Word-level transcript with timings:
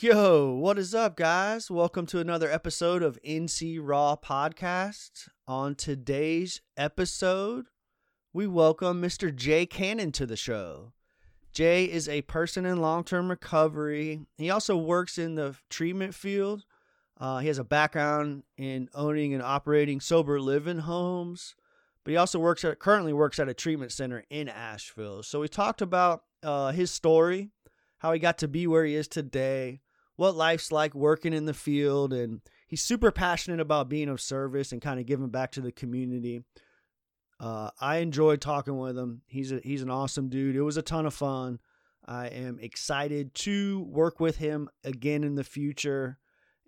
Yo, 0.00 0.52
what 0.52 0.78
is 0.78 0.94
up, 0.94 1.16
guys? 1.16 1.72
Welcome 1.72 2.06
to 2.06 2.20
another 2.20 2.48
episode 2.48 3.02
of 3.02 3.18
NC 3.26 3.80
Raw 3.82 4.14
Podcast. 4.14 5.28
On 5.48 5.74
today's 5.74 6.60
episode, 6.76 7.66
we 8.32 8.46
welcome 8.46 9.02
Mr. 9.02 9.34
Jay 9.34 9.66
Cannon 9.66 10.12
to 10.12 10.24
the 10.24 10.36
show. 10.36 10.92
Jay 11.52 11.86
is 11.86 12.08
a 12.08 12.22
person 12.22 12.64
in 12.64 12.80
long 12.80 13.02
term 13.02 13.28
recovery. 13.28 14.20
He 14.36 14.50
also 14.50 14.76
works 14.76 15.18
in 15.18 15.34
the 15.34 15.56
treatment 15.68 16.14
field. 16.14 16.62
Uh, 17.20 17.38
he 17.38 17.48
has 17.48 17.58
a 17.58 17.64
background 17.64 18.44
in 18.56 18.88
owning 18.94 19.34
and 19.34 19.42
operating 19.42 19.98
sober 19.98 20.40
living 20.40 20.78
homes, 20.78 21.56
but 22.04 22.12
he 22.12 22.16
also 22.16 22.38
works 22.38 22.64
at 22.64 22.78
currently 22.78 23.12
works 23.12 23.40
at 23.40 23.48
a 23.48 23.54
treatment 23.54 23.90
center 23.90 24.22
in 24.30 24.48
Asheville. 24.48 25.24
So 25.24 25.40
we 25.40 25.48
talked 25.48 25.82
about 25.82 26.22
uh, 26.44 26.70
his 26.70 26.92
story, 26.92 27.50
how 27.98 28.12
he 28.12 28.20
got 28.20 28.38
to 28.38 28.46
be 28.46 28.68
where 28.68 28.84
he 28.84 28.94
is 28.94 29.08
today, 29.08 29.80
what 30.18 30.34
life's 30.34 30.72
like 30.72 30.96
working 30.96 31.32
in 31.32 31.46
the 31.46 31.54
field, 31.54 32.12
and 32.12 32.40
he's 32.66 32.84
super 32.84 33.12
passionate 33.12 33.60
about 33.60 33.88
being 33.88 34.08
of 34.08 34.20
service 34.20 34.72
and 34.72 34.82
kind 34.82 34.98
of 34.98 35.06
giving 35.06 35.28
back 35.28 35.52
to 35.52 35.60
the 35.60 35.70
community. 35.70 36.42
Uh, 37.38 37.70
I 37.80 37.98
enjoyed 37.98 38.40
talking 38.40 38.76
with 38.76 38.98
him. 38.98 39.22
He's 39.28 39.52
a, 39.52 39.60
he's 39.62 39.80
an 39.80 39.90
awesome 39.90 40.28
dude. 40.28 40.56
It 40.56 40.62
was 40.62 40.76
a 40.76 40.82
ton 40.82 41.06
of 41.06 41.14
fun. 41.14 41.60
I 42.04 42.26
am 42.26 42.58
excited 42.58 43.32
to 43.36 43.82
work 43.82 44.18
with 44.18 44.38
him 44.38 44.68
again 44.82 45.22
in 45.22 45.36
the 45.36 45.44
future 45.44 46.18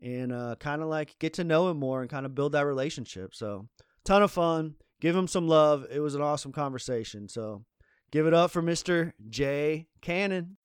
and 0.00 0.32
uh, 0.32 0.54
kind 0.60 0.80
of 0.80 0.86
like 0.86 1.18
get 1.18 1.34
to 1.34 1.44
know 1.44 1.70
him 1.70 1.76
more 1.76 2.02
and 2.02 2.08
kind 2.08 2.26
of 2.26 2.36
build 2.36 2.52
that 2.52 2.66
relationship. 2.66 3.34
So, 3.34 3.66
ton 4.04 4.22
of 4.22 4.30
fun. 4.30 4.76
Give 5.00 5.16
him 5.16 5.26
some 5.26 5.48
love. 5.48 5.86
It 5.90 5.98
was 5.98 6.14
an 6.14 6.22
awesome 6.22 6.52
conversation. 6.52 7.28
So, 7.28 7.64
give 8.12 8.28
it 8.28 8.34
up 8.34 8.52
for 8.52 8.62
Mr. 8.62 9.12
Jay 9.28 9.88
Cannon. 10.00 10.56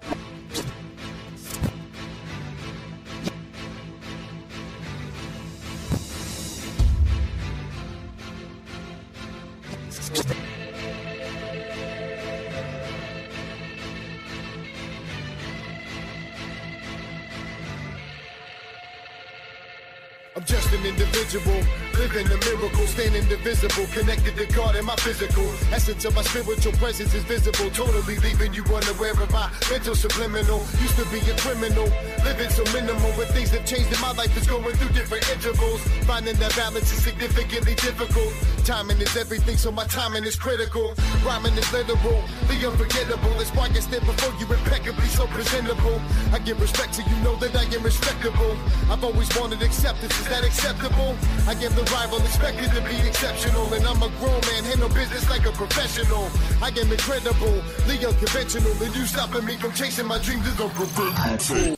Individual, 21.25 21.65
living 21.97 22.27
a 22.27 22.37
miracle, 22.45 22.85
standing 22.87 23.23
indivisible, 23.23 23.85
connected 23.93 24.35
to 24.35 24.45
God 24.53 24.75
and 24.75 24.85
my 24.85 24.95
physical. 24.97 25.45
Essence 25.71 26.05
of 26.05 26.15
my 26.15 26.21
spiritual 26.21 26.73
presence 26.73 27.13
is 27.13 27.23
visible, 27.23 27.69
totally 27.71 28.17
leaving 28.17 28.53
you 28.53 28.63
unaware 28.63 29.11
of 29.11 29.31
my 29.31 29.49
mental 29.69 29.95
subliminal. 29.95 30.59
Used 30.81 30.97
to 30.97 31.05
be 31.09 31.19
a 31.29 31.35
criminal, 31.37 31.89
living 32.23 32.49
so 32.49 32.63
minimal, 32.73 33.11
but 33.17 33.27
things 33.29 33.49
have 33.51 33.65
changed 33.65 33.91
in 33.91 34.01
my 34.01 34.11
life. 34.13 34.35
Is 34.35 34.47
going 34.47 34.75
through 34.75 34.93
different 34.93 35.23
intervals, 35.31 35.81
finding 36.03 36.35
that 36.37 36.55
balance 36.55 36.91
is 36.91 37.01
significantly 37.03 37.75
difficult. 37.75 38.33
Timing 38.65 38.99
is 38.99 39.15
everything, 39.15 39.55
so 39.55 39.71
my 39.71 39.85
timing 39.85 40.25
is 40.25 40.35
critical. 40.35 40.93
Rhyming 41.23 41.53
is 41.53 41.71
literal, 41.71 42.21
the 42.47 42.67
unforgettable. 42.67 43.33
That's 43.37 43.53
why 43.55 43.69
I 43.71 43.79
stand 43.79 44.05
before 44.05 44.33
you 44.39 44.45
impeccably, 44.51 45.07
so 45.07 45.25
presentable. 45.27 46.01
I 46.33 46.39
give 46.39 46.59
respect 46.59 46.93
to 46.95 47.03
you, 47.03 47.15
know 47.23 47.35
that 47.37 47.55
I 47.55 47.63
am 47.73 47.83
respectable. 47.83 48.57
I've 48.91 49.03
always 49.03 49.29
wanted 49.37 49.61
acceptance, 49.61 50.19
is 50.19 50.27
that 50.27 50.43
acceptable? 50.43 51.14
I 51.47 51.51
am 51.51 51.75
the 51.75 51.83
rival, 51.93 52.19
expected 52.19 52.71
to 52.71 52.81
be 52.81 52.95
exceptional, 53.07 53.71
and 53.73 53.85
I'm 53.85 54.01
a 54.01 54.09
grown 54.19 54.41
man, 54.41 54.63
handle 54.63 54.89
business 54.89 55.29
like 55.29 55.45
a 55.45 55.51
professional. 55.51 56.29
I 56.61 56.69
am 56.69 56.91
incredible, 56.91 57.61
the 57.85 58.07
unconventional, 58.07 58.71
and 58.83 58.95
you 58.95 59.05
stopping 59.05 59.45
me 59.45 59.55
from 59.57 59.71
chasing 59.73 60.07
my 60.07 60.17
dreams 60.19 60.47
is 60.47 60.55
unpreventable. 60.55 61.75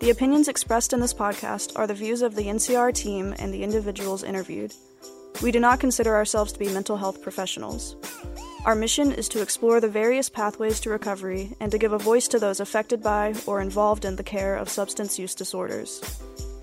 The 0.00 0.10
opinions 0.10 0.48
expressed 0.48 0.92
in 0.92 1.00
this 1.00 1.14
podcast 1.14 1.78
are 1.78 1.86
the 1.86 1.94
views 1.94 2.22
of 2.22 2.34
the 2.34 2.42
NCR 2.42 2.92
team 2.92 3.34
and 3.38 3.54
the 3.54 3.62
individuals 3.62 4.24
interviewed. 4.24 4.74
We 5.40 5.52
do 5.52 5.60
not 5.60 5.78
consider 5.78 6.16
ourselves 6.16 6.52
to 6.52 6.58
be 6.58 6.68
mental 6.68 6.96
health 6.96 7.22
professionals. 7.22 7.94
Our 8.66 8.74
mission 8.74 9.12
is 9.12 9.28
to 9.30 9.40
explore 9.40 9.80
the 9.80 9.88
various 9.88 10.28
pathways 10.28 10.80
to 10.80 10.90
recovery 10.90 11.56
and 11.60 11.72
to 11.72 11.78
give 11.78 11.92
a 11.92 11.98
voice 11.98 12.28
to 12.28 12.38
those 12.38 12.60
affected 12.60 13.02
by 13.02 13.34
or 13.46 13.62
involved 13.62 14.04
in 14.04 14.16
the 14.16 14.22
care 14.22 14.56
of 14.56 14.68
substance 14.68 15.18
use 15.18 15.34
disorders. 15.34 16.02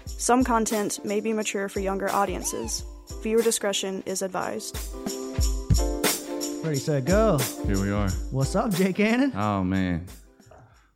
Some 0.05 0.43
content 0.43 1.03
may 1.03 1.19
be 1.19 1.33
mature 1.33 1.67
for 1.69 1.79
younger 1.79 2.09
audiences. 2.11 2.83
Viewer 3.23 3.41
discretion 3.41 4.03
is 4.05 4.21
advised. 4.21 4.77
Ready, 6.63 6.77
set, 6.77 7.05
go. 7.05 7.39
Here 7.65 7.79
we 7.81 7.91
are. 7.91 8.09
What's 8.29 8.55
up, 8.55 8.71
Jay 8.73 8.93
Cannon? 8.93 9.31
Oh 9.35 9.63
man, 9.63 10.05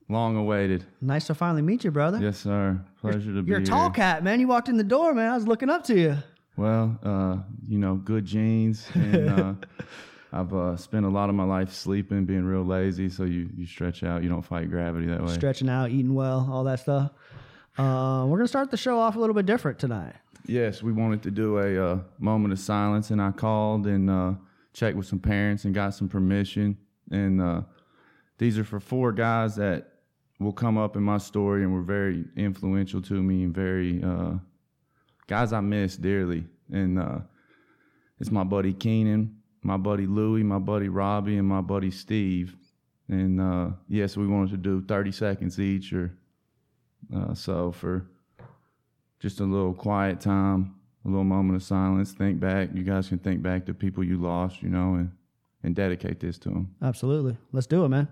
long 0.08 0.36
awaited. 0.36 0.86
Nice 1.02 1.26
to 1.28 1.34
finally 1.36 1.62
meet 1.64 1.84
you, 1.84 1.90
brother. 1.92 2.20
Yes, 2.20 2.38
sir. 2.38 2.80
Pleasure 3.00 3.34
to 3.34 3.42
be 3.42 3.48
here. 3.52 3.58
You're 3.58 3.60
a 3.62 3.66
tall 3.66 3.86
here. 3.86 3.94
cat, 3.94 4.24
man. 4.24 4.40
You 4.40 4.48
walked 4.48 4.70
in 4.70 4.78
the 4.78 4.84
door, 4.84 5.14
man. 5.16 5.30
I 5.32 5.36
was 5.36 5.48
looking 5.48 5.70
up 5.70 5.84
to 5.86 5.98
you. 6.00 6.18
Well, 6.58 7.00
uh, 7.02 7.38
you 7.68 7.80
know, 7.80 7.96
good 7.96 8.26
genes, 8.26 8.86
and 8.94 9.30
uh, 9.30 9.54
I've 10.34 10.54
uh, 10.54 10.78
spent 10.78 11.06
a 11.06 11.10
lot 11.10 11.30
of 11.30 11.36
my 11.36 11.44
life 11.44 11.74
sleeping, 11.74 12.26
being 12.26 12.46
real 12.46 12.64
lazy. 12.64 13.10
So 13.10 13.24
you 13.24 13.50
you 13.56 13.66
stretch 13.66 14.04
out, 14.04 14.24
you 14.24 14.30
don't 14.30 14.42
fight 14.42 14.70
gravity 14.70 15.08
that 15.08 15.22
way. 15.22 15.34
Stretching 15.34 15.70
out, 15.70 15.92
eating 15.92 16.14
well, 16.14 16.48
all 16.52 16.64
that 16.66 16.80
stuff. 16.80 17.12
Uh, 17.78 18.26
we're 18.28 18.38
gonna 18.38 18.48
start 18.48 18.72
the 18.72 18.78
show 18.78 19.00
off 19.00 19.16
a 19.16 19.20
little 19.20 19.36
bit 19.36 19.46
different 19.46 19.80
tonight. 19.80 20.16
Yes, 20.46 20.82
we 20.82 20.92
wanted 20.92 21.22
to 21.24 21.32
do 21.32 21.60
a 21.60 21.94
uh, 21.94 22.00
moment 22.20 22.54
of 22.54 22.60
silence, 22.60 23.12
and 23.12 23.22
I 23.22 23.32
called 23.32 23.86
and 23.88 24.10
uh, 24.10 24.34
checked 24.74 24.98
with 24.98 25.06
some 25.06 25.20
parents 25.20 25.66
and 25.66 25.74
got 25.74 25.94
some 25.94 26.10
permission. 26.10 26.78
And 27.12 27.42
uh, 27.42 27.62
these 28.38 28.58
are 28.58 28.64
for 28.64 28.80
four 28.80 29.12
guys 29.12 29.56
that 29.58 29.88
will 30.40 30.54
come 30.54 30.78
up 30.78 30.96
in 30.96 31.04
my 31.04 31.18
story 31.18 31.64
and 31.64 31.74
were 31.74 31.84
very 31.84 32.26
influential 32.36 33.02
to 33.04 33.14
me 33.22 33.44
and 33.44 33.54
very 33.54 34.02
uh, 34.04 34.34
guys 35.28 35.54
I 35.54 35.60
miss 35.60 35.96
dearly. 35.98 36.46
And 36.72 36.98
uh, 36.98 37.20
it's 38.20 38.32
my 38.32 38.44
buddy 38.44 38.74
Keenan, 38.74 39.41
my 39.64 39.78
buddy 39.78 40.08
Louie, 40.08 40.44
my 40.44 40.60
buddy 40.60 40.90
Robbie, 40.90 41.38
and 41.38 41.48
my 41.48 41.62
buddy 41.62 41.92
Steve. 41.92 42.56
And 43.08 43.40
uh, 43.42 43.70
yes, 43.88 44.18
we 44.18 44.28
wanted 44.28 44.52
to 44.52 44.58
do 44.58 44.82
30 44.82 45.12
seconds 45.12 45.60
each, 45.60 45.94
or 45.94 46.12
uh, 47.16 47.34
so 47.34 47.72
for 47.72 48.06
just 49.20 49.40
a 49.40 49.44
little 49.44 49.74
quiet 49.74 50.20
time, 50.20 50.76
a 51.06 51.08
little 51.10 51.24
moment 51.24 51.56
of 51.58 51.64
silence. 51.64 52.14
Think 52.14 52.40
back. 52.40 52.70
You 52.74 52.84
guys 52.84 53.10
can 53.10 53.20
think 53.20 53.42
back 53.42 53.66
to 53.66 53.74
people 53.74 54.04
you 54.04 54.18
lost, 54.18 54.62
you 54.62 54.70
know, 54.70 54.96
and 54.96 55.12
and 55.64 55.76
dedicate 55.76 56.20
this 56.20 56.38
to 56.40 56.50
them. 56.50 56.76
Absolutely. 56.82 57.38
Let's 57.52 57.68
do 57.68 57.86
it, 57.86 57.90
man. 57.90 58.08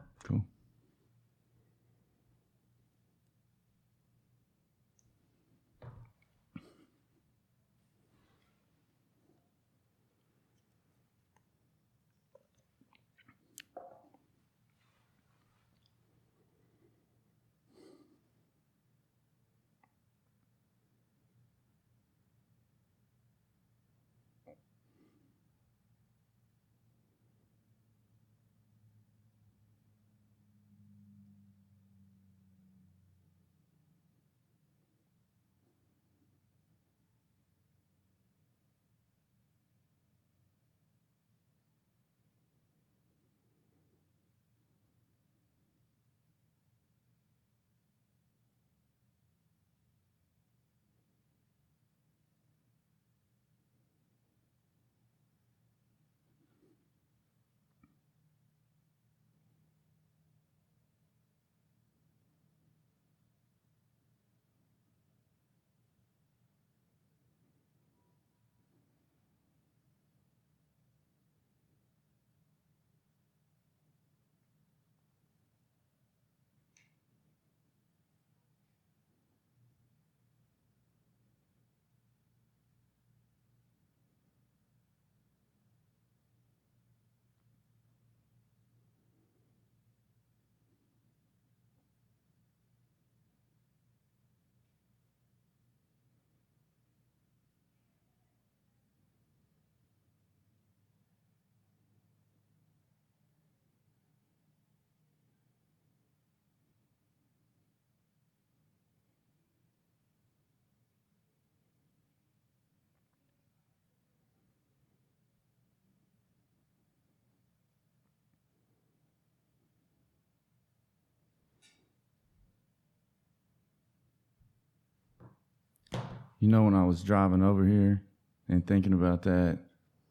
You 126.40 126.48
know, 126.48 126.64
when 126.64 126.76
I 126.76 126.86
was 126.86 127.04
driving 127.04 127.44
over 127.44 127.66
here 127.66 128.02
and 128.48 128.66
thinking 128.66 128.94
about 128.94 129.24
that, 129.24 129.60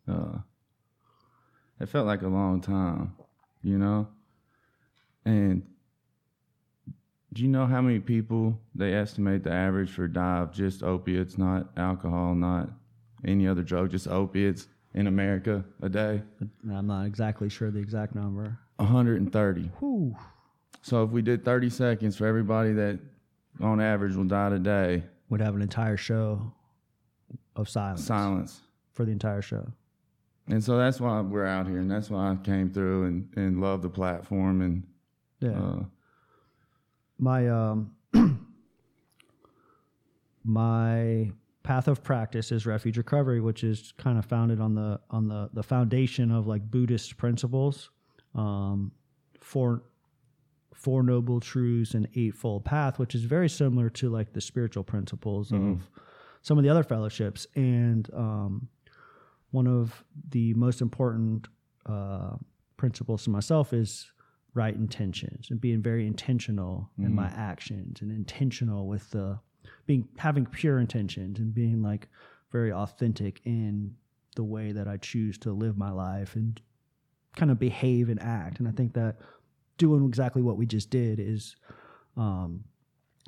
uh, 0.06 0.38
it 1.80 1.88
felt 1.88 2.06
like 2.06 2.22
a 2.22 2.28
long 2.28 2.60
time, 2.60 3.14
you 3.62 3.78
know? 3.78 4.08
And 5.24 5.62
do 7.32 7.42
you 7.42 7.48
know 7.48 7.66
how 7.66 7.80
many 7.80 8.00
people 8.00 8.58
they 8.74 8.94
estimate 8.94 9.44
the 9.44 9.52
average 9.52 9.90
for 9.90 10.08
die 10.08 10.38
of 10.38 10.52
just 10.52 10.82
opiates, 10.82 11.38
not 11.38 11.68
alcohol, 11.76 12.34
not 12.34 12.70
any 13.24 13.46
other 13.46 13.62
drug, 13.62 13.90
just 13.90 14.08
opiates 14.08 14.68
in 14.94 15.06
America 15.06 15.64
a 15.82 15.88
day? 15.88 16.22
I'm 16.70 16.86
not 16.86 17.04
exactly 17.04 17.48
sure 17.48 17.70
the 17.70 17.78
exact 17.78 18.14
number. 18.14 18.58
130. 18.76 19.70
Whew. 19.78 20.16
So 20.82 21.04
if 21.04 21.10
we 21.10 21.22
did 21.22 21.44
30 21.44 21.70
seconds 21.70 22.16
for 22.16 22.26
everybody 22.26 22.72
that 22.74 22.98
on 23.60 23.80
average 23.80 24.14
will 24.14 24.24
die 24.24 24.50
today, 24.50 25.02
Would 25.30 25.40
have 25.40 25.54
an 25.54 25.62
entire 25.62 25.96
show 25.96 26.52
of 27.56 27.68
silence 27.68 28.04
silence. 28.04 28.60
for 28.92 29.04
the 29.04 29.12
entire 29.12 29.42
show. 29.42 29.66
And 30.48 30.64
so 30.64 30.78
that's 30.78 30.98
why 31.00 31.20
we're 31.20 31.44
out 31.44 31.66
here, 31.66 31.78
and 31.78 31.90
that's 31.90 32.08
why 32.08 32.30
I 32.32 32.36
came 32.36 32.70
through 32.70 33.04
and, 33.04 33.28
and 33.36 33.60
love 33.60 33.82
the 33.82 33.90
platform. 33.90 34.62
And 34.62 34.82
Yeah. 35.40 35.50
uh, 35.60 35.82
my 37.18 37.48
um 37.48 37.94
my 40.44 41.30
path 41.62 41.88
of 41.88 42.02
practice 42.02 42.50
is 42.52 42.64
refuge 42.64 42.96
recovery 42.96 43.40
which 43.40 43.62
is 43.64 43.92
kind 43.98 44.18
of 44.18 44.24
founded 44.24 44.60
on 44.60 44.74
the 44.74 44.98
on 45.10 45.28
the 45.28 45.50
the 45.52 45.62
foundation 45.62 46.30
of 46.30 46.46
like 46.46 46.70
buddhist 46.70 47.16
principles 47.18 47.90
um 48.34 48.90
four 49.40 49.82
four 50.78 51.02
noble 51.02 51.40
truths 51.40 51.92
and 51.94 52.06
eightfold 52.14 52.64
path 52.64 52.98
which 52.98 53.14
is 53.14 53.24
very 53.24 53.48
similar 53.48 53.90
to 53.90 54.08
like 54.08 54.32
the 54.32 54.40
spiritual 54.40 54.84
principles 54.84 55.50
of 55.52 55.88
some 56.42 56.56
of 56.56 56.62
the 56.64 56.70
other 56.70 56.84
fellowships. 56.84 57.46
And 57.56 58.08
um 58.14 58.68
one 59.50 59.66
of 59.66 60.04
the 60.30 60.54
most 60.54 60.80
important 60.80 61.48
uh 61.86 62.36
principles 62.76 63.24
to 63.24 63.30
myself 63.30 63.72
is 63.72 64.10
right 64.54 64.74
intentions 64.74 65.50
and 65.50 65.60
being 65.60 65.82
very 65.82 66.06
intentional 66.06 66.90
in 66.98 67.14
my 67.14 67.26
actions 67.28 68.00
and 68.02 68.10
intentional 68.12 68.86
with 68.86 69.10
the 69.10 69.38
being 69.86 70.08
having 70.16 70.46
pure 70.46 70.78
intentions 70.78 71.38
and 71.38 71.52
being 71.54 71.82
like 71.82 72.08
very 72.52 72.72
authentic 72.72 73.40
in 73.44 73.94
the 74.36 74.44
way 74.44 74.72
that 74.72 74.86
I 74.88 74.96
choose 74.96 75.36
to 75.38 75.52
live 75.52 75.76
my 75.76 75.90
life 75.90 76.36
and 76.36 76.60
kind 77.36 77.50
of 77.50 77.58
behave 77.58 78.08
and 78.08 78.20
act. 78.22 78.58
And 78.58 78.68
I 78.68 78.70
think 78.72 78.94
that 78.94 79.16
doing 79.78 80.04
exactly 80.06 80.42
what 80.42 80.56
we 80.56 80.66
just 80.66 80.90
did 80.90 81.18
is 81.20 81.56
um 82.16 82.64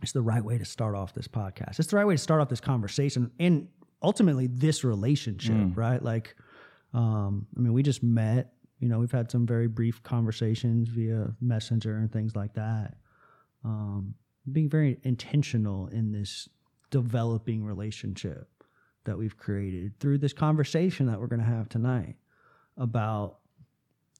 it's 0.02 0.12
the 0.12 0.22
right 0.22 0.42
way 0.42 0.56
to 0.56 0.64
start 0.64 0.94
off 0.94 1.12
this 1.12 1.28
podcast. 1.28 1.78
It's 1.78 1.88
the 1.88 1.96
right 1.96 2.06
way 2.06 2.14
to 2.14 2.18
start 2.18 2.40
off 2.40 2.48
this 2.48 2.60
conversation 2.60 3.30
and 3.38 3.68
ultimately 4.02 4.46
this 4.46 4.82
relationship, 4.82 5.54
right? 5.76 6.02
Like 6.02 6.34
um 6.94 7.46
I 7.56 7.60
mean 7.60 7.72
we 7.72 7.82
just 7.82 8.02
met 8.02 8.52
you 8.80 8.88
know, 8.88 8.98
we've 8.98 9.12
had 9.12 9.30
some 9.30 9.46
very 9.46 9.68
brief 9.68 10.02
conversations 10.02 10.88
via 10.88 11.34
messenger 11.40 11.96
and 11.96 12.10
things 12.10 12.34
like 12.34 12.54
that. 12.54 12.94
Um, 13.62 14.14
being 14.50 14.70
very 14.70 14.98
intentional 15.02 15.88
in 15.88 16.12
this 16.12 16.48
developing 16.90 17.62
relationship 17.62 18.48
that 19.04 19.16
we've 19.16 19.36
created 19.36 19.98
through 20.00 20.18
this 20.18 20.32
conversation 20.32 21.06
that 21.06 21.20
we're 21.20 21.26
going 21.26 21.40
to 21.40 21.46
have 21.46 21.68
tonight 21.68 22.16
about 22.78 23.38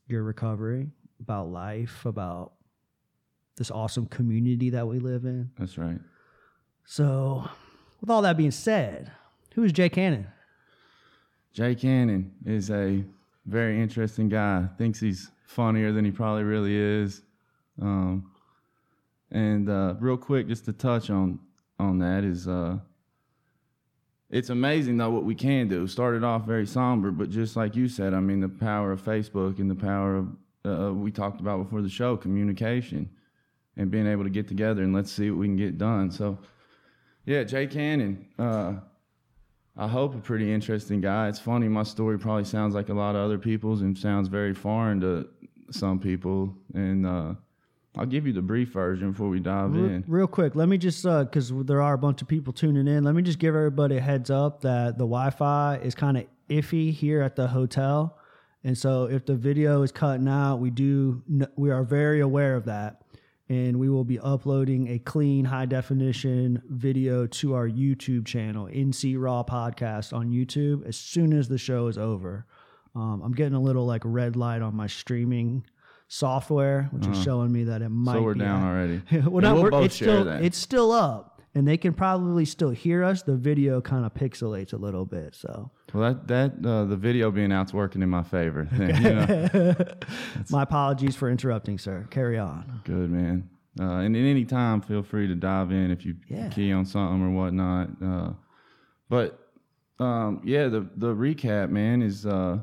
your 0.06 0.22
recovery, 0.22 0.88
about 1.20 1.50
life, 1.50 2.04
about 2.04 2.52
this 3.56 3.70
awesome 3.70 4.06
community 4.06 4.70
that 4.70 4.86
we 4.86 4.98
live 4.98 5.24
in. 5.24 5.50
that's 5.58 5.76
right. 5.78 5.98
So, 6.84 7.48
with 8.00 8.10
all 8.10 8.22
that 8.22 8.36
being 8.36 8.50
said, 8.50 9.12
who 9.54 9.62
is 9.62 9.72
Jay 9.72 9.88
Cannon? 9.88 10.26
Jay 11.52 11.74
Cannon 11.74 12.32
is 12.44 12.70
a 12.70 13.04
very 13.46 13.80
interesting 13.80 14.28
guy. 14.28 14.66
Thinks 14.78 15.00
he's 15.00 15.30
funnier 15.46 15.92
than 15.92 16.04
he 16.04 16.10
probably 16.10 16.44
really 16.44 16.76
is. 16.76 17.22
Um, 17.80 18.30
and 19.30 19.68
uh, 19.68 19.94
real 20.00 20.16
quick, 20.16 20.48
just 20.48 20.64
to 20.66 20.72
touch 20.72 21.10
on 21.10 21.38
on 21.78 21.98
that 21.98 22.24
is, 22.24 22.46
uh, 22.46 22.78
it's 24.28 24.50
amazing 24.50 24.96
though 24.96 25.10
what 25.10 25.24
we 25.24 25.34
can 25.34 25.68
do. 25.68 25.86
Started 25.86 26.24
off 26.24 26.44
very 26.44 26.66
somber, 26.66 27.10
but 27.10 27.30
just 27.30 27.56
like 27.56 27.74
you 27.74 27.88
said, 27.88 28.14
I 28.14 28.20
mean 28.20 28.40
the 28.40 28.48
power 28.48 28.92
of 28.92 29.02
Facebook 29.02 29.58
and 29.58 29.70
the 29.70 29.74
power 29.74 30.16
of 30.16 30.28
uh, 30.64 30.92
we 30.92 31.10
talked 31.10 31.40
about 31.40 31.62
before 31.62 31.82
the 31.82 31.88
show, 31.88 32.16
communication, 32.16 33.10
and 33.76 33.90
being 33.90 34.06
able 34.06 34.24
to 34.24 34.30
get 34.30 34.48
together 34.48 34.82
and 34.82 34.94
let's 34.94 35.10
see 35.10 35.30
what 35.30 35.40
we 35.40 35.46
can 35.46 35.56
get 35.56 35.78
done. 35.78 36.10
So, 36.10 36.38
yeah, 37.24 37.44
Jay 37.44 37.66
Cannon. 37.66 38.26
Uh, 38.38 38.74
I 39.76 39.88
hope 39.88 40.14
a 40.14 40.18
pretty 40.18 40.52
interesting 40.52 41.00
guy. 41.00 41.28
It's 41.28 41.38
funny, 41.38 41.68
my 41.68 41.84
story 41.84 42.18
probably 42.18 42.44
sounds 42.44 42.74
like 42.74 42.88
a 42.88 42.94
lot 42.94 43.14
of 43.14 43.22
other 43.22 43.38
people's 43.38 43.80
and 43.80 43.96
sounds 43.96 44.28
very 44.28 44.52
foreign 44.52 45.00
to 45.00 45.28
some 45.70 45.98
people. 45.98 46.54
And 46.74 47.06
uh, 47.06 47.34
I'll 47.96 48.06
give 48.06 48.26
you 48.26 48.32
the 48.32 48.42
brief 48.42 48.72
version 48.72 49.12
before 49.12 49.28
we 49.28 49.40
dive 49.40 49.72
Re- 49.72 49.80
in. 49.80 50.04
Real 50.06 50.26
quick, 50.26 50.54
let 50.54 50.68
me 50.68 50.76
just 50.76 51.04
because 51.04 51.52
there 51.64 51.80
are 51.80 51.94
a 51.94 51.98
bunch 51.98 52.20
of 52.20 52.28
people 52.28 52.52
tuning 52.52 52.88
in. 52.88 53.04
Let 53.04 53.14
me 53.14 53.22
just 53.22 53.38
give 53.38 53.54
everybody 53.54 53.96
a 53.96 54.00
heads 54.00 54.30
up 54.30 54.60
that 54.62 54.98
the 54.98 55.04
Wi-Fi 55.04 55.76
is 55.76 55.94
kind 55.94 56.18
of 56.18 56.26
iffy 56.48 56.92
here 56.92 57.22
at 57.22 57.36
the 57.36 57.48
hotel, 57.48 58.18
and 58.64 58.76
so 58.76 59.04
if 59.04 59.24
the 59.26 59.34
video 59.34 59.82
is 59.82 59.92
cutting 59.92 60.28
out, 60.28 60.56
we 60.56 60.70
do 60.70 61.22
we 61.56 61.70
are 61.70 61.82
very 61.84 62.20
aware 62.20 62.56
of 62.56 62.64
that, 62.66 63.02
and 63.48 63.78
we 63.78 63.88
will 63.88 64.04
be 64.04 64.18
uploading 64.18 64.88
a 64.88 64.98
clean, 64.98 65.44
high 65.46 65.66
definition 65.66 66.62
video 66.68 67.26
to 67.26 67.54
our 67.54 67.68
YouTube 67.68 68.26
channel, 68.26 68.66
NC 68.66 69.16
Raw 69.18 69.42
Podcast 69.42 70.12
on 70.12 70.30
YouTube, 70.30 70.86
as 70.86 70.96
soon 70.96 71.32
as 71.32 71.48
the 71.48 71.58
show 71.58 71.86
is 71.88 71.96
over. 71.98 72.46
Um, 72.94 73.22
I'm 73.24 73.32
getting 73.32 73.54
a 73.54 73.60
little 73.60 73.86
like 73.86 74.02
red 74.04 74.36
light 74.36 74.62
on 74.62 74.74
my 74.74 74.86
streaming 74.88 75.64
software, 76.08 76.88
which 76.92 77.06
is 77.06 77.22
showing 77.22 77.52
me 77.52 77.64
that 77.64 77.82
it 77.82 77.88
might. 77.88 78.14
So 78.14 78.22
we're 78.22 78.34
be 78.34 78.40
down 78.40 78.62
at- 78.62 78.68
already. 78.68 79.02
well, 79.30 79.40
not, 79.42 79.54
we'll 79.54 79.62
we're- 79.62 79.70
both 79.70 79.84
it's 79.86 79.94
share 79.96 80.08
still 80.08 80.24
that. 80.24 80.42
it's 80.42 80.58
still 80.58 80.90
up, 80.92 81.29
and 81.54 81.66
they 81.66 81.76
can 81.76 81.92
probably 81.92 82.44
still 82.44 82.70
hear 82.70 83.02
us. 83.04 83.22
The 83.22 83.36
video 83.36 83.80
kind 83.80 84.04
of 84.04 84.14
pixelates 84.14 84.72
a 84.72 84.76
little 84.76 85.04
bit, 85.04 85.34
so 85.34 85.70
Well, 85.92 86.14
that 86.14 86.28
that 86.28 86.68
uh, 86.68 86.84
the 86.84 86.96
video 86.96 87.30
being 87.30 87.52
out's 87.52 87.72
working 87.74 88.02
in 88.02 88.08
my 88.10 88.22
favor. 88.22 88.68
Then, 88.70 89.02
you 89.02 89.10
know? 89.72 89.74
my 90.50 90.62
apologies 90.62 91.16
for 91.16 91.28
interrupting, 91.30 91.78
sir. 91.78 92.06
Carry 92.10 92.38
on. 92.38 92.80
Good 92.84 93.10
man. 93.10 93.48
Uh, 93.78 93.98
and 94.04 94.16
at 94.16 94.20
any 94.20 94.44
time, 94.44 94.80
feel 94.80 95.02
free 95.02 95.28
to 95.28 95.34
dive 95.34 95.70
in 95.70 95.90
if 95.90 96.04
you 96.04 96.16
Yeah. 96.28 96.48
key 96.48 96.72
on 96.72 96.84
something 96.84 97.22
or 97.22 97.30
whatnot. 97.30 97.88
Uh, 98.04 98.32
but 99.08 99.38
um, 99.98 100.40
yeah, 100.44 100.68
the 100.68 100.88
the 100.96 101.14
recap, 101.14 101.70
man, 101.70 102.02
is 102.02 102.26
uh, 102.26 102.58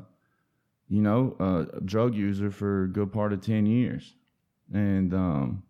you 0.88 1.00
know 1.02 1.36
a 1.40 1.80
drug 1.80 2.14
user 2.14 2.50
for 2.50 2.84
a 2.84 2.88
good 2.88 3.12
part 3.12 3.32
of 3.32 3.40
ten 3.40 3.64
years, 3.66 4.14
and 4.72 5.14
um, 5.14 5.62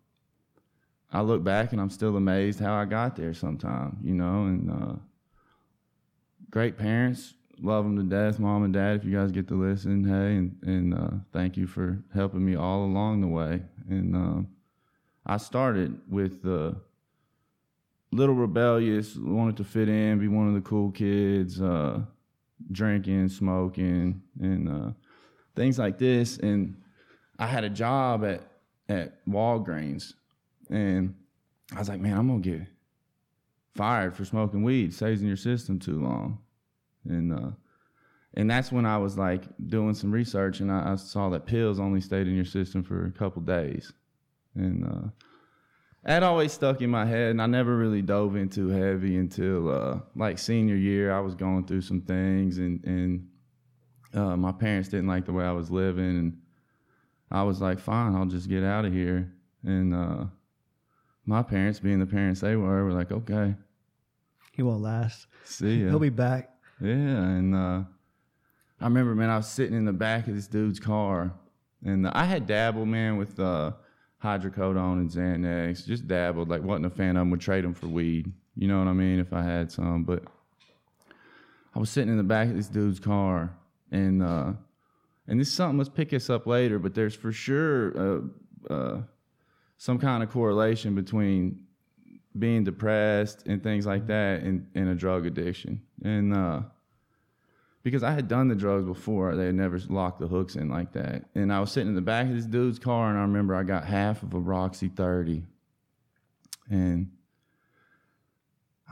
I 1.11 1.21
look 1.21 1.43
back 1.43 1.71
and 1.71 1.81
I'm 1.81 1.89
still 1.89 2.15
amazed 2.17 2.59
how 2.59 2.75
I 2.75 2.85
got 2.85 3.15
there. 3.15 3.33
Sometime, 3.33 3.97
you 4.03 4.13
know, 4.13 4.43
and 4.43 4.71
uh, 4.71 4.95
great 6.51 6.77
parents, 6.77 7.33
love 7.61 7.83
them 7.83 7.97
to 7.97 8.03
death, 8.03 8.39
mom 8.39 8.63
and 8.63 8.73
dad. 8.73 8.97
If 8.97 9.05
you 9.05 9.15
guys 9.15 9.31
get 9.31 9.47
to 9.49 9.55
listen, 9.55 10.03
hey, 10.03 10.35
and 10.35 10.57
and 10.63 10.93
uh, 10.93 11.17
thank 11.33 11.57
you 11.57 11.67
for 11.67 12.03
helping 12.13 12.45
me 12.45 12.55
all 12.55 12.83
along 12.83 13.21
the 13.21 13.27
way. 13.27 13.61
And 13.89 14.15
um, 14.15 14.47
I 15.25 15.37
started 15.37 15.99
with 16.07 16.43
the 16.43 16.75
little 18.11 18.35
rebellious, 18.35 19.15
wanted 19.15 19.57
to 19.57 19.63
fit 19.63 19.89
in, 19.89 20.19
be 20.19 20.27
one 20.27 20.47
of 20.47 20.53
the 20.53 20.61
cool 20.61 20.91
kids, 20.91 21.61
uh, 21.61 22.01
drinking, 22.71 23.29
smoking, 23.29 24.21
and 24.39 24.69
uh, 24.69 24.91
things 25.55 25.77
like 25.77 25.97
this. 25.97 26.37
And 26.37 26.81
I 27.37 27.47
had 27.47 27.63
a 27.63 27.69
job 27.69 28.23
at 28.25 28.43
at 28.87 29.23
Walgreens, 29.27 30.13
and 30.69 31.15
I 31.75 31.79
was 31.79 31.89
like, 31.89 31.99
man, 31.99 32.17
I'm 32.17 32.27
gonna 32.27 32.39
get 32.39 32.67
fired 33.75 34.15
for 34.15 34.25
smoking 34.25 34.63
weed. 34.63 34.93
Stays 34.93 35.21
in 35.21 35.27
your 35.27 35.37
system 35.37 35.79
too 35.79 36.01
long, 36.01 36.39
and 37.05 37.33
uh, 37.33 37.51
and 38.35 38.49
that's 38.49 38.71
when 38.71 38.85
I 38.85 38.97
was 38.97 39.17
like 39.17 39.43
doing 39.67 39.93
some 39.93 40.11
research, 40.11 40.59
and 40.59 40.71
I, 40.71 40.93
I 40.93 40.95
saw 40.95 41.29
that 41.29 41.45
pills 41.45 41.79
only 41.79 42.01
stayed 42.01 42.27
in 42.27 42.35
your 42.35 42.45
system 42.45 42.83
for 42.83 43.05
a 43.05 43.11
couple 43.11 43.41
days, 43.41 43.93
and 44.55 44.85
uh, 44.85 45.09
that 46.03 46.23
always 46.23 46.53
stuck 46.53 46.81
in 46.81 46.89
my 46.89 47.05
head, 47.05 47.31
and 47.31 47.41
I 47.41 47.45
never 47.45 47.75
really 47.75 48.01
dove 48.01 48.35
into 48.35 48.69
heavy 48.69 49.17
until 49.17 49.69
uh, 49.69 49.99
like 50.15 50.39
senior 50.39 50.75
year. 50.75 51.11
I 51.11 51.19
was 51.19 51.35
going 51.35 51.65
through 51.65 51.81
some 51.81 52.01
things, 52.01 52.57
and 52.57 52.83
and 52.85 53.27
uh, 54.13 54.37
my 54.37 54.51
parents 54.51 54.89
didn't 54.89 55.07
like 55.07 55.25
the 55.25 55.33
way 55.33 55.45
I 55.45 55.51
was 55.51 55.69
living, 55.69 56.17
and 56.17 56.41
I 57.31 57.43
was 57.43 57.61
like, 57.61 57.79
fine, 57.79 58.15
I'll 58.15 58.25
just 58.25 58.49
get 58.49 58.63
out 58.63 58.85
of 58.85 58.93
here. 58.93 59.31
And 59.63 59.93
uh, 59.93 60.25
my 61.29 61.43
parents, 61.43 61.79
being 61.79 61.99
the 61.99 62.07
parents 62.07 62.41
they 62.41 62.55
were, 62.55 62.83
were 62.85 62.91
like, 62.91 63.11
okay, 63.11 63.53
He 64.51 64.63
won't 64.63 64.81
last. 64.81 65.27
see 65.45 65.83
ya. 65.83 65.89
He'll 65.89 65.99
be 65.99 66.09
back. 66.09 66.49
Yeah, 66.81 66.89
and 66.91 67.53
uh, 67.55 67.83
I 68.81 68.83
remember, 68.85 69.13
man, 69.13 69.29
I 69.29 69.37
was 69.37 69.47
sitting 69.47 69.77
in 69.77 69.85
the 69.85 69.93
back 69.93 70.27
of 70.27 70.33
this 70.35 70.47
dude's 70.47 70.79
car, 70.79 71.31
and 71.85 72.07
I 72.07 72.25
had 72.25 72.47
dabbled, 72.47 72.87
man, 72.87 73.17
with 73.17 73.39
uh, 73.39 73.73
hydrocodone 74.23 74.93
and 75.01 75.09
Xanax. 75.09 75.85
Just 75.85 76.07
dabbled, 76.07 76.49
like 76.49 76.63
wasn't 76.63 76.87
a 76.87 76.89
fan 76.89 77.09
of 77.15 77.21
them. 77.21 77.29
Would 77.31 77.41
trade 77.41 77.63
them 77.63 77.73
for 77.75 77.87
weed. 77.87 78.31
You 78.55 78.67
know 78.67 78.79
what 78.79 78.87
I 78.87 78.93
mean? 78.93 79.19
If 79.19 79.31
I 79.31 79.43
had 79.43 79.71
some, 79.71 80.03
but 80.03 80.23
I 81.75 81.79
was 81.79 81.89
sitting 81.91 82.09
in 82.09 82.17
the 82.17 82.23
back 82.23 82.49
of 82.49 82.55
this 82.55 82.67
dude's 82.69 82.99
car, 82.99 83.53
and 83.91 84.23
uh, 84.23 84.53
and 85.27 85.39
this 85.39 85.49
is 85.49 85.53
something. 85.53 85.77
Let's 85.77 85.89
pick 85.89 86.09
this 86.09 86.29
up 86.29 86.47
later, 86.47 86.79
but 86.79 86.95
there's 86.95 87.15
for 87.15 87.31
sure 87.31 87.93
uh, 88.69 88.73
uh, 88.73 89.01
some 89.79 89.97
kind 89.97 90.21
of 90.21 90.29
correlation 90.29 90.93
between 90.93 91.63
being 92.37 92.65
depressed 92.65 93.47
and 93.47 93.63
things 93.63 93.85
like 93.85 94.07
that 94.07 94.41
and, 94.41 94.67
and 94.75 94.89
a 94.89 94.93
drug 94.93 95.25
addiction. 95.25 95.81
And 96.03 96.35
uh, 96.35 96.61
because 97.81 98.03
I 98.03 98.11
had 98.11 98.27
done 98.27 98.49
the 98.49 98.55
drugs 98.55 98.85
before, 98.85 99.37
they 99.37 99.45
had 99.45 99.55
never 99.55 99.79
locked 99.87 100.19
the 100.19 100.27
hooks 100.27 100.57
in 100.57 100.67
like 100.67 100.91
that. 100.93 101.23
And 101.33 101.51
I 101.51 101.61
was 101.61 101.71
sitting 101.71 101.87
in 101.87 101.95
the 101.95 102.01
back 102.01 102.27
of 102.27 102.35
this 102.35 102.45
dude's 102.45 102.77
car, 102.77 103.09
and 103.09 103.17
I 103.17 103.21
remember 103.21 103.55
I 103.55 103.63
got 103.63 103.85
half 103.85 104.21
of 104.21 104.33
a 104.33 104.39
Roxy 104.39 104.89
30. 104.89 105.43
And 106.69 107.09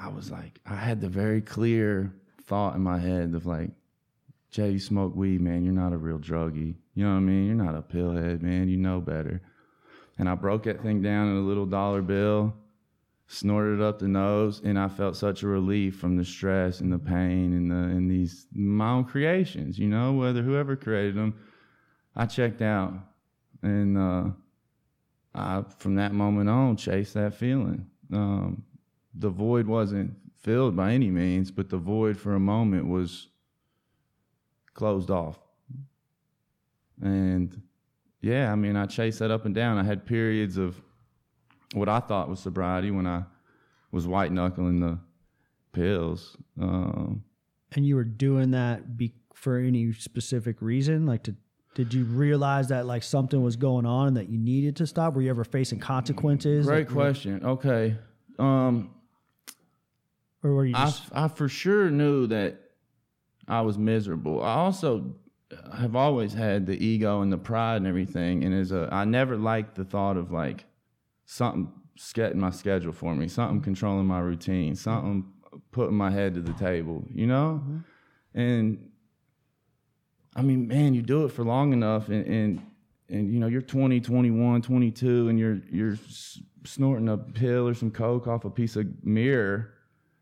I 0.02 0.08
was 0.08 0.32
like, 0.32 0.58
I 0.66 0.76
had 0.76 1.02
the 1.02 1.10
very 1.10 1.42
clear 1.42 2.14
thought 2.46 2.76
in 2.76 2.82
my 2.82 2.98
head 2.98 3.36
of 3.36 3.46
like, 3.46 3.72
Jay, 4.52 4.72
you 4.72 4.80
smoke 4.80 5.14
weed, 5.18 5.42
man. 5.42 5.66
You're 5.66 5.74
not 5.74 5.92
a 5.92 5.98
real 5.98 6.18
druggie. 6.18 6.76
You 6.96 7.04
know 7.04 7.12
what 7.12 7.18
I 7.18 7.20
mean? 7.20 7.46
You're 7.46 7.56
not 7.56 7.76
a 7.76 7.82
pillhead, 7.82 8.42
man. 8.42 8.70
You 8.70 8.78
know 8.78 9.02
better. 9.02 9.42
And 10.18 10.28
I 10.28 10.36
broke 10.36 10.64
that 10.64 10.82
thing 10.82 11.02
down 11.02 11.30
in 11.30 11.38
a 11.38 11.48
little 11.48 11.66
dollar 11.66 12.02
bill, 12.02 12.56
snorted 13.28 13.80
it 13.80 13.82
up 13.82 14.00
the 14.00 14.08
nose, 14.08 14.62
and 14.64 14.80
I 14.80 14.88
felt 14.88 15.16
such 15.16 15.44
a 15.44 15.48
relief 15.48 15.98
from 15.98 16.18
the 16.18 16.26
stress 16.26 16.80
and 16.80 16.92
the 16.92 16.98
pain 16.98 17.54
and 17.54 17.70
the 17.70 17.76
and 17.76 18.10
these 18.10 18.48
my 18.54 18.92
own 18.92 19.06
creations. 19.06 19.78
You 19.78 19.88
know, 19.88 20.14
whether 20.14 20.42
whoever 20.42 20.76
created 20.76 21.16
them, 21.16 21.36
I 22.16 22.26
checked 22.26 22.62
out, 22.62 22.94
and 23.62 23.98
uh, 23.98 24.30
I 25.36 25.64
from 25.78 25.96
that 25.96 26.14
moment 26.14 26.50
on 26.50 26.78
chased 26.78 27.14
that 27.14 27.36
feeling. 27.36 27.86
Um, 28.12 28.64
the 29.14 29.30
void 29.30 29.68
wasn't 29.68 30.16
filled 30.40 30.76
by 30.76 30.94
any 30.94 31.12
means, 31.12 31.52
but 31.52 31.70
the 31.70 31.78
void 31.78 32.18
for 32.18 32.36
a 32.36 32.40
moment 32.40 32.88
was 32.88 33.28
closed 34.74 35.12
off. 35.12 35.38
And 37.02 37.62
yeah, 38.28 38.52
I 38.52 38.56
mean, 38.56 38.76
I 38.76 38.86
chased 38.86 39.20
that 39.20 39.32
up 39.32 39.46
and 39.46 39.56
down. 39.56 39.78
I 39.78 39.84
had 39.84 40.06
periods 40.06 40.58
of 40.58 40.82
what 41.74 41.88
I 41.88 42.00
thought 42.02 42.28
was 42.28 42.42
sobriety 42.42 42.92
when 42.92 43.08
I 43.08 43.24
was 43.92 44.06
white 44.06 44.34
knuckling 44.34 44.82
the 44.82 45.00
pills. 45.72 46.36
Um, 46.62 47.24
and 47.72 47.86
you 47.86 47.96
were 47.96 48.04
doing 48.04 48.52
that 48.52 48.98
be- 48.98 49.14
for 49.34 49.58
any 49.58 49.94
specific 49.94 50.62
reason? 50.62 51.06
Like, 51.06 51.24
to, 51.24 51.36
did 51.74 51.94
you 51.94 52.04
realize 52.04 52.68
that 52.68 52.86
like 52.86 53.04
something 53.04 53.42
was 53.42 53.56
going 53.56 53.86
on 53.86 54.10
and 54.10 54.18
that 54.18 54.28
you 54.28 54.38
needed 54.38 54.76
to 54.78 54.88
stop? 54.88 55.14
Were 55.14 55.22
you 55.22 55.30
ever 55.30 55.46
facing 55.46 55.80
consequences? 55.80 56.66
Great 56.66 56.88
like, 56.88 56.94
question. 56.94 57.46
Okay. 57.46 57.96
Um, 58.40 58.94
or 60.44 60.54
were 60.54 60.66
you 60.66 60.76
I, 60.76 60.94
I 61.14 61.28
for 61.30 61.48
sure 61.48 61.90
knew 61.90 62.28
that 62.28 62.60
I 63.48 63.62
was 63.62 63.78
miserable. 63.78 64.44
I 64.44 64.56
also 64.56 65.16
have 65.78 65.96
always 65.96 66.34
had 66.34 66.66
the 66.66 66.84
ego 66.84 67.22
and 67.22 67.32
the 67.32 67.38
pride 67.38 67.78
and 67.78 67.88
everything. 67.88 68.44
And 68.44 68.54
as 68.54 68.72
a, 68.72 68.90
I 68.92 69.06
never 69.06 69.38
liked 69.38 69.76
the 69.76 69.86
thought 69.86 70.18
of 70.18 70.32
like 70.32 70.66
something 71.26 71.72
getting 72.14 72.40
my 72.40 72.52
schedule 72.52 72.92
for 72.92 73.16
me, 73.16 73.28
something 73.28 73.62
controlling 73.62 74.06
my 74.06 74.20
routine, 74.20 74.76
something 74.76 75.26
putting 75.72 75.96
my 75.96 76.12
head 76.12 76.34
to 76.36 76.42
the 76.42 76.54
table, 76.54 77.04
you 77.14 77.28
know? 77.28 77.62
Mm-hmm. 77.64 78.40
And 78.40 78.90
I 80.36 80.42
mean, 80.42 80.68
man, 80.68 80.94
you 80.94 81.02
do 81.02 81.26
it 81.26 81.30
for 81.30 81.44
long 81.44 81.74
enough 81.74 82.10
and, 82.10 82.26
and, 82.28 82.62
and 83.10 83.34
you 83.34 83.40
know, 83.40 83.48
you're 83.48 83.62
20, 83.62 84.00
21, 84.00 84.62
22, 84.62 85.30
and 85.30 85.40
you're, 85.40 85.60
you're 85.72 85.98
snorting 86.66 87.10
a 87.10 87.18
pill 87.18 87.68
or 87.68 87.74
some 87.74 87.90
coke 87.90 88.28
off 88.28 88.46
a 88.46 88.50
piece 88.50 88.76
of 88.76 88.86
mirror 89.04 89.74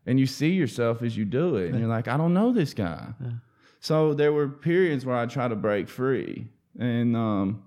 and 0.06 0.20
you 0.20 0.26
see 0.26 0.50
yourself 0.50 1.02
as 1.02 1.16
you 1.16 1.24
do 1.24 1.56
it 1.56 1.70
and 1.70 1.80
you're 1.80 1.88
like 1.88 2.06
i 2.06 2.16
don't 2.16 2.32
know 2.32 2.52
this 2.52 2.72
guy 2.72 3.08
so 3.86 4.14
there 4.14 4.32
were 4.32 4.48
periods 4.48 5.06
where 5.06 5.16
i 5.16 5.26
tried 5.26 5.48
to 5.48 5.56
break 5.56 5.88
free 5.88 6.48
and 6.78 7.16
um, 7.16 7.62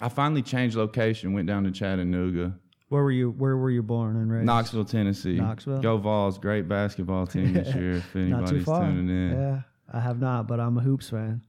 i 0.00 0.08
finally 0.08 0.42
changed 0.42 0.76
location 0.76 1.32
went 1.32 1.46
down 1.46 1.64
to 1.64 1.70
chattanooga 1.70 2.54
where 2.88 3.04
were 3.04 3.12
you? 3.12 3.30
Where 3.30 3.56
were 3.56 3.70
you 3.70 3.84
born 3.84 4.16
and 4.16 4.32
raised? 4.32 4.46
knoxville 4.46 4.84
tennessee 4.84 5.36
Knoxville? 5.36 5.80
go 5.80 5.96
vols 5.96 6.38
great 6.38 6.68
basketball 6.68 7.26
team 7.26 7.52
this 7.52 7.72
year 7.80 7.92
if 8.02 8.14
Not 8.14 8.22
too 8.22 8.34
anybody's 8.34 8.64
far. 8.64 8.82
tuning 8.84 9.08
in 9.08 9.30
Yeah, 9.40 9.60
I 9.92 10.00
have 10.00 10.20
not, 10.20 10.48
but 10.48 10.58
I'm 10.58 10.76
a 10.76 10.80
hoops 10.80 11.08
fan. 11.10 11.40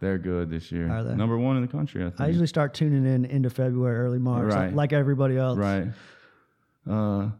they're 0.00 0.18
good 0.18 0.50
this 0.50 0.70
year 0.70 0.88
Are 0.90 1.02
they? 1.02 1.14
number 1.16 1.36
one 1.36 1.56
in 1.56 1.62
the 1.62 1.68
country 1.68 2.02
i 2.02 2.10
think 2.10 2.20
I 2.20 2.28
usually 2.28 2.46
start 2.46 2.74
tuning 2.74 3.04
in 3.06 3.24
into 3.24 3.50
February, 3.50 3.96
early 4.04 4.18
March, 4.20 4.52
like, 4.52 4.72
like 4.74 4.92
everybody 4.92 5.36
else. 5.36 5.58
Right. 5.58 5.88
Uh, 6.88 7.30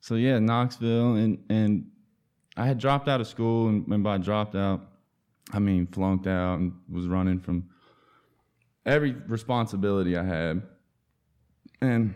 so 0.00 0.14
yeah, 0.16 0.38
Knoxville, 0.38 1.14
and 1.16 1.38
and 1.48 1.86
I 2.56 2.66
had 2.66 2.78
dropped 2.78 3.08
out 3.08 3.20
of 3.20 3.26
school, 3.28 3.68
and, 3.68 3.86
and 3.86 4.02
by 4.02 4.18
dropped 4.18 4.54
out, 4.56 4.87
I 5.52 5.58
mean 5.58 5.86
flunked 5.86 6.26
out, 6.26 6.58
and 6.58 6.72
was 6.90 7.06
running 7.06 7.40
from 7.40 7.68
every 8.84 9.12
responsibility 9.12 10.16
I 10.16 10.24
had, 10.24 10.62
and 11.80 12.14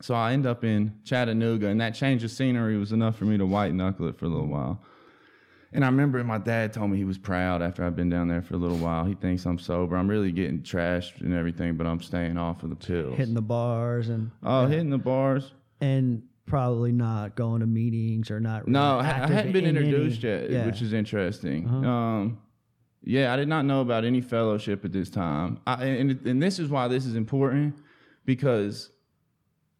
so 0.00 0.14
I 0.14 0.32
end 0.32 0.46
up 0.46 0.62
in 0.64 0.94
Chattanooga, 1.04 1.68
and 1.68 1.80
that 1.80 1.94
change 1.94 2.22
of 2.24 2.30
scenery 2.30 2.76
was 2.76 2.92
enough 2.92 3.16
for 3.16 3.24
me 3.24 3.38
to 3.38 3.46
white 3.46 3.74
knuckle 3.74 4.08
it 4.08 4.18
for 4.18 4.26
a 4.26 4.28
little 4.28 4.46
while. 4.48 4.82
And 5.72 5.84
I 5.84 5.88
remember 5.88 6.22
my 6.24 6.38
dad 6.38 6.72
told 6.72 6.90
me 6.90 6.96
he 6.96 7.04
was 7.04 7.18
proud 7.18 7.60
after 7.62 7.84
I'd 7.84 7.96
been 7.96 8.08
down 8.08 8.28
there 8.28 8.40
for 8.40 8.54
a 8.54 8.56
little 8.56 8.78
while. 8.78 9.04
He 9.04 9.14
thinks 9.14 9.44
I'm 9.44 9.58
sober. 9.58 9.96
I'm 9.96 10.08
really 10.08 10.32
getting 10.32 10.60
trashed 10.62 11.20
and 11.20 11.34
everything, 11.34 11.76
but 11.76 11.86
I'm 11.86 12.00
staying 12.00 12.38
off 12.38 12.62
of 12.62 12.70
the 12.70 12.76
pills. 12.76 13.16
Hitting 13.16 13.34
the 13.34 13.42
bars 13.42 14.08
and 14.08 14.30
Oh, 14.42 14.66
hitting 14.66 14.90
the 14.90 14.98
bars. 14.98 15.52
and 15.80 16.22
probably 16.46 16.92
not 16.92 17.34
going 17.36 17.60
to 17.60 17.66
meetings 17.66 18.30
or 18.30 18.40
not. 18.40 18.66
No, 18.68 18.96
really 18.96 19.08
I, 19.08 19.24
I 19.24 19.26
hadn't 19.26 19.52
been 19.52 19.64
in 19.66 19.76
any- 19.76 19.86
introduced 19.88 20.22
yet, 20.22 20.48
Yeah. 20.50 20.58
Uh-huh. 20.58 20.66
which 20.70 20.80
is 20.82 20.92
interesting. 20.92 21.68
Um, 21.68 22.38
yeah, 23.02 23.32
I 23.32 23.36
did 23.36 23.48
not 23.48 23.64
know 23.64 23.80
about 23.82 24.04
any 24.04 24.20
fellowship 24.20 24.84
at 24.84 24.92
this 24.92 25.10
time, 25.10 25.58
I, 25.66 25.84
and 25.84 26.26
and 26.26 26.42
this 26.42 26.58
is 26.58 26.68
why 26.70 26.88
this 26.88 27.04
is 27.06 27.14
important 27.14 27.76
because 28.24 28.90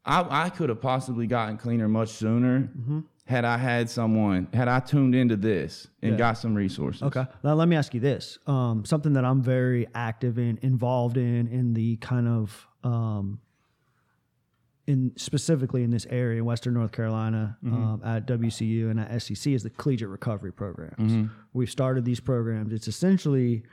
I 0.04 0.44
I 0.46 0.48
could 0.50 0.68
have 0.68 0.80
possibly 0.80 1.26
gotten 1.26 1.56
cleaner 1.56 1.88
much 1.88 2.10
sooner 2.10 2.60
Mm-hmm. 2.78 3.00
had 3.24 3.44
I 3.44 3.58
had 3.58 3.90
someone 3.90 4.46
had 4.52 4.68
I 4.68 4.78
tuned 4.80 5.14
into 5.16 5.34
this 5.36 5.88
and 6.02 6.12
Yeah. 6.12 6.18
got 6.18 6.38
some 6.38 6.54
resources. 6.54 7.02
Okay. 7.02 7.24
Now 7.42 7.54
let 7.54 7.66
me 7.68 7.74
ask 7.74 7.92
you 7.94 8.00
this: 8.00 8.38
um, 8.46 8.84
something 8.84 9.14
that 9.14 9.24
I'm 9.24 9.42
very 9.42 9.88
active 9.94 10.38
in, 10.38 10.58
involved 10.62 11.16
in, 11.16 11.48
in 11.48 11.74
the 11.74 11.96
kind 11.96 12.28
of 12.28 12.66
um, 12.84 13.40
in 14.86 15.12
specifically 15.16 15.82
in 15.82 15.90
this 15.90 16.06
area, 16.10 16.38
in 16.38 16.44
Western 16.44 16.74
North 16.74 16.92
Carolina, 16.92 17.56
um, 17.64 18.00
at 18.04 18.26
WCU 18.26 18.90
and 18.90 19.00
at 19.00 19.20
SEC, 19.22 19.52
is 19.52 19.62
the 19.62 19.70
collegiate 19.70 20.08
recovery 20.08 20.52
programs. 20.52 21.28
We've 21.52 21.70
started 21.70 22.04
these 22.04 22.20
programs. 22.20 22.72
It's 22.72 22.86
essentially 22.88 23.64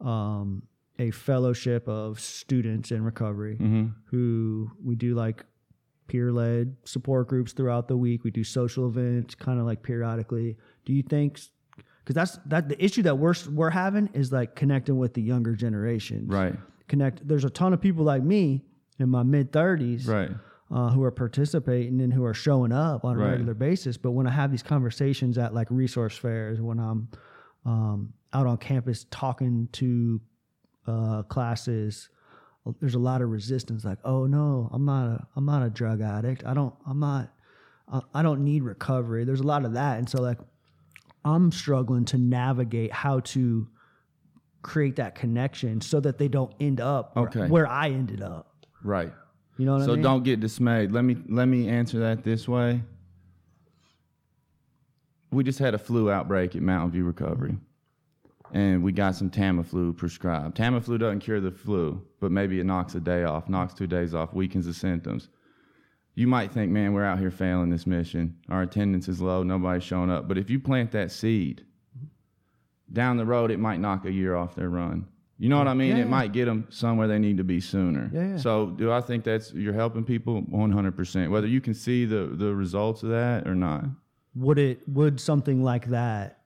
um, 0.00 0.62
a 0.98 1.10
fellowship 1.10 1.86
of 1.88 2.20
students 2.20 2.90
in 2.90 3.02
recovery 3.04 3.56
who 4.06 4.70
we 4.82 4.94
do 4.94 5.14
like 5.14 5.44
peer 6.08 6.32
led 6.32 6.76
support 6.84 7.28
groups 7.28 7.52
throughout 7.52 7.88
the 7.88 7.96
week. 7.96 8.24
We 8.24 8.30
do 8.30 8.44
social 8.44 8.86
events 8.88 9.34
kind 9.34 9.58
of 9.60 9.66
like 9.66 9.82
periodically. 9.82 10.56
Do 10.84 10.92
you 10.92 11.02
think 11.02 11.38
because 12.04 12.14
that's 12.14 12.38
that 12.46 12.68
the 12.68 12.82
issue 12.84 13.02
that 13.02 13.16
we're 13.16 13.34
we're 13.50 13.70
having 13.70 14.08
is 14.12 14.32
like 14.32 14.56
connecting 14.56 14.98
with 14.98 15.14
the 15.14 15.22
younger 15.22 15.54
generation. 15.54 16.26
Right. 16.26 16.54
Connect. 16.88 17.26
There's 17.26 17.44
a 17.44 17.50
ton 17.50 17.72
of 17.72 17.80
people 17.80 18.04
like 18.04 18.22
me 18.22 18.64
in 18.98 19.08
my 19.08 19.22
mid 19.22 19.52
30s 19.52 20.06
Right. 20.08 20.30
Uh, 20.72 20.88
who 20.90 21.02
are 21.04 21.10
participating 21.10 22.00
and 22.00 22.12
who 22.12 22.24
are 22.24 22.34
showing 22.34 22.72
up 22.72 23.04
on 23.04 23.16
a 23.16 23.18
Right. 23.18 23.30
regular 23.32 23.54
basis. 23.54 23.96
But 23.98 24.12
when 24.12 24.26
I 24.26 24.30
have 24.30 24.50
these 24.50 24.62
conversations 24.62 25.36
at 25.36 25.52
like 25.52 25.68
resource 25.70 26.16
fairs, 26.16 26.60
when 26.60 26.78
I'm 26.78 27.08
um, 27.66 28.14
out 28.32 28.46
on 28.46 28.56
campus 28.56 29.04
talking 29.10 29.68
to 29.72 30.20
uh, 30.86 31.22
classes, 31.24 32.08
there's 32.80 32.94
a 32.94 32.98
lot 32.98 33.20
of 33.22 33.28
resistance. 33.28 33.84
Like, 33.84 33.98
oh 34.04 34.26
no, 34.26 34.70
I'm 34.72 34.84
not 34.84 35.06
a 35.06 35.26
I'm 35.36 35.44
not 35.44 35.62
a 35.62 35.70
drug 35.70 36.00
addict. 36.00 36.44
I 36.46 36.54
don't 36.54 36.74
I'm 36.86 36.98
not 37.00 37.30
I, 37.92 38.00
I 38.14 38.22
don't 38.22 38.42
need 38.42 38.62
recovery. 38.62 39.24
There's 39.24 39.40
a 39.40 39.46
lot 39.46 39.64
of 39.64 39.74
that, 39.74 39.98
and 39.98 40.08
so 40.08 40.22
like 40.22 40.38
I'm 41.24 41.52
struggling 41.52 42.04
to 42.06 42.18
navigate 42.18 42.92
how 42.92 43.20
to 43.20 43.68
create 44.62 44.96
that 44.96 45.14
connection 45.16 45.80
so 45.80 46.00
that 46.00 46.18
they 46.18 46.28
don't 46.28 46.52
end 46.60 46.80
up 46.80 47.14
where, 47.16 47.48
where 47.48 47.66
I 47.66 47.90
ended 47.90 48.22
up. 48.22 48.66
Right. 48.82 49.12
You 49.58 49.66
know 49.66 49.74
what 49.76 49.84
So 49.84 49.92
I 49.92 49.94
mean? 49.94 50.02
don't 50.02 50.24
get 50.24 50.40
dismayed. 50.40 50.92
Let 50.92 51.02
me 51.04 51.16
let 51.28 51.46
me 51.46 51.68
answer 51.68 51.98
that 52.00 52.24
this 52.24 52.48
way. 52.48 52.82
We 55.30 55.44
just 55.44 55.58
had 55.58 55.74
a 55.74 55.78
flu 55.78 56.10
outbreak 56.10 56.54
at 56.56 56.62
Mountain 56.62 56.90
View 56.90 57.04
Recovery, 57.04 57.56
and 58.52 58.82
we 58.82 58.92
got 58.92 59.14
some 59.14 59.30
Tamiflu 59.30 59.96
prescribed. 59.96 60.56
Tamiflu 60.56 60.98
doesn't 60.98 61.20
cure 61.20 61.40
the 61.40 61.50
flu, 61.50 62.02
but 62.20 62.30
maybe 62.30 62.60
it 62.60 62.64
knocks 62.64 62.94
a 62.94 63.00
day 63.00 63.24
off, 63.24 63.48
knocks 63.48 63.72
two 63.72 63.86
days 63.86 64.14
off, 64.14 64.34
weakens 64.34 64.66
the 64.66 64.74
symptoms. 64.74 65.28
You 66.14 66.26
might 66.26 66.52
think, 66.52 66.70
man, 66.70 66.92
we're 66.92 67.04
out 67.04 67.18
here 67.18 67.30
failing 67.30 67.70
this 67.70 67.86
mission. 67.86 68.36
Our 68.50 68.62
attendance 68.62 69.08
is 69.08 69.22
low, 69.22 69.42
nobody's 69.42 69.82
showing 69.82 70.10
up. 70.10 70.28
But 70.28 70.36
if 70.36 70.50
you 70.50 70.60
plant 70.60 70.90
that 70.92 71.10
seed, 71.10 71.64
down 72.92 73.16
the 73.16 73.24
road, 73.24 73.50
it 73.50 73.58
might 73.58 73.80
knock 73.80 74.04
a 74.04 74.12
year 74.12 74.36
off 74.36 74.54
their 74.54 74.68
run. 74.68 75.06
You 75.42 75.48
know 75.48 75.58
what 75.58 75.66
I 75.66 75.74
mean? 75.74 75.96
Yeah, 75.96 76.04
it 76.04 76.08
might 76.08 76.32
get 76.32 76.44
them 76.44 76.68
somewhere 76.70 77.08
they 77.08 77.18
need 77.18 77.36
to 77.38 77.42
be 77.42 77.58
sooner. 77.60 78.08
Yeah. 78.14 78.36
So, 78.36 78.66
do 78.66 78.92
I 78.92 79.00
think 79.00 79.24
that's 79.24 79.52
you're 79.52 79.72
helping 79.74 80.04
people 80.04 80.40
100%? 80.42 81.30
Whether 81.30 81.48
you 81.48 81.60
can 81.60 81.74
see 81.74 82.04
the 82.04 82.26
the 82.32 82.54
results 82.54 83.02
of 83.02 83.08
that 83.08 83.48
or 83.48 83.56
not. 83.56 83.84
would 84.36 84.58
it 84.60 84.88
would 84.88 85.18
something 85.20 85.60
like 85.64 85.86
that 85.88 86.38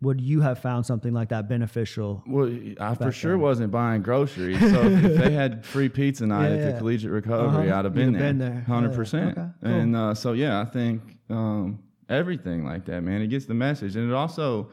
would 0.00 0.20
you 0.20 0.40
have 0.40 0.58
found 0.60 0.86
something 0.86 1.12
like 1.12 1.28
that 1.28 1.48
beneficial? 1.48 2.22
Well, 2.26 2.48
I 2.80 2.94
for 2.96 3.12
sure 3.12 3.36
wasn't 3.38 3.70
buying 3.72 4.02
groceries. 4.02 4.58
So 4.74 4.82
if, 4.82 5.16
they 5.22 5.32
had 5.32 5.64
free 5.64 5.88
pizza 5.88 6.26
night 6.26 6.50
at 6.52 6.72
the 6.72 6.78
collegiate 6.78 7.10
recovery, 7.12 7.68
Uh-huh. 7.68 7.78
I'd 7.78 7.84
have 7.84 7.94
been 7.94 8.12
there, 8.12 8.22
been 8.22 8.38
there. 8.38 8.60
hundred 8.66 8.90
Yeah. 8.90 8.96
percent. 8.96 9.38
Okay, 9.38 9.48
cool. 9.62 9.70
And 9.72 9.96
uh, 9.96 10.14
so 10.14 10.32
yeah, 10.32 10.60
I 10.60 10.64
think 10.64 11.02
um, 11.30 11.78
everything 12.08 12.64
like 12.64 12.84
that, 12.86 13.02
man, 13.02 13.22
it 13.22 13.28
gets 13.28 13.46
the 13.46 13.54
message, 13.54 13.94
and 13.96 14.10
it 14.10 14.14
also 14.14 14.70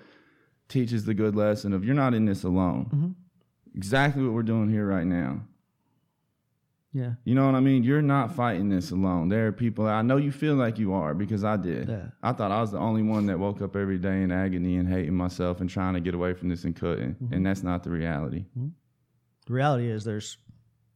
teaches 0.67 1.05
the 1.05 1.13
good 1.13 1.35
lesson 1.35 1.73
of 1.73 1.83
you're 1.85 1.95
not 1.95 2.13
in 2.13 2.25
this 2.25 2.43
alone. 2.43 2.85
Mm-hmm. 2.85 3.77
Exactly 3.77 4.23
what 4.23 4.33
we're 4.33 4.43
doing 4.43 4.69
here 4.69 4.85
right 4.85 5.05
now. 5.05 5.41
Yeah. 6.93 7.15
You 7.25 7.35
know 7.35 7.45
what 7.45 7.55
I 7.55 7.59
mean? 7.59 7.83
You're 7.83 8.01
not 8.01 8.33
fighting 8.33 8.69
this 8.69 8.91
alone. 8.91 9.27
There 9.27 9.47
are 9.47 9.51
people. 9.51 9.85
I 9.85 10.01
know 10.01 10.15
you 10.15 10.31
feel 10.31 10.55
like 10.55 10.79
you 10.79 10.93
are 10.93 11.13
because 11.13 11.43
I 11.43 11.57
did. 11.57 11.89
Yeah. 11.89 12.05
I 12.23 12.31
thought 12.31 12.53
I 12.53 12.61
was 12.61 12.71
the 12.71 12.77
only 12.77 13.03
one 13.03 13.25
that 13.25 13.37
woke 13.37 13.61
up 13.61 13.75
every 13.75 13.97
day 13.97 14.21
in 14.21 14.31
agony 14.31 14.77
and 14.77 14.87
hating 14.87 15.13
myself 15.13 15.59
and 15.59 15.69
trying 15.69 15.95
to 15.95 15.99
get 15.99 16.15
away 16.15 16.33
from 16.33 16.47
this 16.47 16.63
and 16.63 16.73
couldn't. 16.73 17.21
Mm-hmm. 17.21 17.33
And 17.33 17.45
that's 17.45 17.63
not 17.63 17.83
the 17.83 17.89
reality. 17.89 18.45
The 18.55 19.53
reality 19.53 19.91
is 19.91 20.05
there's 20.05 20.37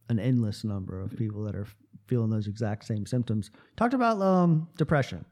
an 0.08 0.18
endless 0.18 0.64
number 0.64 0.98
of 1.02 1.14
people 1.18 1.44
that 1.44 1.54
are 1.54 1.66
feeling 2.06 2.30
those 2.30 2.46
exact 2.46 2.86
same 2.86 3.04
symptoms. 3.04 3.50
Talked 3.76 3.92
about 3.92 4.22
um, 4.22 4.68
depression. 4.78 5.26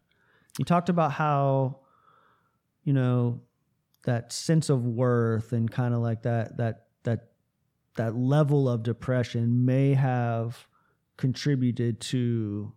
You 0.59 0.67
talked 0.67 0.91
about 0.91 1.13
how, 1.13 1.79
you 2.85 2.93
know, 2.93 3.41
that 4.05 4.33
sense 4.33 4.71
of 4.71 4.85
worth 4.85 5.53
and 5.53 5.71
kind 5.71 5.93
of 5.95 6.01
like 6.01 6.23
that 6.23 6.57
that 6.57 6.87
that 7.05 7.31
that 7.97 8.17
level 8.17 8.69
of 8.69 8.83
depression 8.83 9.65
may 9.65 9.95
have 9.95 10.67
contributed 11.17 12.01
to 12.01 12.73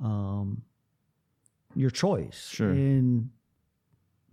um, 0.00 0.62
your 1.74 1.90
choice 1.90 2.48
Sure. 2.50 2.70
in 2.72 3.30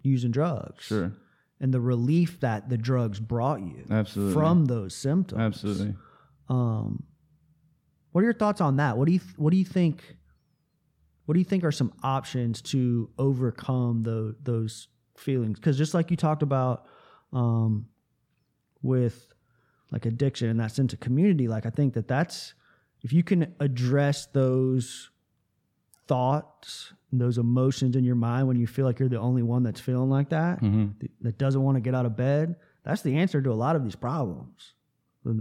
using 0.04 0.32
drugs 0.32 0.84
Sure. 0.86 1.14
and 1.60 1.74
the 1.74 1.80
relief 1.80 2.40
that 2.42 2.68
the 2.70 2.78
drugs 2.78 3.20
brought 3.20 3.62
you 3.62 3.86
Absolutely. 3.90 4.34
from 4.34 4.66
those 4.66 4.94
symptoms. 4.96 5.40
Absolutely. 5.40 5.96
Um, 6.50 7.04
what 8.12 8.22
are 8.22 8.26
your 8.26 8.34
thoughts 8.34 8.60
on 8.60 8.76
that? 8.78 8.98
What 8.98 9.06
do 9.08 9.14
you 9.14 9.22
What 9.38 9.52
do 9.52 9.58
you 9.58 9.64
think? 9.66 10.18
What 11.26 11.34
do 11.36 11.40
you 11.40 11.46
think 11.46 11.64
are 11.64 11.72
some 11.72 11.94
options 12.04 12.62
to 12.64 13.10
overcome 13.18 14.04
those 14.04 14.36
those 14.44 14.88
feelings? 15.22 15.60
Because 15.60 15.78
just 15.78 15.94
like 15.94 16.12
you 16.12 16.18
talked 16.18 16.44
about 16.44 16.86
um, 17.34 17.88
with 18.82 19.28
like 19.92 20.06
addiction 20.06 20.50
and 20.50 20.60
that 20.60 20.72
sense 20.72 20.94
of 20.94 21.00
community, 21.00 21.48
like 21.48 21.66
I 21.66 21.70
think 21.70 21.94
that 21.94 22.08
that's 22.08 22.54
if 23.02 23.14
you 23.14 23.24
can 23.24 23.54
address 23.60 24.26
those 24.28 25.10
thoughts, 26.08 26.94
those 27.12 27.38
emotions 27.38 27.96
in 27.96 28.04
your 28.04 28.16
mind 28.16 28.48
when 28.48 28.58
you 28.58 28.68
feel 28.68 28.86
like 28.86 29.00
you're 29.00 29.10
the 29.10 29.20
only 29.20 29.44
one 29.44 29.64
that's 29.64 29.80
feeling 29.80 30.10
like 30.10 30.30
that, 30.30 30.60
th- 31.00 31.12
that 31.22 31.38
doesn't 31.38 31.62
want 31.62 31.76
to 31.76 31.82
get 31.82 31.96
out 31.96 32.06
of 32.06 32.16
bed. 32.16 32.56
That's 32.84 33.02
the 33.02 33.18
answer 33.18 33.42
to 33.42 33.52
a 33.52 33.54
lot 33.54 33.76
of 33.76 33.84
these 33.84 33.96
problems 33.96 34.74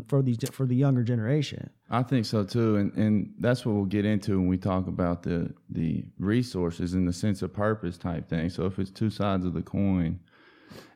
for 0.08 0.22
these 0.22 0.38
for 0.52 0.66
the 0.66 0.76
younger 0.76 1.02
generation. 1.02 1.70
I 1.88 2.02
think 2.02 2.26
so 2.26 2.44
too, 2.44 2.76
and 2.76 2.92
and 2.94 3.34
that's 3.38 3.64
what 3.64 3.74
we'll 3.74 3.86
get 3.86 4.04
into 4.04 4.38
when 4.38 4.48
we 4.48 4.58
talk 4.58 4.86
about 4.86 5.22
the 5.22 5.52
the 5.70 6.04
resources 6.18 6.94
and 6.94 7.08
the 7.08 7.12
sense 7.12 7.42
of 7.42 7.52
purpose 7.52 7.96
type 7.96 8.28
thing. 8.28 8.50
So 8.50 8.66
if 8.66 8.78
it's 8.78 8.90
two 8.90 9.10
sides 9.10 9.46
of 9.46 9.54
the 9.54 9.62
coin, 9.62 10.20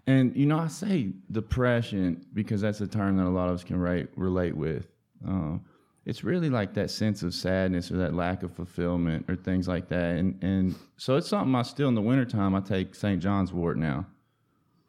and 0.06 0.36
you 0.36 0.46
know, 0.46 0.58
I 0.58 0.68
say 0.68 1.12
depression 1.32 2.26
because 2.34 2.60
that's 2.60 2.80
a 2.80 2.86
term 2.86 3.16
that 3.16 3.26
a 3.26 3.30
lot 3.30 3.48
of 3.48 3.54
us 3.54 3.64
can 3.64 3.78
relate 3.78 4.56
with. 4.56 4.86
Um, 5.26 5.64
it's 6.04 6.22
really 6.22 6.50
like 6.50 6.74
that 6.74 6.90
sense 6.90 7.22
of 7.22 7.32
sadness 7.32 7.90
or 7.90 7.96
that 7.96 8.12
lack 8.12 8.42
of 8.42 8.52
fulfillment 8.52 9.24
or 9.30 9.36
things 9.36 9.66
like 9.66 9.88
that, 9.88 10.16
and 10.16 10.42
and 10.42 10.74
so 10.98 11.16
it's 11.16 11.28
something 11.28 11.54
I 11.54 11.62
still 11.62 11.88
in 11.88 11.94
the 11.94 12.02
wintertime 12.02 12.54
I 12.54 12.60
take 12.60 12.94
St. 12.94 13.22
John's 13.22 13.50
wort 13.50 13.78
now 13.78 14.04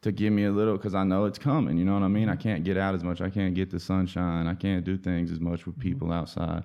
to 0.06 0.12
give 0.12 0.32
me 0.32 0.44
a 0.44 0.52
little 0.52 0.76
because 0.76 0.94
I 0.94 1.02
know 1.02 1.24
it's 1.24 1.38
coming. 1.38 1.76
You 1.76 1.84
know 1.84 1.94
what 1.94 2.04
I 2.04 2.08
mean? 2.08 2.28
I 2.28 2.32
mm-hmm. 2.32 2.42
can't 2.42 2.64
get 2.64 2.76
out 2.76 2.94
as 2.94 3.02
much. 3.02 3.20
I 3.20 3.28
can't 3.28 3.54
get 3.54 3.70
the 3.70 3.80
sunshine. 3.80 4.46
I 4.46 4.54
can't 4.54 4.84
do 4.84 4.96
things 4.96 5.32
as 5.32 5.40
much 5.40 5.66
with 5.66 5.74
mm-hmm. 5.74 5.88
people 5.88 6.12
outside. 6.12 6.62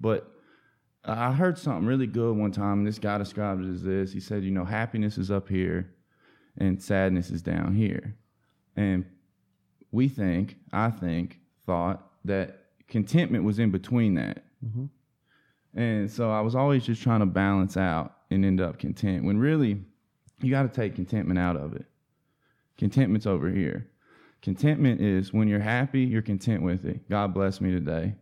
But 0.00 0.32
I 1.04 1.32
heard 1.32 1.58
something 1.58 1.86
really 1.86 2.06
good 2.06 2.34
one 2.34 2.50
time. 2.50 2.78
And 2.78 2.86
this 2.86 2.98
guy 2.98 3.18
described 3.18 3.62
it 3.62 3.70
as 3.70 3.82
this. 3.82 4.12
He 4.12 4.20
said, 4.20 4.42
"You 4.42 4.52
know, 4.52 4.64
happiness 4.64 5.18
is 5.18 5.30
up 5.30 5.48
here, 5.48 5.90
and 6.56 6.82
sadness 6.82 7.30
is 7.30 7.42
down 7.42 7.74
here." 7.74 8.16
And 8.74 9.04
we 9.90 10.08
think, 10.08 10.56
I 10.72 10.90
think, 10.90 11.40
thought 11.66 12.10
that 12.24 12.64
contentment 12.88 13.44
was 13.44 13.58
in 13.58 13.70
between 13.70 14.14
that. 14.14 14.44
Mm-hmm. 14.64 14.86
And 15.78 16.10
so 16.10 16.30
I 16.30 16.40
was 16.40 16.54
always 16.54 16.86
just 16.86 17.02
trying 17.02 17.20
to 17.20 17.26
balance 17.26 17.76
out 17.76 18.14
and 18.30 18.46
end 18.46 18.62
up 18.62 18.78
content. 18.78 19.24
When 19.24 19.38
really, 19.38 19.82
you 20.40 20.50
got 20.50 20.62
to 20.62 20.68
take 20.68 20.94
contentment 20.94 21.38
out 21.38 21.56
of 21.56 21.74
it. 21.74 21.84
Contentment's 22.78 23.26
over 23.26 23.50
here. 23.50 23.88
Contentment 24.40 25.00
is 25.00 25.32
when 25.32 25.48
you're 25.48 25.60
happy, 25.60 26.00
you're 26.02 26.22
content 26.22 26.62
with 26.62 26.84
it. 26.84 27.08
God 27.10 27.34
bless 27.34 27.60
me 27.60 27.70
today. 27.72 28.14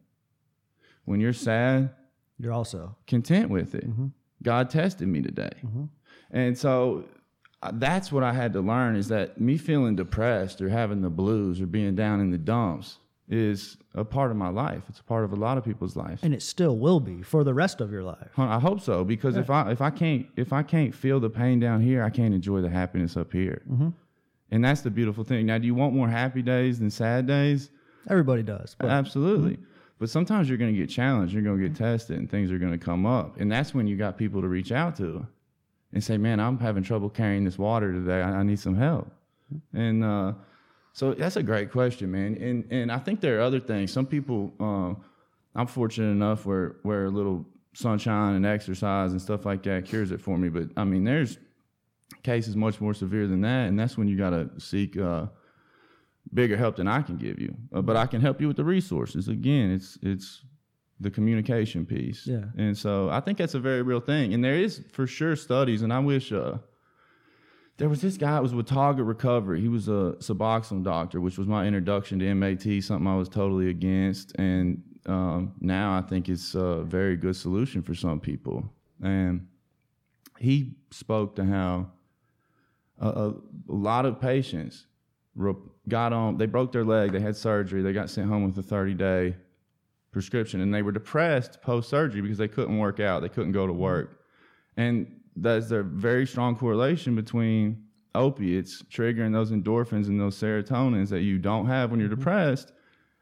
When 1.04 1.20
you're 1.20 1.32
sad, 1.34 1.90
You're 2.38 2.52
also 2.52 2.96
content 3.06 3.50
with 3.50 3.74
it. 3.74 3.88
Mm-hmm. 3.88 4.06
God 4.42 4.70
tested 4.70 5.08
me 5.08 5.22
today. 5.22 5.52
Mm-hmm. 5.64 5.84
And 6.30 6.56
so 6.58 7.04
uh, 7.62 7.70
that's 7.74 8.10
what 8.10 8.22
I 8.24 8.32
had 8.32 8.52
to 8.54 8.60
learn 8.60 8.96
is 8.96 9.08
that 9.08 9.40
me 9.40 9.56
feeling 9.56 9.94
depressed 9.96 10.60
or 10.60 10.68
having 10.68 11.00
the 11.02 11.10
blues 11.10 11.60
or 11.60 11.66
being 11.66 11.94
down 11.94 12.20
in 12.20 12.30
the 12.30 12.38
dumps 12.38 12.98
is 13.28 13.76
a 13.94 14.04
part 14.04 14.30
of 14.30 14.36
my 14.36 14.48
life. 14.48 14.82
It's 14.88 15.00
a 15.00 15.04
part 15.04 15.24
of 15.24 15.32
a 15.32 15.36
lot 15.36 15.58
of 15.58 15.64
people's 15.64 15.96
life. 15.96 16.20
and 16.22 16.32
it 16.34 16.42
still 16.42 16.76
will 16.78 17.00
be 17.00 17.22
for 17.22 17.44
the 17.44 17.54
rest 17.54 17.80
of 17.80 17.90
your 17.90 18.02
life. 18.02 18.30
I 18.36 18.58
hope 18.58 18.80
so 18.80 19.04
because 19.04 19.36
if 19.36 19.50
I 19.50 19.70
if 19.70 19.80
I 19.80 19.90
can't 19.90 20.26
if 20.36 20.52
I 20.52 20.62
can't 20.62 20.94
feel 20.94 21.18
the 21.20 21.30
pain 21.30 21.58
down 21.60 21.80
here, 21.82 22.02
I 22.04 22.10
can't 22.10 22.34
enjoy 22.34 22.60
the 22.60 22.70
happiness 22.70 23.16
up 23.16 23.32
here. 23.32 23.62
Mm-hmm. 23.70 23.88
And 24.50 24.64
that's 24.64 24.80
the 24.82 24.90
beautiful 24.90 25.24
thing. 25.24 25.46
Now, 25.46 25.58
do 25.58 25.66
you 25.66 25.74
want 25.74 25.94
more 25.94 26.08
happy 26.08 26.42
days 26.42 26.78
than 26.78 26.90
sad 26.90 27.26
days? 27.26 27.70
Everybody 28.08 28.42
does. 28.42 28.76
But 28.78 28.90
Absolutely. 28.90 29.58
But 29.98 30.10
sometimes 30.10 30.48
you're 30.48 30.58
going 30.58 30.72
to 30.72 30.78
get 30.78 30.90
challenged. 30.90 31.32
You're 31.32 31.42
going 31.42 31.58
to 31.58 31.68
get 31.68 31.76
tested, 31.76 32.18
and 32.18 32.30
things 32.30 32.52
are 32.52 32.58
going 32.58 32.72
to 32.72 32.78
come 32.78 33.06
up. 33.06 33.40
And 33.40 33.50
that's 33.50 33.74
when 33.74 33.86
you 33.86 33.96
got 33.96 34.18
people 34.18 34.42
to 34.42 34.48
reach 34.48 34.70
out 34.70 34.96
to 34.96 35.26
and 35.92 36.04
say, 36.04 36.18
"Man, 36.18 36.38
I'm 36.38 36.58
having 36.58 36.82
trouble 36.82 37.08
carrying 37.08 37.44
this 37.44 37.58
water 37.58 37.92
today. 37.92 38.20
I, 38.20 38.40
I 38.40 38.42
need 38.42 38.58
some 38.58 38.76
help." 38.76 39.10
And 39.72 40.04
uh, 40.04 40.34
so 40.92 41.14
that's 41.14 41.36
a 41.36 41.42
great 41.42 41.72
question, 41.72 42.10
man. 42.10 42.36
And 42.36 42.70
and 42.70 42.92
I 42.92 42.98
think 42.98 43.22
there 43.22 43.38
are 43.38 43.40
other 43.40 43.60
things. 43.60 43.90
Some 43.90 44.06
people, 44.06 44.52
um, 44.60 45.02
I'm 45.54 45.66
fortunate 45.66 46.10
enough 46.10 46.44
where 46.44 46.76
where 46.82 47.06
a 47.06 47.10
little 47.10 47.46
sunshine 47.72 48.34
and 48.34 48.44
exercise 48.44 49.12
and 49.12 49.20
stuff 49.20 49.46
like 49.46 49.62
that 49.62 49.86
cures 49.86 50.10
it 50.10 50.20
for 50.20 50.36
me. 50.36 50.50
But 50.50 50.68
I 50.76 50.84
mean, 50.84 51.04
there's 51.04 51.38
cases 52.22 52.56
much 52.56 52.80
more 52.80 52.94
severe 52.94 53.26
than 53.26 53.40
that, 53.42 53.68
and 53.68 53.78
that's 53.78 53.96
when 53.96 54.08
you 54.08 54.16
got 54.16 54.30
to 54.30 54.50
seek. 54.58 54.96
Uh, 54.96 55.26
bigger 56.34 56.56
help 56.56 56.76
than 56.76 56.88
I 56.88 57.02
can 57.02 57.16
give 57.16 57.38
you. 57.38 57.54
Uh, 57.72 57.82
but 57.82 57.96
I 57.96 58.06
can 58.06 58.20
help 58.20 58.40
you 58.40 58.48
with 58.48 58.56
the 58.56 58.64
resources. 58.64 59.28
Again, 59.28 59.70
it's 59.70 59.98
it's 60.02 60.44
the 60.98 61.10
communication 61.10 61.84
piece. 61.84 62.26
Yeah. 62.26 62.44
And 62.56 62.76
so 62.76 63.08
I 63.10 63.20
think 63.20 63.38
that's 63.38 63.54
a 63.54 63.60
very 63.60 63.82
real 63.82 64.00
thing. 64.00 64.34
And 64.34 64.42
there 64.42 64.56
is 64.56 64.82
for 64.92 65.06
sure 65.06 65.36
studies, 65.36 65.82
and 65.82 65.92
I 65.92 65.98
wish 65.98 66.32
uh 66.32 66.58
there 67.78 67.90
was 67.90 68.00
this 68.00 68.16
guy, 68.16 68.38
it 68.38 68.42
was 68.42 68.54
with 68.54 68.66
Target 68.66 69.04
Recovery. 69.04 69.60
He 69.60 69.68
was 69.68 69.86
a 69.88 70.14
Suboxone 70.18 70.82
doctor, 70.82 71.20
which 71.20 71.36
was 71.36 71.46
my 71.46 71.66
introduction 71.66 72.18
to 72.20 72.34
MAT, 72.34 72.82
something 72.82 73.06
I 73.06 73.16
was 73.16 73.28
totally 73.28 73.68
against. 73.68 74.34
And 74.36 74.82
um, 75.04 75.52
now 75.60 75.94
I 75.96 76.00
think 76.00 76.30
it's 76.30 76.54
a 76.54 76.84
very 76.84 77.16
good 77.16 77.36
solution 77.36 77.82
for 77.82 77.94
some 77.94 78.18
people. 78.18 78.72
And 79.02 79.46
he 80.38 80.76
spoke 80.90 81.36
to 81.36 81.44
how 81.44 81.90
a, 82.98 83.08
a, 83.08 83.34
lot 83.68 84.06
of 84.06 84.20
patients 84.20 84.86
got 85.88 86.12
on, 86.12 86.38
they 86.38 86.46
broke 86.46 86.72
their 86.72 86.84
leg, 86.84 87.12
they 87.12 87.20
had 87.20 87.36
surgery, 87.36 87.82
they 87.82 87.92
got 87.92 88.10
sent 88.10 88.28
home 88.28 88.44
with 88.44 88.56
a 88.58 88.62
30 88.62 88.94
day 88.94 89.36
prescription, 90.12 90.60
and 90.60 90.72
they 90.72 90.82
were 90.82 90.92
depressed 90.92 91.60
post 91.62 91.90
surgery 91.90 92.22
because 92.22 92.38
they 92.38 92.48
couldn't 92.48 92.78
work 92.78 93.00
out, 93.00 93.20
they 93.20 93.28
couldn't 93.28 93.52
go 93.52 93.66
to 93.66 93.72
mm-hmm. 93.72 93.82
work. 93.82 94.20
And 94.76 95.20
there's 95.34 95.70
a 95.72 95.82
very 95.82 96.26
strong 96.26 96.56
correlation 96.56 97.14
between 97.14 97.84
opiates 98.14 98.82
triggering 98.84 99.32
those 99.32 99.52
endorphins 99.52 100.06
and 100.06 100.18
those 100.18 100.36
serotonins 100.36 101.10
that 101.10 101.20
you 101.20 101.38
don't 101.38 101.66
have 101.66 101.90
when 101.90 102.00
you're 102.00 102.08
mm-hmm. 102.08 102.18
depressed, 102.18 102.72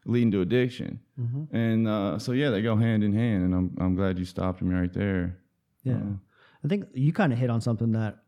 leading 0.05 0.31
to 0.31 0.41
addiction. 0.41 0.99
Mm-hmm. 1.19 1.55
And 1.55 1.87
uh, 1.87 2.17
so, 2.19 2.31
yeah, 2.31 2.49
they 2.49 2.61
go 2.61 2.75
hand 2.77 3.03
in 3.03 3.13
hand. 3.13 3.43
And 3.43 3.53
I'm, 3.53 3.77
I'm 3.79 3.95
glad 3.95 4.17
you 4.17 4.25
stopped 4.25 4.61
me 4.61 4.73
right 4.73 4.93
there. 4.93 5.37
Yeah. 5.83 5.95
Uh, 5.95 6.15
I 6.63 6.67
think 6.67 6.85
you 6.93 7.11
kind 7.13 7.33
of 7.33 7.39
hit 7.39 7.49
on 7.49 7.61
something 7.61 7.91
that 7.91 8.19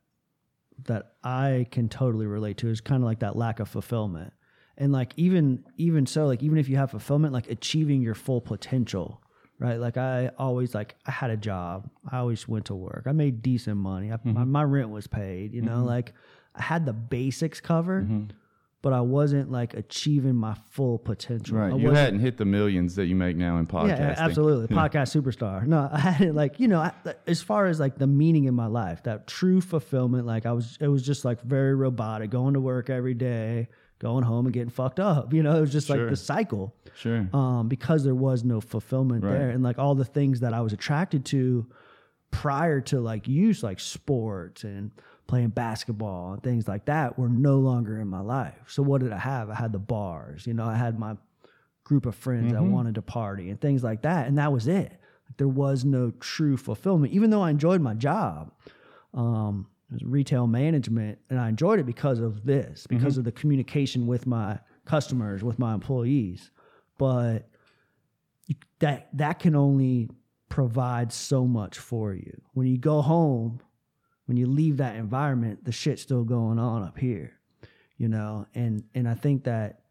that 0.86 1.14
I 1.24 1.68
can 1.72 1.90
totally 1.90 2.26
relate 2.26 2.58
to 2.58 2.70
is 2.70 2.82
kind 2.82 3.02
of 3.02 3.06
like 3.06 3.20
that 3.20 3.36
lack 3.36 3.60
of 3.60 3.70
fulfillment. 3.70 4.34
And 4.78 4.92
like 4.92 5.14
even 5.18 5.64
even 5.78 6.06
so 6.06 6.28
like 6.28 6.44
even 6.44 6.58
if 6.58 6.70
you 6.70 6.78
have 6.78 6.92
fulfillment 6.92 7.34
like 7.34 7.50
achieving 7.50 8.02
your 8.02 8.14
full 8.14 8.42
potential, 8.42 9.22
right? 9.60 9.80
Like 9.80 9.98
I 9.98 10.30
always 10.38 10.76
like 10.76 10.96
I 11.06 11.12
had 11.12 11.32
a 11.32 11.38
job. 11.38 11.90
I 12.12 12.18
always 12.18 12.48
went 12.48 12.66
to 12.66 12.76
work. 12.76 13.04
I 13.08 13.12
made 13.12 13.42
decent 13.42 13.78
money. 13.78 14.12
I, 14.12 14.18
mm-hmm. 14.18 14.34
my, 14.34 14.44
my 14.44 14.64
rent 14.64 14.90
was 14.90 15.08
paid, 15.08 15.54
you 15.54 15.62
know, 15.62 15.78
mm-hmm. 15.78 15.88
like 15.88 16.14
I 16.56 16.62
had 16.62 16.86
the 16.86 16.94
basics 16.94 17.60
covered. 17.60 18.06
Mm-hmm. 18.06 18.32
But 18.84 18.94
I 18.94 19.02
wasn't 19.02 19.52
like 19.52 19.74
achieving 19.74 20.36
my 20.36 20.56
full 20.70 21.00
potential. 21.00 21.58
I 21.58 21.62
Right. 21.62 21.68
You 21.70 21.88
wasn't- 21.88 21.96
hadn't 21.98 22.20
hit 22.20 22.38
the 22.38 22.46
millions 22.46 22.96
that 22.96 23.08
you 23.08 23.16
make 23.16 23.36
now 23.36 23.58
in 23.58 23.66
podcasting. 23.66 23.98
yeah, 24.00 24.16
absolutely. 24.18 24.68
Podcast 24.76 25.20
superstar. 25.20 25.66
No, 25.66 25.90
I 25.92 26.00
had 26.00 26.22
it 26.28 26.34
like, 26.36 26.60
you 26.60 26.68
know, 26.68 26.80
I, 26.80 26.92
as 27.26 27.42
far 27.42 27.66
as 27.66 27.80
like 27.80 27.98
the 27.98 28.08
meaning 28.08 28.46
in 28.46 28.54
my 28.54 28.68
life, 28.68 29.04
that 29.04 29.26
true 29.28 29.62
fulfillment, 29.62 30.26
like 30.28 30.46
I 30.46 30.52
was, 30.54 30.78
it 30.80 30.88
was 30.88 31.04
just 31.04 31.26
like 31.26 31.42
very 31.42 31.74
robotic, 31.76 32.30
going 32.30 32.54
to 32.54 32.62
work 32.62 32.90
every 32.90 33.16
day, 33.16 33.68
going 34.00 34.24
home 34.24 34.46
and 34.46 34.54
getting 34.54 34.70
fucked 34.70 35.00
up. 35.00 35.34
You 35.34 35.42
know, 35.42 35.56
it 35.58 35.62
was 35.62 35.72
just 35.72 35.90
like 35.90 36.08
the 36.08 36.16
cycle 36.16 36.76
Sure. 36.96 37.28
um, 37.34 37.68
because 37.68 38.04
there 38.04 38.14
was 38.16 38.44
no 38.44 38.62
fulfillment 38.62 39.24
Right. 39.24 39.34
there. 39.34 39.50
And 39.50 39.64
like 39.64 39.80
all 39.80 39.96
the 39.96 40.06
things 40.06 40.42
that 40.42 40.54
I 40.54 40.62
was 40.62 40.72
attracted 40.72 41.26
to 41.26 41.66
prior 42.30 42.82
to 42.82 43.00
like 43.00 43.28
use, 43.28 43.64
like 43.64 43.80
sports 43.80 44.64
and 44.64 44.92
playing 45.28 45.50
basketball 45.50 46.34
and 46.34 46.44
things 46.44 46.68
like 46.68 46.86
that, 46.86 47.20
were 47.20 47.30
no 47.30 47.58
longer 47.60 48.00
in 48.00 48.08
my 48.08 48.22
life. 48.22 48.56
So 48.68 48.82
what 48.82 49.02
did 49.02 49.12
I 49.12 49.18
have? 49.18 49.50
I 49.50 49.56
had 49.56 49.74
the 49.74 49.80
bars, 49.80 50.48
you 50.48 50.54
know, 50.54 50.66
I 50.66 50.76
had 50.76 50.98
my 50.98 51.18
group 51.84 52.06
of 52.06 52.16
friends 52.16 52.52
that 52.52 52.64
wanted 52.64 52.96
to 52.96 53.02
party 53.02 53.50
and 53.50 53.60
things 53.62 53.84
like 53.84 54.02
that. 54.02 54.28
And 54.28 54.38
that 54.38 54.52
was 54.52 54.68
it. 54.68 55.00
There 55.38 55.48
was 55.48 55.86
no 55.86 56.12
true 56.20 56.58
fulfillment, 56.58 57.14
even 57.14 57.30
though 57.30 57.42
I 57.42 57.50
enjoyed 57.50 57.82
my 57.82 57.94
job. 57.94 58.52
Um, 59.14 59.68
it 59.90 59.94
was 59.94 60.04
retail 60.04 60.48
management, 60.48 61.20
and 61.30 61.40
I 61.40 61.48
enjoyed 61.48 61.80
it 61.80 61.86
because 61.86 62.20
of 62.20 62.46
this, 62.46 62.88
because 62.88 63.18
of 63.18 63.24
the 63.24 63.32
communication 63.32 64.06
with 64.06 64.28
my 64.28 64.60
customers, 64.86 65.44
with 65.44 65.60
my 65.60 65.74
employees. 65.74 66.52
But 66.98 67.48
that 68.80 69.10
that 69.14 69.40
can 69.40 69.56
only 69.56 70.10
provide 70.50 71.14
so 71.14 71.46
much 71.46 71.78
for 71.78 72.14
you. 72.14 72.42
When 72.54 72.68
you 72.68 72.78
go 72.78 73.02
home, 73.02 73.62
when 74.28 74.38
you 74.38 74.46
leave 74.48 74.78
that 74.78 74.96
environment, 74.96 75.66
the 75.66 75.72
shit's 75.72 76.02
still 76.04 76.24
going 76.24 76.60
on 76.60 76.84
up 76.84 76.98
here, 76.98 77.34
you 77.98 78.08
know. 78.08 78.46
And 78.56 78.84
and 78.96 79.08
I 79.10 79.16
think 79.16 79.44
that 79.46 79.82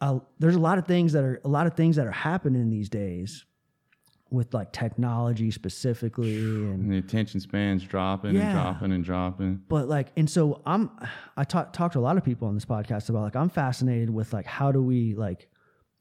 uh, 0.00 0.20
there's 0.38 0.54
a 0.54 0.60
lot 0.60 0.78
of 0.78 0.86
things 0.86 1.12
that 1.14 1.24
are 1.24 1.40
a 1.44 1.48
lot 1.48 1.66
of 1.66 1.74
things 1.74 1.96
that 1.96 2.06
are 2.06 2.12
happening 2.12 2.70
these 2.70 2.88
days 2.88 3.44
with 4.30 4.52
like 4.52 4.72
technology 4.72 5.50
specifically 5.50 6.36
and 6.38 6.82
and 6.84 6.92
the 6.92 6.98
attention 6.98 7.40
span's 7.40 7.82
dropping 7.82 8.34
Yeah. 8.34 8.42
and 8.42 8.52
dropping 8.52 8.92
and 8.92 9.04
dropping. 9.04 9.62
but 9.68 9.88
like 9.88 10.08
and 10.18 10.28
so 10.28 10.60
i'm 10.66 10.90
i 11.36 11.44
talk 11.44 11.72
talk 11.72 11.92
to 11.92 11.98
a 11.98 12.00
lot 12.00 12.18
of 12.18 12.24
people 12.24 12.46
on 12.46 12.54
this 12.54 12.66
podcast 12.66 13.08
about 13.08 13.22
like 13.22 13.36
i'm 13.36 13.48
fascinated 13.48 14.10
with 14.10 14.34
like 14.34 14.44
how 14.44 14.70
do 14.70 14.82
we 14.82 15.14
like 15.14 15.48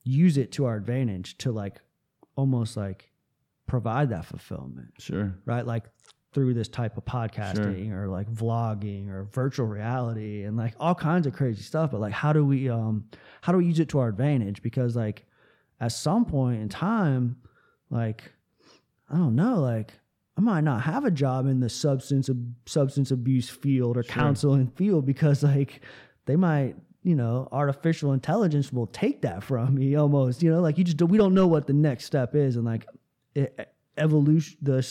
use 0.03 0.38
it 0.38 0.51
to 0.53 0.65
our 0.65 0.75
advantage 0.75 1.38
to 1.38 1.53
like 1.53 1.79
almost 2.36 2.75
like 2.75 3.10
provide 3.65 4.10
that 4.10 4.25
fulfillment 4.25 4.89
Sure. 4.99 5.33
right 5.45 5.65
like 5.65 5.86
through 6.38 6.54
this 6.54 6.67
type 6.67 6.95
of 6.97 7.04
podcasting 7.04 7.91
or 7.91 8.08
like 8.08 8.32
vlogging 8.32 9.10
or 9.10 9.23
virtual 9.23 9.65
reality 9.65 10.43
and 10.43 10.56
like 10.56 10.76
all 10.80 10.93
kinds 10.93 11.26
of 11.26 11.34
crazy 11.34 11.63
stuff 11.63 11.89
but 11.89 12.00
like 12.00 12.13
how 12.13 12.32
do 12.32 12.45
we 12.45 12.69
um 12.69 13.04
how 13.41 13.52
do 13.52 13.58
we 13.58 13.65
use 13.65 13.80
it 13.80 13.89
to 13.89 13.97
our 13.97 14.08
advantage? 14.08 14.62
Because 14.62 14.95
like 14.95 15.26
at 15.82 15.91
some 15.91 16.26
point 16.26 16.62
in 16.62 16.69
time 16.69 17.38
like 17.89 18.32
i 19.10 19.15
don't 19.15 19.36
know 19.36 19.60
like 19.60 19.93
i 20.38 20.41
might 20.41 20.62
not 20.62 20.84
have 20.84 21.06
a 21.06 21.10
job 21.10 21.47
in 21.47 21.60
the 21.60 21.69
substance 21.69 22.30
of 22.30 22.38
substance 22.67 23.10
abuse 23.10 23.50
field 23.50 23.97
or 23.97 24.04
counseling 24.04 24.67
field 24.76 25.08
because 25.08 25.41
like 25.41 25.82
they 26.28 26.36
might 26.36 26.76
you 27.02 27.15
know 27.15 27.47
artificial 27.52 28.13
intelligence 28.13 28.71
will 28.71 28.86
take 28.86 29.23
that 29.23 29.43
from 29.43 29.73
me 29.73 29.95
almost 29.95 30.43
you 30.43 30.52
know? 30.52 30.62
Like 30.62 30.78
you 30.78 30.84
just 30.84 31.02
we 31.02 31.17
don't 31.17 31.34
know 31.34 31.47
what 31.47 31.65
the 31.65 31.73
next 31.73 32.06
step 32.06 32.36
is 32.36 32.58
and 32.58 32.65
like 32.65 32.86
it, 33.34 33.73
evolution 33.97 34.56
the 34.62 34.84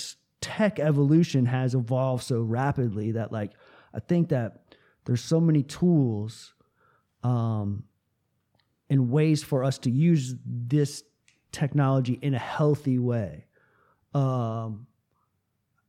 tech 0.47 0.79
evolution 0.79 1.45
has 1.47 1.75
evolved 1.75 2.23
so 2.23 2.41
rapidly 2.41 3.13
that 3.13 3.33
like 3.33 3.51
i 3.93 3.99
think 3.99 4.29
that 4.29 4.63
there's 5.05 5.21
so 5.21 5.41
many 5.41 5.65
tools 5.65 6.55
um 7.25 7.83
and 8.89 9.11
ways 9.11 9.43
for 9.43 9.65
us 9.65 9.79
to 9.79 9.91
use 9.91 10.37
this 10.47 11.03
technology 11.51 12.17
in 12.23 12.33
a 12.33 12.39
healthy 12.39 12.99
way 12.99 13.45
um 14.15 14.87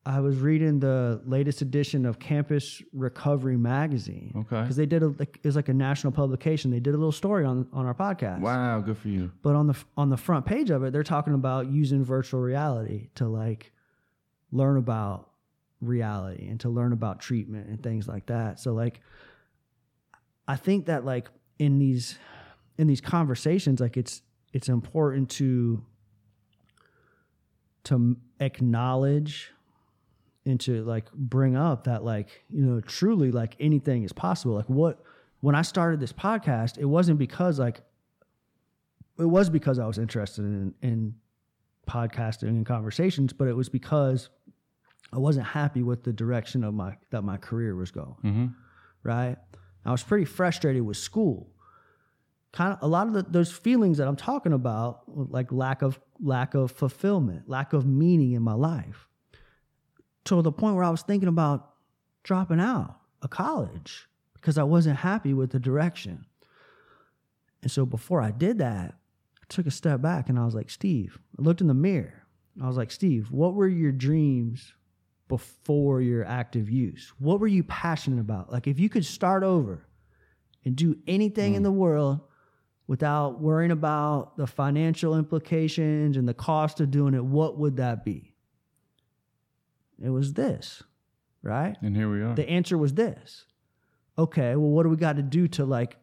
I 0.07 0.21
was 0.21 0.37
reading 0.37 0.79
the 0.79 1.21
latest 1.25 1.61
edition 1.61 2.05
of 2.05 2.17
Campus 2.17 2.81
Recovery 2.93 3.57
magazine. 3.57 4.31
Okay. 4.37 4.61
Because 4.61 4.77
they 4.77 4.85
did 4.85 5.03
a 5.03 5.07
like, 5.07 5.35
it 5.35 5.45
was 5.45 5.57
like 5.57 5.67
a 5.67 5.73
national 5.73 6.13
publication. 6.13 6.71
They 6.71 6.79
did 6.79 6.93
a 6.93 6.97
little 6.97 7.11
story 7.11 7.43
on 7.43 7.67
on 7.73 7.85
our 7.85 7.93
podcast. 7.93 8.39
Wow, 8.39 8.79
good 8.79 8.97
for 8.97 9.09
you. 9.09 9.33
But 9.41 9.55
on 9.55 9.67
the 9.67 9.75
on 9.97 10.09
the 10.09 10.15
front 10.15 10.45
page 10.45 10.69
of 10.69 10.85
it, 10.85 10.93
they're 10.93 11.03
talking 11.03 11.33
about 11.33 11.67
using 11.67 12.05
virtual 12.05 12.39
reality 12.39 13.09
to 13.15 13.27
like 13.27 13.73
learn 14.51 14.77
about 14.77 15.29
reality 15.81 16.47
and 16.47 16.59
to 16.61 16.69
learn 16.69 16.93
about 16.93 17.19
treatment 17.19 17.67
and 17.67 17.81
things 17.81 18.07
like 18.07 18.25
that. 18.27 18.59
So 18.59 18.73
like 18.73 19.01
I 20.47 20.55
think 20.55 20.85
that 20.85 21.05
like 21.05 21.29
in 21.59 21.79
these 21.79 22.17
in 22.77 22.87
these 22.87 23.01
conversations 23.01 23.79
like 23.79 23.97
it's 23.97 24.21
it's 24.53 24.69
important 24.69 25.29
to 25.29 25.83
to 27.83 28.17
acknowledge 28.39 29.51
and 30.45 30.59
to 30.59 30.83
like 30.83 31.11
bring 31.13 31.55
up 31.55 31.85
that 31.85 32.03
like 32.03 32.43
you 32.49 32.63
know 32.63 32.79
truly 32.81 33.31
like 33.31 33.55
anything 33.59 34.03
is 34.03 34.13
possible 34.13 34.55
like 34.55 34.69
what 34.69 35.01
when 35.41 35.55
i 35.55 35.61
started 35.61 35.99
this 35.99 36.13
podcast 36.13 36.77
it 36.77 36.85
wasn't 36.85 37.17
because 37.17 37.59
like 37.59 37.81
it 39.19 39.25
was 39.25 39.49
because 39.49 39.79
i 39.79 39.85
was 39.85 39.97
interested 39.97 40.43
in 40.43 40.73
in 40.81 41.15
podcasting 41.87 42.49
and 42.49 42.65
conversations 42.65 43.33
but 43.33 43.47
it 43.47 43.55
was 43.55 43.69
because 43.69 44.29
i 45.13 45.17
wasn't 45.17 45.45
happy 45.45 45.81
with 45.81 46.03
the 46.03 46.13
direction 46.13 46.63
of 46.63 46.73
my 46.73 46.95
that 47.11 47.23
my 47.23 47.37
career 47.37 47.75
was 47.75 47.91
going 47.91 48.15
Mm-hmm. 48.23 48.47
right 49.03 49.37
i 49.85 49.91
was 49.91 50.03
pretty 50.03 50.25
frustrated 50.25 50.83
with 50.83 50.97
school 50.97 51.49
kind 52.53 52.73
of 52.73 52.79
a 52.81 52.87
lot 52.87 53.07
of 53.07 53.13
the, 53.13 53.23
those 53.23 53.51
feelings 53.51 53.97
that 53.97 54.07
i'm 54.07 54.15
talking 54.15 54.53
about 54.53 55.01
like 55.07 55.51
lack 55.51 55.81
of 55.81 55.99
lack 56.21 56.53
of 56.53 56.71
fulfillment 56.71 57.47
lack 57.47 57.73
of 57.73 57.85
meaning 57.85 58.33
in 58.33 58.41
my 58.43 58.53
life 58.53 59.07
to 60.25 60.41
the 60.41 60.51
point 60.51 60.75
where 60.75 60.83
I 60.83 60.89
was 60.89 61.03
thinking 61.03 61.29
about 61.29 61.69
dropping 62.23 62.59
out 62.59 62.99
of 63.21 63.29
college 63.29 64.09
because 64.33 64.57
I 64.57 64.63
wasn't 64.63 64.97
happy 64.97 65.33
with 65.33 65.51
the 65.51 65.59
direction. 65.59 66.25
And 67.61 67.71
so 67.71 67.85
before 67.85 68.19
I 68.21 68.31
did 68.31 68.57
that, 68.57 68.95
took 69.49 69.65
a 69.65 69.71
step 69.71 70.01
back 70.01 70.29
and 70.29 70.37
I 70.37 70.45
was 70.45 70.55
like, 70.55 70.69
Steve, 70.69 71.19
I 71.37 71.41
looked 71.41 71.61
in 71.61 71.67
the 71.67 71.73
mirror. 71.73 72.23
I 72.61 72.67
was 72.67 72.77
like, 72.77 72.91
Steve, 72.91 73.31
what 73.31 73.53
were 73.53 73.67
your 73.67 73.91
dreams 73.91 74.73
before 75.27 76.01
your 76.01 76.25
active 76.25 76.69
use? 76.69 77.13
What 77.19 77.39
were 77.39 77.47
you 77.47 77.63
passionate 77.63 78.19
about? 78.19 78.51
Like, 78.51 78.67
if 78.67 78.79
you 78.79 78.89
could 78.89 79.05
start 79.05 79.43
over 79.43 79.85
and 80.65 80.75
do 80.75 80.97
anything 81.07 81.55
in 81.55 81.61
mm. 81.61 81.65
the 81.65 81.71
world 81.71 82.21
without 82.87 83.39
worrying 83.41 83.71
about 83.71 84.37
the 84.37 84.47
financial 84.47 85.15
implications 85.15 86.17
and 86.17 86.27
the 86.27 86.33
cost 86.33 86.79
of 86.79 86.89
doing 86.89 87.13
it, 87.13 87.23
what 87.23 87.57
would 87.57 87.77
that 87.77 88.03
be? 88.03 88.33
It 90.01 90.09
was 90.09 90.33
this, 90.33 90.83
right? 91.41 91.75
And 91.81 91.95
here 91.95 92.09
we 92.09 92.21
are. 92.21 92.35
The 92.35 92.49
answer 92.49 92.77
was 92.77 92.93
this. 92.93 93.45
Okay, 94.17 94.55
well, 94.55 94.69
what 94.69 94.83
do 94.83 94.89
we 94.89 94.97
got 94.97 95.17
to 95.17 95.23
do 95.23 95.47
to 95.49 95.65
like 95.65 95.97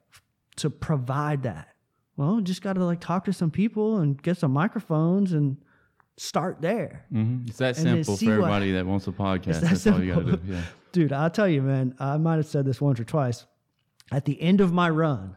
to 0.56 0.70
provide 0.70 1.44
that? 1.44 1.73
Well, 2.16 2.40
just 2.40 2.62
got 2.62 2.74
to 2.74 2.84
like 2.84 3.00
talk 3.00 3.24
to 3.24 3.32
some 3.32 3.50
people 3.50 3.98
and 3.98 4.20
get 4.22 4.36
some 4.38 4.52
microphones 4.52 5.32
and 5.32 5.56
start 6.16 6.60
there. 6.60 7.04
hmm 7.10 7.38
It's 7.46 7.58
that 7.58 7.76
simple 7.76 8.16
for 8.16 8.24
what- 8.26 8.32
everybody 8.32 8.72
that 8.72 8.86
wants 8.86 9.06
a 9.08 9.12
podcast. 9.26 9.60
that 9.60 9.70
That's 9.70 9.86
all 9.86 10.02
you 10.02 10.14
got 10.14 10.26
to 10.26 10.36
do. 10.36 10.52
Yeah. 10.52 10.62
Dude, 10.92 11.12
I'll 11.12 11.30
tell 11.30 11.48
you, 11.48 11.60
man, 11.62 11.94
I 11.98 12.16
might 12.18 12.36
have 12.36 12.46
said 12.46 12.64
this 12.64 12.80
once 12.80 13.00
or 13.00 13.04
twice. 13.04 13.46
At 14.12 14.24
the 14.26 14.40
end 14.40 14.60
of 14.60 14.72
my 14.72 14.88
run, 14.90 15.36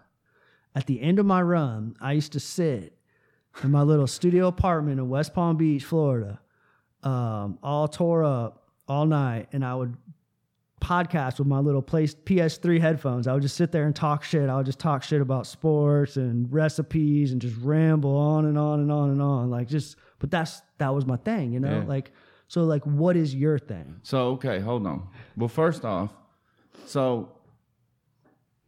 at 0.76 0.86
the 0.86 1.02
end 1.02 1.18
of 1.18 1.26
my 1.26 1.42
run, 1.42 1.96
I 2.00 2.12
used 2.12 2.34
to 2.34 2.40
sit 2.40 2.96
in 3.64 3.72
my 3.72 3.82
little 3.82 4.06
studio 4.06 4.48
apartment 4.48 5.00
in 5.00 5.10
West 5.10 5.34
Palm 5.34 5.58
Beach, 5.58 5.84
Florida, 5.84 6.40
um, 7.02 7.58
all 7.64 7.88
tore 7.88 8.24
up 8.24 8.68
all 8.88 9.08
night, 9.08 9.48
and 9.52 9.66
I 9.66 9.74
would 9.74 9.96
podcast 10.88 11.38
with 11.38 11.48
my 11.48 11.60
little 11.60 11.82
place 11.82 12.16
PS3 12.16 12.80
headphones. 12.80 13.28
I 13.28 13.34
would 13.34 13.42
just 13.42 13.58
sit 13.58 13.72
there 13.74 13.86
and 13.86 13.96
talk 13.96 14.24
shit. 14.24 14.50
I 14.50 14.56
would 14.56 14.66
just 14.66 14.80
talk 14.80 15.04
shit 15.04 15.20
about 15.20 15.46
sports 15.46 16.16
and 16.16 16.52
recipes 16.52 17.34
and 17.34 17.42
just 17.42 17.58
ramble 17.58 18.16
on 18.16 18.46
and 18.46 18.58
on 18.58 18.80
and 18.80 18.92
on 18.92 19.10
and 19.10 19.22
on. 19.22 19.50
Like 19.50 19.68
just 19.68 19.98
but 20.20 20.32
that's 20.32 20.62
that 20.78 20.94
was 20.94 21.06
my 21.06 21.18
thing, 21.18 21.52
you 21.52 21.60
know? 21.60 21.80
Yeah. 21.80 21.86
Like 21.86 22.12
so 22.48 22.64
like 22.64 22.84
what 22.86 23.18
is 23.18 23.36
your 23.36 23.60
thing? 23.60 24.00
So 24.04 24.30
okay, 24.32 24.60
hold 24.60 24.88
on. 24.88 25.10
Well, 25.36 25.50
first 25.50 25.84
off, 25.84 26.14
so 26.86 27.34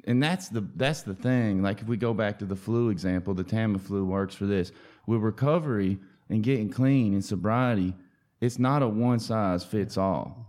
and 0.03 0.21
that's 0.21 0.49
the 0.49 0.67
that's 0.75 1.03
the 1.03 1.15
thing. 1.15 1.61
Like 1.61 1.81
if 1.81 1.87
we 1.87 1.95
go 1.95 2.13
back 2.13 2.39
to 2.39 2.45
the 2.45 2.55
flu 2.55 2.89
example, 2.89 3.33
the 3.33 3.45
Tamiflu 3.45 4.05
works 4.05 4.35
for 4.35 4.45
this. 4.45 4.73
With 5.07 5.21
recovery 5.21 5.99
and 6.29 6.43
getting 6.43 6.69
clean 6.69 7.13
and 7.13 7.23
sobriety, 7.23 7.95
it's 8.41 8.59
not 8.59 8.83
a 8.83 8.87
one 8.87 9.19
size 9.19 9.63
fits 9.63 9.97
all. 9.97 10.45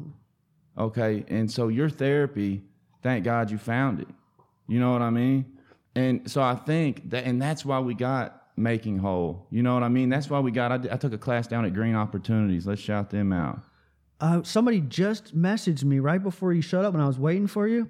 Okay, 0.79 1.25
and 1.29 1.51
so 1.51 1.69
your 1.69 1.89
therapy, 1.89 2.63
thank 3.03 3.25
God 3.25 3.51
you 3.51 3.59
found 3.59 4.01
it. 4.01 4.09
You 4.69 4.81
know 4.81 4.93
what 4.93 5.03
I 5.03 5.11
mean? 5.11 5.59
And 5.95 6.31
so 6.31 6.43
I 6.43 6.55
think 6.55 7.11
that, 7.11 7.25
and 7.25 7.43
that's 7.43 7.65
why 7.65 7.81
we 7.81 7.95
got 7.95 8.41
making 8.57 8.99
whole. 8.99 9.47
You 9.51 9.63
know 9.63 9.75
what 9.75 9.83
I 9.83 9.89
mean? 9.89 10.09
That's 10.09 10.31
why 10.31 10.41
we 10.41 10.51
got. 10.51 10.73
I, 10.73 10.95
I 10.95 10.97
took 10.97 11.13
a 11.13 11.19
class 11.19 11.47
down 11.47 11.65
at 11.65 11.75
Green 11.75 11.95
Opportunities. 11.95 12.67
Let's 12.67 12.81
shout 12.81 13.11
them 13.11 13.33
out. 13.33 13.61
Uh, 14.21 14.43
somebody 14.43 14.81
just 14.81 15.37
messaged 15.37 15.83
me 15.83 15.99
right 15.99 16.23
before 16.23 16.53
you 16.53 16.63
showed 16.63 16.85
up 16.85 16.93
when 16.93 17.03
I 17.03 17.07
was 17.07 17.19
waiting 17.19 17.47
for 17.47 17.67
you. 17.67 17.89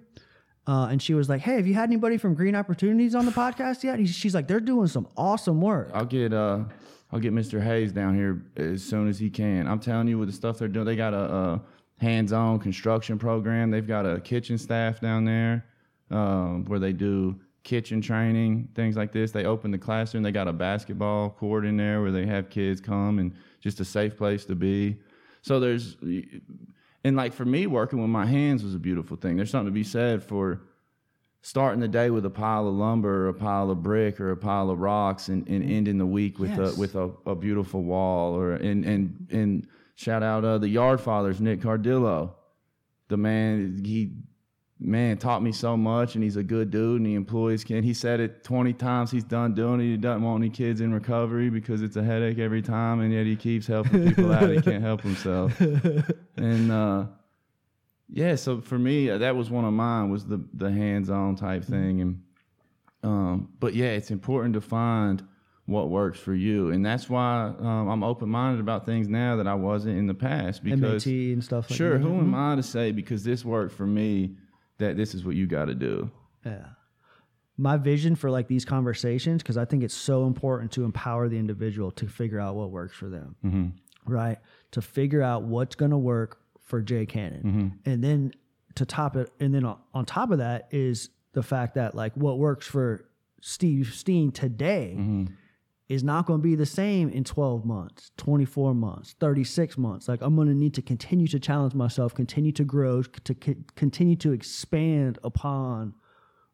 Uh, 0.66 0.87
and 0.87 1.03
she 1.03 1.14
was 1.14 1.29
like, 1.29 1.40
"Hey, 1.40 1.57
have 1.57 1.66
you 1.66 1.75
had 1.75 1.88
anybody 1.88 2.16
from 2.16 2.35
Green 2.35 2.55
Opportunities 2.55 3.14
on 3.14 3.27
the 3.27 3.33
podcast 3.33 3.83
yet?" 3.83 3.99
He's, 3.99 4.14
she's 4.14 4.35
like, 4.35 4.47
"They're 4.47 4.61
doing 4.61 4.87
some 4.87 5.09
awesome 5.16 5.61
work." 5.61 5.90
I'll 5.93 6.05
get 6.05 6.33
uh 6.33 6.64
I'll 7.12 7.19
get 7.19 7.35
Mr. 7.35 7.61
Hayes 7.62 7.93
down 7.93 8.14
here 8.14 8.43
as 8.57 8.83
soon 8.83 9.09
as 9.09 9.19
he 9.19 9.31
can. 9.31 9.66
I'm 9.66 9.81
telling 9.81 10.07
you, 10.07 10.19
with 10.19 10.29
the 10.29 10.35
stuff 10.35 10.59
they're 10.59 10.69
doing, 10.69 10.87
they 10.87 10.97
got 10.97 11.12
a, 11.12 11.35
a 11.35 11.62
hands-on 12.00 12.58
construction 12.58 13.18
program. 13.18 13.70
They've 13.70 13.86
got 13.86 14.06
a 14.06 14.20
kitchen 14.20 14.56
staff 14.56 15.00
down 15.00 15.24
there 15.24 15.66
um, 16.10 16.64
where 16.64 16.78
they 16.78 16.92
do 16.92 17.38
kitchen 17.62 18.00
training, 18.00 18.68
things 18.74 18.96
like 18.96 19.12
this. 19.12 19.32
They 19.32 19.44
open 19.44 19.70
the 19.70 19.78
classroom. 19.78 20.22
They 20.22 20.32
got 20.32 20.48
a 20.48 20.52
basketball 20.52 21.30
court 21.30 21.66
in 21.66 21.76
there 21.76 22.00
where 22.00 22.10
they 22.10 22.24
have 22.24 22.48
kids 22.48 22.80
come 22.80 23.18
and 23.18 23.34
just 23.60 23.80
a 23.80 23.84
safe 23.84 24.16
place 24.16 24.46
to 24.46 24.54
be. 24.54 24.96
So 25.42 25.60
there's 25.60 25.96
and 27.04 27.16
like 27.16 27.34
for 27.34 27.44
me, 27.44 27.66
working 27.66 28.00
with 28.00 28.10
my 28.10 28.24
hands 28.26 28.64
was 28.64 28.74
a 28.74 28.78
beautiful 28.78 29.16
thing. 29.16 29.36
There's 29.36 29.50
something 29.50 29.66
to 29.66 29.72
be 29.72 29.84
said 29.84 30.22
for 30.22 30.62
starting 31.42 31.80
the 31.80 31.88
day 31.88 32.10
with 32.10 32.24
a 32.26 32.30
pile 32.30 32.66
of 32.66 32.74
lumber 32.74 33.26
or 33.26 33.28
a 33.28 33.34
pile 33.34 33.70
of 33.70 33.82
brick 33.82 34.20
or 34.20 34.30
a 34.30 34.36
pile 34.36 34.70
of 34.70 34.78
rocks 34.78 35.28
and, 35.28 35.46
and 35.48 35.62
ending 35.70 35.98
the 35.98 36.06
week 36.06 36.38
with 36.38 36.50
Yes. 36.50 36.76
a 36.76 36.80
with 36.80 36.94
a, 36.96 37.10
a 37.26 37.34
beautiful 37.34 37.82
wall 37.82 38.34
or 38.34 38.52
and 38.54 38.84
and 38.84 39.26
and 39.30 39.66
shout 40.00 40.22
out 40.22 40.44
uh, 40.44 40.56
the 40.56 40.68
yard 40.68 41.00
fathers 41.00 41.40
Nick 41.40 41.60
Cardillo. 41.60 42.32
The 43.08 43.16
man 43.18 43.82
he 43.84 44.12
man 44.78 45.18
taught 45.18 45.42
me 45.42 45.52
so 45.52 45.76
much 45.76 46.14
and 46.14 46.24
he's 46.24 46.36
a 46.36 46.42
good 46.42 46.70
dude 46.70 47.00
and 47.00 47.06
he 47.06 47.14
employs 47.14 47.64
kids. 47.64 47.86
He 47.86 47.92
said 47.92 48.18
it 48.18 48.42
20 48.42 48.72
times 48.72 49.10
he's 49.10 49.24
done 49.24 49.54
doing 49.54 49.80
it. 49.80 49.84
He 49.84 49.96
doesn't 49.98 50.22
want 50.22 50.42
any 50.42 50.48
kids 50.48 50.80
in 50.80 50.94
recovery 50.94 51.50
because 51.50 51.82
it's 51.82 51.96
a 51.96 52.02
headache 52.02 52.38
every 52.38 52.62
time 52.62 53.00
and 53.00 53.12
yet 53.12 53.26
he 53.26 53.36
keeps 53.36 53.66
helping 53.66 54.08
people 54.08 54.32
out. 54.32 54.48
He 54.48 54.62
can't 54.62 54.82
help 54.82 55.02
himself. 55.02 55.60
And 56.36 56.72
uh 56.72 57.06
yeah 58.08 58.34
so 58.36 58.62
for 58.62 58.78
me 58.78 59.10
uh, 59.10 59.18
that 59.18 59.36
was 59.36 59.50
one 59.50 59.66
of 59.66 59.74
mine 59.74 60.10
was 60.10 60.24
the 60.24 60.42
the 60.54 60.70
hands-on 60.70 61.36
type 61.36 61.62
thing 61.62 62.00
and 62.00 62.22
um 63.02 63.50
but 63.60 63.74
yeah 63.74 63.88
it's 63.88 64.10
important 64.10 64.54
to 64.54 64.60
find 64.62 65.22
what 65.70 65.88
works 65.88 66.18
for 66.18 66.35
you 66.35 66.70
and 66.70 66.85
that's 66.85 67.09
why 67.09 67.52
um, 67.61 67.88
i'm 67.88 68.02
open-minded 68.02 68.61
about 68.61 68.85
things 68.85 69.09
now 69.09 69.37
that 69.37 69.46
i 69.46 69.54
wasn't 69.54 69.96
in 69.96 70.06
the 70.06 70.14
past 70.14 70.62
because 70.64 70.80
MAT 70.80 71.06
and 71.06 71.42
stuff 71.44 71.70
like 71.70 71.76
sure 71.76 71.92
that. 71.96 72.02
who 72.04 72.18
am 72.18 72.35
i 72.35 72.56
to 72.56 72.62
say 72.62 72.90
because 72.92 73.22
this 73.24 73.44
worked 73.44 73.72
for 73.74 73.87
me 73.87 74.35
that 74.78 74.96
this 74.96 75.14
is 75.14 75.24
what 75.24 75.37
you 75.37 75.46
got 75.46 75.66
to 75.66 75.74
do 75.74 76.11
Yeah. 76.44 76.66
My 77.56 77.76
vision 77.76 78.16
for 78.16 78.30
like 78.30 78.48
these 78.48 78.64
conversations, 78.64 79.42
because 79.42 79.59
I 79.59 79.66
think 79.66 79.83
it's 79.83 79.92
so 79.94 80.26
important 80.26 80.72
to 80.72 80.85
empower 80.85 81.28
the 81.28 81.37
individual 81.38 81.90
to 81.92 82.06
figure 82.09 82.40
out 82.40 82.54
what 82.54 82.70
works 82.70 82.96
for 82.96 83.11
them, 83.11 83.37
Mm-hmm. 83.44 83.66
right? 84.11 84.38
To 84.70 84.80
figure 84.80 85.20
out 85.22 85.42
what's 85.42 85.74
going 85.74 85.90
to 85.90 85.98
work 85.98 86.38
for 86.62 86.80
Jay 86.80 87.04
Cannon. 87.04 87.42
Mm-hmm. 87.44 87.90
And 87.90 88.02
then 88.02 88.33
to 88.76 88.87
top 88.87 89.14
it, 89.14 89.30
and 89.40 89.52
then 89.54 89.66
on, 89.66 89.76
on 89.92 90.06
top 90.06 90.30
of 90.30 90.38
that 90.38 90.68
is 90.70 91.11
the 91.35 91.42
fact 91.42 91.74
that 91.74 91.94
like 91.94 92.14
what 92.16 92.38
works 92.38 92.66
for 92.66 93.04
Steve 93.42 93.92
Steen 93.94 94.33
today 94.33 94.94
Mm-hmm. 94.98 95.35
Is 95.90 96.05
not 96.05 96.24
going 96.24 96.38
to 96.38 96.42
be 96.42 96.55
the 96.55 96.64
same 96.64 97.09
in 97.11 97.24
12 97.24 97.64
months, 97.64 98.12
24 98.16 98.74
months, 98.76 99.16
36 99.18 99.76
months. 99.76 100.07
Like 100.07 100.22
I'm 100.22 100.37
going 100.37 100.46
to 100.46 100.55
need 100.55 100.72
to 100.74 100.83
continue 100.83 101.26
to 101.26 101.40
challenge 101.40 101.74
myself, 101.74 102.14
continue 102.14 102.53
to 102.53 102.64
grow, 102.64 103.03
to 103.03 103.37
c- 103.44 103.57
continue 103.74 104.14
to 104.16 104.33
expand 104.33 105.18
upon 105.24 105.94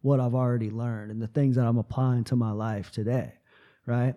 what 0.01 0.21
I've 0.21 0.35
already 0.35 0.71
learned 0.71 1.11
and 1.11 1.21
the 1.21 1.27
things 1.27 1.57
that 1.57 1.67
I'm 1.67 1.77
applying 1.77 2.25
to 2.25 2.37
my 2.37 2.51
life 2.53 2.91
today, 2.91 3.35
right? 3.85 4.15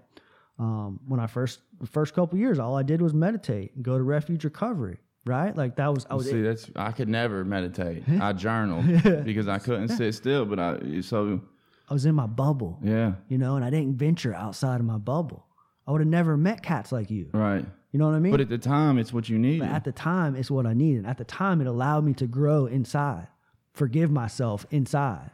Um, 0.57 1.01
when 1.05 1.19
I 1.19 1.27
first 1.27 1.59
the 1.81 1.87
first 1.87 2.13
couple 2.13 2.39
years, 2.39 2.57
all 2.57 2.77
I 2.77 2.83
did 2.83 3.01
was 3.01 3.13
meditate 3.13 3.75
and 3.75 3.83
go 3.83 3.97
to 3.97 4.03
refuge 4.03 4.45
recovery, 4.45 4.99
right? 5.25 5.53
Like 5.53 5.75
that 5.75 5.93
was 5.93 6.05
I 6.09 6.15
was 6.15 6.29
see 6.29 6.41
that's 6.41 6.71
i 6.77 6.91
could 6.93 7.09
never 7.09 7.43
meditate 7.43 8.03
i 8.21 8.31
journaled 8.31 8.85
because 9.25 9.47
i 9.47 9.57
couldn't 9.57 9.89
sit 9.89 10.13
still 10.13 10.45
but 10.45 10.59
i 10.59 11.01
so 11.01 11.41
I 11.89 11.93
was 11.93 12.05
in 12.05 12.15
my 12.15 12.27
bubble, 12.27 12.79
yeah 12.83 13.13
you 13.27 13.37
know, 13.37 13.55
and 13.55 13.65
I 13.65 13.69
didn't 13.69 13.95
venture 13.95 14.33
outside 14.33 14.79
of 14.79 14.85
my 14.85 14.97
bubble. 14.97 15.45
I 15.87 15.91
would 15.91 16.01
have 16.01 16.07
never 16.07 16.37
met 16.37 16.61
cats 16.61 16.91
like 16.91 17.09
you. 17.09 17.29
right 17.33 17.65
You 17.91 17.99
know 17.99 18.07
what 18.07 18.15
I 18.15 18.19
mean? 18.19 18.31
but 18.31 18.41
at 18.41 18.49
the 18.49 18.59
time 18.59 18.97
it's 18.99 19.11
what 19.11 19.27
you 19.27 19.39
need 19.39 19.59
But 19.59 19.69
at 19.69 19.83
the 19.83 19.91
time, 19.91 20.35
it's 20.35 20.51
what 20.51 20.65
I 20.67 20.73
needed. 20.73 21.05
At 21.05 21.17
the 21.17 21.23
time, 21.25 21.61
it 21.61 21.67
allowed 21.67 22.05
me 22.05 22.13
to 22.15 22.27
grow 22.27 22.67
inside, 22.67 23.27
forgive 23.73 24.11
myself 24.11 24.65
inside, 24.69 25.31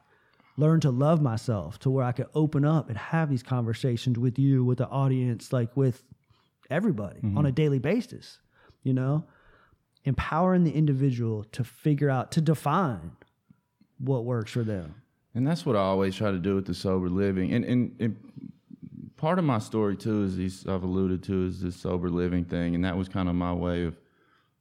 learn 0.57 0.79
to 0.79 0.91
love 0.91 1.21
myself 1.21 1.77
to 1.79 1.89
where 1.89 2.05
I 2.05 2.13
could 2.13 2.27
open 2.33 2.63
up 2.63 2.87
and 2.87 2.97
have 2.97 3.29
these 3.29 3.43
conversations 3.43 4.17
with 4.17 4.39
you, 4.39 4.63
with 4.63 4.77
the 4.77 4.87
audience, 4.87 5.51
like 5.51 5.75
with 5.75 6.03
everybody 6.69 7.17
mm-hmm. 7.17 7.37
on 7.37 7.45
a 7.45 7.51
daily 7.51 7.79
basis, 7.79 8.39
you 8.83 8.93
know? 8.93 9.25
Empowering 10.05 10.63
the 10.63 10.71
individual 10.71 11.43
to 11.51 11.63
figure 11.63 12.09
out, 12.09 12.31
to 12.33 12.39
define 12.39 13.11
what 13.97 14.23
works 14.23 14.51
for 14.51 14.63
them. 14.63 14.95
And 15.35 15.45
that's 15.45 15.65
what 15.65 15.75
I 15.75 15.79
always 15.79 16.15
try 16.15 16.31
to 16.31 16.39
do 16.39 16.55
with 16.55 16.65
the 16.65 16.73
sober 16.73 17.09
living. 17.09 17.53
And 17.53 17.65
and, 17.65 17.95
and 17.99 18.15
part 19.17 19.37
of 19.37 19.45
my 19.45 19.59
story 19.59 19.97
too 19.97 20.23
is 20.23 20.37
these 20.37 20.65
I've 20.65 20.83
alluded 20.83 21.23
to 21.23 21.45
is 21.47 21.61
this 21.61 21.75
sober 21.75 22.09
living 22.09 22.45
thing, 22.45 22.73
and 22.73 22.85
that 22.85 22.97
was 22.97 23.09
kind 23.09 23.27
of 23.27 23.35
my 23.35 23.53
way 23.53 23.83
of 23.83 23.97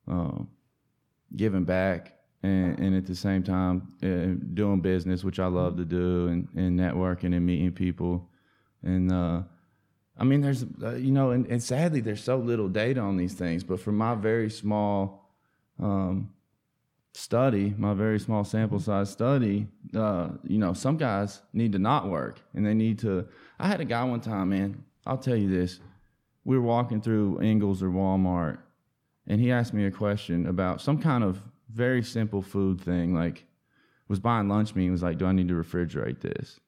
um, 0.09 0.49
giving 1.37 1.65
back 1.65 2.19
and, 2.43 2.79
and 2.81 2.97
at 2.97 3.07
the 3.07 3.15
same 3.15 3.43
time 3.45 3.95
uh, 4.03 4.35
doing 4.53 4.81
business, 4.81 5.23
which 5.23 5.39
I 5.39 5.47
love 5.47 5.77
to 5.77 5.85
do, 5.85 6.27
and, 6.27 6.49
and 6.57 6.79
networking 6.79 7.37
and 7.37 7.47
meeting 7.47 7.71
people. 7.73 8.29
And 8.83 9.13
uh, 9.13 9.43
I 10.19 10.25
mean, 10.25 10.41
there's 10.41 10.65
uh, 10.83 10.97
you 10.97 11.13
know, 11.13 11.31
and, 11.31 11.47
and 11.47 11.63
sadly, 11.63 12.01
there's 12.01 12.23
so 12.23 12.37
little 12.37 12.69
data 12.69 13.01
on 13.01 13.17
these 13.17 13.35
things. 13.35 13.63
But 13.63 13.79
from 13.79 13.97
my 13.97 14.17
very 14.17 14.51
small 14.51 15.31
um, 15.81 16.34
study, 17.15 17.73
my 17.79 17.95
very 17.95 18.19
small 18.19 18.45
sample 18.45 18.81
size 18.81 19.09
study, 19.09 19.69
uh, 19.95 20.31
you 20.43 20.59
know, 20.59 20.73
some 20.73 20.97
guys 20.97 21.43
need 21.53 21.73
to 21.73 21.79
not 21.79 22.09
work 22.09 22.41
and 22.55 22.67
they 22.67 22.75
need 22.75 22.99
to. 22.99 23.27
I 23.59 23.69
had 23.69 23.81
a 23.81 23.85
guy 23.85 24.03
one 24.05 24.21
time, 24.21 24.51
man, 24.51 24.85
I'll 25.07 25.19
tell 25.19 25.37
you 25.37 25.49
this. 25.49 25.81
We 26.45 26.59
were 26.59 26.65
walking 26.65 27.01
through 27.01 27.41
Ingles 27.41 27.83
or 27.83 27.89
Walmart 27.89 28.59
and 29.27 29.41
he 29.41 29.53
asked 29.53 29.73
me 29.73 29.87
a 29.87 29.91
question 29.91 30.47
about 30.47 30.81
some 30.81 30.99
kind 30.99 31.25
of 31.25 31.41
very 31.73 32.03
simple 32.03 32.43
food 32.43 32.81
thing, 32.81 33.15
like 33.15 33.45
was 34.09 34.21
buying 34.21 34.49
lunch 34.49 34.75
meat 34.75 34.85
and 34.85 34.93
was 34.93 35.03
like, 35.03 35.19
Do 35.19 35.27
I 35.27 35.33
need 35.33 35.49
to 35.49 35.55
refrigerate 35.55 36.21
this? 36.21 36.61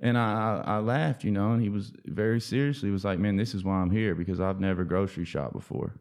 And 0.00 0.16
I, 0.16 0.62
I, 0.64 0.74
I 0.74 0.78
laughed, 0.78 1.22
you 1.22 1.30
know, 1.30 1.52
and 1.52 1.62
he 1.62 1.68
was 1.68 1.92
very 2.06 2.40
seriously 2.40 2.90
was 2.90 3.04
like, 3.04 3.18
Man, 3.18 3.36
this 3.36 3.52
is 3.52 3.64
why 3.64 3.74
I'm 3.74 3.90
here 3.90 4.14
because 4.14 4.40
I've 4.40 4.60
never 4.60 4.84
grocery 4.84 5.24
shopped 5.24 5.54
before. 5.54 5.92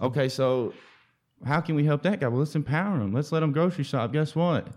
Okay, 0.00 0.28
so 0.28 0.72
how 1.44 1.60
can 1.60 1.74
we 1.74 1.84
help 1.84 2.02
that 2.02 2.20
guy? 2.20 2.28
Well, 2.28 2.38
let's 2.38 2.54
empower 2.54 3.00
him. 3.00 3.12
Let's 3.12 3.32
let 3.32 3.42
him 3.42 3.52
grocery 3.52 3.84
shop. 3.84 4.12
Guess 4.12 4.34
what? 4.34 4.68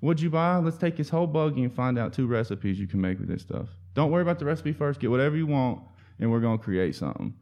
What'd 0.00 0.22
you 0.22 0.30
buy? 0.30 0.56
Let's 0.56 0.78
take 0.78 0.96
his 0.96 1.10
whole 1.10 1.26
buggy 1.26 1.62
and 1.62 1.72
find 1.72 1.98
out 1.98 2.12
two 2.12 2.26
recipes 2.26 2.78
you 2.78 2.86
can 2.86 3.00
make 3.00 3.18
with 3.18 3.28
this 3.28 3.42
stuff. 3.42 3.68
Don't 3.94 4.10
worry 4.10 4.22
about 4.22 4.38
the 4.38 4.44
recipe 4.44 4.72
first. 4.72 5.00
Get 5.00 5.10
whatever 5.10 5.36
you 5.36 5.46
want, 5.46 5.82
and 6.18 6.30
we're 6.30 6.40
gonna 6.40 6.58
create 6.58 6.94
something. 6.94 7.34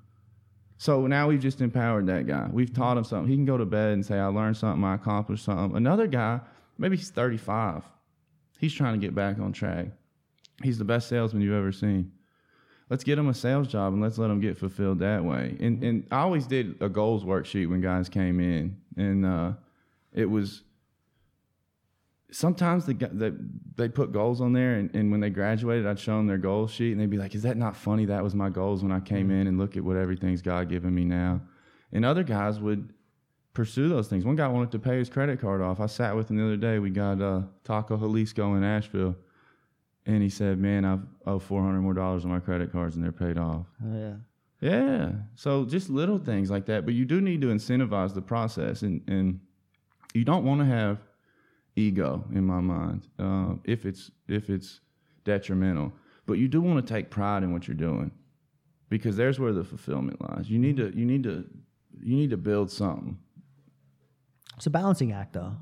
So 0.77 1.07
now 1.07 1.29
we've 1.29 1.41
just 1.41 1.61
empowered 1.61 2.07
that 2.07 2.27
guy. 2.27 2.49
We've 2.53 2.73
taught 2.73 2.97
him 2.97 3.05
something. 3.05 3.29
He 3.29 3.37
can 3.37 3.45
go 3.45 3.59
to 3.59 3.67
bed 3.67 3.93
and 3.93 4.05
say, 4.05 4.19
"I 4.19 4.27
learned 4.27 4.57
something. 4.57 4.83
I 4.85 4.95
accomplished 4.95 5.45
something." 5.45 5.77
Another 5.77 6.07
guy, 6.07 6.41
maybe 6.79 6.97
he's 6.97 7.11
35. 7.11 7.85
He's 8.59 8.75
trying 8.75 8.99
to 8.99 9.05
get 9.05 9.15
back 9.15 9.39
on 9.39 9.53
track. 9.53 9.89
He's 10.63 10.79
the 10.79 10.85
best 10.85 11.09
salesman 11.09 11.43
you've 11.43 11.55
ever 11.55 11.73
seen. 11.73 12.13
Let's 12.91 13.05
get 13.05 13.17
them 13.17 13.29
a 13.29 13.35
sales 13.35 13.69
job 13.69 13.93
and 13.93 14.03
let's 14.03 14.17
let 14.17 14.31
him 14.31 14.41
get 14.41 14.57
fulfilled 14.57 15.01
that 15.01 15.25
way. 15.25 15.57
And 15.61 15.83
and 15.85 16.07
I 16.11 16.21
always 16.21 16.47
did 16.47 16.77
a 16.81 16.89
goals 16.89 17.25
worksheet 17.25 17.69
when 17.69 17.81
guys 17.81 18.09
came 18.09 18.41
in, 18.41 18.77
and 18.97 19.27
uh, 19.27 19.53
it 20.13 20.27
was 20.27 20.63
sometimes 22.31 22.87
the, 22.87 22.95
gu- 22.95 23.11
the 23.13 23.37
they 23.77 23.89
put 23.89 24.13
goals 24.13 24.41
on 24.41 24.53
there, 24.53 24.75
and, 24.75 24.95
and 24.95 25.11
when 25.11 25.21
they 25.21 25.31
graduated, 25.31 25.87
I'd 25.87 25.99
show 25.99 26.17
them 26.17 26.27
their 26.27 26.39
goal 26.39 26.67
sheet, 26.67 26.93
and 26.93 27.01
they'd 27.01 27.11
be 27.11 27.19
like, 27.19 27.35
"Is 27.35 27.43
that 27.43 27.57
not 27.57 27.77
funny? 27.77 28.07
That 28.07 28.23
was 28.23 28.35
my 28.35 28.49
goals 28.49 28.83
when 28.83 28.93
I 28.93 29.01
came 29.01 29.31
in, 29.31 29.47
and 29.47 29.59
look 29.59 29.77
at 29.77 29.85
what 29.85 29.97
everything's 29.97 30.43
God 30.43 30.69
given 30.69 30.95
me 30.95 31.05
now." 31.05 31.41
And 31.93 32.05
other 32.05 32.23
guys 32.23 32.61
would 32.61 32.93
pursue 33.55 33.89
those 33.89 34.09
things. 34.09 34.25
One 34.25 34.37
guy 34.37 34.47
wanted 34.49 34.71
to 34.73 34.79
pay 34.79 34.99
his 34.99 35.09
credit 35.09 35.41
card 35.41 35.63
off. 35.63 35.81
I 35.81 35.87
sat 35.87 36.15
with 36.15 36.31
him 36.31 36.37
the 36.37 36.45
other 36.45 36.57
day. 36.57 36.79
We 36.79 36.91
got 36.91 37.21
uh, 37.21 37.43
Taco 37.65 37.97
Jalisco 37.97 38.55
in 38.55 38.65
Asheville, 38.65 39.17
and 40.09 40.23
he 40.23 40.29
said, 40.29 40.59
"Man, 40.59 40.85
I've 40.85 41.03
owe 41.27 41.39
four 41.39 41.63
hundred 41.63 41.83
more 41.83 41.95
dollars 41.95 42.25
on 42.25 42.33
my 42.33 42.41
credit 42.41 42.73
cards, 42.73 42.97
and 42.97 43.05
they're 43.05 43.13
paid 43.13 43.39
off." 43.39 43.67
Oh, 43.85 43.97
yeah. 43.97 44.15
Yeah. 44.61 45.13
So 45.37 45.65
just 45.65 45.89
little 45.89 46.19
things 46.19 46.51
like 46.51 46.67
that. 46.67 46.85
But 46.85 46.95
you 46.95 47.05
do 47.05 47.21
need 47.21 47.41
to 47.43 47.49
incentivize 47.49 48.13
the 48.13 48.23
process. 48.23 48.83
And, 48.83 49.03
and 49.07 49.39
you 50.15 50.25
don't 50.25 50.45
want 50.45 50.61
to 50.61 50.67
have 50.67 50.99
ego 51.77 52.25
in 52.33 52.45
my 52.45 52.61
mind 52.61 53.07
uh, 53.21 53.55
if 53.65 53.87
it's 53.87 54.11
if 54.27 54.51
it's 54.51 54.81
detrimental. 55.25 55.93
But 56.27 56.35
you 56.35 56.49
do 56.49 56.61
want 56.61 56.85
to 56.85 56.93
take 56.93 57.09
pride 57.09 57.45
in 57.45 57.53
what 57.53 57.69
you're 57.69 57.77
doing 57.77 58.11
because 58.89 59.17
there's 59.17 59.39
where 59.39 59.53
the 59.53 59.63
fulfillment 59.63 60.21
lies. 60.21 60.51
You 60.51 60.59
need 60.59 60.77
to 60.79 60.93
you 60.97 61.07
need 61.07 61.23
to 61.23 61.45
you 62.01 62.17
need 62.17 62.31
to 62.31 62.37
build 62.37 62.71
something. 62.71 63.19
It's 64.57 64.67
a 64.67 64.71
balancing 64.71 65.13
act, 65.13 65.35
though. 65.35 65.55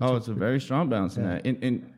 Oh, 0.00 0.16
it's 0.16 0.28
a 0.28 0.32
very 0.34 0.60
strong 0.60 0.88
balancing 0.88 1.24
in 1.24 1.28
that. 1.28 1.46
And, 1.46 1.62
and 1.62 1.92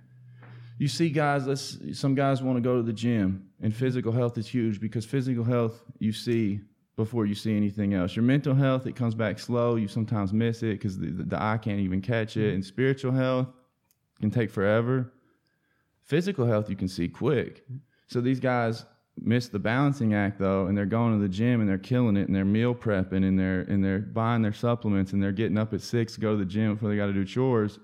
you 0.83 0.89
see 0.89 1.11
guys, 1.11 1.47
let's 1.47 1.79
some 1.93 2.17
guys 2.17 2.43
want 2.43 2.57
to 2.57 2.61
go 2.61 2.75
to 2.75 2.83
the 2.83 2.93
gym, 2.93 3.49
and 3.61 3.73
physical 3.73 4.11
health 4.11 4.37
is 4.37 4.49
huge 4.49 4.81
because 4.81 5.05
physical 5.05 5.45
health 5.45 5.81
you 6.01 6.13
see 6.13 6.59
before 6.97 7.25
you 7.25 7.37
see 7.37 7.57
anything 7.57 7.95
else. 7.95 8.17
Your 8.17 8.25
mental 8.25 8.53
health, 8.53 8.85
it 8.89 8.97
comes 8.97 9.15
back 9.15 9.39
slow. 9.39 9.77
You 9.77 9.87
sometimes 9.87 10.33
miss 10.33 10.65
it 10.65 10.81
because 10.81 10.99
the, 10.99 11.07
the, 11.07 11.41
eye 11.41 11.59
can't 11.59 11.79
even 11.79 12.03
catch 12.03 12.37
it. 12.37 12.53
And 12.55 12.65
spiritual 12.65 13.13
health, 13.13 13.47
can 14.19 14.33
take 14.33 14.51
forever. 14.51 15.13
Physical 16.03 16.47
health 16.47 16.69
you 16.69 16.75
can 16.75 16.89
see 16.89 17.07
quick. 17.07 17.65
So 18.09 18.21
these 18.21 18.41
guys 18.41 18.85
miss 19.17 19.47
the 19.47 19.61
balancing 19.61 20.15
act 20.15 20.41
though, 20.41 20.67
and 20.67 20.77
they're 20.77 20.85
going 20.85 21.13
to 21.13 21.23
the 21.23 21.29
gym 21.29 21.61
and 21.61 21.71
they're 21.71 21.79
killing 21.79 22.17
it 22.17 22.27
and 22.27 22.35
they're 22.35 22.45
meal 22.45 22.75
prepping 22.75 23.25
and 23.25 23.39
they're 23.39 23.61
and 23.61 23.85
they're 23.85 24.01
buying 24.01 24.43
their 24.43 24.53
supplements 24.53 25.13
and 25.13 25.23
they're 25.23 25.31
getting 25.31 25.59
up 25.59 25.73
at 25.73 25.81
six 25.81 26.15
to 26.15 26.21
go 26.21 26.33
to 26.33 26.39
the 26.39 26.45
gym 26.45 26.75
before 26.75 26.89
they 26.89 26.97
got 26.97 27.07
to 27.07 27.13
do 27.13 27.25
chores, 27.25 27.79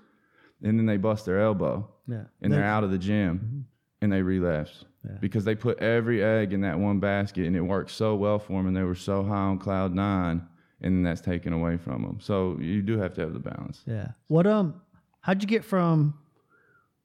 and 0.61 0.77
then 0.77 0.85
they 0.85 0.97
bust 0.97 1.25
their 1.25 1.39
elbow 1.39 1.89
Yeah. 2.09 2.23
and 2.41 2.51
they're 2.51 2.63
out 2.63 2.83
of 2.83 2.91
the 2.91 2.97
gym 2.97 3.65
and 4.01 4.11
they 4.11 4.21
relapse 4.21 4.85
Yeah. 5.05 5.17
because 5.21 5.43
they 5.45 5.55
put 5.55 5.79
every 5.79 6.23
egg 6.23 6.53
in 6.53 6.61
that 6.61 6.79
one 6.79 6.99
basket 6.99 7.45
and 7.45 7.55
it 7.55 7.61
worked 7.61 7.91
so 7.91 8.15
well 8.15 8.39
for 8.39 8.53
them 8.57 8.67
and 8.67 8.75
they 8.75 8.83
were 8.83 8.95
so 8.95 9.23
high 9.23 9.35
on 9.35 9.59
cloud 9.59 9.93
nine 9.93 10.41
and 10.81 11.05
that's 11.05 11.21
taken 11.21 11.51
away 11.53 11.77
from 11.77 12.01
them. 12.03 12.17
So 12.21 12.57
you 12.59 12.81
do 12.81 12.97
have 12.99 13.13
to 13.15 13.21
have 13.21 13.33
the 13.33 13.39
balance. 13.39 13.81
Yeah. 13.85 14.09
What 14.27 14.47
um 14.47 14.81
how'd 15.21 15.41
you 15.41 15.47
get 15.47 15.63
from 15.65 16.13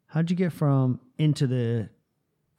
how'd 0.07 0.31
you 0.31 0.37
get 0.37 0.53
from 0.53 1.01
into 1.19 1.47
the 1.47 1.89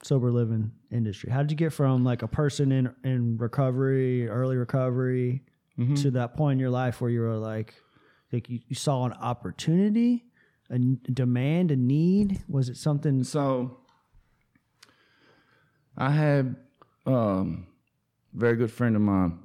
sober 0.04 0.30
living 0.32 0.72
industry? 0.92 1.32
How 1.32 1.42
did 1.42 1.52
you 1.52 1.58
get 1.58 1.72
from 1.74 2.04
like 2.04 2.22
a 2.22 2.28
person 2.28 2.72
in 2.72 2.94
in 3.04 3.38
recovery, 3.38 4.28
early 4.28 4.58
recovery 4.58 5.44
to 5.98 6.12
that 6.12 6.36
point 6.38 6.54
in 6.54 6.60
your 6.60 6.70
life 6.70 7.02
where 7.02 7.10
you 7.10 7.20
were 7.22 7.36
like 7.38 7.74
like 8.34 8.50
you, 8.50 8.60
you 8.68 8.76
saw 8.76 9.06
an 9.06 9.14
opportunity, 9.14 10.25
a 10.70 10.80
demand, 10.80 11.72
a 11.72 11.76
need? 11.76 12.44
Was 12.48 12.70
it 12.70 12.78
something 12.78 13.24
So 13.24 13.78
I 15.98 16.10
had 16.12 16.56
um, 17.06 17.68
a 18.36 18.40
very 18.40 18.56
good 18.56 18.72
friend 18.72 18.96
of 18.96 19.02
mine, 19.02 19.40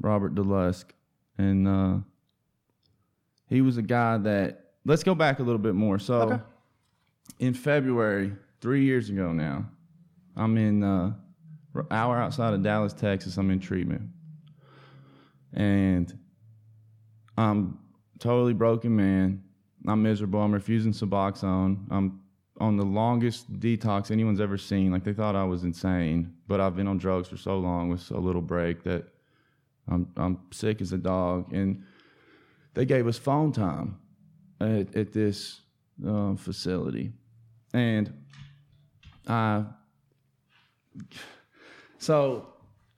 Robert 0.00 0.34
Delusk, 0.34 0.92
and 1.38 1.66
uh, 1.66 1.96
he 3.48 3.60
was 3.60 3.76
a 3.76 3.82
guy 3.82 4.18
that. 4.18 4.56
Let's 4.86 5.04
go 5.04 5.14
back 5.14 5.40
a 5.40 5.42
little 5.42 5.58
bit 5.58 5.74
more. 5.74 5.98
So 5.98 6.20
Okay. 6.22 6.42
in 7.38 7.52
February, 7.52 8.32
three 8.62 8.84
years 8.84 9.10
ago 9.10 9.30
now, 9.32 9.66
I'm 10.36 10.56
in 10.56 10.82
uh, 10.82 11.12
hour 11.90 12.16
outside 12.16 12.54
of 12.54 12.62
Dallas, 12.62 12.94
Texas. 12.94 13.36
I'm 13.36 13.50
in 13.50 13.60
treatment, 13.60 14.08
and 15.52 16.18
I'm 17.36 17.78
totally 18.18 18.54
broken, 18.54 18.96
man. 18.96 19.42
I'm 19.86 20.02
miserable. 20.02 20.40
I'm 20.40 20.52
refusing 20.52 20.92
Suboxone. 20.92 21.78
I'm 21.90 22.20
on 22.58 22.76
the 22.76 22.84
longest 22.84 23.58
detox 23.58 24.10
anyone's 24.10 24.40
ever 24.40 24.58
seen. 24.58 24.92
Like 24.92 25.04
they 25.04 25.14
thought 25.14 25.34
I 25.34 25.44
was 25.44 25.64
insane, 25.64 26.34
but 26.46 26.60
I've 26.60 26.76
been 26.76 26.86
on 26.86 26.98
drugs 26.98 27.28
for 27.28 27.36
so 27.36 27.58
long 27.58 27.88
with 27.88 28.00
so 28.00 28.18
little 28.18 28.42
break 28.42 28.82
that 28.84 29.04
I'm 29.88 30.08
I'm 30.16 30.38
sick 30.50 30.80
as 30.80 30.92
a 30.92 30.98
dog. 30.98 31.52
And 31.52 31.84
they 32.74 32.84
gave 32.84 33.06
us 33.06 33.18
phone 33.18 33.52
time 33.52 33.98
at, 34.60 34.94
at 34.94 35.12
this 35.12 35.62
uh, 36.06 36.34
facility, 36.36 37.12
and 37.72 38.12
I. 39.26 39.64
So 42.02 42.54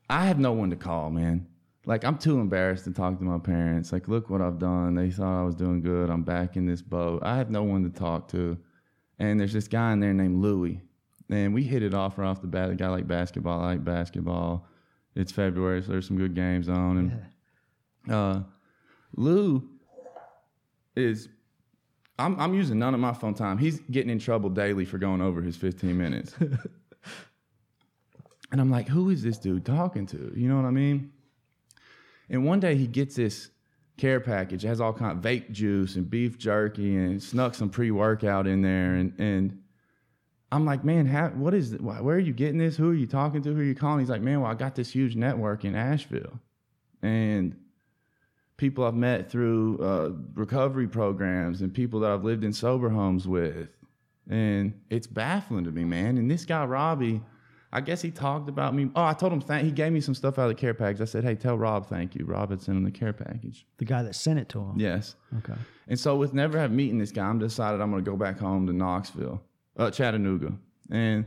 I 0.09 0.27
have 0.27 0.39
no 0.39 0.53
one 0.53 0.71
to 0.71 0.77
call, 0.77 1.11
man. 1.11 1.49
Like 1.85 2.05
I'm 2.05 2.17
too 2.17 2.39
embarrassed 2.39 2.85
to 2.85 2.93
talk 2.93 3.19
to 3.19 3.25
my 3.25 3.39
parents. 3.39 3.93
Like, 3.93 4.09
look 4.09 4.31
what 4.31 4.41
I've 4.41 4.59
done. 4.59 4.95
They 4.95 5.11
thought 5.11 5.41
I 5.41 5.45
was 5.45 5.57
doing 5.57 5.81
good. 5.81 6.11
I'm 6.11 6.23
back 6.23 6.57
in 6.57 6.67
this 6.67 6.81
boat. 6.83 7.23
I 7.25 7.37
have 7.37 7.51
no 7.51 7.65
one 7.65 7.83
to 7.83 7.91
talk 7.91 8.29
to. 8.29 8.57
And 9.19 9.39
there's 9.41 9.53
this 9.53 9.69
guy 9.69 9.93
in 9.93 10.01
there 10.01 10.15
named 10.15 10.41
Louie. 10.41 10.81
And 11.29 11.55
we 11.55 11.65
hit 11.65 11.83
it 11.83 11.95
off 11.95 12.19
right 12.19 12.29
off 12.29 12.41
the 12.41 12.47
bat. 12.47 12.69
The 12.69 12.77
guy 12.77 12.89
like 12.89 13.07
basketball, 13.09 13.61
I 13.61 13.73
like 13.73 13.85
basketball. 13.85 14.67
It's 15.15 15.33
February, 15.33 15.83
so 15.83 15.93
there's 15.93 16.07
some 16.07 16.17
good 16.17 16.35
games 16.35 16.69
on. 16.69 16.99
And 18.07 18.15
uh, 18.15 18.41
Lou 19.17 19.69
is 20.97 21.29
I'm 22.19 22.39
I'm 22.39 22.55
using 22.55 22.79
none 22.79 22.95
of 22.95 23.01
my 23.01 23.13
phone 23.13 23.35
time. 23.35 23.59
He's 23.59 23.81
getting 23.91 24.11
in 24.11 24.19
trouble 24.19 24.51
daily 24.51 24.85
for 24.85 24.99
going 24.99 25.21
over 25.21 25.43
his 25.43 25.57
15 25.57 25.97
minutes. 25.97 26.35
and 28.53 28.61
I'm 28.61 28.71
like, 28.71 28.89
who 28.89 29.11
is 29.11 29.23
this 29.23 29.39
dude 29.39 29.65
talking 29.65 30.07
to? 30.07 30.33
You 30.35 30.49
know 30.49 30.57
what 30.57 30.65
I 30.65 30.71
mean? 30.71 31.13
And 32.31 32.45
one 32.45 32.61
day 32.61 32.77
he 32.77 32.87
gets 32.87 33.17
this 33.17 33.51
care 33.99 34.21
package. 34.21 34.65
It 34.65 34.69
has 34.69 34.81
all 34.81 34.93
kind 34.93 35.13
of 35.17 35.23
vape 35.23 35.51
juice 35.51 35.97
and 35.97 36.09
beef 36.09 36.39
jerky 36.39 36.97
and 36.97 37.23
snuck 37.23 37.55
some 37.55 37.69
pre-workout 37.69 38.47
in 38.47 38.63
there. 38.63 38.95
And 38.95 39.13
and 39.19 39.59
I'm 40.51 40.65
like, 40.65 40.85
man, 40.85 41.07
how, 41.07 41.29
what 41.29 41.55
is? 41.55 41.75
Why- 41.79 42.01
Where 42.01 42.17
are 42.17 42.21
you 42.21 42.33
getting 42.33 42.59
this? 42.59 42.77
Who 42.77 42.91
are 42.91 42.95
you 42.95 43.07
talking 43.07 43.43
to? 43.43 43.55
Who 43.55 43.61
are 43.61 43.65
you 43.65 43.75
calling? 43.75 44.01
He's 44.01 44.11
like, 44.11 44.23
man, 44.23 44.41
well, 44.41 44.51
I 44.51 44.55
got 44.55 44.75
this 44.75 44.91
huge 44.91 45.17
network 45.17 45.65
in 45.65 45.75
Asheville, 45.75 46.39
and 47.03 47.57
people 48.59 48.85
I've 48.85 48.95
met 48.95 49.31
through 49.31 49.79
uh, 49.79 50.11
recovery 50.35 50.87
programs 50.89 51.63
and 51.63 51.73
people 51.73 52.01
that 52.01 52.11
I've 52.11 52.25
lived 52.25 52.45
in 52.45 52.53
sober 52.53 52.91
homes 52.91 53.27
with, 53.27 53.69
and 54.29 54.75
it's 54.91 55.07
baffling 55.07 55.65
to 55.65 55.71
me, 55.71 55.85
man. 55.85 56.19
And 56.19 56.31
this 56.31 56.45
guy 56.45 56.65
Robbie. 56.65 57.23
I 57.75 57.81
guess 57.81 58.03
he 58.03 58.11
talked 58.11 58.49
about 58.51 58.75
me. 58.75 58.91
Oh, 58.95 59.03
I 59.05 59.15
told 59.15 59.33
him 59.33 59.41
thank. 59.41 59.65
He 59.65 59.71
gave 59.71 59.93
me 59.93 60.01
some 60.03 60.15
stuff 60.15 60.39
out 60.39 60.43
of 60.43 60.49
the 60.51 60.55
care 60.55 60.75
package. 60.75 61.01
I 61.01 61.05
said, 61.07 61.25
"Hey, 61.25 61.35
tell 61.35 61.57
Rob 61.57 61.87
thank 61.87 62.15
you." 62.15 62.25
Rob 62.27 62.51
had 62.51 62.61
sent 62.61 62.77
him 62.77 62.85
the 62.85 62.91
care 62.91 63.13
package. 63.15 63.65
the 63.79 63.85
guy 63.87 64.03
that 64.03 64.15
sent 64.15 64.39
it 64.39 64.49
to 64.51 64.61
him? 64.61 64.75
Yes. 64.77 65.17
Okay. 65.39 65.55
And 65.89 65.99
so 65.99 66.17
with 66.17 66.35
never 66.35 66.59
have 66.59 66.71
meeting 66.71 66.99
this 66.99 67.13
guy, 67.13 67.25
I'm 67.27 67.39
decided 67.39 67.81
I'm 67.81 67.91
gonna 67.91 68.03
go 68.03 68.17
back 68.17 68.39
home 68.39 68.67
to 68.67 68.73
Knoxville, 68.75 69.43
uh, 69.79 69.91
Chattanooga. 69.91 70.53
And 70.91 71.25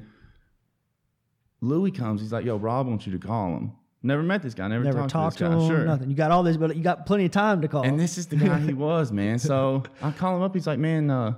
Louis 1.61 1.91
comes. 1.91 2.21
He's 2.21 2.31
like, 2.31 2.45
"Yo, 2.45 2.57
Rob 2.57 2.87
wants 2.87 3.05
you 3.07 3.13
to 3.17 3.19
call 3.27 3.55
him." 3.57 3.71
Never 4.03 4.21
met 4.21 4.43
this 4.43 4.53
guy. 4.53 4.67
Never, 4.67 4.83
Never 4.83 4.99
talked, 4.99 5.11
talked 5.11 5.37
to 5.39 5.45
to 5.45 5.49
this 5.49 5.57
guy. 5.57 5.63
him, 5.63 5.69
Sure. 5.77 5.85
nothing. 5.85 6.09
You 6.11 6.15
got 6.15 6.29
all 6.29 6.43
this, 6.43 6.57
but 6.57 6.75
you 6.75 6.83
got 6.83 7.07
plenty 7.07 7.25
of 7.25 7.31
time 7.31 7.61
to 7.63 7.67
call. 7.67 7.81
And 7.83 7.99
this 7.99 8.19
is 8.19 8.27
the 8.27 8.35
guy 8.35 8.59
he 8.59 8.73
was, 8.87 9.11
man. 9.11 9.39
So 9.39 9.81
I 9.99 10.11
call 10.11 10.35
him 10.35 10.43
up. 10.43 10.53
He's 10.53 10.67
like, 10.67 10.77
"Man, 10.77 11.09
uh, 11.09 11.33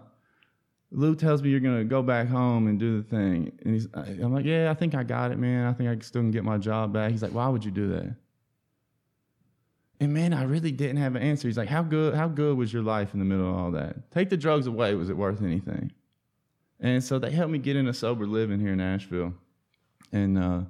Lou 0.92 1.16
tells 1.16 1.42
me 1.44 1.50
you're 1.50 1.60
gonna 1.60 1.84
go 1.84 2.02
back 2.02 2.28
home 2.28 2.68
and 2.68 2.80
do 2.80 3.02
the 3.02 3.04
thing." 3.04 3.52
And 3.64 3.74
he's, 3.74 3.88
I'm 3.94 4.34
like, 4.34 4.46
"Yeah, 4.46 4.72
I 4.72 4.74
think 4.74 4.96
I 4.96 5.04
got 5.04 5.32
it, 5.32 5.38
man. 5.38 5.66
I 5.66 5.74
think 5.74 5.90
I 5.90 5.98
still 6.04 6.22
can 6.22 6.32
get 6.32 6.44
my 6.44 6.58
job 6.58 6.94
back." 6.94 7.12
He's 7.12 7.22
like, 7.22 7.34
"Why 7.34 7.48
would 7.50 7.66
you 7.66 7.72
do 7.72 7.90
that?" 7.90 8.16
And 10.00 10.14
man, 10.14 10.32
I 10.34 10.44
really 10.44 10.72
didn't 10.72 10.98
have 10.98 11.16
an 11.16 11.24
answer. 11.24 11.48
He's 11.48 11.58
like, 11.58 11.70
"How 11.70 11.84
good? 11.84 12.14
How 12.14 12.28
good 12.28 12.58
was 12.58 12.72
your 12.72 12.84
life 12.84 13.14
in 13.14 13.20
the 13.20 13.26
middle 13.26 13.50
of 13.50 13.56
all 13.56 13.72
that? 13.72 14.12
Take 14.12 14.30
the 14.30 14.38
drugs 14.38 14.68
away. 14.68 14.96
Was 14.96 15.10
it 15.10 15.18
worth 15.18 15.42
anything?" 15.42 15.92
And 16.80 17.04
so 17.04 17.20
they 17.20 17.32
helped 17.32 17.52
me 17.52 17.58
get 17.58 17.76
into 17.76 17.94
sober 17.94 18.28
living 18.28 18.60
here 18.60 18.74
in 18.74 18.80
Asheville, 18.80 19.34
and 20.12 20.38
uh, 20.38 20.62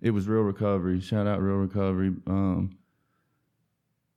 it 0.00 0.10
was 0.10 0.28
real 0.28 0.42
recovery. 0.42 1.00
Shout 1.00 1.26
out 1.26 1.42
real 1.42 1.56
recovery. 1.56 2.12
Um, 2.26 2.78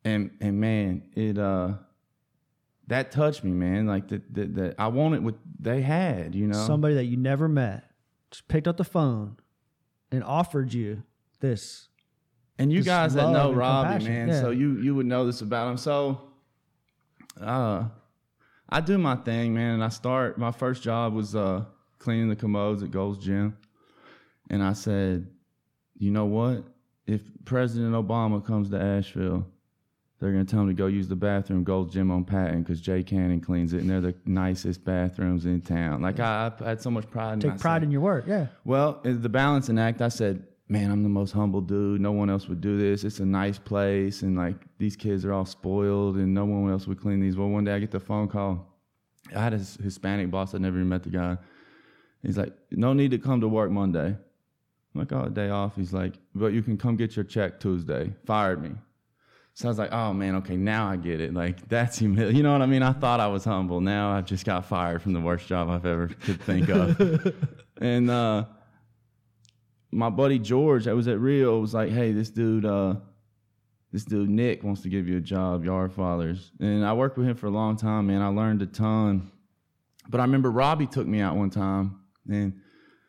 and 0.03 0.31
and 0.39 0.59
man, 0.59 1.03
it 1.15 1.37
uh, 1.37 1.73
that 2.87 3.11
touched 3.11 3.43
me, 3.43 3.51
man. 3.51 3.85
Like 3.87 4.07
that 4.09 4.33
that, 4.33 4.55
that 4.55 4.75
I 4.79 4.87
wanted 4.87 5.23
what 5.23 5.35
they 5.59 5.81
had, 5.81 6.35
you 6.35 6.47
know. 6.47 6.65
somebody 6.65 6.95
that 6.95 7.05
you 7.05 7.17
never 7.17 7.47
met 7.47 7.85
just 8.31 8.47
picked 8.47 8.67
up 8.67 8.77
the 8.77 8.83
phone 8.83 9.37
and 10.11 10.23
offered 10.23 10.73
you 10.73 11.03
this. 11.39 11.89
And 12.59 12.71
you 12.71 12.79
Just 12.79 12.87
guys 12.87 13.13
that 13.13 13.31
know 13.31 13.53
Robbie, 13.53 14.03
man, 14.03 14.29
yeah. 14.29 14.41
so 14.41 14.49
you 14.49 14.79
you 14.81 14.95
would 14.95 15.05
know 15.05 15.25
this 15.25 15.41
about 15.41 15.69
him. 15.69 15.77
So, 15.77 16.21
uh, 17.39 17.85
I 18.67 18.81
do 18.81 18.97
my 18.97 19.15
thing, 19.15 19.53
man, 19.53 19.75
and 19.75 19.83
I 19.83 19.89
start. 19.89 20.39
My 20.39 20.51
first 20.51 20.81
job 20.81 21.13
was 21.13 21.35
uh 21.35 21.65
cleaning 21.99 22.29
the 22.29 22.35
commodes 22.35 22.81
at 22.81 22.89
Gold's 22.89 23.23
Gym, 23.23 23.57
and 24.49 24.63
I 24.63 24.73
said, 24.73 25.27
you 25.99 26.09
know 26.09 26.25
what? 26.25 26.63
If 27.05 27.21
President 27.45 27.93
Obama 27.93 28.43
comes 28.43 28.71
to 28.71 28.81
Asheville, 28.81 29.45
they're 30.19 30.31
gonna 30.31 30.45
tell 30.45 30.61
him 30.61 30.67
to 30.67 30.73
go 30.73 30.87
use 30.87 31.07
the 31.07 31.15
bathroom 31.15 31.63
Gold's 31.63 31.93
Gym 31.93 32.09
on 32.11 32.23
Patton 32.25 32.63
because 32.63 32.81
Jay 32.81 33.03
Cannon 33.03 33.39
cleans 33.39 33.73
it, 33.73 33.81
and 33.81 33.89
they're 33.89 34.01
the 34.01 34.15
nicest 34.25 34.83
bathrooms 34.83 35.45
in 35.45 35.61
town. 35.61 36.01
Like 36.01 36.19
I, 36.19 36.51
I 36.61 36.69
had 36.69 36.81
so 36.81 36.89
much 36.89 37.09
pride. 37.09 37.33
in 37.33 37.39
Take 37.39 37.49
myself. 37.51 37.61
pride 37.61 37.83
in 37.83 37.91
your 37.91 38.01
work. 38.01 38.25
Yeah. 38.27 38.47
Well, 38.65 38.99
the 39.03 39.29
balancing 39.29 39.77
act, 39.77 40.01
I 40.01 40.07
said, 40.09 40.43
man, 40.69 40.89
I'm 40.91 41.03
the 41.03 41.09
most 41.09 41.31
humble 41.31 41.61
dude. 41.61 42.01
No 42.01 42.11
one 42.11 42.29
else 42.29 42.47
would 42.49 42.61
do 42.61 42.77
this. 42.77 43.03
It's 43.03 43.19
a 43.19 43.25
nice 43.25 43.59
place. 43.59 44.21
And 44.23 44.35
like 44.35 44.55
these 44.79 44.95
kids 44.95 45.23
are 45.23 45.33
all 45.33 45.45
spoiled 45.45 46.15
and 46.17 46.33
no 46.33 46.45
one 46.45 46.71
else 46.71 46.87
would 46.87 46.99
clean 46.99 47.19
these. 47.19 47.37
Well, 47.37 47.49
one 47.49 47.63
day 47.63 47.73
I 47.73 47.79
get 47.79 47.91
the 47.91 47.99
phone 47.99 48.27
call. 48.27 48.73
I 49.35 49.41
had 49.41 49.53
a 49.53 49.57
Hispanic 49.57 50.31
boss. 50.31 50.53
I'd 50.55 50.61
never 50.61 50.77
even 50.77 50.89
met 50.89 51.03
the 51.03 51.09
guy. 51.09 51.37
He's 52.23 52.37
like, 52.37 52.53
no 52.71 52.93
need 52.93 53.11
to 53.11 53.17
come 53.19 53.39
to 53.41 53.47
work 53.47 53.69
Monday. 53.71 54.07
I'm 54.07 54.17
like, 54.95 55.11
oh, 55.13 55.23
a 55.25 55.29
day 55.29 55.49
off. 55.49 55.75
He's 55.75 55.93
like, 55.93 56.15
but 56.33 56.47
you 56.53 56.63
can 56.63 56.75
come 56.77 56.95
get 56.95 57.15
your 57.15 57.23
check 57.25 57.59
Tuesday. 57.59 58.11
Fired 58.25 58.61
me. 58.61 58.71
So 59.57 59.67
I 59.67 59.69
was 59.69 59.79
like, 59.79 59.91
oh 59.91 60.13
man, 60.13 60.35
okay, 60.35 60.55
now 60.55 60.87
I 60.87 60.97
get 60.97 61.19
it. 61.19 61.33
Like 61.33 61.67
that's. 61.67 61.99
You 61.99 62.09
know 62.09 62.51
what 62.51 62.61
I 62.61 62.67
mean? 62.67 62.83
I 62.83 62.93
thought 62.93 63.19
I 63.19 63.25
was 63.25 63.43
humble. 63.43 63.81
Now 63.81 64.11
I've 64.11 64.25
just 64.25 64.45
got 64.45 64.65
fired 64.65 65.01
from 65.01 65.13
the 65.13 65.19
worst 65.19 65.47
job 65.47 65.67
I've 65.67 65.83
ever 65.83 66.09
could 66.09 66.39
think 66.43 66.69
of. 66.69 67.33
and 67.81 68.07
uh, 68.07 68.45
my 69.91 70.11
buddy 70.11 70.37
George, 70.37 70.85
that 70.85 70.95
was 70.95 71.07
at 71.07 71.19
Rio, 71.19 71.59
was 71.59 71.73
like, 71.73 71.89
hey, 71.89 72.11
this 72.11 72.29
dude, 72.29 72.65
uh, 72.65 72.97
this 73.91 74.05
dude 74.05 74.29
Nick 74.29 74.63
wants 74.63 74.81
to 74.81 74.89
give 74.89 75.07
you 75.07 75.17
a 75.17 75.21
job, 75.21 75.65
Yard 75.65 75.91
Fathers. 75.91 76.51
And 76.59 76.85
I 76.85 76.93
worked 76.93 77.17
with 77.17 77.25
him 77.25 77.35
for 77.35 77.47
a 77.47 77.51
long 77.51 77.77
time, 77.77 78.05
man. 78.05 78.21
I 78.21 78.27
learned 78.27 78.61
a 78.61 78.67
ton. 78.67 79.31
But 80.07 80.21
I 80.21 80.23
remember 80.25 80.51
Robbie 80.51 80.85
took 80.85 81.07
me 81.07 81.19
out 81.19 81.35
one 81.35 81.49
time, 81.49 81.99
and 82.29 82.53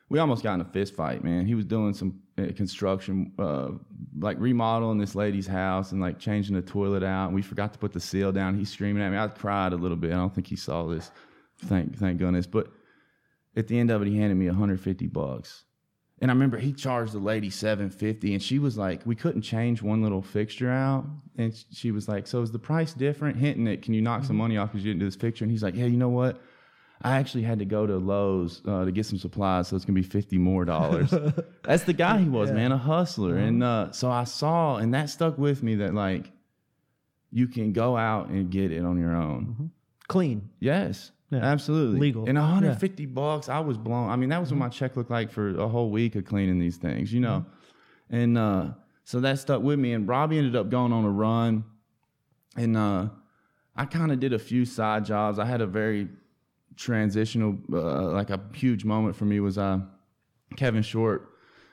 we 0.09 0.18
almost 0.18 0.42
got 0.42 0.55
in 0.55 0.62
a 0.62 0.64
fist 0.64 0.94
fight, 0.94 1.22
man. 1.22 1.44
He 1.44 1.55
was 1.55 1.66
doing 1.66 1.92
some 1.92 2.22
construction, 2.57 3.32
uh, 3.39 3.70
like 4.18 4.39
remodeling 4.39 4.99
this 4.99 5.14
lady's 5.14 5.47
house 5.47 5.93
and 5.93 6.01
like 6.01 6.18
changing 6.18 6.55
the 6.55 6.62
toilet 6.62 7.03
out. 7.03 7.26
And 7.26 7.34
we 7.34 7.43
forgot 7.43 7.72
to 7.72 7.78
put 7.78 7.93
the 7.93 8.01
seal 8.01 8.32
down. 8.32 8.57
He's 8.57 8.70
screaming 8.70 9.03
at 9.03 9.11
me. 9.11 9.18
I 9.18 9.28
cried 9.28 9.72
a 9.72 9.76
little 9.76 9.97
bit. 9.97 10.12
I 10.12 10.16
don't 10.16 10.34
think 10.34 10.47
he 10.47 10.57
saw 10.57 10.86
this. 10.86 11.11
thank 11.64 11.97
thank 11.99 12.18
goodness. 12.18 12.47
But 12.47 12.68
at 13.57 13.68
the 13.68 13.78
end 13.78 13.91
of 13.91 14.03
it, 14.03 14.09
he 14.09 14.16
handed 14.16 14.36
me 14.36 14.47
150 14.47 15.07
bucks. 15.09 15.64
And 16.20 16.30
I 16.30 16.34
remember 16.34 16.59
he 16.59 16.72
charged 16.72 17.12
the 17.12 17.18
lady 17.18 17.49
750 17.49 18.34
and 18.34 18.43
she 18.43 18.59
was 18.59 18.76
like, 18.76 19.03
we 19.07 19.14
couldn't 19.14 19.43
change 19.43 19.82
one 19.82 20.03
little 20.03 20.22
fixture 20.22 20.70
out. 20.70 21.07
And 21.36 21.55
she 21.72 21.93
was 21.93 22.09
like, 22.09 22.26
so 22.26 22.43
is 22.43 22.51
the 22.51 22.59
price 22.59 22.93
different? 22.93 23.36
Hinting 23.36 23.68
it, 23.68 23.82
can 23.82 23.95
you 23.95 24.03
knock 24.03 24.24
some 24.24 24.36
money 24.36 24.57
off 24.57 24.72
because 24.72 24.84
you 24.84 24.91
didn't 24.91 25.01
do 25.01 25.07
this 25.07 25.14
fixture? 25.14 25.45
And 25.45 25.53
he's 25.53 25.62
like, 25.62 25.76
yeah, 25.76 25.86
you 25.86 25.97
know 25.97 26.09
what? 26.09 26.41
I 27.01 27.16
actually 27.18 27.44
had 27.44 27.61
to 27.61 27.64
go 27.64 27.86
to 27.86 27.96
Lowe's 27.96 28.61
uh, 28.66 28.84
to 28.84 28.90
get 28.90 29.07
some 29.07 29.18
supplies, 29.18 29.68
so 29.68 29.76
it's 29.76 29.84
gonna 29.84 29.94
be 29.94 30.03
50 30.03 30.36
more 30.38 30.64
dollars. 30.64 31.14
That's 31.62 31.84
the 31.84 31.92
guy 31.92 32.18
he 32.18 32.28
was, 32.28 32.51
man, 32.51 32.72
a 32.72 32.76
hustler. 32.78 33.36
And 33.36 33.62
uh, 33.62 33.92
so 33.92 34.11
I 34.11 34.24
saw, 34.24 34.76
and 34.76 34.92
that 34.94 35.09
stuck 35.11 35.38
with 35.38 35.62
me 35.62 35.76
that 35.76 35.94
like, 35.94 36.32
you 37.30 37.46
can 37.46 37.72
go 37.72 37.96
out 37.96 38.28
and 38.28 38.51
get 38.51 38.72
it 38.72 38.84
on 38.84 38.99
your 38.99 39.14
own. 39.14 39.70
Clean. 40.09 40.49
Yes. 40.61 41.12
Yeah. 41.30 41.40
Absolutely. 41.40 42.01
Legal. 42.01 42.24
And 42.26 42.36
Yeah. 42.36 42.42
150 42.42 43.07
bucks, 43.07 43.49
I 43.51 43.61
was 43.61 43.76
blown. 43.76 44.09
I 44.09 44.16
mean, 44.16 44.30
that 44.30 44.40
was 44.40 44.51
what 44.51 44.59
my 44.59 44.70
check 44.70 44.96
looked 44.96 45.11
like 45.11 45.30
for 45.30 45.51
a 45.59 45.68
whole 45.68 45.90
week 45.90 46.16
of 46.16 46.24
cleaning 46.24 46.59
these 46.59 46.78
things, 46.78 47.12
you 47.12 47.20
know? 47.20 47.44
And 48.09 48.38
uh, 48.38 48.70
so 49.05 49.20
that 49.20 49.38
stuck 49.38 49.62
with 49.62 49.78
me. 49.78 49.92
And 49.92 50.09
Robbie 50.09 50.38
ended 50.38 50.57
up 50.57 50.70
going 50.70 50.92
on 50.92 51.05
a 51.05 51.11
run. 51.11 51.64
And 52.57 52.76
uh, 52.78 53.11
I 53.76 53.84
kind 53.84 54.11
of 54.11 54.20
did 54.20 54.32
a 54.32 54.38
few 54.38 54.64
side 54.64 55.05
jobs. 55.05 55.38
I 55.38 55.44
had 55.44 55.61
a 55.61 55.66
very 55.66 56.09
transitional, 56.79 57.59
uh, 57.72 58.11
like 58.12 58.31
a 58.31 58.41
huge 58.55 58.85
moment 58.85 59.16
for 59.16 59.24
me 59.24 59.41
was 59.41 59.59
uh, 59.59 59.81
Kevin 60.57 60.83
Short 60.83 61.29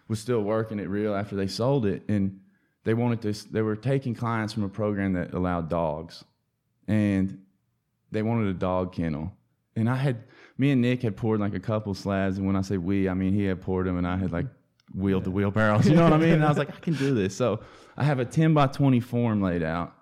was 0.07 0.19
still 0.19 0.41
working 0.41 0.79
at 0.79 0.89
Real 0.89 1.15
after 1.15 1.35
they 1.35 1.47
sold 1.47 1.85
it. 1.85 2.03
And 2.09 2.41
they 2.83 2.93
wanted 2.93 3.21
to, 3.21 3.51
they 3.51 3.61
were 3.61 3.75
taking 3.75 4.13
clients 4.13 4.53
from 4.53 4.63
a 4.63 4.69
program 4.69 5.13
that 5.13 5.33
allowed 5.33 5.69
dogs. 5.69 6.23
And 6.87 7.41
they 8.11 8.21
wanted 8.21 8.47
a 8.47 8.53
dog 8.53 8.93
kennel. 8.93 9.31
And 9.75 9.89
I 9.89 9.95
had, 9.95 10.23
me 10.57 10.71
and 10.71 10.81
Nick 10.81 11.01
had 11.01 11.17
poured 11.17 11.39
like 11.39 11.53
a 11.53 11.59
couple 11.59 11.93
slabs. 11.93 12.37
And 12.37 12.45
when 12.45 12.55
I 12.55 12.61
say 12.61 12.77
we, 12.77 13.07
I 13.07 13.13
mean 13.13 13.33
he 13.33 13.45
had 13.45 13.61
poured 13.61 13.87
them 13.87 13.97
and 13.97 14.07
I 14.07 14.17
had 14.17 14.31
like 14.31 14.47
wheeled 14.93 15.23
the 15.23 15.31
wheelbarrows. 15.31 15.87
You 15.87 15.95
know 15.95 16.03
what 16.03 16.13
I 16.13 16.17
mean? 16.17 16.33
And 16.33 16.45
I 16.45 16.49
was 16.49 16.57
like, 16.57 16.69
I 16.69 16.79
can 16.79 16.93
do 16.93 17.13
this. 17.13 17.35
So 17.35 17.61
I 17.97 18.03
have 18.03 18.19
a 18.19 18.25
10 18.25 18.53
by 18.53 18.67
20 18.67 18.99
form 18.99 19.41
laid 19.41 19.63
out. 19.63 19.94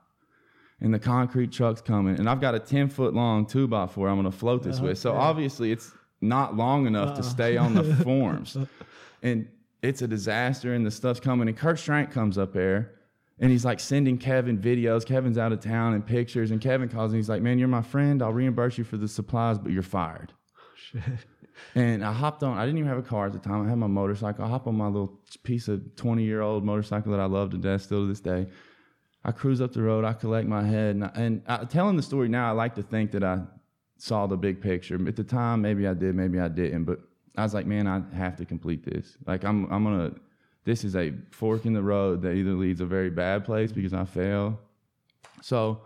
And 0.83 0.93
the 0.93 0.99
concrete 0.99 1.51
truck's 1.51 1.81
coming. 1.81 2.19
And 2.19 2.29
I've 2.29 2.41
got 2.41 2.53
a 2.53 2.59
10 2.59 2.89
foot 2.89 3.13
long 3.13 3.45
two 3.45 3.67
by 3.67 3.87
four 3.87 4.09
I'm 4.09 4.19
going 4.21 4.31
to 4.31 4.37
float 4.37 4.61
this 4.63 4.77
uh-huh. 4.77 4.87
with. 4.87 4.97
So 4.99 5.13
obviously 5.13 5.71
it's 5.71 5.91
not 6.21 6.55
long 6.55 6.85
enough 6.85 7.15
to 7.15 7.21
uh-huh. 7.21 7.29
stay 7.29 7.57
on 7.57 7.73
the 7.73 7.95
forms. 8.03 8.57
And 9.21 9.47
it's 9.81 10.01
a 10.01 10.07
disaster 10.07 10.73
and 10.73 10.85
the 10.85 10.91
stuff's 10.91 11.19
coming. 11.19 11.47
And 11.47 11.57
Kurt 11.57 11.79
Strank 11.79 12.11
comes 12.11 12.37
up 12.37 12.53
there 12.53 12.91
and 13.39 13.51
he's 13.51 13.65
like 13.65 13.79
sending 13.79 14.17
Kevin 14.17 14.57
videos. 14.59 15.05
Kevin's 15.05 15.37
out 15.37 15.51
of 15.51 15.61
town 15.61 15.93
and 15.93 16.05
pictures. 16.05 16.51
And 16.51 16.61
Kevin 16.61 16.89
calls 16.89 17.11
and 17.11 17.17
he's 17.17 17.29
like, 17.29 17.41
Man, 17.41 17.57
you're 17.57 17.67
my 17.67 17.81
friend. 17.81 18.21
I'll 18.21 18.33
reimburse 18.33 18.77
you 18.77 18.83
for 18.83 18.97
the 18.97 19.07
supplies, 19.07 19.57
but 19.57 19.71
you're 19.71 19.81
fired. 19.81 20.33
Shit. 20.75 21.01
And 21.75 22.03
I 22.03 22.11
hopped 22.11 22.43
on, 22.43 22.57
I 22.57 22.65
didn't 22.65 22.79
even 22.79 22.89
have 22.89 22.97
a 22.97 23.03
car 23.03 23.27
at 23.27 23.33
the 23.33 23.39
time. 23.39 23.65
I 23.65 23.69
had 23.69 23.77
my 23.77 23.87
motorcycle. 23.87 24.45
I 24.45 24.49
hop 24.49 24.67
on 24.67 24.75
my 24.75 24.87
little 24.87 25.19
piece 25.43 25.67
of 25.67 25.95
20 25.95 26.23
year 26.23 26.41
old 26.41 26.63
motorcycle 26.63 27.11
that 27.11 27.21
I 27.21 27.25
love 27.25 27.51
to 27.51 27.57
death 27.57 27.83
still 27.83 28.01
to 28.01 28.07
this 28.07 28.19
day. 28.19 28.47
I 29.25 29.31
cruise 29.31 29.61
up 29.61 29.71
the 29.71 29.81
road, 29.81 30.03
I 30.03 30.13
collect 30.13 30.47
my 30.47 30.63
head. 30.63 30.95
And, 30.95 31.03
I, 31.05 31.11
and 31.15 31.41
I, 31.47 31.65
telling 31.65 31.95
the 31.95 32.03
story 32.03 32.27
now, 32.27 32.49
I 32.49 32.51
like 32.51 32.75
to 32.75 32.83
think 32.83 33.11
that 33.11 33.23
I 33.23 33.39
saw 33.97 34.27
the 34.27 34.35
big 34.35 34.61
picture. 34.61 34.95
At 35.07 35.15
the 35.15 35.23
time, 35.23 35.61
maybe 35.61 35.87
I 35.87 35.93
did, 35.93 36.15
maybe 36.15 36.39
I 36.39 36.49
didn't. 36.49 36.83
But 36.83 36.99
I 37.37 37.43
was 37.43 37.53
like, 37.53 37.65
man, 37.65 37.87
I 37.87 38.01
have 38.15 38.35
to 38.37 38.45
complete 38.45 38.83
this. 38.83 39.17
Like, 39.25 39.45
I'm, 39.45 39.71
I'm 39.71 39.85
to, 39.85 40.19
this 40.65 40.83
is 40.83 40.95
a 40.95 41.13
fork 41.31 41.65
in 41.65 41.73
the 41.73 41.81
road 41.81 42.21
that 42.23 42.33
either 42.33 42.51
leads 42.51 42.81
a 42.81 42.85
very 42.85 43.09
bad 43.09 43.45
place 43.45 43.71
because 43.71 43.93
I 43.93 44.05
fail. 44.05 44.59
So 45.41 45.83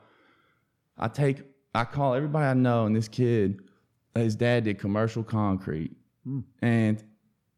I 0.98 1.08
take, 1.08 1.44
I 1.76 1.84
call 1.84 2.16
everybody 2.16 2.46
I 2.46 2.54
know, 2.54 2.86
and 2.86 2.96
this 2.96 3.08
kid, 3.08 3.62
his 4.16 4.36
dad 4.36 4.64
did 4.64 4.80
commercial 4.80 5.24
concrete. 5.24 5.96
Hmm. 6.24 6.40
And 6.62 7.04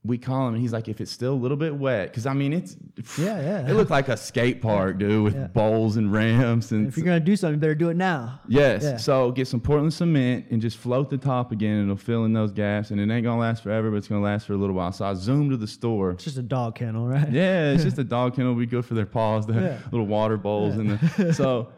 we 0.05 0.17
call 0.17 0.47
him, 0.47 0.53
and 0.53 0.61
he's 0.61 0.71
like, 0.71 0.87
if 0.87 1.01
it's 1.01 1.11
still 1.11 1.33
a 1.33 1.35
little 1.35 1.57
bit 1.57 1.75
wet, 1.75 2.07
because 2.09 2.25
I 2.25 2.31
mean, 2.33 2.53
it's, 2.53 2.77
Yeah, 3.17 3.41
yeah. 3.41 3.69
it 3.69 3.73
looked 3.73 3.91
like 3.91 4.07
a 4.07 4.15
skate 4.15 4.61
park, 4.61 4.97
dude, 4.97 5.23
with 5.25 5.35
Yeah. 5.35 5.47
bowls 5.47 5.97
and 5.97 6.09
ramps. 6.11 6.71
And 6.71 6.87
If 6.87 6.95
you're 6.95 7.05
gonna 7.05 7.19
do 7.19 7.35
something, 7.35 7.55
you 7.55 7.59
better 7.59 7.75
do 7.75 7.89
it 7.89 7.97
now. 7.97 8.39
Yes. 8.47 8.83
Yeah. 8.83 8.95
So 8.95 9.31
get 9.31 9.49
some 9.49 9.59
Portland 9.59 9.93
cement 9.93 10.45
and 10.51 10.61
just 10.61 10.77
float 10.77 11.09
the 11.09 11.17
top 11.17 11.51
again, 11.51 11.75
and 11.79 11.83
it'll 11.91 11.97
fill 11.97 12.23
in 12.23 12.31
those 12.31 12.53
gaps. 12.53 12.91
And 12.91 12.99
it 13.01 13.13
ain't 13.13 13.25
gonna 13.25 13.41
last 13.41 13.61
forever, 13.61 13.91
but 13.91 13.97
it's 13.97 14.07
gonna 14.07 14.21
last 14.21 14.47
for 14.47 14.53
a 14.53 14.57
little 14.57 14.73
while. 14.75 14.93
So 14.93 15.03
I 15.03 15.13
zoomed 15.15 15.51
to 15.51 15.57
the 15.57 15.67
store. 15.67 16.11
It's 16.11 16.23
just 16.23 16.37
a 16.37 16.41
dog 16.43 16.75
kennel, 16.75 17.05
right? 17.05 17.29
Yeah, 17.29 17.71
it's 17.73 17.83
just 17.89 17.97
a 17.97 18.03
dog 18.05 18.35
kennel. 18.37 18.55
Be 18.55 18.65
good 18.67 18.85
for 18.85 18.93
their 18.93 19.05
paws. 19.05 19.47
The 19.47 19.53
Yeah. 19.53 19.77
little 19.91 20.07
water 20.07 20.37
bowls 20.37 20.77
and 20.77 20.91
the 20.91 21.33
so. 21.33 21.69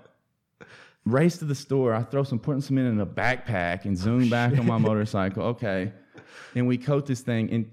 Race 1.06 1.38
to 1.40 1.46
the 1.46 1.56
store. 1.56 1.96
I 1.96 2.04
throw 2.04 2.22
some 2.22 2.38
Portland 2.38 2.64
cement 2.64 2.88
in 2.88 3.00
a 3.00 3.06
backpack 3.08 3.86
and 3.86 3.98
zoom 3.98 4.30
back 4.30 4.56
on 4.60 4.68
my 4.68 4.78
motorcycle. 4.78 5.42
Okay, 5.46 5.92
and 6.54 6.68
we 6.68 6.78
coat 6.78 7.08
this 7.08 7.22
thing. 7.22 7.50
And 7.50 7.66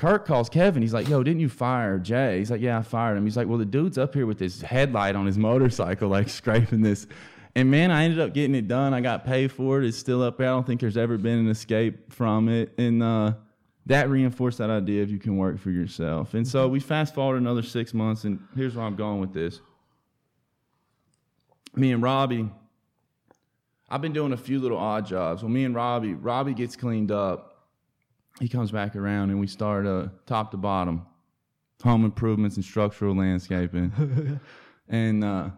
Kirk 0.00 0.24
calls 0.24 0.48
Kevin. 0.48 0.80
He's 0.80 0.94
like, 0.94 1.10
"Yo, 1.10 1.22
didn't 1.22 1.40
you 1.40 1.50
fire 1.50 1.98
Jay?" 1.98 2.38
He's 2.38 2.50
like, 2.50 2.62
"Yeah, 2.62 2.78
I 2.78 2.82
fired 2.82 3.18
him." 3.18 3.24
He's 3.24 3.36
like, 3.36 3.46
"Well, 3.46 3.58
the 3.58 3.66
dude's 3.66 3.98
up 3.98 4.14
here 4.14 4.24
with 4.24 4.40
his 4.40 4.62
headlight 4.62 5.14
on 5.14 5.26
his 5.26 5.36
motorcycle, 5.36 6.08
like 6.08 6.28
scraping 6.40 6.80
this." 6.80 7.06
And 7.54 7.70
man, 7.70 7.90
I 7.90 8.04
ended 8.04 8.18
up 8.18 8.32
getting 8.32 8.54
it 8.54 8.66
done. 8.66 8.94
I 8.94 9.02
got 9.02 9.26
paid 9.26 9.52
for 9.52 9.82
it. 9.82 9.86
It's 9.86 9.98
still 9.98 10.22
up 10.22 10.38
there. 10.38 10.46
I 10.46 10.52
don't 10.52 10.66
think 10.66 10.80
there's 10.80 10.96
ever 10.96 11.18
been 11.18 11.38
an 11.38 11.48
escape 11.48 12.10
from 12.14 12.48
it. 12.48 12.72
And 12.78 13.02
uh, 13.02 13.34
that 13.86 14.08
reinforced 14.08 14.56
that 14.56 14.70
idea 14.70 15.02
of 15.02 15.10
you 15.10 15.18
can 15.18 15.36
work 15.36 15.58
for 15.58 15.70
yourself. 15.70 16.32
And 16.32 16.48
so 16.48 16.66
we 16.66 16.80
fast 16.80 17.14
forward 17.14 17.36
another 17.36 17.62
six 17.62 17.92
months, 17.92 18.24
and 18.24 18.40
here's 18.56 18.74
where 18.74 18.86
I'm 18.86 18.96
going 18.96 19.20
with 19.20 19.34
this. 19.34 19.60
Me 21.74 21.92
and 21.92 22.02
Robbie, 22.02 22.48
I've 23.90 24.00
been 24.00 24.14
doing 24.14 24.32
a 24.32 24.38
few 24.38 24.60
little 24.60 24.78
odd 24.78 25.04
jobs. 25.04 25.42
Well, 25.42 25.50
me 25.50 25.64
and 25.64 25.74
Robbie, 25.74 26.14
Robbie 26.14 26.54
gets 26.54 26.74
cleaned 26.74 27.10
up. 27.10 27.49
He 28.40 28.48
comes 28.48 28.70
back 28.72 28.96
around, 28.96 29.30
and 29.30 29.38
we 29.38 29.46
start 29.46 29.86
uh, 29.86 30.08
top 30.26 30.50
to 30.52 30.56
bottom, 30.56 31.06
home 31.82 32.04
improvements 32.06 32.56
and 32.56 32.64
structural 32.64 33.14
landscaping. 33.14 34.40
and 34.88 35.22
uh, 35.22 35.50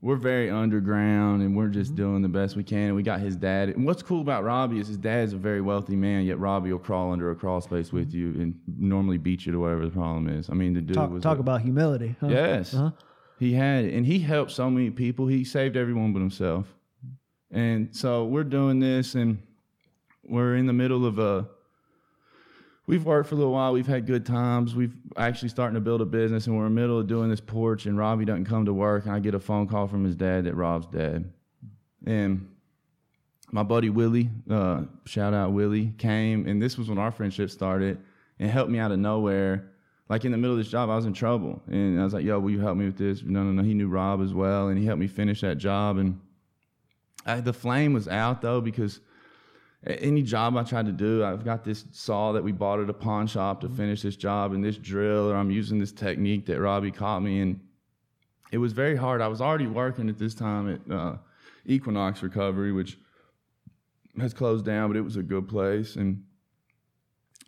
we're 0.00 0.16
very 0.16 0.48
underground, 0.48 1.42
and 1.42 1.56
we're 1.56 1.68
just 1.68 1.96
doing 1.96 2.22
the 2.22 2.28
best 2.28 2.54
we 2.54 2.62
can. 2.62 2.86
And 2.88 2.96
we 2.96 3.02
got 3.02 3.18
his 3.18 3.34
dad. 3.34 3.70
And 3.70 3.84
what's 3.84 4.02
cool 4.04 4.20
about 4.20 4.44
Robbie 4.44 4.78
is 4.78 4.86
his 4.86 4.98
dad's 4.98 5.32
a 5.32 5.36
very 5.36 5.60
wealthy 5.60 5.96
man, 5.96 6.24
yet 6.24 6.38
Robbie 6.38 6.70
will 6.72 6.78
crawl 6.78 7.12
under 7.12 7.32
a 7.32 7.34
crawl 7.34 7.60
space 7.60 7.92
with 7.92 8.14
you 8.14 8.28
and 8.40 8.54
normally 8.78 9.18
beat 9.18 9.44
you 9.44 9.50
to 9.52 9.58
whatever 9.58 9.84
the 9.84 9.90
problem 9.90 10.28
is. 10.28 10.48
I 10.48 10.54
mean, 10.54 10.74
the 10.74 10.80
dude 10.80 10.94
Talk, 10.94 11.10
was 11.10 11.22
talk 11.24 11.38
a- 11.38 11.40
about 11.40 11.62
humility. 11.62 12.14
Huh? 12.20 12.28
Yes. 12.28 12.72
Uh-huh. 12.72 12.92
He 13.40 13.52
had 13.52 13.84
it. 13.86 13.94
And 13.94 14.06
he 14.06 14.20
helped 14.20 14.52
so 14.52 14.70
many 14.70 14.90
people. 14.90 15.26
He 15.26 15.42
saved 15.42 15.76
everyone 15.76 16.12
but 16.12 16.20
himself. 16.20 16.66
And 17.50 17.94
so 17.94 18.24
we're 18.26 18.44
doing 18.44 18.78
this 18.78 19.16
and 19.16 19.42
we're 20.22 20.54
in 20.54 20.66
the 20.66 20.72
middle 20.72 21.04
of 21.04 21.18
a 21.18 21.48
we've 22.86 23.04
worked 23.04 23.28
for 23.28 23.34
a 23.34 23.38
little 23.38 23.52
while. 23.52 23.72
We've 23.72 23.86
had 23.86 24.06
good 24.06 24.26
times. 24.26 24.74
We've 24.74 24.94
actually 25.16 25.50
starting 25.50 25.74
to 25.74 25.80
build 25.80 26.00
a 26.00 26.04
business 26.04 26.46
and 26.46 26.56
we're 26.56 26.66
in 26.66 26.74
the 26.74 26.80
middle 26.80 26.98
of 26.98 27.06
doing 27.06 27.30
this 27.30 27.40
porch 27.40 27.86
and 27.86 27.96
Robbie 27.96 28.24
doesn't 28.24 28.46
come 28.46 28.64
to 28.64 28.72
work 28.72 29.04
and 29.04 29.14
I 29.14 29.20
get 29.20 29.34
a 29.34 29.40
phone 29.40 29.66
call 29.66 29.86
from 29.86 30.04
his 30.04 30.16
dad 30.16 30.44
that 30.44 30.54
Rob's 30.54 30.86
dead. 30.86 31.32
And 32.04 32.48
my 33.50 33.62
buddy 33.62 33.90
Willie, 33.90 34.30
uh, 34.50 34.82
shout 35.04 35.34
out 35.34 35.52
Willie, 35.52 35.94
came 35.98 36.46
and 36.46 36.60
this 36.60 36.76
was 36.76 36.88
when 36.88 36.98
our 36.98 37.10
friendship 37.10 37.50
started 37.50 37.98
and 38.38 38.50
helped 38.50 38.70
me 38.70 38.78
out 38.78 38.90
of 38.90 38.98
nowhere. 38.98 39.68
Like 40.08 40.24
in 40.24 40.32
the 40.32 40.38
middle 40.38 40.56
of 40.56 40.58
this 40.58 40.70
job, 40.70 40.90
I 40.90 40.96
was 40.96 41.06
in 41.06 41.14
trouble. 41.14 41.62
And 41.68 41.98
I 41.98 42.04
was 42.04 42.12
like, 42.12 42.24
yo, 42.24 42.38
will 42.38 42.50
you 42.50 42.60
help 42.60 42.76
me 42.76 42.84
with 42.84 42.98
this? 42.98 43.22
No, 43.22 43.44
no, 43.44 43.52
no. 43.52 43.62
He 43.62 43.72
knew 43.72 43.88
Rob 43.88 44.20
as 44.20 44.34
well 44.34 44.68
and 44.68 44.78
he 44.78 44.84
helped 44.84 45.00
me 45.00 45.06
finish 45.06 45.40
that 45.42 45.58
job. 45.58 45.98
And 45.98 46.20
I, 47.24 47.40
the 47.40 47.52
flame 47.52 47.92
was 47.92 48.08
out 48.08 48.42
though 48.42 48.60
because 48.60 49.00
any 49.86 50.22
job 50.22 50.56
I 50.56 50.62
tried 50.62 50.86
to 50.86 50.92
do, 50.92 51.24
I've 51.24 51.44
got 51.44 51.64
this 51.64 51.84
saw 51.90 52.32
that 52.32 52.44
we 52.44 52.52
bought 52.52 52.80
at 52.80 52.88
a 52.88 52.94
pawn 52.94 53.26
shop 53.26 53.60
to 53.62 53.68
finish 53.68 54.02
this 54.02 54.16
job, 54.16 54.52
and 54.52 54.64
this 54.64 54.76
drill, 54.76 55.30
or 55.30 55.36
I'm 55.36 55.50
using 55.50 55.78
this 55.78 55.92
technique 55.92 56.46
that 56.46 56.60
Robbie 56.60 56.92
taught 56.92 57.20
me, 57.20 57.40
and 57.40 57.60
it 58.52 58.58
was 58.58 58.72
very 58.72 58.94
hard. 58.94 59.20
I 59.20 59.28
was 59.28 59.40
already 59.40 59.66
working 59.66 60.08
at 60.08 60.18
this 60.18 60.34
time 60.34 60.74
at 60.74 60.94
uh, 60.94 61.16
Equinox 61.66 62.22
Recovery, 62.22 62.72
which 62.72 62.98
has 64.20 64.32
closed 64.32 64.64
down, 64.64 64.88
but 64.88 64.96
it 64.96 65.02
was 65.02 65.16
a 65.16 65.22
good 65.22 65.48
place, 65.48 65.96
and 65.96 66.22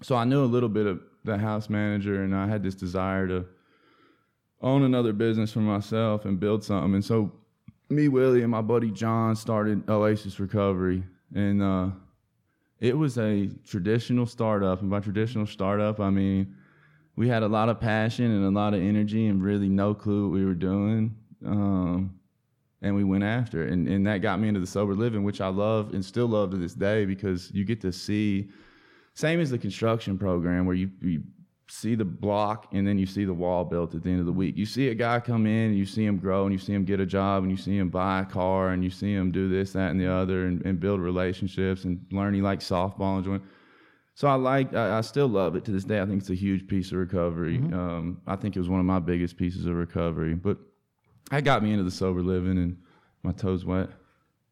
so 0.03 0.17
I 0.17 0.25
knew 0.25 0.43
a 0.43 0.47
little 0.47 0.69
bit 0.69 0.87
of 0.87 1.01
the 1.25 1.39
house 1.39 1.71
manager, 1.71 2.25
and 2.25 2.35
I 2.35 2.49
had 2.49 2.63
this 2.63 2.75
desire 2.75 3.29
to 3.29 3.47
own 4.61 4.83
another 4.83 5.13
business 5.13 5.53
for 5.53 5.61
myself 5.61 6.25
and 6.25 6.41
build 6.41 6.65
something, 6.65 6.95
and 6.95 7.05
so 7.05 7.33
me, 7.91 8.09
Willie, 8.09 8.43
and 8.43 8.51
my 8.51 8.63
buddy 8.63 8.91
John 8.91 9.37
started 9.37 9.89
Oasis 9.89 10.41
Recovery, 10.41 11.05
and 11.33 11.63
uh, 11.63 11.91
it 12.81 12.97
was 12.97 13.19
a 13.19 13.49
traditional 13.67 14.27
startup. 14.27 14.81
And 14.81 14.91
by 14.91 15.01
traditional 15.01 15.47
startup, 15.47 16.01
I 16.01 16.11
mean 16.11 16.55
we 17.17 17.29
had 17.29 17.43
a 17.43 17.49
lot 17.49 17.69
of 17.69 17.81
passion 17.81 18.31
and 18.31 18.45
a 18.45 18.51
lot 18.51 18.75
of 18.75 18.83
energy 18.83 19.27
and 19.27 19.43
really 19.43 19.69
no 19.69 19.95
clue 19.95 20.29
what 20.29 20.35
we 20.35 20.45
were 20.45 20.55
doing. 20.55 21.15
Um, 21.47 22.19
and 22.83 22.95
we 22.95 23.05
went 23.05 23.25
after 23.25 23.65
it. 23.65 23.73
And, 23.73 23.89
and 23.89 24.07
that 24.07 24.19
got 24.19 24.41
me 24.41 24.49
into 24.49 24.61
the 24.61 24.67
sober 24.67 24.95
living, 24.95 25.23
which 25.25 25.41
I 25.41 25.49
love 25.49 25.95
and 25.95 26.05
still 26.05 26.27
love 26.27 26.51
to 26.51 26.57
this 26.57 26.75
day 26.75 27.05
because 27.05 27.51
you 27.53 27.65
get 27.65 27.81
to 27.83 27.93
see, 27.93 28.51
same 29.15 29.41
as 29.41 29.51
the 29.51 29.59
construction 29.59 30.19
program 30.19 30.67
where 30.67 30.75
you, 30.75 30.91
you 31.01 31.23
see 31.69 31.95
the 31.95 32.05
block 32.05 32.69
and 32.73 32.87
then 32.87 32.99
you 32.99 33.07
see 33.07 33.25
the 33.25 33.33
wall 33.33 33.65
built 33.65 33.95
at 33.95 34.03
the 34.03 34.11
end 34.11 34.21
of 34.21 34.27
the 34.27 34.33
week. 34.33 34.57
You 34.57 34.67
see 34.67 34.89
a 34.89 34.95
guy 34.95 35.21
come 35.21 35.47
in, 35.47 35.71
and 35.71 35.79
you 35.79 35.87
see 35.87 36.05
him 36.05 36.19
grow, 36.19 36.45
and 36.45 36.53
you 36.53 36.59
see 36.59 36.75
him 36.75 36.85
get 36.85 37.01
a 37.01 37.07
job, 37.07 37.43
and 37.43 37.51
you 37.51 37.57
see 37.57 37.77
him 37.77 37.89
buy 37.89 38.21
a 38.21 38.25
car, 38.25 38.71
and 38.71 38.85
you 38.85 38.91
see 38.91 39.13
him 39.13 39.31
do 39.31 39.49
this, 39.49 39.73
that, 39.73 39.91
and 39.91 40.01
the 40.01 40.11
other, 40.11 40.47
and, 40.47 40.65
and 40.67 40.79
build 40.79 41.01
relationships 41.01 41.85
and 41.85 42.05
learn 42.11 42.35
he 42.35 42.43
likes 42.43 42.69
softball 42.69 43.17
and 43.17 43.25
join. 43.25 43.43
So 44.15 44.29
I 44.29 44.35
like, 44.35 44.75
I, 44.75 44.99
I, 44.99 45.01
still 45.01 45.27
love 45.27 45.57
it 45.57 45.65
to 45.65 45.73
this 45.73 45.83
day. 45.83 46.01
I 46.01 46.07
think 46.07 46.21
it's 46.21 46.31
a 46.31 46.37
huge 46.37 46.69
piece 46.69 46.93
of 46.93 46.99
recovery. 46.99 47.59
Mm-hmm. 47.59 47.75
Um, 47.75 48.21
I 48.29 48.37
think 48.37 48.55
it 48.55 48.61
was 48.61 48.69
one 48.69 48.79
of 48.79 48.87
my 48.87 49.01
biggest 49.01 49.37
pieces 49.37 49.67
of 49.67 49.75
recovery. 49.75 50.35
But 50.35 50.59
that 51.33 51.43
got 51.43 51.65
me 51.65 51.73
into 51.73 51.83
the 51.83 51.91
sober 51.91 52.23
living, 52.23 52.59
and 52.59 52.77
my 53.25 53.33
toes 53.33 53.65
wet. 53.65 53.89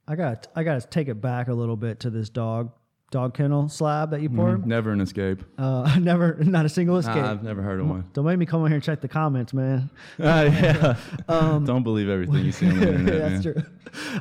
I 0.09 0.17
got, 0.17 0.49
I 0.57 0.65
got 0.65 0.81
to 0.81 0.89
take 0.89 1.07
it 1.07 1.21
back 1.21 1.47
a 1.47 1.55
little 1.55 1.77
bit 1.77 2.01
to 2.01 2.11
this 2.11 2.29
dog 2.29 2.73
dog 3.13 3.35
kennel 3.35 3.69
slab 3.69 4.11
that 4.11 4.23
you 4.23 4.29
poured? 4.29 4.63
Mm, 4.63 4.67
never 4.67 4.91
an 4.91 5.01
escape. 5.01 5.45
Uh, 5.57 5.97
never, 6.01 6.35
not 6.43 6.67
a 6.67 6.69
single 6.69 6.97
escape. 6.97 7.17
Nah, 7.17 7.31
I've 7.31 7.45
never 7.45 7.63
heard 7.63 7.79
of 7.79 7.89
one. 7.89 8.09
Don't 8.15 8.25
make 8.25 8.39
me 8.39 8.47
come 8.47 8.61
over 8.61 8.69
here 8.69 8.77
and 8.77 8.83
check 8.83 9.01
the 9.01 9.09
comments, 9.09 9.53
man. 9.53 9.89
Uh, 10.19 10.51
yeah. 10.53 10.97
um, 11.29 11.65
Don't 11.65 11.85
believe 11.85 12.09
everything 12.09 12.45
you 12.45 12.51
see 12.51 12.69
on 12.69 12.81
the 12.81 12.89
internet. 12.89 13.31
That's 13.31 13.45
man. 13.45 13.55
true. 13.55 13.63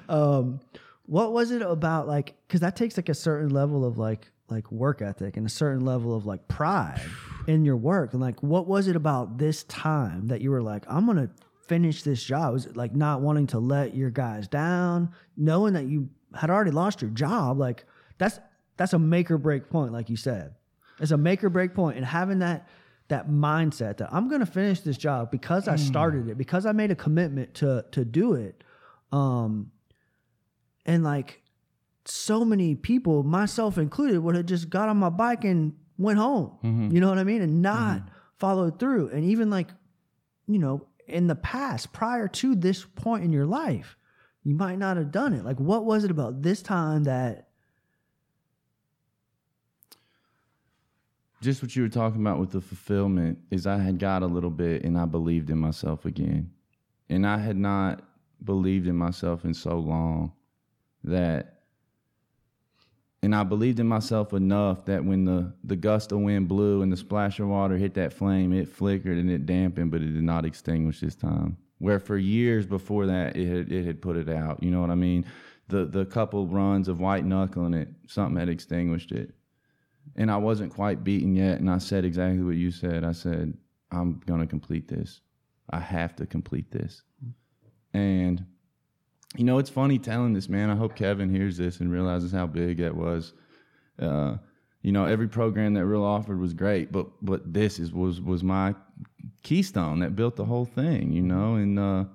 Um, 0.08 0.60
what 1.08 1.34
was 1.34 1.50
it 1.50 1.64
about, 1.64 2.08
like, 2.08 2.36
because 2.48 2.60
that 2.60 2.76
takes 2.76 2.98
like 2.98 3.10
a 3.10 3.16
certain 3.16 3.50
level 3.50 3.84
of 3.84 3.98
like 3.98 4.30
like 4.50 4.70
work 4.70 5.02
ethic 5.02 5.38
and 5.38 5.46
a 5.46 5.50
certain 5.50 5.86
level 5.86 6.14
of 6.14 6.26
like 6.26 6.46
pride 6.50 7.02
in 7.48 7.64
your 7.64 7.78
work, 7.78 8.12
and 8.12 8.22
like, 8.22 8.44
what 8.44 8.68
was 8.68 8.88
it 8.90 8.98
about 8.98 9.38
this 9.38 9.64
time 9.64 10.28
that 10.28 10.42
you 10.42 10.52
were 10.52 10.62
like, 10.62 10.84
I'm 10.90 11.06
gonna 11.06 11.30
finish 11.68 12.04
this 12.04 12.22
job? 12.22 12.52
Was 12.54 12.66
it 12.66 12.76
like 12.76 12.94
not 12.94 13.22
wanting 13.22 13.48
to 13.48 13.60
let 13.60 13.96
your 13.96 14.10
guys 14.10 14.50
down, 14.50 15.14
knowing 15.38 15.74
that 15.74 15.86
you 15.86 16.10
had 16.36 16.50
already 16.50 16.72
lost 16.72 17.02
your 17.02 17.12
job? 17.12 17.58
Like, 17.58 17.86
that's 18.18 18.40
that's 18.82 18.94
a 18.94 19.00
make 19.00 19.30
or 19.30 19.38
break 19.38 19.70
point, 19.70 19.94
like 19.94 20.10
you 20.10 20.18
said. 20.18 20.56
It's 21.00 21.12
a 21.12 21.18
make 21.18 21.44
or 21.44 21.52
break 21.52 21.76
point, 21.76 21.98
and 21.98 22.06
having 22.06 22.40
that 22.40 22.68
that 23.10 23.30
mindset 23.30 23.98
that 23.98 24.10
I'm 24.12 24.28
going 24.28 24.40
to 24.40 24.48
finish 24.48 24.80
this 24.80 24.98
job 24.98 25.30
because 25.30 25.68
I 25.68 25.76
started 25.76 26.30
it, 26.30 26.38
because 26.38 26.66
I 26.66 26.72
made 26.72 26.90
a 26.90 26.96
commitment 26.96 27.54
to 27.56 27.86
to 27.92 28.04
do 28.04 28.34
it. 28.34 28.64
Um, 29.12 29.72
and 30.84 31.04
like 31.04 31.44
so 32.06 32.44
many 32.44 32.74
people, 32.74 33.22
myself 33.22 33.78
included, 33.78 34.20
would 34.20 34.36
have 34.36 34.48
just 34.48 34.72
got 34.72 34.90
on 34.90 34.98
my 34.98 35.10
bike 35.10 35.44
and 35.44 35.74
went 36.00 36.18
home. 36.18 36.58
Mm-hmm. 36.64 36.90
You 36.92 37.02
know 37.02 37.10
what 37.10 37.20
I 37.20 37.24
mean, 37.24 37.44
and 37.44 37.62
not 37.62 38.00
mm-hmm. 38.00 38.10
followed 38.40 38.80
through. 38.80 39.10
And 39.10 39.26
even 39.26 39.52
like, 39.52 39.68
you 40.48 40.58
know, 40.58 40.88
in 41.08 41.28
the 41.28 41.36
past, 41.36 41.94
prior 41.94 42.28
to 42.28 42.56
this 42.56 42.84
point 42.84 43.26
in 43.26 43.32
your 43.32 43.46
life, 43.46 43.96
you 44.44 44.56
might 44.56 44.80
not 44.80 44.98
have 44.98 45.12
done 45.12 45.34
it. 45.34 45.46
Like, 45.46 45.60
what 45.60 45.86
was 45.86 46.04
it 46.04 46.10
about 46.10 46.42
this 46.42 46.64
time 46.64 47.04
that 47.04 47.50
just 51.42 51.64
what 51.64 51.76
you 51.76 51.82
were 51.82 51.90
talking 51.90 52.22
about 52.22 52.40
with 52.40 52.52
the 52.52 52.62
fulfillment 52.62 53.40
is 53.50 53.66
I 53.66 53.80
had 53.80 53.98
got 53.98 54.22
a 54.22 54.28
little 54.28 54.52
bit 54.52 54.84
and 54.84 54.98
I 54.98 55.06
believed 55.06 55.50
in 55.50 55.58
myself 55.58 56.06
again. 56.06 56.52
And 57.10 57.26
I 57.26 57.40
had 57.40 57.58
not 57.58 58.04
believed 58.46 58.88
in 58.88 58.96
myself 58.96 59.44
in 59.44 59.54
so 59.54 59.80
long 59.80 60.34
that 61.04 61.58
and 63.24 63.36
I 63.36 63.44
believed 63.44 63.80
in 63.80 63.88
myself 63.88 64.34
enough 64.34 64.86
that 64.86 65.06
when 65.06 65.26
the, 65.26 65.54
the 65.64 65.76
gust 65.76 66.12
of 66.12 66.22
wind 66.22 66.48
blew 66.48 66.82
and 66.82 66.92
the 66.92 66.98
splash 66.98 67.40
of 67.40 67.50
water 67.50 67.78
hit 67.78 67.94
that 67.94 68.14
flame, 68.14 68.52
it 68.52 68.68
flickered 68.68 69.16
and 69.16 69.30
it 69.30 69.46
dampened, 69.46 69.92
but 69.92 70.02
it 70.02 70.08
did 70.14 70.24
not 70.24 70.44
extinguish 70.44 71.02
this 71.02 71.14
time. 71.14 71.56
Where 71.78 72.00
for 72.00 72.18
years 72.18 72.66
before 72.66 73.06
that, 73.06 73.36
it 73.36 73.48
had, 73.48 73.72
it 73.72 73.86
had 73.86 74.02
put 74.02 74.18
it 74.18 74.28
out. 74.28 74.64
You 74.64 74.72
know 74.72 74.82
what 74.82 74.90
I 74.90 74.96
mean? 74.96 75.26
The 75.68 75.86
the 75.86 76.06
couple 76.06 76.48
runs 76.48 76.88
of 76.88 77.00
white 77.00 77.24
knuckling 77.24 77.76
it, 77.76 77.90
something 78.08 78.38
had 78.38 78.50
extinguished 78.50 79.12
it 79.12 79.34
and 80.16 80.30
I 80.30 80.38
wasn't 80.38 80.74
quite 80.74 81.04
beaten 81.04 81.36
yet. 81.36 81.60
And 81.60 81.70
I 81.70 81.78
said 81.78 82.06
exactly 82.06 82.44
what 82.44 82.56
you 82.56 82.72
said. 82.72 83.04
I 83.04 83.12
said, 83.12 83.54
I'm 83.92 84.22
going 84.26 84.42
to 84.42 84.48
complete 84.48 84.88
this. 84.88 85.22
I 85.70 85.80
have 85.80 86.16
to 86.18 86.26
complete 86.26 86.72
this. 86.72 87.04
And, 87.94 88.46
you 89.36 89.44
know, 89.44 89.58
it's 89.58 89.70
funny 89.70 90.00
telling 90.00 90.34
this, 90.34 90.50
man. 90.50 90.70
I 90.70 90.76
hope 90.76 90.96
Kevin 90.96 91.30
hears 91.30 91.58
this 91.58 91.80
and 91.80 91.92
realizes 91.92 92.32
how 92.32 92.48
big 92.48 92.78
that 92.78 92.96
was. 92.96 93.34
Uh, 94.00 94.38
you 94.82 94.92
know, 94.92 95.06
every 95.06 95.28
program 95.28 95.74
that 95.76 95.86
Real 95.86 96.04
offered 96.04 96.40
was 96.40 96.54
great, 96.54 96.92
but 96.92 97.08
but 97.22 97.54
this 97.54 97.78
is 97.78 97.94
was 97.94 98.20
was 98.20 98.44
my 98.44 98.74
keystone 99.44 100.00
that 100.00 100.16
built 100.16 100.36
the 100.36 100.46
whole 100.46 100.66
thing. 100.66 101.12
You 101.14 101.22
know, 101.22 101.56
and 101.56 101.78
uh, 101.78 102.06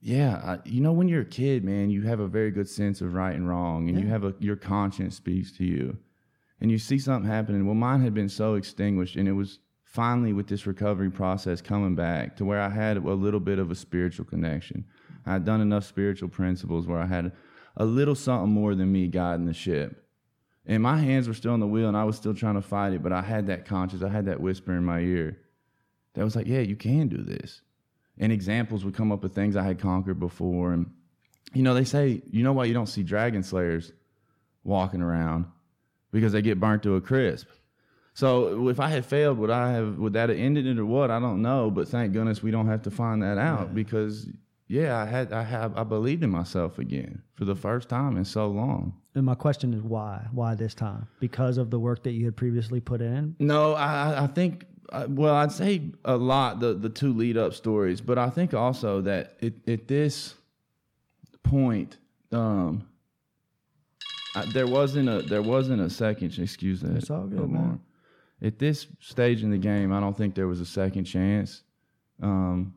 yeah, 0.00 0.42
I, 0.44 0.68
you 0.68 0.82
know, 0.82 0.92
when 0.92 1.08
you're 1.08 1.22
a 1.22 1.26
kid, 1.26 1.64
man, 1.64 1.88
you 1.88 2.02
have 2.02 2.20
a 2.20 2.28
very 2.28 2.50
good 2.50 2.68
sense 2.68 3.00
of 3.00 3.14
right 3.14 3.34
and 3.34 3.48
wrong, 3.48 3.88
and 3.88 3.96
yeah. 3.96 4.04
you 4.04 4.10
have 4.10 4.24
a 4.24 4.34
your 4.40 4.56
conscience 4.56 5.16
speaks 5.16 5.52
to 5.52 5.64
you 5.64 5.96
and 6.60 6.70
you 6.70 6.78
see 6.78 6.98
something 6.98 7.30
happening. 7.30 7.66
Well, 7.66 7.74
mine 7.74 8.02
had 8.02 8.14
been 8.14 8.28
so 8.28 8.54
extinguished, 8.54 9.16
and 9.16 9.28
it 9.28 9.32
was 9.32 9.58
finally 9.82 10.32
with 10.32 10.48
this 10.48 10.66
recovery 10.66 11.10
process 11.10 11.60
coming 11.60 11.94
back 11.94 12.36
to 12.36 12.44
where 12.44 12.60
I 12.60 12.68
had 12.68 12.96
a 12.96 13.00
little 13.00 13.40
bit 13.40 13.58
of 13.58 13.70
a 13.70 13.74
spiritual 13.74 14.24
connection. 14.24 14.84
I 15.26 15.34
had 15.34 15.44
done 15.44 15.60
enough 15.60 15.84
spiritual 15.84 16.28
principles 16.28 16.86
where 16.86 16.98
I 16.98 17.06
had 17.06 17.32
a 17.76 17.84
little 17.84 18.14
something 18.14 18.52
more 18.52 18.74
than 18.74 18.90
me 18.92 19.06
guiding 19.08 19.46
the 19.46 19.54
ship. 19.54 20.04
And 20.66 20.82
my 20.82 20.96
hands 20.98 21.28
were 21.28 21.34
still 21.34 21.52
on 21.52 21.60
the 21.60 21.66
wheel 21.66 21.88
and 21.88 21.96
I 21.96 22.04
was 22.04 22.16
still 22.16 22.34
trying 22.34 22.54
to 22.54 22.62
fight 22.62 22.92
it, 22.92 23.02
but 23.02 23.12
I 23.12 23.22
had 23.22 23.46
that 23.48 23.66
conscience, 23.66 24.02
I 24.02 24.08
had 24.08 24.26
that 24.26 24.40
whisper 24.40 24.72
in 24.72 24.84
my 24.84 25.00
ear 25.00 25.38
that 26.14 26.24
was 26.24 26.34
like, 26.36 26.46
yeah, 26.46 26.60
you 26.60 26.76
can 26.76 27.08
do 27.08 27.22
this. 27.22 27.60
And 28.18 28.32
examples 28.32 28.84
would 28.84 28.94
come 28.94 29.12
up 29.12 29.24
of 29.24 29.32
things 29.32 29.56
I 29.56 29.64
had 29.64 29.78
conquered 29.78 30.20
before. 30.20 30.72
And, 30.72 30.90
you 31.52 31.62
know, 31.62 31.74
they 31.74 31.84
say, 31.84 32.22
you 32.30 32.42
know 32.42 32.52
why 32.52 32.64
you 32.64 32.74
don't 32.74 32.88
see 32.88 33.02
dragon 33.02 33.42
slayers 33.42 33.92
walking 34.62 35.02
around? 35.02 35.46
Because 36.14 36.32
they 36.32 36.40
get 36.40 36.60
burnt 36.60 36.84
to 36.84 36.94
a 36.94 37.00
crisp. 37.00 37.48
So 38.14 38.68
if 38.68 38.78
I 38.78 38.88
had 38.88 39.04
failed, 39.04 39.36
would 39.38 39.50
I 39.50 39.72
have 39.72 39.98
would 39.98 40.12
that 40.12 40.28
have 40.28 40.38
ended 40.38 40.64
it 40.64 40.78
or 40.78 40.86
what? 40.86 41.10
I 41.10 41.18
don't 41.18 41.42
know, 41.42 41.72
but 41.72 41.88
thank 41.88 42.12
goodness 42.12 42.40
we 42.40 42.52
don't 42.52 42.68
have 42.68 42.82
to 42.82 42.90
find 42.90 43.20
that 43.24 43.36
out 43.36 43.66
yeah. 43.68 43.74
because 43.74 44.28
yeah, 44.68 44.96
I 44.96 45.06
had 45.06 45.32
I 45.32 45.42
have 45.42 45.76
I 45.76 45.82
believed 45.82 46.22
in 46.22 46.30
myself 46.30 46.78
again 46.78 47.22
for 47.34 47.44
the 47.44 47.56
first 47.56 47.88
time 47.88 48.16
in 48.16 48.24
so 48.24 48.46
long. 48.46 48.94
And 49.16 49.26
my 49.26 49.34
question 49.34 49.74
is 49.74 49.82
why? 49.82 50.26
Why 50.30 50.54
this 50.54 50.74
time? 50.74 51.08
Because 51.18 51.58
of 51.58 51.70
the 51.70 51.80
work 51.80 52.04
that 52.04 52.12
you 52.12 52.24
had 52.24 52.36
previously 52.36 52.80
put 52.80 53.00
in? 53.00 53.34
No, 53.40 53.74
I 53.74 54.22
I 54.22 54.26
think 54.28 54.66
uh, 54.90 55.06
well, 55.08 55.34
I'd 55.34 55.50
say 55.50 55.90
a 56.04 56.16
lot 56.16 56.60
the 56.60 56.74
the 56.74 56.90
two 56.90 57.12
lead 57.12 57.36
up 57.36 57.54
stories, 57.54 58.00
but 58.00 58.18
I 58.18 58.30
think 58.30 58.54
also 58.54 59.00
that 59.00 59.34
it, 59.40 59.68
at 59.68 59.88
this 59.88 60.34
point 61.42 61.98
um 62.30 62.86
I, 64.34 64.44
there 64.46 64.66
wasn't 64.66 65.08
a 65.08 65.22
there 65.22 65.42
wasn't 65.42 65.80
a 65.80 65.90
second. 65.90 66.38
Excuse 66.38 66.80
that. 66.80 66.96
It's 66.96 67.10
all 67.10 67.26
good, 67.26 67.50
man. 67.50 67.80
At 68.42 68.58
this 68.58 68.86
stage 69.00 69.42
in 69.42 69.50
the 69.50 69.58
game, 69.58 69.92
I 69.92 70.00
don't 70.00 70.16
think 70.16 70.34
there 70.34 70.48
was 70.48 70.60
a 70.60 70.66
second 70.66 71.04
chance 71.04 71.62
um, 72.22 72.74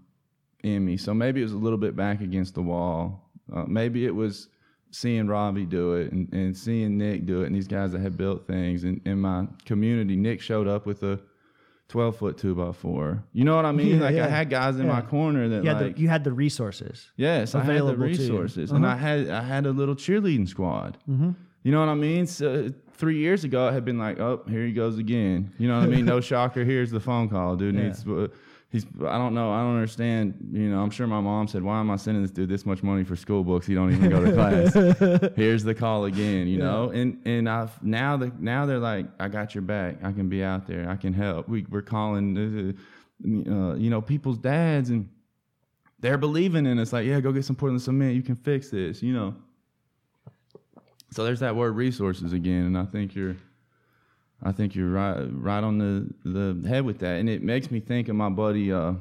in 0.63 0.85
me. 0.85 0.97
So 0.97 1.13
maybe 1.13 1.41
it 1.41 1.43
was 1.43 1.53
a 1.53 1.57
little 1.57 1.77
bit 1.77 1.95
back 1.95 2.21
against 2.21 2.53
the 2.53 2.61
wall. 2.61 3.29
Uh, 3.53 3.63
maybe 3.67 4.05
it 4.05 4.15
was 4.15 4.49
seeing 4.91 5.27
Robbie 5.27 5.65
do 5.65 5.93
it 5.93 6.11
and, 6.11 6.31
and 6.33 6.55
seeing 6.55 6.97
Nick 6.97 7.25
do 7.25 7.41
it, 7.41 7.47
and 7.47 7.55
these 7.55 7.67
guys 7.67 7.91
that 7.91 8.01
had 8.01 8.17
built 8.17 8.47
things. 8.47 8.83
And 8.83 9.01
in 9.05 9.19
my 9.19 9.47
community, 9.65 10.15
Nick 10.15 10.41
showed 10.41 10.67
up 10.67 10.85
with 10.85 11.03
a 11.03 11.19
12 11.89 12.17
foot 12.17 12.37
two 12.37 12.53
by 12.53 12.71
four. 12.71 13.23
You 13.33 13.45
know 13.45 13.55
what 13.55 13.65
I 13.65 13.71
mean? 13.71 13.95
Yeah, 13.95 14.01
like 14.01 14.15
yeah. 14.15 14.25
I 14.25 14.29
had 14.29 14.49
guys 14.49 14.77
in 14.77 14.87
yeah. 14.87 14.93
my 14.93 15.01
corner 15.01 15.47
that 15.49 15.63
you 15.63 15.71
like 15.71 15.95
the, 15.95 16.01
you 16.01 16.09
had 16.09 16.23
the 16.23 16.33
resources. 16.33 17.11
Yes, 17.15 17.55
I 17.55 17.63
had 17.63 17.81
the 17.81 17.95
resources, 17.95 18.69
uh-huh. 18.69 18.77
and 18.77 18.85
I 18.85 18.95
had 18.95 19.29
I 19.29 19.41
had 19.41 19.65
a 19.65 19.71
little 19.71 19.95
cheerleading 19.95 20.47
squad. 20.47 20.97
Mm-hmm. 21.09 21.31
You 21.63 21.71
know 21.71 21.79
what 21.79 21.89
I 21.89 21.95
mean? 21.95 22.27
So 22.27 22.69
three 22.97 23.17
years 23.17 23.43
ago, 23.43 23.67
I 23.67 23.71
had 23.71 23.85
been 23.85 23.97
like, 23.97 24.19
"Oh, 24.19 24.43
here 24.47 24.65
he 24.65 24.73
goes 24.73 24.97
again." 24.97 25.53
You 25.57 25.67
know 25.67 25.79
what 25.79 25.83
I 25.83 25.87
mean? 25.87 26.05
No 26.05 26.19
shocker. 26.31 26.63
Here's 26.63 26.91
the 26.91 26.99
phone 26.99 27.29
call, 27.29 27.55
dude. 27.55 27.75
Yeah. 27.75 27.83
Needs. 27.83 28.07
Uh, 28.07 28.27
he's. 28.69 28.85
I 29.05 29.17
don't 29.17 29.33
know. 29.33 29.51
I 29.51 29.61
don't 29.61 29.75
understand. 29.75 30.49
You 30.51 30.69
know, 30.69 30.81
I'm 30.81 30.89
sure 30.89 31.07
my 31.07 31.21
mom 31.21 31.47
said, 31.47 31.63
"Why 31.63 31.79
am 31.79 31.91
I 31.91 31.95
sending 31.95 32.23
this 32.23 32.31
dude 32.31 32.49
this 32.49 32.65
much 32.65 32.83
money 32.83 33.03
for 33.03 33.15
school 33.15 33.43
books? 33.43 33.67
He 33.67 33.75
don't 33.75 33.93
even 33.93 34.09
go 34.09 34.23
to 34.23 34.33
class." 34.33 35.31
Here's 35.35 35.63
the 35.63 35.75
call 35.75 36.05
again. 36.05 36.47
You 36.47 36.57
yeah. 36.57 36.65
know, 36.65 36.89
and 36.89 37.21
and 37.25 37.49
I've 37.49 37.81
now 37.83 38.17
the 38.17 38.31
now 38.39 38.65
they're 38.65 38.79
like, 38.79 39.05
"I 39.19 39.27
got 39.27 39.55
your 39.55 39.61
back. 39.61 40.03
I 40.03 40.11
can 40.11 40.29
be 40.29 40.43
out 40.43 40.67
there. 40.67 40.89
I 40.89 40.95
can 40.95 41.13
help." 41.13 41.47
We 41.47 41.65
we're 41.69 41.81
calling, 41.81 42.37
uh, 42.37 43.51
uh 43.51 43.75
you 43.75 43.89
know, 43.89 44.01
people's 44.01 44.37
dads 44.37 44.89
and 44.89 45.09
they're 45.99 46.17
believing 46.17 46.65
in 46.65 46.77
us. 46.79 46.93
Like, 46.93 47.07
yeah, 47.07 47.19
go 47.19 47.31
get 47.31 47.45
some 47.45 47.55
Portland 47.55 47.81
cement. 47.81 48.15
You 48.15 48.21
can 48.21 48.35
fix 48.35 48.69
this. 48.69 49.01
You 49.01 49.13
know. 49.13 49.35
So 51.11 51.23
there's 51.23 51.39
that 51.39 51.55
word 51.55 51.75
resources 51.75 52.33
again, 52.33 52.65
and 52.65 52.77
I 52.77 52.85
think 52.85 53.15
you're, 53.15 53.35
I 54.43 54.51
think 54.51 54.75
you're 54.75 54.89
right 54.89 55.27
right 55.31 55.63
on 55.63 55.77
the 55.77 56.13
the 56.23 56.67
head 56.67 56.85
with 56.85 56.99
that, 56.99 57.19
and 57.19 57.29
it 57.29 57.41
makes 57.41 57.71
me 57.71 57.79
think 57.79 58.09
of 58.09 58.15
my 58.15 58.29
buddy 58.29 58.71
uh, 58.71 58.93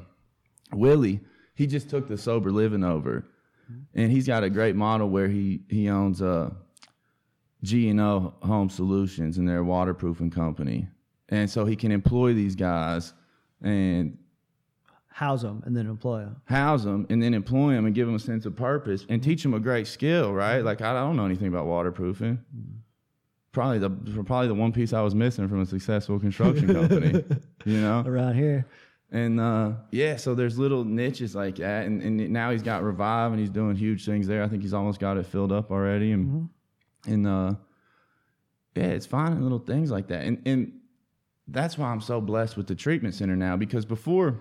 Willie. 0.73 1.19
He 1.55 1.67
just 1.67 1.89
took 1.89 2.07
the 2.07 2.17
sober 2.17 2.51
living 2.51 2.83
over, 2.83 3.25
and 3.93 4.11
he's 4.11 4.27
got 4.27 4.43
a 4.43 4.49
great 4.49 4.75
model 4.75 5.09
where 5.09 5.27
he 5.27 5.61
he 5.69 5.89
owns 5.89 6.21
a 6.21 6.29
uh, 6.29 6.49
G 7.63 7.89
and 7.89 7.99
O 7.99 8.33
Home 8.41 8.69
Solutions, 8.69 9.37
and 9.37 9.47
they're 9.47 9.63
waterproofing 9.63 10.31
company, 10.31 10.87
and 11.29 11.49
so 11.49 11.65
he 11.65 11.75
can 11.75 11.91
employ 11.91 12.33
these 12.33 12.55
guys 12.55 13.13
and 13.61 14.17
house 15.17 15.41
them 15.41 15.63
and 15.65 15.75
then 15.75 15.87
employ 15.87 16.19
them. 16.19 16.39
House 16.45 16.83
them 16.83 17.07
and 17.09 17.23
then 17.23 17.33
employ 17.33 17.73
them 17.73 17.87
and 17.87 17.95
give 17.95 18.05
them 18.05 18.15
a 18.15 18.19
sense 18.19 18.45
of 18.45 18.55
purpose 18.55 19.03
and 19.09 19.23
teach 19.23 19.41
them 19.41 19.55
a 19.55 19.59
great 19.59 19.87
skill, 19.87 20.31
right? 20.31 20.59
Like 20.63 20.79
I 20.81 20.93
don't 20.93 21.15
know 21.15 21.25
anything 21.25 21.47
about 21.47 21.65
waterproofing. 21.65 22.37
probably 23.51 23.79
the 23.79 23.89
probably 24.23 24.47
the 24.47 24.53
one 24.53 24.71
piece 24.71 24.93
I 24.93 25.01
was 25.01 25.15
missing 25.15 25.47
from 25.47 25.59
a 25.59 25.65
successful 25.65 26.19
construction 26.19 26.71
company. 26.71 27.23
you 27.65 27.81
know, 27.81 28.03
around 28.05 28.35
here. 28.35 28.67
and 29.11 29.39
uh, 29.39 29.71
yeah, 29.89 30.17
so 30.17 30.35
there's 30.35 30.59
little 30.59 30.83
niches 30.83 31.33
like 31.33 31.55
that, 31.55 31.87
and, 31.87 32.03
and 32.03 32.29
now 32.29 32.51
he's 32.51 32.61
got 32.61 32.83
Revive, 32.83 33.31
and 33.31 33.39
he's 33.39 33.49
doing 33.49 33.75
huge 33.75 34.05
things 34.05 34.27
there. 34.27 34.43
I 34.43 34.47
think 34.47 34.61
he's 34.61 34.75
almost 34.75 34.99
got 34.99 35.17
it 35.17 35.25
filled 35.25 35.51
up 35.51 35.71
already, 35.71 36.11
and 36.11 36.47
and 37.07 37.25
uh, 37.25 37.53
yeah, 38.75 38.83
it's 38.83 39.07
finding 39.07 39.41
little 39.41 39.57
things 39.57 39.89
like 39.89 40.09
that, 40.09 40.25
and 40.25 40.43
and 40.45 40.73
that's 41.47 41.75
why 41.75 41.87
I'm 41.87 42.01
so 42.01 42.21
blessed 42.21 42.55
with 42.55 42.67
the 42.67 42.75
treatment 42.75 43.15
center 43.15 43.35
now 43.35 43.57
because 43.57 43.83
before 43.83 44.37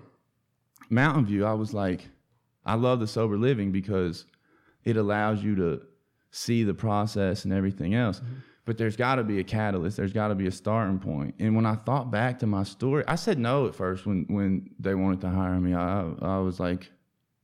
Mountain 0.91 1.26
View, 1.26 1.45
I 1.45 1.53
was 1.53 1.74
like, 1.74 2.09
I 2.64 2.74
love 2.74 3.01
the 3.01 3.07
sober 3.07 3.37
living 3.37 3.72
because 3.72 4.24
it 4.84 4.97
allows 4.97 5.43
you 5.43 5.55
to 5.57 5.82
see 6.30 6.64
the 6.64 6.74
process 6.74 7.45
and 7.45 7.53
everything 7.53 7.95
else. 7.95 8.20
But 8.64 8.78
there's 8.78 8.97
got 8.97 9.16
to 9.16 9.24
be 9.24 9.39
a 9.39 9.45
catalyst. 9.45 9.97
There's 9.97 10.12
got 10.12 10.28
to 10.28 10.34
be 10.34 10.49
a 10.49 10.53
starting 10.53 10.99
point. 10.99 11.37
And 11.39 11.55
when 11.55 11.66
I 11.66 11.76
thought 11.76 12.11
back 12.11 12.41
to 12.41 12.47
my 12.47 12.64
story, 12.64 13.05
I 13.07 13.14
said 13.14 13.39
no 13.39 13.68
at 13.68 13.76
first 13.76 14.07
when 14.07 14.26
when 14.28 14.70
they 14.80 14.95
wanted 14.95 15.20
to 15.20 15.28
hire 15.28 15.61
me. 15.61 15.72
I 15.72 16.11
I 16.20 16.39
was 16.39 16.59
like, 16.59 16.91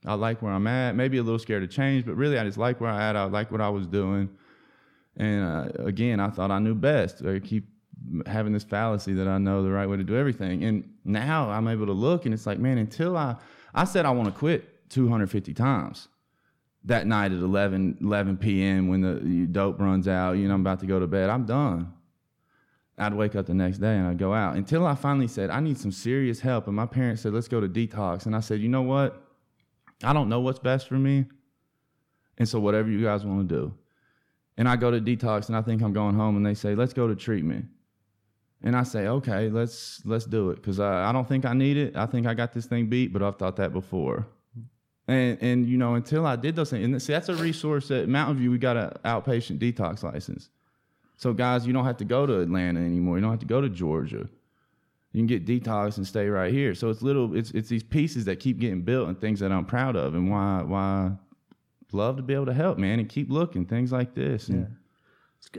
I 0.05 0.15
like 0.15 0.43
where 0.43 0.53
I'm 0.53 0.67
at. 0.67 0.97
Maybe 0.97 1.19
a 1.19 1.23
little 1.23 1.39
scared 1.39 1.63
to 1.63 1.69
change, 1.69 2.05
but 2.05 2.17
really 2.17 2.39
I 2.39 2.45
just 2.45 2.59
like 2.59 2.81
where 2.81 2.91
I 2.91 3.09
at. 3.09 3.17
I 3.17 3.25
like 3.25 3.53
what 3.53 3.61
I 3.61 3.69
was 3.69 3.87
doing. 3.87 4.31
And 5.17 5.45
uh, 5.45 5.85
again, 5.85 6.19
I 6.19 6.31
thought 6.31 6.51
I 6.51 6.59
knew 6.59 6.75
best. 6.75 7.25
I 7.25 7.39
keep 7.39 7.69
having 8.27 8.53
this 8.53 8.65
fallacy 8.65 9.15
that 9.15 9.29
I 9.29 9.39
know 9.39 9.63
the 9.63 9.71
right 9.71 9.87
way 9.87 9.97
to 9.97 10.05
do 10.05 10.17
everything. 10.17 10.65
And 10.65 10.93
now 11.05 11.51
I'm 11.51 11.69
able 11.69 11.87
to 11.87 11.93
look 11.93 12.25
and 12.25 12.35
it's 12.35 12.47
like, 12.47 12.59
man, 12.59 12.79
until 12.79 13.17
I, 13.17 13.37
I 13.75 13.85
said 13.85 14.07
I 14.07 14.11
want 14.11 14.33
to 14.33 14.39
quit 14.39 14.91
250 14.91 15.55
times 15.55 16.09
that 16.85 17.07
night 17.07 17.33
at 17.33 17.39
11, 17.39 17.99
11 18.01 18.37
p.m. 18.39 18.89
when 18.89 19.01
the 19.01 19.47
dope 19.47 19.81
runs 19.81 20.09
out, 20.09 20.33
you 20.33 20.49
know, 20.49 20.55
I'm 20.55 20.61
about 20.61 20.81
to 20.81 20.87
go 20.87 20.99
to 20.99 21.07
bed. 21.07 21.31
I'm 21.31 21.45
done. 21.45 21.93
I'd 22.99 23.15
wake 23.15 23.35
up 23.35 23.47
the 23.47 23.55
next 23.55 23.79
day 23.79 23.97
and 23.97 24.07
I'd 24.07 24.19
go 24.19 24.35
out 24.35 24.57
until 24.57 24.87
I 24.87 24.95
finally 24.95 25.29
said, 25.29 25.51
I 25.51 25.61
need 25.61 25.79
some 25.79 25.93
serious 25.93 26.41
help. 26.41 26.67
And 26.67 26.77
my 26.77 26.87
parents 26.87 27.23
said, 27.23 27.33
let's 27.33 27.49
go 27.49 27.61
to 27.61 27.69
detox. 27.69 28.27
And 28.27 28.37
I 28.37 28.41
said, 28.41 28.61
you 28.61 28.69
know 28.69 28.83
what? 28.83 29.23
I 30.05 30.13
don't 30.13 30.29
know 30.29 30.41
what's 30.41 30.59
best 30.59 30.89
for 30.89 30.95
me. 30.95 31.27
And 32.39 32.49
so 32.49 32.61
whatever 32.61 32.91
you 32.91 33.03
guys 33.03 33.25
want 33.25 33.49
to 33.49 33.55
do. 33.55 33.75
And 34.57 34.69
I 34.69 34.77
go 34.77 34.91
to 34.91 35.01
detox 35.01 35.49
and 35.49 35.57
I 35.57 35.63
think 35.63 35.83
I'm 35.83 35.93
going 35.93 36.15
home 36.15 36.37
and 36.37 36.45
they 36.45 36.55
say, 36.55 36.75
let's 36.75 36.93
go 36.93 37.09
to 37.09 37.15
treatment. 37.15 37.67
And 38.65 38.77
I 38.77 38.85
say, 38.85 39.09
okay, 39.09 39.49
let's 39.49 40.01
let's 40.05 40.25
do 40.25 40.51
it 40.51 40.57
because 40.57 40.79
I, 40.79 41.09
I 41.09 41.13
don't 41.13 41.27
think 41.29 41.45
I 41.45 41.53
need 41.53 41.77
it. 41.77 41.97
I 41.97 42.07
think 42.07 42.27
I 42.27 42.35
got 42.35 42.53
this 42.53 42.67
thing 42.67 42.87
beat, 42.87 43.13
but 43.13 43.23
I've 43.23 43.37
thought 43.37 43.57
that 43.57 43.73
before. 43.73 44.27
And 45.09 45.37
and 45.43 45.67
you 45.67 45.77
know 45.79 45.95
until 45.97 46.25
I 46.27 46.37
did 46.37 46.55
those 46.55 46.71
things, 46.71 46.85
and 46.85 47.03
see 47.03 47.13
that's 47.13 47.29
a 47.29 47.35
resource 47.35 47.91
at 47.91 48.09
Mountain 48.09 48.37
View. 48.39 48.51
We 48.53 48.59
got 48.59 48.77
an 48.77 48.93
outpatient 49.05 49.59
detox 49.59 50.05
license, 50.05 50.49
so 51.17 51.33
guys, 51.33 51.67
you 51.67 51.73
don't 51.73 51.85
have 51.85 51.97
to 51.97 52.05
go 52.05 52.25
to 52.25 52.39
Atlanta 52.41 52.79
anymore. 52.79 53.17
You 53.17 53.23
don't 53.23 53.33
have 53.33 53.41
to 53.41 53.47
go 53.47 53.61
to 53.61 53.69
Georgia. 53.69 54.29
You 55.13 55.19
can 55.21 55.27
get 55.27 55.45
detox 55.45 55.97
and 55.97 56.07
stay 56.07 56.29
right 56.29 56.53
here. 56.53 56.75
So 56.77 56.89
it's 56.89 57.03
little, 57.03 57.37
it's 57.37 57.51
it's 57.51 57.69
these 57.69 57.83
pieces 57.83 58.25
that 58.27 58.37
keep 58.39 58.61
getting 58.61 58.83
built 58.83 59.09
and 59.09 59.21
things 59.21 59.41
that 59.41 59.51
I'm 59.51 59.65
proud 59.65 59.97
of, 59.97 60.15
and 60.15 60.31
why 60.31 60.63
why 60.63 61.11
love 61.91 62.17
to 62.17 62.23
be 62.23 62.33
able 62.33 62.47
to 62.47 62.55
help, 62.55 62.79
man, 62.79 63.01
and 63.01 63.09
keep 63.09 63.29
looking 63.29 63.67
things 63.67 63.91
like 63.91 64.15
this. 64.15 64.49
And, 64.49 64.77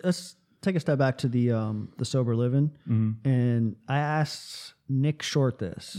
Let's- 0.01 0.05
Let's 0.05 0.35
take 0.63 0.75
a 0.75 0.79
step 0.79 0.97
back 0.97 1.17
to 1.19 1.27
the 1.27 1.51
um, 1.51 1.89
the 1.97 2.05
sober 2.05 2.35
living, 2.35 2.71
Mm-hmm. 2.89 3.27
and 3.29 3.75
I 3.87 3.97
asked 3.99 4.73
Nick 4.89 5.21
Short 5.21 5.59
this 5.59 5.95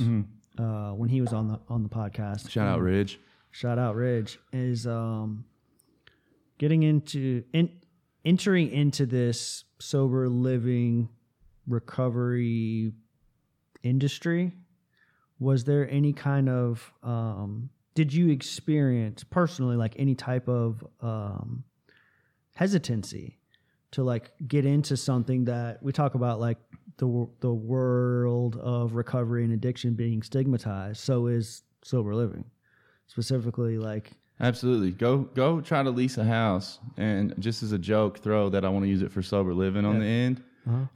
uh, 0.58 0.90
when 0.92 1.08
he 1.08 1.20
was 1.20 1.32
on 1.32 1.48
the 1.48 1.60
on 1.68 1.82
the 1.82 1.88
podcast. 1.88 2.50
Shout 2.50 2.66
out 2.66 2.80
Ridge. 2.80 3.20
shout 3.52 3.78
out 3.78 3.94
Ridge 3.94 4.38
is 4.52 4.86
um, 4.86 5.44
getting 6.58 6.82
into 6.82 7.44
in, 7.52 7.70
entering 8.24 8.70
into 8.70 9.06
this 9.06 9.64
sober 9.78 10.28
living 10.28 11.08
recovery 11.66 12.92
industry. 13.82 14.52
Was 15.38 15.64
there 15.64 15.88
any 15.90 16.12
kind 16.12 16.48
of 16.48 16.92
um, 17.02 17.70
did 17.94 18.12
you 18.12 18.28
experience 18.30 19.24
personally 19.24 19.76
like 19.76 19.94
any 19.98 20.14
type 20.14 20.48
of 20.48 20.84
um, 21.00 21.64
hesitancy 22.54 23.38
to 23.94 24.04
like 24.04 24.32
get 24.46 24.64
into 24.64 24.96
something 24.96 25.44
that 25.44 25.82
we 25.82 25.92
talk 25.92 26.14
about 26.14 26.40
like 26.40 26.58
the 26.98 27.28
the 27.40 27.52
world 27.52 28.56
of 28.56 28.94
recovery 28.94 29.44
and 29.44 29.52
addiction 29.52 29.94
being 29.94 30.22
stigmatized 30.22 31.00
so 31.00 31.26
is 31.26 31.62
sober 31.82 32.14
living 32.14 32.44
specifically 33.06 33.78
like 33.78 34.12
Absolutely. 34.40 34.90
Go 34.90 35.18
go 35.18 35.60
try 35.60 35.82
to 35.82 35.90
lease 35.90 36.18
a 36.18 36.24
house 36.24 36.80
and 36.96 37.34
just 37.38 37.62
as 37.62 37.70
a 37.70 37.78
joke 37.78 38.18
throw 38.18 38.48
that 38.48 38.64
I 38.64 38.68
want 38.68 38.84
to 38.84 38.88
use 38.88 39.00
it 39.02 39.12
for 39.12 39.22
sober 39.22 39.54
living 39.54 39.84
on 39.84 40.00
the 40.00 40.06
end. 40.06 40.42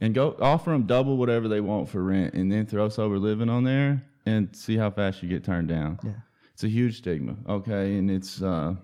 And 0.01 0.13
go 0.13 0.35
offer 0.41 0.71
them 0.71 0.83
double 0.87 1.15
whatever 1.15 1.47
they 1.47 1.61
want 1.61 1.87
for 1.87 2.03
rent 2.03 2.33
and 2.33 2.51
then 2.51 2.65
throw 2.65 2.89
sober 2.89 3.17
living 3.19 3.49
on 3.49 3.63
there 3.63 4.03
and 4.25 4.53
see 4.55 4.75
how 4.75 4.89
fast 4.89 5.23
you 5.23 5.29
get 5.29 5.43
turned 5.43 5.69
down. 5.69 5.99
Yeah. 6.03 6.11
It's 6.53 6.63
a 6.63 6.67
huge 6.67 6.97
stigma, 6.97 7.37
okay? 7.47 7.95
And 7.95 8.11
it's 8.11 8.41
uh 8.41 8.75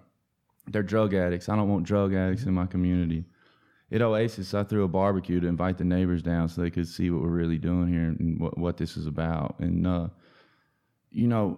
they're 0.67 0.83
drug 0.83 1.13
addicts. 1.13 1.49
I 1.49 1.55
don't 1.57 1.67
want 1.69 1.85
drug 1.85 2.13
addicts 2.13 2.43
in 2.43 2.53
my 2.53 2.65
community. 2.65 3.25
At 3.91 4.01
Oasis, 4.01 4.53
I 4.53 4.63
threw 4.63 4.83
a 4.83 4.87
barbecue 4.87 5.39
to 5.39 5.47
invite 5.47 5.77
the 5.77 5.83
neighbors 5.83 6.23
down 6.23 6.49
so 6.49 6.61
they 6.61 6.71
could 6.71 6.87
see 6.87 7.11
what 7.11 7.21
we're 7.21 7.29
really 7.29 7.59
doing 7.59 7.87
here 7.87 8.03
and 8.03 8.39
what, 8.39 8.57
what 8.57 8.77
this 8.77 8.97
is 8.97 9.07
about. 9.07 9.55
And 9.59 9.85
uh 9.85 10.07
you 11.15 11.27
know, 11.27 11.57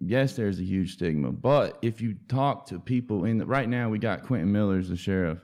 yes, 0.00 0.34
there's 0.34 0.58
a 0.58 0.64
huge 0.64 0.94
stigma, 0.94 1.30
but 1.30 1.78
if 1.82 2.00
you 2.00 2.16
talk 2.26 2.66
to 2.68 2.80
people 2.80 3.26
in 3.26 3.36
the, 3.36 3.44
right 3.44 3.68
now, 3.68 3.90
we 3.90 3.98
got 3.98 4.22
Quentin 4.22 4.50
Miller 4.50 4.78
as 4.78 4.88
the 4.88 4.96
sheriff, 4.96 5.38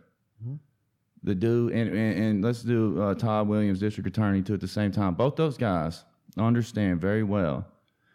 the 1.22 1.34
dude, 1.34 1.72
and, 1.74 1.90
and, 1.90 2.24
and 2.24 2.42
let's 2.42 2.62
do 2.62 3.02
uh, 3.02 3.14
Todd 3.14 3.48
Williams, 3.48 3.80
district 3.80 4.08
attorney, 4.08 4.40
too, 4.40 4.54
at 4.54 4.60
the 4.60 4.66
same 4.66 4.90
time. 4.90 5.12
Both 5.12 5.36
those 5.36 5.58
guys 5.58 6.04
understand 6.38 7.02
very 7.02 7.22
well. 7.22 7.66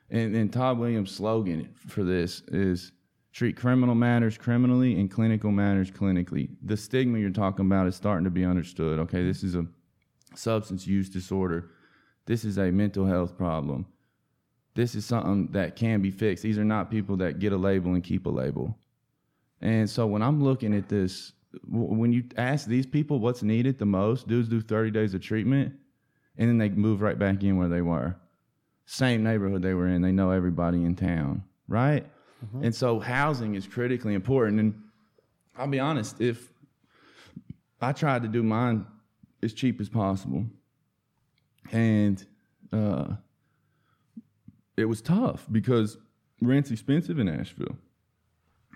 And, 0.09 0.35
and 0.35 0.51
Todd 0.51 0.79
Williams' 0.79 1.11
slogan 1.11 1.69
for 1.87 2.03
this 2.03 2.41
is 2.47 2.91
treat 3.35 3.55
criminal 3.55 3.93
matters 3.93 4.37
criminally 4.37 4.99
and 4.99 5.11
clinical 5.11 5.51
matters 5.51 5.91
clinically. 5.91 6.49
The 6.63 6.75
stigma 6.75 7.19
you're 7.19 7.29
talking 7.29 7.67
about 7.67 7.85
is 7.85 7.95
starting 7.95 8.23
to 8.23 8.31
be 8.31 8.45
understood. 8.45 8.97
Okay, 8.97 9.23
this 9.23 9.43
is 9.43 9.53
a 9.53 9.67
substance 10.33 10.87
use 10.87 11.09
disorder. 11.09 11.69
This 12.25 12.43
is 12.43 12.57
a 12.57 12.71
mental 12.71 13.05
health 13.05 13.37
problem 13.37 13.85
this 14.75 14.93
is 14.93 15.05
something 15.05 15.47
that 15.53 15.75
can 15.75 16.01
be 16.01 16.11
fixed. 16.11 16.43
These 16.43 16.57
are 16.57 16.65
not 16.65 16.91
people 16.91 17.17
that 17.17 17.39
get 17.39 17.53
a 17.53 17.57
label 17.57 17.93
and 17.93 18.03
keep 18.03 18.25
a 18.25 18.29
label. 18.29 18.77
And 19.61 19.89
so 19.89 20.05
when 20.05 20.21
I'm 20.21 20.43
looking 20.43 20.75
at 20.75 20.89
this, 20.89 21.31
when 21.67 22.11
you 22.11 22.25
ask 22.35 22.67
these 22.67 22.85
people 22.85 23.19
what's 23.19 23.41
needed 23.41 23.79
the 23.79 23.85
most, 23.85 24.27
dudes 24.27 24.49
do 24.49 24.61
30 24.61 24.91
days 24.91 25.13
of 25.13 25.21
treatment 25.21 25.73
and 26.37 26.49
then 26.49 26.57
they 26.57 26.69
move 26.69 27.01
right 27.01 27.17
back 27.17 27.41
in 27.41 27.57
where 27.57 27.69
they 27.69 27.81
were. 27.81 28.17
Same 28.85 29.23
neighborhood 29.23 29.61
they 29.61 29.73
were 29.73 29.87
in, 29.87 30.01
they 30.01 30.11
know 30.11 30.31
everybody 30.31 30.83
in 30.83 30.95
town, 30.95 31.43
right? 31.69 32.05
And 32.61 32.73
so 32.73 32.99
housing 32.99 33.55
is 33.55 33.67
critically 33.67 34.13
important. 34.13 34.59
And 34.59 34.83
I'll 35.57 35.67
be 35.67 35.79
honest, 35.79 36.21
if 36.21 36.51
I 37.81 37.91
tried 37.91 38.21
to 38.23 38.27
do 38.27 38.43
mine 38.43 38.85
as 39.41 39.53
cheap 39.53 39.81
as 39.81 39.89
possible, 39.89 40.45
and 41.71 42.25
uh, 42.71 43.07
it 44.77 44.85
was 44.85 45.01
tough 45.01 45.45
because 45.51 45.97
rent's 46.41 46.71
expensive 46.71 47.19
in 47.19 47.27
Asheville. 47.27 47.77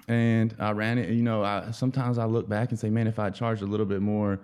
And 0.08 0.56
I 0.58 0.72
ran 0.72 0.98
it, 0.98 1.10
you 1.10 1.22
know, 1.22 1.44
I, 1.44 1.72
sometimes 1.72 2.18
I 2.18 2.26
look 2.26 2.50
back 2.50 2.70
and 2.70 2.80
say, 2.80 2.90
man, 2.90 3.08
if 3.08 3.20
I 3.20 3.30
charged 3.30 3.62
a 3.62 3.66
little 3.66 3.86
bit 3.86 4.02
more, 4.02 4.40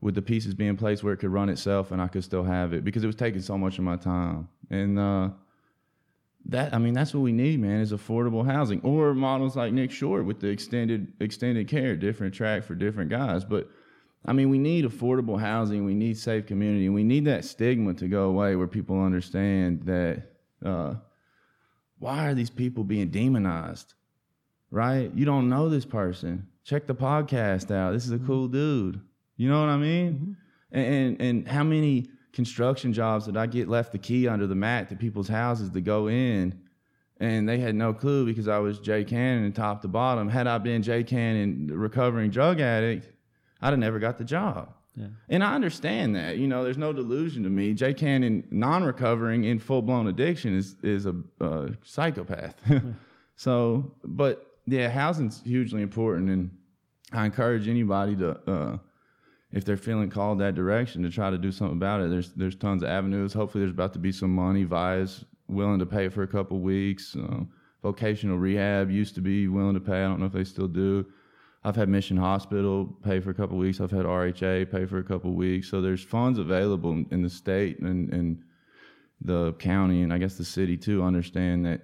would 0.00 0.14
the 0.14 0.22
pieces 0.22 0.54
be 0.54 0.66
in 0.66 0.76
place 0.76 1.02
where 1.02 1.12
it 1.12 1.18
could 1.18 1.30
run 1.30 1.48
itself 1.48 1.90
and 1.90 2.00
I 2.00 2.08
could 2.08 2.22
still 2.24 2.44
have 2.44 2.72
it? 2.72 2.84
Because 2.84 3.02
it 3.02 3.06
was 3.06 3.16
taking 3.16 3.40
so 3.40 3.58
much 3.58 3.78
of 3.78 3.84
my 3.84 3.96
time. 3.96 4.48
And 4.70 4.98
uh, 4.98 5.30
that, 6.46 6.74
I 6.74 6.78
mean, 6.78 6.94
that's 6.94 7.14
what 7.14 7.20
we 7.20 7.32
need, 7.32 7.60
man, 7.60 7.80
is 7.80 7.92
affordable 7.92 8.44
housing. 8.44 8.80
Or 8.82 9.14
models 9.14 9.56
like 9.56 9.72
Nick 9.72 9.90
Short 9.90 10.24
with 10.24 10.40
the 10.40 10.48
extended 10.48 11.12
extended 11.20 11.68
care, 11.68 11.96
different 11.96 12.34
track 12.34 12.64
for 12.64 12.74
different 12.74 13.10
guys. 13.10 13.44
But 13.44 13.68
I 14.24 14.32
mean, 14.32 14.50
we 14.50 14.58
need 14.58 14.84
affordable 14.84 15.38
housing. 15.38 15.84
We 15.84 15.94
need 15.94 16.18
safe 16.18 16.46
community. 16.46 16.88
We 16.88 17.04
need 17.04 17.24
that 17.26 17.44
stigma 17.44 17.94
to 17.94 18.08
go 18.08 18.24
away 18.24 18.56
where 18.56 18.66
people 18.68 19.00
understand 19.00 19.82
that 19.84 20.22
uh, 20.64 20.94
why 21.98 22.26
are 22.28 22.34
these 22.34 22.50
people 22.50 22.84
being 22.84 23.08
demonized? 23.08 23.94
Right? 24.70 25.12
You 25.14 25.24
don't 25.24 25.48
know 25.48 25.68
this 25.68 25.84
person. 25.84 26.48
Check 26.64 26.86
the 26.86 26.94
podcast 26.94 27.74
out. 27.74 27.92
This 27.92 28.04
is 28.04 28.12
a 28.12 28.18
cool 28.18 28.48
dude. 28.48 29.00
You 29.36 29.48
know 29.48 29.60
what 29.60 29.68
I 29.68 29.76
mean? 29.76 30.36
And, 30.70 30.86
and 30.86 31.20
and 31.20 31.48
how 31.48 31.64
many 31.64 32.08
construction 32.32 32.92
jobs 32.92 33.26
that 33.26 33.36
I 33.36 33.46
get 33.46 33.68
left 33.68 33.92
the 33.92 33.98
key 33.98 34.28
under 34.28 34.46
the 34.46 34.54
mat 34.54 34.88
to 34.88 34.96
people's 34.96 35.28
houses 35.28 35.70
to 35.70 35.80
go 35.80 36.08
in? 36.08 36.60
And 37.20 37.48
they 37.48 37.58
had 37.58 37.74
no 37.74 37.92
clue 37.94 38.26
because 38.26 38.48
I 38.48 38.58
was 38.58 38.80
Jay 38.80 39.04
Cannon 39.04 39.52
top 39.52 39.82
to 39.82 39.88
bottom. 39.88 40.28
Had 40.28 40.46
I 40.46 40.58
been 40.58 40.82
Jay 40.82 41.04
Cannon, 41.04 41.68
recovering 41.72 42.30
drug 42.30 42.60
addict, 42.60 43.08
I'd 43.60 43.70
have 43.70 43.78
never 43.78 43.98
got 43.98 44.18
the 44.18 44.24
job. 44.24 44.74
And 45.28 45.42
I 45.42 45.54
understand 45.54 46.14
that. 46.16 46.36
You 46.36 46.46
know, 46.46 46.64
there's 46.64 46.76
no 46.76 46.92
delusion 46.92 47.44
to 47.44 47.48
me. 47.48 47.72
Jay 47.72 47.94
Cannon, 47.94 48.46
non-recovering 48.50 49.44
in 49.44 49.58
full-blown 49.58 50.06
addiction, 50.06 50.56
is 50.56 50.76
is 50.82 51.06
a 51.06 51.14
uh, 51.40 51.68
psychopath. 51.82 52.54
so, 53.36 53.94
but 54.04 54.46
yeah, 54.66 54.90
housing's 54.90 55.40
hugely 55.42 55.80
important, 55.80 56.28
and 56.28 56.50
I 57.12 57.24
encourage 57.24 57.68
anybody 57.68 58.16
to, 58.16 58.50
uh, 58.50 58.78
if 59.52 59.64
they're 59.64 59.76
feeling 59.76 60.10
called 60.10 60.40
that 60.40 60.54
direction 60.54 61.02
to 61.02 61.10
try 61.10 61.30
to 61.30 61.38
do 61.38 61.52
something 61.52 61.76
about 61.76 62.00
it, 62.00 62.10
there's 62.10 62.32
there's 62.32 62.56
tons 62.56 62.82
of 62.82 62.88
avenues. 62.88 63.32
Hopefully, 63.32 63.62
there's 63.62 63.72
about 63.72 63.92
to 63.92 63.98
be 63.98 64.12
some 64.12 64.34
money. 64.34 64.64
VA's 64.64 65.24
willing 65.48 65.78
to 65.78 65.86
pay 65.86 66.08
for 66.08 66.22
a 66.22 66.28
couple 66.28 66.60
weeks. 66.60 67.14
Um, 67.14 67.50
vocational 67.82 68.38
rehab 68.38 68.90
used 68.90 69.14
to 69.16 69.20
be 69.20 69.48
willing 69.48 69.74
to 69.74 69.80
pay. 69.80 69.98
I 69.98 70.08
don't 70.08 70.20
know 70.20 70.26
if 70.26 70.32
they 70.32 70.44
still 70.44 70.68
do. 70.68 71.06
I've 71.64 71.76
had 71.76 71.88
Mission 71.88 72.16
Hospital 72.16 72.86
pay 73.04 73.20
for 73.20 73.30
a 73.30 73.34
couple 73.34 73.56
weeks. 73.56 73.80
I've 73.80 73.90
had 73.90 74.04
RHA 74.04 74.70
pay 74.72 74.84
for 74.84 74.98
a 74.98 75.04
couple 75.04 75.32
weeks. 75.32 75.68
So 75.68 75.80
there's 75.80 76.02
funds 76.02 76.38
available 76.38 77.04
in, 77.10 77.22
the 77.22 77.30
state 77.30 77.78
and, 77.78 78.12
and 78.12 78.42
the 79.20 79.52
county 79.54 80.02
and 80.02 80.12
I 80.12 80.18
guess 80.18 80.34
the 80.34 80.44
city 80.44 80.76
too 80.76 81.04
understand 81.04 81.64
that 81.66 81.82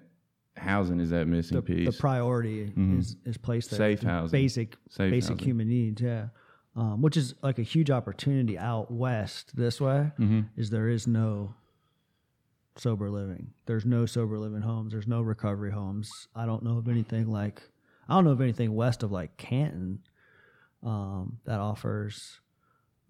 housing 0.56 0.98
is 0.98 1.10
that 1.10 1.28
missing 1.28 1.56
the, 1.56 1.62
piece. 1.62 1.94
the 1.94 2.00
priority 2.00 2.72
is, 2.76 3.14
is 3.24 3.36
placed 3.36 3.70
there. 3.70 3.78
Safe 3.78 4.02
housing. 4.02 4.32
Basic 4.32 4.76
Safe 4.88 5.12
basic 5.12 5.30
housing. 5.34 5.44
human 5.46 5.68
needs, 5.68 6.02
yeah. 6.02 6.26
Um, 6.78 7.02
which 7.02 7.16
is 7.16 7.34
like 7.42 7.58
a 7.58 7.62
huge 7.64 7.90
opportunity 7.90 8.56
out 8.56 8.88
west 8.90 9.56
this 9.56 9.80
way 9.80 10.12
Mm-hmm. 10.18 10.42
is 10.56 10.70
there 10.70 10.88
is 10.88 11.08
no 11.08 11.54
sober 12.76 13.10
living. 13.10 13.50
There's 13.66 13.84
no 13.84 14.06
sober 14.06 14.38
living 14.38 14.60
homes. 14.62 14.92
There's 14.92 15.08
no 15.08 15.20
recovery 15.22 15.72
homes. 15.72 16.28
I 16.36 16.46
don't 16.46 16.62
know 16.62 16.78
of 16.78 16.86
anything 16.88 17.26
like 17.28 17.62
I 18.08 18.14
don't 18.14 18.24
know 18.24 18.30
of 18.30 18.40
anything 18.40 18.74
west 18.76 19.02
of 19.02 19.10
like 19.10 19.36
Canton 19.36 19.98
um, 20.84 21.38
that 21.46 21.58
offers 21.58 22.38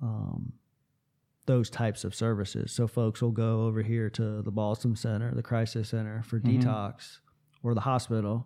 um, 0.01 0.55
those 1.45 1.69
types 1.69 2.05
of 2.05 2.15
services. 2.15 2.73
So 2.73 2.87
folks 2.89 3.21
will 3.21 3.33
go 3.33 3.67
over 3.67 3.83
here 3.83 4.09
to 4.11 4.41
the 4.41 4.51
Balsam 4.51 4.97
Center, 4.97 5.35
the 5.35 5.43
Crisis 5.43 5.91
Center 5.91 6.23
for 6.23 6.41
detox, 6.41 7.19
or 7.63 7.75
the 7.75 7.83
hospital, 7.83 8.45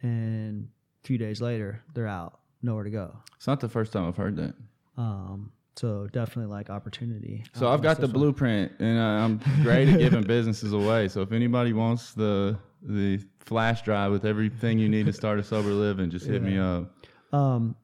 and 0.00 0.68
a 1.04 1.06
few 1.06 1.18
days 1.18 1.40
later 1.42 1.82
they're 1.94 2.06
out, 2.08 2.38
nowhere 2.62 2.84
to 2.84 2.90
go. 2.90 3.16
it's 3.36 3.46
not 3.46 3.60
the 3.60 3.68
first 3.68 3.92
time 3.92 4.06
I've 4.06 4.16
heard 4.16 4.36
that. 4.36 4.54
Um, 4.96 5.50
so 5.76 6.06
definitely 6.12 6.52
like 6.52 6.68
opportunity. 6.70 7.44
So 7.54 7.68
I've 7.68 7.82
got 7.82 7.98
the 8.00 8.06
way. 8.06 8.12
blueprint, 8.12 8.72
and 8.78 8.98
I'm 8.98 9.40
great 9.62 9.88
at 9.88 9.98
giving 9.98 10.22
businesses 10.36 10.72
away. 10.72 11.08
So 11.08 11.22
if 11.22 11.32
anybody 11.32 11.72
wants 11.72 12.12
the 12.12 12.58
the 12.82 13.20
flash 13.40 13.82
drive 13.82 14.10
with 14.12 14.24
everything 14.26 14.78
you 14.78 14.88
need 14.88 15.06
to 15.06 15.12
start 15.12 15.38
a 15.38 15.42
sober 15.42 15.68
living, 15.70 16.10
just 16.10 16.26
hit 16.26 16.42
me 16.42 16.58
up. 16.58 16.92
Um, 17.32 17.74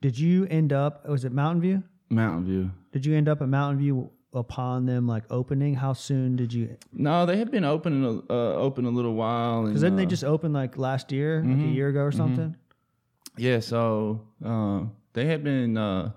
did 0.00 0.18
you 0.18 0.46
end 0.46 0.72
up? 0.72 1.08
Was 1.08 1.24
it 1.24 1.32
Mountain 1.32 1.62
View? 1.62 1.82
Mountain 2.10 2.44
View. 2.44 2.70
Did 2.92 3.04
you 3.06 3.16
end 3.16 3.28
up 3.28 3.42
at 3.42 3.48
Mountain 3.48 3.78
View 3.78 4.10
upon 4.32 4.86
them 4.86 5.06
like 5.08 5.24
opening? 5.30 5.74
How 5.74 5.92
soon 5.94 6.36
did 6.36 6.52
you? 6.52 6.76
No, 6.92 7.26
they 7.26 7.36
had 7.36 7.50
been 7.50 7.64
open 7.64 8.04
a, 8.04 8.32
uh, 8.32 8.54
open 8.54 8.84
a 8.84 8.90
little 8.90 9.14
while. 9.14 9.66
Because 9.66 9.80
didn't 9.80 9.96
they 9.96 10.04
uh, 10.04 10.06
just 10.06 10.24
open 10.24 10.52
like 10.52 10.76
last 10.78 11.10
year, 11.10 11.40
like 11.44 11.56
Mm-hmm. 11.56 11.68
a 11.68 11.72
year 11.72 11.88
ago 11.88 12.00
or 12.00 12.12
something? 12.12 12.54
Yeah, 13.36 13.60
so 13.60 14.20
uh, 14.44 14.82
they 15.12 15.26
had 15.26 15.42
been 15.42 15.76
uh, 15.76 16.12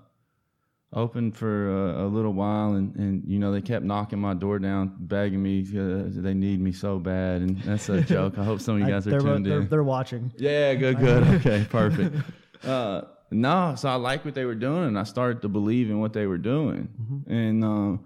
open 0.92 1.32
for 1.32 1.70
a, 1.70 2.06
a 2.06 2.08
little 2.08 2.32
while, 2.32 2.74
and, 2.74 2.94
and 2.96 3.22
you 3.26 3.38
know 3.38 3.52
they 3.52 3.60
kept 3.60 3.84
knocking 3.84 4.18
my 4.18 4.34
door 4.34 4.58
down, 4.58 4.94
begging 4.98 5.42
me. 5.42 5.60
Uh, 5.62 6.04
they 6.08 6.34
need 6.34 6.60
me 6.60 6.72
so 6.72 6.98
bad, 6.98 7.42
and 7.42 7.60
that's 7.62 7.88
a 7.88 8.00
joke. 8.14 8.38
I 8.38 8.44
hope 8.44 8.60
some 8.60 8.76
of 8.76 8.80
you 8.80 8.92
guys 8.92 9.06
are 9.06 9.10
they're, 9.10 9.20
tuned 9.20 9.46
they're, 9.46 9.60
in. 9.60 9.68
they're 9.68 9.82
watching. 9.82 10.32
Yeah, 10.36 10.74
good, 10.74 10.98
good. 10.98 11.24
Okay, 11.38 11.66
perfect. 11.68 12.16
Uh, 12.64 13.02
no, 13.30 13.74
so 13.76 13.88
I 13.88 13.96
liked 13.96 14.24
what 14.24 14.34
they 14.34 14.44
were 14.44 14.54
doing, 14.54 14.84
and 14.84 14.98
I 14.98 15.04
started 15.04 15.42
to 15.42 15.48
believe 15.48 15.90
in 15.90 16.00
what 16.00 16.12
they 16.12 16.26
were 16.26 16.38
doing. 16.38 16.88
And 17.28 17.62
um, 17.62 18.04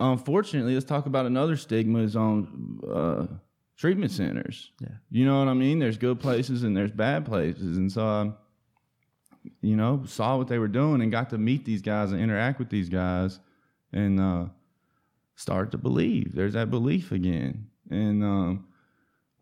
unfortunately, 0.00 0.74
let's 0.74 0.84
talk 0.86 1.06
about 1.06 1.26
another 1.26 1.56
stigma 1.56 2.00
is 2.00 2.16
on 2.16 2.80
uh, 2.92 3.26
treatment 3.76 4.12
centers. 4.12 4.70
Yeah. 4.80 4.88
You 5.10 5.24
know 5.26 5.38
what 5.38 5.48
I 5.48 5.54
mean? 5.54 5.78
There's 5.78 5.98
good 5.98 6.20
places 6.20 6.62
and 6.62 6.76
there's 6.76 6.92
bad 6.92 7.24
places, 7.24 7.76
and 7.76 7.90
so 7.90 8.06
I, 8.06 8.32
you 9.60 9.76
know, 9.76 10.02
saw 10.06 10.36
what 10.36 10.48
they 10.48 10.58
were 10.58 10.68
doing 10.68 11.02
and 11.02 11.10
got 11.12 11.30
to 11.30 11.38
meet 11.38 11.64
these 11.64 11.82
guys 11.82 12.12
and 12.12 12.20
interact 12.20 12.58
with 12.58 12.70
these 12.70 12.88
guys, 12.88 13.38
and 13.92 14.20
uh, 14.20 14.46
started 15.36 15.72
to 15.72 15.78
believe. 15.78 16.34
There's 16.34 16.54
that 16.54 16.70
belief 16.70 17.12
again, 17.12 17.68
and 17.90 18.24
um, 18.24 18.64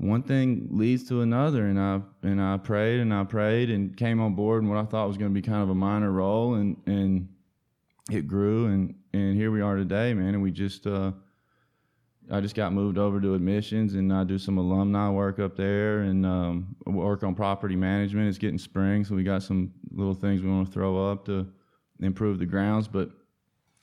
one 0.02 0.24
thing 0.24 0.66
leads 0.70 1.04
to 1.08 1.20
another 1.20 1.66
and 1.66 1.78
I 1.78 2.00
and 2.22 2.42
I 2.42 2.56
prayed 2.56 2.98
and 2.98 3.14
I 3.14 3.22
prayed 3.22 3.70
and 3.70 3.96
came 3.96 4.20
on 4.20 4.34
board 4.34 4.64
in 4.64 4.68
what 4.68 4.78
I 4.78 4.84
thought 4.84 5.06
was 5.06 5.16
going 5.16 5.30
to 5.30 5.34
be 5.34 5.46
kind 5.46 5.62
of 5.62 5.70
a 5.70 5.74
minor 5.76 6.10
role 6.10 6.54
and 6.54 6.76
and 6.86 7.28
it 8.10 8.26
grew 8.26 8.66
and 8.66 8.96
and 9.12 9.36
here 9.36 9.52
we 9.52 9.60
are 9.60 9.76
today 9.76 10.12
man 10.12 10.34
and 10.34 10.42
we 10.42 10.50
just 10.50 10.88
uh 10.88 11.12
I 12.30 12.40
just 12.40 12.54
got 12.54 12.72
moved 12.72 12.98
over 12.98 13.20
to 13.20 13.34
admissions 13.34 13.94
and 13.94 14.12
I 14.12 14.24
do 14.24 14.38
some 14.38 14.56
alumni 14.58 15.10
work 15.10 15.38
up 15.38 15.56
there 15.56 16.00
and 16.00 16.24
um, 16.24 16.76
work 16.86 17.24
on 17.24 17.34
property 17.34 17.76
management. 17.76 18.28
It's 18.28 18.38
getting 18.38 18.58
spring, 18.58 19.04
so 19.04 19.14
we 19.14 19.22
got 19.22 19.42
some 19.42 19.72
little 19.90 20.14
things 20.14 20.42
we 20.42 20.50
want 20.50 20.66
to 20.66 20.72
throw 20.72 21.10
up 21.10 21.24
to 21.26 21.46
improve 22.00 22.38
the 22.38 22.46
grounds. 22.46 22.88
But 22.88 23.10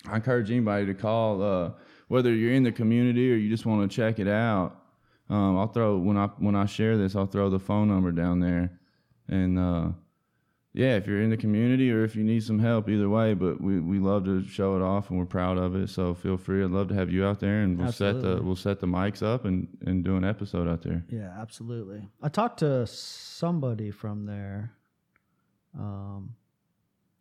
I 0.08 0.16
encourage 0.16 0.50
anybody 0.50 0.86
to 0.86 0.94
call, 0.94 1.42
uh, 1.42 1.72
whether 2.08 2.34
you're 2.34 2.54
in 2.54 2.64
the 2.64 2.72
community 2.72 3.32
or 3.32 3.36
you 3.36 3.50
just 3.50 3.66
want 3.66 3.90
to 3.90 3.96
check 3.96 4.20
it 4.20 4.28
out. 4.28 4.76
Um, 5.30 5.58
I'll 5.58 5.68
throw 5.68 5.98
when 5.98 6.18
I 6.18 6.28
when 6.38 6.56
I 6.56 6.66
share 6.66 6.98
this, 6.98 7.16
I'll 7.16 7.28
throw 7.28 7.50
the 7.52 7.60
phone 7.60 7.88
number 7.88 8.12
down 8.12 8.40
there, 8.40 8.72
and 9.28 9.60
uh, 9.60 9.90
yeah, 10.74 10.96
if 10.98 11.08
you're 11.08 11.22
in 11.22 11.30
the 11.32 11.38
community 11.38 11.92
or 11.92 12.04
if 12.04 12.16
you 12.16 12.24
need 12.24 12.44
some 12.44 12.60
help, 12.60 12.88
either 12.90 13.10
way. 13.10 13.34
But 13.34 13.60
we, 13.60 13.80
we 13.80 13.98
love 14.00 14.26
to 14.26 14.44
show 14.46 14.76
it 14.76 14.82
off, 14.82 15.10
and 15.10 15.18
we're 15.18 15.26
proud 15.26 15.58
of 15.58 15.76
it. 15.76 15.90
So 15.90 16.14
feel 16.14 16.38
free. 16.38 16.64
I'd 16.64 16.70
love 16.72 16.88
to 16.90 16.96
have 16.96 17.10
you 17.12 17.26
out 17.26 17.40
there, 17.40 17.62
and 17.62 17.78
we'll 17.78 17.92
set 17.92 18.22
the 18.22 18.40
we'll 18.42 18.56
set 18.56 18.80
the 18.80 18.88
mics 18.88 19.24
up 19.24 19.46
and 19.46 19.68
and 19.86 20.04
do 20.04 20.16
an 20.16 20.24
episode 20.24 20.68
out 20.68 20.82
there. 20.84 21.04
Yeah, 21.10 21.34
absolutely. 21.40 22.08
I 22.22 22.30
talked 22.30 22.60
to 22.60 22.86
somebody 22.88 23.92
from 23.92 24.26
there. 24.26 24.74
Um, 25.78 26.36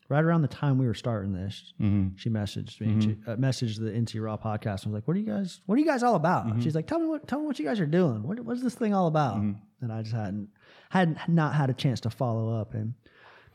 right 0.09 0.25
around 0.25 0.41
the 0.43 0.49
time 0.49 0.79
we 0.79 0.87
were 0.87 0.95
starting 0.95 1.33
this, 1.35 1.73
Mm-hmm. 1.81 2.17
she 2.17 2.31
messaged 2.31 2.81
me. 2.81 3.01
She 3.01 3.17
uh, 3.27 3.37
messaged 3.37 3.79
the 3.79 3.91
NC 3.91 4.23
Raw 4.25 4.37
podcast. 4.37 4.87
I 4.87 4.91
was 4.91 4.95
like, 4.95 5.09
"What 5.09 5.17
are 5.17 5.21
you 5.21 5.27
guys? 5.27 5.61
What 5.67 5.77
are 5.77 5.79
you 5.81 5.87
guys 5.87 6.03
all 6.03 6.15
about?" 6.15 6.47
Mm-hmm. 6.47 6.61
She's 6.61 6.75
like, 6.75 6.87
"Tell 6.87 6.99
me 6.99 7.07
what. 7.07 7.27
Tell 7.29 7.41
me 7.41 7.47
what 7.47 7.59
you 7.59 7.65
guys 7.65 7.81
are 7.81 7.87
doing. 7.87 8.23
What, 8.23 8.41
what's 8.41 8.63
this 8.63 8.75
thing 8.75 8.95
all 8.95 9.07
about?" 9.07 9.37
Mm-hmm. 9.37 9.53
And 9.83 9.93
I 9.93 10.03
just 10.03 10.15
hadn't 10.15 10.49
had 10.91 11.19
not 11.29 11.55
had 11.55 11.71
a 11.71 11.75
chance 11.75 12.01
to 12.01 12.11
follow 12.11 12.59
up 12.59 12.75
and 12.75 12.95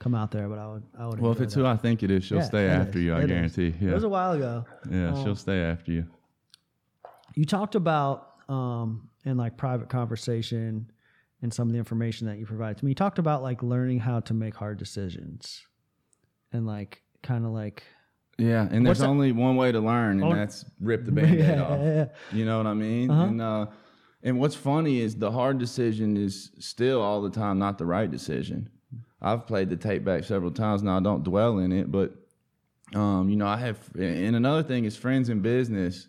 come 0.04 0.14
out 0.16 0.32
there, 0.32 0.50
but 0.50 0.60
I 0.60 0.68
would. 0.68 0.84
I 1.00 1.08
would. 1.08 1.20
Well, 1.22 1.32
if 1.32 1.40
it's 1.40 1.54
that. 1.54 1.62
who 1.62 1.66
I 1.66 1.78
think 1.78 2.04
it 2.04 2.12
is, 2.12 2.26
she'll 2.26 2.40
Yeah, 2.40 2.44
stay 2.44 2.68
after 2.68 3.00
is. 3.00 3.06
you. 3.06 3.14
I 3.14 3.20
It 3.20 3.24
is. 3.24 3.28
guarantee. 3.30 3.68
It 3.68 3.82
Yeah, 3.82 3.94
was 3.94 4.04
a 4.04 4.10
while 4.10 4.34
ago. 4.34 4.66
yeah, 4.92 5.14
Um, 5.14 5.24
she'll 5.24 5.36
stay 5.36 5.60
after 5.62 5.92
you. 5.94 6.06
you 7.36 7.46
talked 7.46 7.76
about 7.76 8.30
um, 8.50 9.10
in 9.26 9.38
like 9.38 9.56
private 9.56 9.88
conversation 9.90 10.92
and 11.42 11.54
some 11.54 11.68
of 11.70 11.72
the 11.74 11.80
information 11.80 12.28
that 12.28 12.38
you 12.38 12.46
provided 12.46 12.78
to 12.78 12.86
me. 12.86 12.92
You 12.92 12.96
talked 12.96 13.18
about 13.20 13.42
like 13.42 13.64
learning 13.64 14.00
how 14.00 14.20
to 14.22 14.34
make 14.34 14.56
hard 14.56 14.78
decisions 14.78 15.64
and 16.52 16.68
like 16.68 17.02
kind 17.22 17.46
of 17.46 17.52
like 17.52 17.84
Yeah, 18.38 18.68
and 18.70 18.86
there's 18.86 19.00
that- 19.00 19.08
only 19.08 19.32
one 19.32 19.56
way 19.56 19.72
to 19.72 19.80
learn, 19.80 20.22
and 20.22 20.34
Oh. 20.34 20.36
that's 20.36 20.66
rip 20.82 21.06
the 21.06 21.12
band-aid 21.18 21.40
Yeah, 21.40 21.64
off. 21.64 21.80
yeah, 21.80 21.94
yeah. 21.96 22.06
You 22.38 22.46
know 22.46 22.58
what 22.58 22.68
I 22.68 22.74
mean? 22.74 23.10
Uh-huh. 23.10 23.24
And 23.24 23.42
uh, 23.42 23.66
and 24.22 24.40
what's 24.40 24.56
funny 24.56 25.00
is 25.00 25.16
the 25.16 25.32
hard 25.32 25.58
decision 25.58 26.18
is 26.18 26.52
still 26.60 27.02
all 27.02 27.22
the 27.22 27.30
time 27.30 27.58
not 27.60 27.78
the 27.78 27.86
right 27.86 28.10
decision. 28.12 28.70
I've 29.24 29.48
played 29.48 29.70
the 29.70 29.78
tape 29.78 30.04
back 30.04 30.24
several 30.24 30.52
times 30.52 30.84
now. 30.84 30.98
I 30.98 31.00
don't 31.00 31.24
dwell 31.24 31.60
in 31.60 31.72
it, 31.72 31.92
but 31.92 32.14
um, 32.94 33.30
you 33.30 33.36
know, 33.36 33.48
I 33.48 33.58
have. 33.58 33.80
And 33.98 34.36
another 34.36 34.64
thing 34.64 34.86
is 34.86 34.96
friends 34.96 35.30
in 35.30 35.40
business 35.40 36.08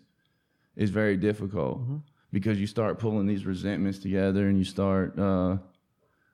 is 0.75 0.89
very 0.89 1.17
difficult 1.17 1.79
Mm-hmm. 1.79 1.97
because 2.31 2.59
you 2.59 2.67
start 2.67 2.99
pulling 2.99 3.25
these 3.25 3.45
resentments 3.45 3.99
together, 3.99 4.47
and 4.47 4.57
you 4.57 4.65
start 4.65 5.17
uh, 5.17 5.57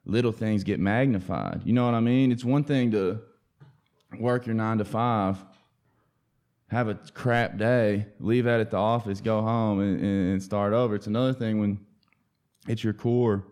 little 0.05 0.31
things 0.31 0.63
get 0.63 0.79
magnified. 0.79 1.61
You 1.63 1.73
know 1.73 1.85
what 1.85 1.93
I 1.93 1.99
mean? 1.99 2.31
It's 2.31 2.43
one 2.43 2.63
thing 2.63 2.91
to 2.91 3.21
work 4.19 4.45
your 4.45 4.55
nine 4.55 4.79
to 4.79 4.85
five 4.85 5.37
have 6.71 6.87
a 6.87 6.95
crap 7.13 7.57
day, 7.57 8.05
leave 8.21 8.45
that 8.45 8.61
at 8.61 8.71
the 8.71 8.77
office, 8.77 9.19
go 9.19 9.41
home, 9.41 9.81
and, 9.81 10.01
and 10.01 10.41
start 10.41 10.71
over. 10.71 10.95
It's 10.95 11.05
another 11.07 11.33
thing 11.33 11.59
when 11.59 11.77
it's 12.65 12.81
your 12.81 12.93
core, 12.93 13.43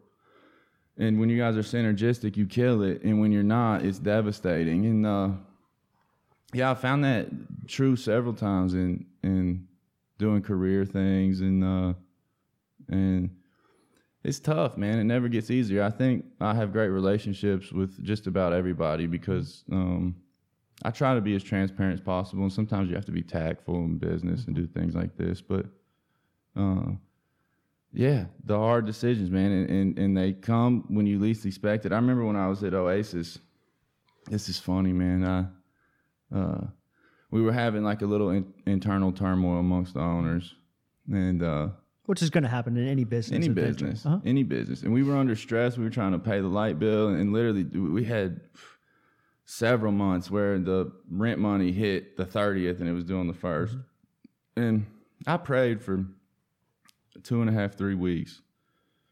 and 0.99 1.19
when 1.19 1.29
you 1.29 1.37
guys 1.37 1.57
are 1.57 1.61
synergistic, 1.61 2.37
you 2.37 2.45
kill 2.45 2.83
it, 2.83 3.01
and 3.03 3.19
when 3.19 3.31
you're 3.31 3.41
not, 3.41 3.83
it's 3.83 3.97
devastating. 3.97 4.85
And 4.85 5.05
uh, 5.05 5.29
yeah, 6.53 6.69
I 6.69 6.75
found 6.75 7.03
that 7.05 7.27
true 7.67 7.95
several 7.95 8.33
times 8.33 8.73
in 8.73 9.05
in 9.23 9.67
doing 10.17 10.41
career 10.41 10.85
things, 10.85 11.41
and 11.41 11.63
uh, 11.63 11.93
and 12.89 13.29
it's 14.23 14.39
tough, 14.39 14.77
man. 14.77 14.99
It 14.99 15.05
never 15.05 15.29
gets 15.29 15.49
easier. 15.49 15.81
I 15.81 15.89
think 15.89 16.25
I 16.39 16.53
have 16.53 16.71
great 16.73 16.89
relationships 16.89 17.71
with 17.71 18.03
just 18.03 18.27
about 18.27 18.53
everybody 18.53 19.07
because. 19.07 19.63
Um, 19.71 20.15
I 20.81 20.91
try 20.91 21.13
to 21.13 21.19
be 21.19 21.35
as 21.35 21.43
transparent 21.43 21.95
as 21.95 21.99
possible, 21.99 22.43
and 22.43 22.53
sometimes 22.53 22.87
you 22.87 22.95
have 22.95 23.05
to 23.07 23.11
be 23.11 23.21
tactful 23.21 23.75
in 23.75 23.97
business 23.97 24.45
and 24.45 24.55
do 24.55 24.65
things 24.65 24.95
like 24.95 25.17
this. 25.17 25.41
But, 25.41 25.65
uh, 26.55 26.91
yeah, 27.93 28.25
the 28.45 28.57
hard 28.57 28.85
decisions, 28.85 29.29
man, 29.31 29.51
and, 29.51 29.69
and 29.69 29.99
and 29.99 30.17
they 30.17 30.33
come 30.33 30.85
when 30.89 31.05
you 31.07 31.19
least 31.19 31.45
expect 31.45 31.85
it. 31.85 31.91
I 31.91 31.95
remember 31.95 32.25
when 32.25 32.35
I 32.35 32.47
was 32.47 32.63
at 32.63 32.73
Oasis. 32.73 33.39
This 34.29 34.47
is 34.49 34.59
funny, 34.59 34.93
man. 34.93 35.23
I, 35.25 36.37
uh, 36.37 36.67
we 37.31 37.41
were 37.41 37.51
having 37.53 37.83
like 37.83 38.01
a 38.01 38.05
little 38.05 38.29
in, 38.29 38.53
internal 38.67 39.11
turmoil 39.11 39.59
amongst 39.59 39.95
the 39.95 40.01
owners, 40.01 40.53
and 41.11 41.41
uh, 41.41 41.69
which 42.05 42.21
is 42.21 42.29
going 42.29 42.43
to 42.43 42.49
happen 42.49 42.77
in 42.77 42.87
any 42.87 43.03
business. 43.05 43.35
any 43.35 43.49
business, 43.49 44.05
Uh-huh. 44.05 44.19
any 44.25 44.43
business. 44.43 44.83
And 44.83 44.93
we 44.93 45.03
were 45.03 45.15
under 45.15 45.35
stress. 45.35 45.77
We 45.77 45.83
were 45.83 45.89
trying 45.89 46.11
to 46.11 46.19
pay 46.19 46.41
the 46.41 46.47
light 46.47 46.77
bill, 46.79 47.09
and 47.09 47.33
literally 47.33 47.63
we 47.63 48.03
had 48.03 48.41
several 49.45 49.91
months 49.91 50.29
where 50.29 50.59
the 50.59 50.91
rent 51.09 51.39
money 51.39 51.71
hit 51.71 52.15
the 52.17 52.25
30th 52.25 52.79
and 52.79 52.87
it 52.87 52.93
was 52.93 53.03
due 53.03 53.17
on 53.19 53.25
the 53.25 53.33
1st. 53.33 53.83
And 54.55 54.85
I 55.25 55.37
prayed 55.37 55.81
for 55.81 56.05
two 57.23 57.41
and 57.41 57.49
a 57.49 57.53
half, 57.53 57.75
three 57.75 57.95
weeks 57.95 58.41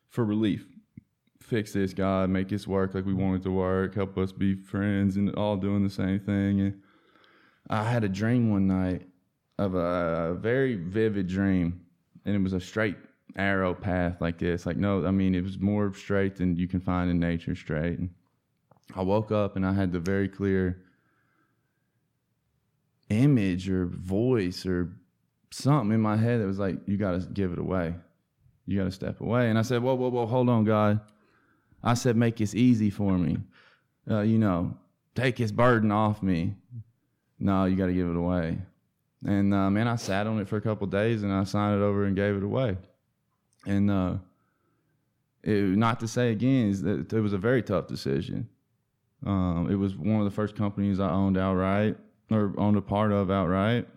for 0.09 0.23
relief. 0.23 0.65
Fix 1.41 1.73
this, 1.73 1.93
God, 1.93 2.29
make 2.29 2.49
this 2.49 2.67
work 2.67 2.93
like 2.93 3.05
we 3.05 3.13
want 3.13 3.39
it 3.39 3.43
to 3.43 3.51
work, 3.51 3.95
help 3.95 4.17
us 4.17 4.31
be 4.31 4.55
friends 4.55 5.15
and 5.15 5.33
all 5.35 5.55
doing 5.55 5.83
the 5.83 5.89
same 5.89 6.19
thing. 6.19 6.59
And 6.61 6.81
I 7.69 7.83
had 7.83 8.03
a 8.03 8.09
dream 8.09 8.51
one 8.51 8.67
night 8.67 9.07
of 9.57 9.75
a, 9.75 10.31
a 10.31 10.33
very 10.33 10.75
vivid 10.75 11.27
dream, 11.27 11.81
and 12.25 12.35
it 12.35 12.39
was 12.39 12.53
a 12.53 12.59
straight 12.59 12.97
arrow 13.35 13.73
path 13.73 14.19
like 14.19 14.39
this. 14.39 14.65
Like, 14.65 14.77
no, 14.77 15.05
I 15.05 15.11
mean, 15.11 15.35
it 15.35 15.43
was 15.43 15.59
more 15.59 15.93
straight 15.93 16.35
than 16.35 16.55
you 16.55 16.67
can 16.67 16.79
find 16.79 17.09
in 17.09 17.19
nature 17.19 17.55
straight. 17.55 17.99
And 17.99 18.09
I 18.95 19.01
woke 19.01 19.31
up 19.31 19.55
and 19.55 19.65
I 19.65 19.73
had 19.73 19.91
the 19.91 19.99
very 19.99 20.27
clear 20.27 20.81
image 23.09 23.69
or 23.69 23.85
voice 23.85 24.65
or 24.65 24.93
something 25.51 25.93
in 25.93 26.01
my 26.01 26.17
head 26.17 26.41
that 26.41 26.47
was 26.47 26.59
like, 26.59 26.77
you 26.85 26.97
got 26.97 27.19
to 27.19 27.27
give 27.27 27.51
it 27.51 27.59
away. 27.59 27.95
You 28.65 28.77
got 28.79 28.85
to 28.85 28.91
step 28.91 29.21
away. 29.21 29.49
And 29.49 29.57
I 29.57 29.61
said, 29.61 29.81
whoa, 29.81 29.95
whoa, 29.95 30.09
whoa, 30.09 30.25
hold 30.25 30.49
on, 30.49 30.63
God. 30.63 30.99
I 31.83 31.93
said, 31.93 32.17
make 32.17 32.37
this 32.37 32.53
easy 32.53 32.89
for 32.89 33.17
me. 33.17 33.37
Uh, 34.09 34.21
you 34.21 34.37
know, 34.37 34.77
take 35.15 35.37
his 35.37 35.51
burden 35.51 35.91
off 35.91 36.21
me. 36.21 36.55
No, 37.39 37.65
you 37.65 37.75
got 37.75 37.87
to 37.87 37.93
give 37.93 38.07
it 38.07 38.15
away. 38.15 38.57
And 39.25 39.53
uh, 39.53 39.69
man, 39.69 39.87
I 39.87 39.95
sat 39.95 40.27
on 40.27 40.39
it 40.39 40.47
for 40.47 40.57
a 40.57 40.61
couple 40.61 40.87
days 40.87 41.23
and 41.23 41.31
I 41.31 41.43
signed 41.43 41.81
it 41.81 41.83
over 41.83 42.05
and 42.05 42.15
gave 42.15 42.35
it 42.35 42.43
away. 42.43 42.77
And 43.65 43.89
uh, 43.89 44.15
it, 45.43 45.53
not 45.77 45.99
to 46.01 46.07
say 46.07 46.31
again, 46.31 47.05
it 47.11 47.13
was 47.13 47.33
a 47.33 47.37
very 47.37 47.61
tough 47.61 47.87
decision. 47.87 48.47
Um, 49.25 49.67
it 49.71 49.75
was 49.75 49.95
one 49.95 50.19
of 50.19 50.25
the 50.25 50.31
first 50.31 50.55
companies 50.55 50.99
I 50.99 51.09
owned 51.09 51.37
outright 51.37 51.97
or 52.29 52.53
owned 52.57 52.77
a 52.77 52.81
part 52.81 53.11
of 53.11 53.31
outright. 53.31 53.87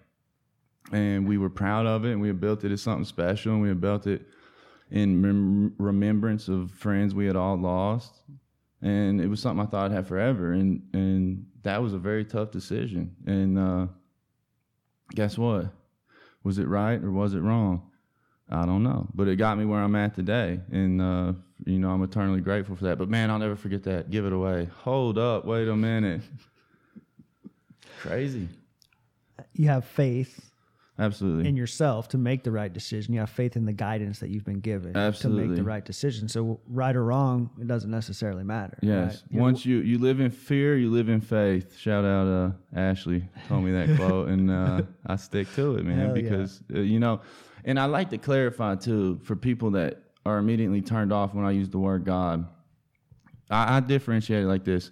And 0.93 1.29
we 1.29 1.39
were 1.39 1.51
proud 1.51 1.87
of 1.87 2.05
it 2.05 2.13
and 2.13 2.21
we 2.21 2.29
had 2.29 2.41
built 2.41 2.65
it 2.65 2.73
as 2.73 2.83
something 2.83 3.05
special 3.05 3.53
and 3.53 3.63
we 3.63 3.69
had 3.69 3.81
built 3.81 4.07
it 4.07 4.27
in 4.91 5.23
rem- 5.23 5.75
remembrance 5.79 6.49
of 6.49 6.71
friends 6.73 7.15
we 7.15 7.27
had 7.27 7.37
all 7.37 7.57
lost. 7.57 8.23
And 8.83 9.21
it 9.21 9.29
was 9.29 9.41
something 9.41 9.65
I 9.65 9.69
thought 9.69 9.91
I'd 9.91 9.95
have 9.95 10.09
forever. 10.09 10.53
And, 10.53 10.83
and 10.93 11.47
that 11.63 11.83
was 11.83 11.93
a 11.93 11.99
very 11.99 12.25
tough 12.25 12.51
decision. 12.51 13.15
And 13.27 13.59
uh, 13.59 13.87
guess 15.15 15.39
what? 15.39 15.67
Was 16.43 16.59
it 16.59 16.67
right 16.67 17.03
or 17.03 17.11
was 17.11 17.35
it 17.35 17.41
wrong? 17.41 17.91
I 18.53 18.67
don't 18.67 18.83
know, 18.83 19.07
but 19.15 19.29
it 19.29 19.37
got 19.37 19.57
me 19.59 19.65
where 19.65 19.81
I'm 19.81 19.95
at 19.95 20.17
today, 20.17 20.59
and 20.73 21.01
uh, 21.01 21.33
you 21.67 21.79
know 21.79 21.91
I'm 21.91 22.03
eternally 22.03 22.41
grateful 22.41 22.75
for 22.75 22.83
that. 22.87 22.99
But 22.99 23.09
man, 23.09 23.31
I'll 23.31 23.39
never 23.39 23.55
forget 23.55 23.85
that. 23.85 24.11
Give 24.11 24.27
it 24.27 24.33
away. 24.33 24.69
Hold 24.83 25.19
up, 25.19 25.45
wait 25.45 25.69
a 25.69 25.77
minute. 25.77 26.23
Crazy. 28.01 28.49
You 29.53 29.69
have 29.69 29.85
faith 29.85 30.50
Absolutely. 31.01 31.49
in 31.49 31.57
yourself 31.57 32.09
to 32.09 32.19
make 32.19 32.45
the 32.45 32.51
right 32.53 32.73
decision. 32.73 33.15
You 33.15 33.21
have 33.21 33.31
faith 33.31 33.57
in 33.57 33.65
the 33.65 33.73
guidance 33.73 34.19
that 34.21 34.29
you've 34.29 34.45
been 34.45 34.61
given 34.61 34.93
to 34.93 35.29
make 35.31 35.57
the 35.57 35.65
right 35.65 35.85
decision. 35.85 36.29
So 36.29 36.61
right 36.69 36.95
or 36.95 37.03
wrong, 37.05 37.49
it 37.61 37.67
doesn't 37.67 37.91
necessarily 37.91 38.45
matter. 38.45 38.79
yes. 38.83 39.15
right? 39.15 39.23
You- 39.35 39.41
Once 39.41 39.65
you 39.67 39.79
you 39.79 39.99
live 39.99 40.21
in 40.21 40.31
fear, 40.31 40.77
you 40.77 40.91
live 40.91 41.09
in 41.09 41.21
faith. 41.21 41.77
Shout 41.79 42.05
out 42.05 42.27
uh, 42.27 42.51
Ashley 42.79 43.29
told 43.49 43.65
me 43.65 43.73
that 43.73 43.97
quote, 43.99 44.29
and 44.29 44.51
uh, 44.51 44.83
I 45.07 45.17
stick 45.17 45.53
to 45.55 45.77
it, 45.79 45.85
man, 45.85 45.99
Hell 45.99 46.07
yeah. 46.09 46.23
because 46.23 46.63
uh, 46.75 46.81
you 46.81 47.01
know. 47.01 47.21
And 47.65 47.79
I 47.79 47.85
like 47.87 48.11
to 48.11 48.19
clarify 48.19 48.75
too 48.77 49.21
for 49.25 49.37
people 49.37 49.73
that 49.73 50.03
are 50.25 50.39
immediately 50.39 50.81
turned 50.83 51.13
off 51.13 51.35
when 51.35 51.45
I 51.45 51.51
use 51.51 51.69
the 51.71 51.79
word 51.79 52.05
God. 52.05 52.47
I, 53.51 53.77
I 53.77 53.81
differentiate 53.81 54.45
it 54.45 54.47
like 54.47 54.65
this: 54.65 54.91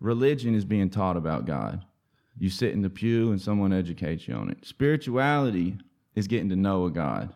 religion 0.00 0.54
is 0.54 0.64
being 0.64 0.90
taught 0.90 1.16
about 1.16 1.46
God. 1.46 1.84
You 2.38 2.48
sit 2.48 2.72
in 2.72 2.82
the 2.82 2.90
pew 2.90 3.30
and 3.30 3.40
someone 3.40 3.72
educates 3.72 4.26
you 4.26 4.34
on 4.34 4.50
it. 4.50 4.64
Spirituality 4.64 5.78
is 6.14 6.26
getting 6.26 6.48
to 6.50 6.56
know 6.56 6.86
a 6.86 6.90
God. 6.90 7.34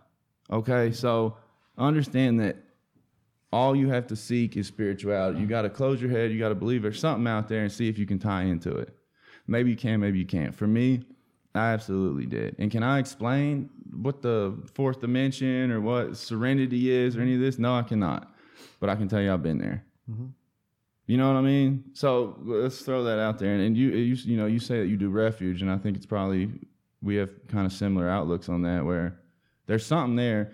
Okay, 0.51 0.93
so 0.93 1.37
understand 1.77 2.41
that 2.41 2.57
all 3.53 3.77
you 3.77 3.89
have 3.89 4.07
to 4.09 4.17
seek 4.17 4.57
is 4.57 4.67
spirituality. 4.67 5.41
You 5.41 5.47
got 5.47 5.63
to 5.63 5.71
close 5.71 6.01
your 6.01 6.11
head. 6.11 6.33
You 6.33 6.39
got 6.39 6.49
to 6.49 6.55
believe 6.55 6.83
there's 6.83 6.99
something 6.99 7.27
out 7.27 7.49
there 7.49 7.63
and 7.63 7.71
see 7.71 7.89
if 7.89 7.99
you 7.99 8.07
can 8.07 8.19
tie 8.19 8.43
into 8.43 8.77
it. 8.77 8.95
Maybe 9.47 9.71
you 9.71 9.77
can, 9.77 10.01
maybe 10.01 10.19
you 10.19 10.27
can't. 10.27 10.55
For 10.55 10.67
me, 10.67 11.05
I 11.55 11.73
absolutely 11.73 12.27
did. 12.27 12.57
And 12.59 12.71
can 12.71 12.83
I 12.83 12.99
explain 12.99 13.71
what 13.93 14.23
the 14.23 14.59
fourth 14.75 15.01
dimension 15.01 15.71
or 15.71 15.81
what 15.81 16.17
serenity 16.17 16.91
is 16.91 17.17
or 17.17 17.21
any 17.21 17.35
of 17.35 17.41
this? 17.41 17.59
No, 17.59 17.75
I 17.75 17.83
cannot. 17.83 18.35
But 18.81 18.91
I 18.91 18.97
can 18.97 19.09
tell 19.09 19.21
you 19.21 19.33
I've 19.33 19.43
been 19.43 19.59
there. 19.59 19.85
Mm-hmm. 20.11 20.27
You 21.07 21.19
know 21.19 21.29
what 21.33 21.37
I 21.39 21.43
mean? 21.43 21.85
So 21.93 22.39
let's 22.45 22.81
throw 22.81 23.05
that 23.05 23.19
out 23.19 23.39
there. 23.39 23.53
And, 23.53 23.63
and 23.63 23.77
you, 23.77 23.91
you, 23.91 24.15
you 24.25 24.37
know, 24.39 24.47
you 24.47 24.59
say 24.59 24.81
that 24.81 24.87
you 24.87 24.97
do 24.97 25.11
refuge, 25.11 25.61
and 25.61 25.71
I 25.71 25.77
think 25.77 25.97
it's 25.97 26.07
probably 26.07 26.51
we 27.03 27.17
have 27.17 27.31
kind 27.49 27.67
of 27.67 27.73
similar 27.73 28.09
outlooks 28.09 28.49
on 28.49 28.63
that. 28.63 28.85
Where 28.85 29.19
there's 29.67 29.85
something 29.85 30.17
there, 30.17 30.53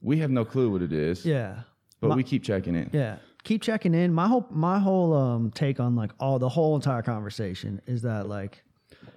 we 0.00 0.18
have 0.18 0.30
no 0.30 0.44
clue 0.44 0.70
what 0.70 0.80
it 0.82 0.92
is, 0.92 1.26
Yeah. 1.26 1.60
but 2.00 2.08
My- 2.08 2.16
we 2.16 2.22
keep 2.24 2.42
checking 2.42 2.74
in. 2.74 2.88
Yeah. 2.92 3.16
Keep 3.44 3.62
checking 3.62 3.94
in. 3.94 4.12
My 4.12 4.26
whole 4.26 4.46
my 4.50 4.78
whole 4.80 5.12
um 5.14 5.50
take 5.52 5.78
on 5.78 5.94
like 5.94 6.10
all 6.18 6.38
the 6.40 6.48
whole 6.48 6.74
entire 6.74 7.02
conversation 7.02 7.80
is 7.86 8.02
that 8.02 8.28
like, 8.28 8.64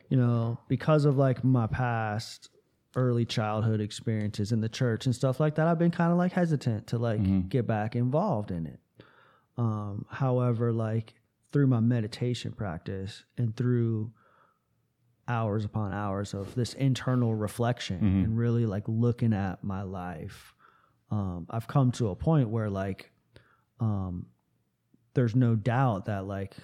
you 0.10 0.18
know, 0.18 0.60
because 0.68 1.06
of 1.06 1.18
like 1.18 1.44
my 1.44 1.66
past 1.68 2.50
early 2.96 3.26
childhood 3.26 3.80
experiences 3.82 4.52
in 4.52 4.62
the 4.62 4.70
church 4.70 5.06
and 5.08 5.16
stuff 5.16 5.40
like 5.40 5.56
that, 5.56 5.66
I've 5.68 5.80
been 5.80 5.90
kind 5.90 6.12
of 6.12 6.18
like 6.20 6.32
hesitant 6.34 6.86
to 6.88 6.98
like 7.00 7.50
get 7.50 7.66
back 7.66 7.96
involved 7.96 8.52
in 8.52 8.68
it. 8.68 8.80
Um, 9.60 10.06
however, 10.10 10.72
like 10.72 11.14
through 11.52 11.68
my 11.68 11.80
meditation 11.82 12.54
practice 12.54 13.26
and 13.38 13.56
through 13.56 14.12
hours 15.28 15.66
upon 15.66 15.94
hours 15.94 16.34
of 16.34 16.56
this 16.56 16.74
internal 16.74 17.36
reflection 17.36 17.98
and 18.24 18.38
really 18.38 18.66
like 18.66 18.84
looking 18.88 19.34
at 19.34 19.64
my 19.64 19.82
life, 19.84 20.54
um, 21.12 21.46
I've 21.50 21.68
come 21.68 21.92
to 21.94 22.10
a 22.10 22.16
point 22.16 22.50
where 22.50 22.70
like 22.70 23.12
um, 23.80 24.28
there's 25.14 25.36
no 25.36 25.56
doubt 25.56 26.06
that 26.06 26.26
like 26.26 26.56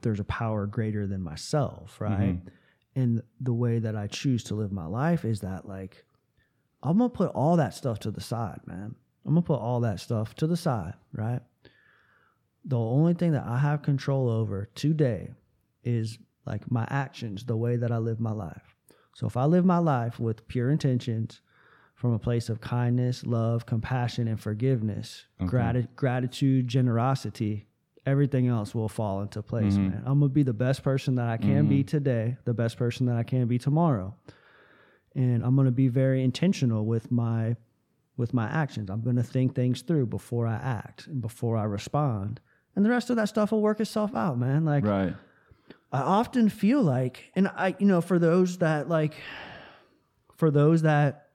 there's 0.00 0.20
a 0.20 0.24
power 0.24 0.66
greater 0.66 1.06
than 1.06 1.20
myself, 1.22 2.00
right? 2.00 2.38
And 2.96 3.22
the 3.40 3.52
way 3.52 3.78
that 3.80 3.94
I 3.96 4.06
choose 4.06 4.44
to 4.44 4.54
live 4.54 4.72
my 4.72 4.86
life 4.86 5.24
is 5.24 5.40
that 5.40 5.68
like 5.68 6.04
I'm 6.82 6.96
gonna 6.98 7.10
put 7.10 7.30
all 7.32 7.56
that 7.56 7.74
stuff 7.74 7.98
to 8.00 8.10
the 8.10 8.20
side, 8.22 8.60
man. 8.66 8.94
I'm 9.26 9.34
gonna 9.34 9.42
put 9.42 9.60
all 9.60 9.80
that 9.80 10.00
stuff 10.00 10.34
to 10.36 10.46
the 10.46 10.56
side, 10.56 10.94
right? 11.12 11.40
The 12.64 12.78
only 12.78 13.14
thing 13.14 13.32
that 13.32 13.46
I 13.46 13.58
have 13.58 13.82
control 13.82 14.28
over 14.28 14.68
today 14.74 15.30
is 15.82 16.18
like 16.46 16.70
my 16.70 16.86
actions, 16.90 17.44
the 17.44 17.56
way 17.56 17.76
that 17.76 17.90
I 17.90 17.98
live 17.98 18.20
my 18.20 18.32
life. 18.32 18.76
So 19.14 19.26
if 19.26 19.36
I 19.36 19.44
live 19.44 19.64
my 19.64 19.78
life 19.78 20.18
with 20.20 20.46
pure 20.48 20.70
intentions, 20.70 21.40
from 22.00 22.14
a 22.14 22.18
place 22.18 22.48
of 22.48 22.62
kindness, 22.62 23.26
love, 23.26 23.66
compassion, 23.66 24.26
and 24.26 24.40
forgiveness, 24.40 25.26
grati- 25.42 25.86
gratitude, 25.96 26.66
generosity, 26.66 27.66
everything 28.06 28.48
else 28.48 28.74
will 28.74 28.88
fall 28.88 29.20
into 29.20 29.42
place, 29.42 29.74
mm-hmm. 29.74 29.90
man. 29.90 30.02
I'm 30.06 30.18
gonna 30.18 30.30
be 30.30 30.42
the 30.42 30.54
best 30.54 30.82
person 30.82 31.16
that 31.16 31.28
I 31.28 31.36
can 31.36 31.68
be 31.68 31.80
mm-hmm. 31.80 31.88
today, 31.88 32.38
the 32.46 32.54
best 32.54 32.78
person 32.78 33.04
that 33.04 33.16
I 33.16 33.22
can 33.22 33.46
be 33.46 33.58
tomorrow. 33.58 34.14
And 35.14 35.44
I'm 35.44 35.54
gonna 35.54 35.70
be 35.70 35.88
very 35.88 36.24
intentional 36.24 36.86
with 36.86 37.10
my 37.10 37.56
with 38.16 38.32
my 38.32 38.46
actions. 38.48 38.88
I'm 38.88 39.02
gonna 39.02 39.22
think 39.22 39.54
things 39.54 39.82
through 39.82 40.06
before 40.06 40.46
I 40.46 40.54
act 40.54 41.06
and 41.06 41.20
before 41.20 41.58
I 41.58 41.64
respond. 41.64 42.40
And 42.76 42.84
the 42.84 42.90
rest 42.90 43.10
of 43.10 43.16
that 43.16 43.28
stuff 43.28 43.52
will 43.52 43.62
work 43.62 43.80
itself 43.80 44.14
out, 44.14 44.38
man. 44.38 44.64
Like 44.64 44.84
Right. 44.84 45.14
I 45.92 46.00
often 46.00 46.48
feel 46.48 46.82
like, 46.82 47.30
and 47.34 47.48
I, 47.48 47.74
you 47.78 47.86
know, 47.86 48.00
for 48.00 48.18
those 48.18 48.58
that 48.58 48.88
like, 48.88 49.14
for 50.36 50.50
those 50.50 50.82
that 50.82 51.28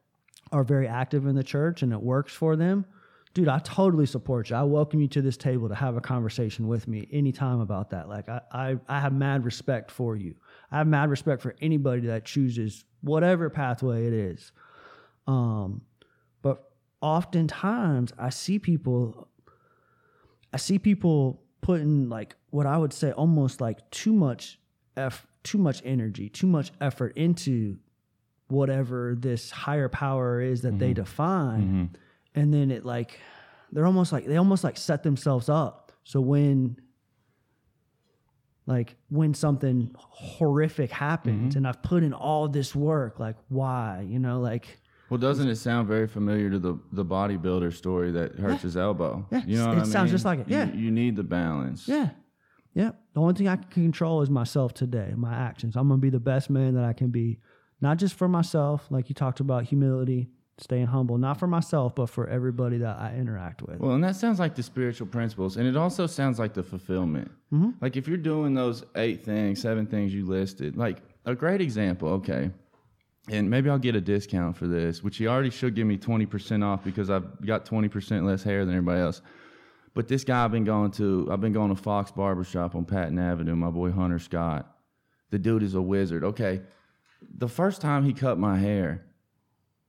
are 0.52 0.64
very 0.64 0.88
active 0.88 1.28
in 1.28 1.36
the 1.36 1.44
church 1.44 1.82
and 1.82 1.92
it 1.92 2.02
works 2.02 2.34
for 2.34 2.56
them, 2.56 2.86
dude, 3.34 3.50
I 3.50 3.60
totally 3.60 4.06
support 4.06 4.50
you. 4.50 4.56
I 4.56 4.64
welcome 4.64 5.02
you 5.02 5.10
to 5.10 5.22
this 5.22 5.36
table 5.36 5.68
to 5.68 5.76
have 5.76 5.98
a 5.98 6.02
conversation 6.02 6.68
with 6.68 6.88
me 6.88 7.08
anytime 7.12 7.60
about 7.60 7.90
that. 7.90 8.08
Like, 8.08 8.30
I, 8.30 8.42
I, 8.52 8.78
I 8.88 9.00
have 9.02 9.12
mad 9.12 9.44
respect 9.44 9.92
for 9.92 10.16
you. 10.16 10.36
I 10.72 10.78
have 10.78 10.88
mad 10.88 11.10
respect 11.10 11.42
for 11.42 11.54
anybody 11.62 12.08
that 12.08 12.24
chooses 12.24 12.86
whatever 13.02 13.50
pathway 13.50 14.08
it 14.08 14.14
is. 14.14 14.54
Um, 15.28 15.82
but 16.42 16.72
oftentimes 17.02 18.14
I 18.18 18.30
see 18.30 18.58
people 18.58 19.28
I 20.56 20.58
see 20.58 20.80
people 20.80 21.44
putting 21.60 22.08
like 22.08 22.38
what 22.50 22.66
I 22.66 22.78
would 22.78 22.94
say 22.94 23.12
almost 23.12 23.60
like 23.60 23.92
too 23.92 24.14
much 24.14 24.58
eff- 24.96 25.28
too 25.44 25.58
much 25.58 25.82
energy, 25.84 26.30
too 26.30 26.48
much 26.48 26.72
effort 26.80 27.18
into 27.18 27.78
whatever 28.48 29.18
this 29.20 29.52
higher 29.52 29.90
power 29.90 30.40
is 30.40 30.62
that 30.62 30.80
they 30.80 30.92
mm-hmm. 30.94 31.04
define. 31.04 31.62
Mm-hmm. 31.62 32.40
And 32.40 32.54
then 32.54 32.72
it 32.72 32.86
like 32.86 33.20
they're 33.74 33.86
almost 33.86 34.14
like 34.14 34.28
they 34.28 34.38
almost 34.38 34.64
like 34.64 34.78
set 34.78 35.04
themselves 35.04 35.50
up. 35.50 35.92
So 36.06 36.22
when 36.22 36.78
like 38.66 38.96
when 39.10 39.34
something 39.34 39.92
horrific 39.98 40.90
happens 40.90 41.50
mm-hmm. 41.50 41.58
and 41.58 41.68
I've 41.68 41.84
put 41.84 42.02
in 42.02 42.14
all 42.14 42.48
this 42.48 42.74
work, 42.74 43.20
like 43.20 43.36
why? 43.50 44.06
You 44.08 44.20
know, 44.20 44.40
like 44.40 44.80
Well, 45.10 45.20
doesn't 45.20 45.48
it 45.48 45.56
sound 45.58 45.88
very 45.88 46.08
familiar 46.08 46.50
to 46.50 46.60
the 46.60 46.80
the 46.92 47.06
bodybuilder 47.06 47.74
story 47.74 48.12
that 48.12 48.36
hurts 48.40 48.64
his 48.64 48.76
elbow? 48.76 49.26
Yeah, 49.32 49.44
You 49.46 49.58
know 49.58 49.66
it 49.66 49.74
I 49.74 49.76
mean? 49.76 49.86
sounds 49.86 50.12
just 50.12 50.26
like 50.26 50.40
it. 50.40 50.48
Yeah. 50.50 50.72
You, 50.74 50.92
need 50.92 51.16
the 51.16 51.24
balance. 51.24 51.88
Yeah. 51.88 52.10
Yeah. 52.74 52.92
The 53.14 53.22
only 53.22 53.34
thing 53.36 53.48
I 53.48 53.56
can 53.58 53.70
control 53.70 54.22
is 54.22 54.30
myself 54.30 54.74
today, 54.74 55.14
my 55.16 55.34
actions. 55.34 55.76
I'm 55.76 55.88
gonna 55.88 56.00
be 56.02 56.10
the 56.10 56.20
best 56.20 56.50
man 56.50 56.74
that 56.76 56.84
I 56.84 56.94
can 56.94 57.10
be, 57.10 57.40
not 57.82 57.98
just 57.98 58.16
for 58.16 58.28
myself, 58.28 58.88
like 58.90 59.08
you 59.10 59.16
talked 59.16 59.40
about 59.40 59.66
humility, 59.66 60.30
staying 60.58 60.88
humble, 60.88 61.18
not 61.18 61.38
for 61.40 61.48
myself, 61.48 61.94
but 61.96 62.10
for 62.10 62.28
everybody 62.28 62.78
that 62.80 62.98
I 62.98 63.16
interact 63.16 63.62
with. 63.62 63.80
Well, 63.80 63.92
and 63.92 64.04
that 64.04 64.16
sounds 64.16 64.40
like 64.40 64.56
the 64.56 64.64
spiritual 64.64 65.08
principles, 65.08 65.58
and 65.58 65.68
it 65.68 65.78
also 65.78 66.08
sounds 66.08 66.40
like 66.40 66.54
the 66.54 66.64
fulfillment. 66.64 67.30
Mm-hmm. 67.54 67.72
Like 67.82 67.96
if 67.96 68.08
you're 68.08 68.18
doing 68.18 68.54
those 68.56 68.84
eight 68.96 69.24
things, 69.24 69.62
seven 69.62 69.86
things 69.86 70.14
you 70.14 70.26
listed, 70.26 70.76
like 70.78 70.98
a 71.26 71.36
great 71.36 71.62
example, 71.62 72.10
okay. 72.10 72.52
And 73.30 73.50
maybe 73.50 73.70
I'll 73.70 73.80
get 73.80 73.96
a 73.96 74.02
discount 74.02 74.56
for 74.56 74.68
this, 74.68 75.04
which 75.04 75.18
he 75.18 75.28
already 75.28 75.50
should 75.50 75.74
give 75.76 75.88
me 75.88 75.98
20% 75.98 76.64
off 76.64 76.84
because 76.84 77.10
I've 77.10 77.44
got 77.46 77.66
20% 77.66 78.24
less 78.24 78.44
hair 78.44 78.66
than 78.66 78.76
everybody 78.76 79.02
else. 79.02 79.22
But 79.96 80.08
this 80.08 80.24
guy 80.24 80.44
I've 80.44 80.52
been 80.52 80.66
going 80.66 80.92
to, 80.92 81.28
I've 81.32 81.42
been 81.42 81.54
going 81.54 81.74
to 81.74 81.82
Fox 81.82 82.12
Barbershop 82.12 82.76
on 82.76 82.86
Patton 82.86 83.18
Avenue, 83.18 83.56
my 83.56 83.70
boy 83.72 83.92
Hunter 83.92 84.20
Scott. 84.20 84.70
The 85.32 85.40
dude 85.40 85.64
is 85.64 85.74
a 85.74 85.82
wizard. 85.82 86.24
Okay. 86.24 86.62
The 87.38 87.48
first 87.48 87.82
time 87.82 88.04
he 88.04 88.14
cut 88.14 88.38
my 88.38 88.58
hair, 88.58 89.06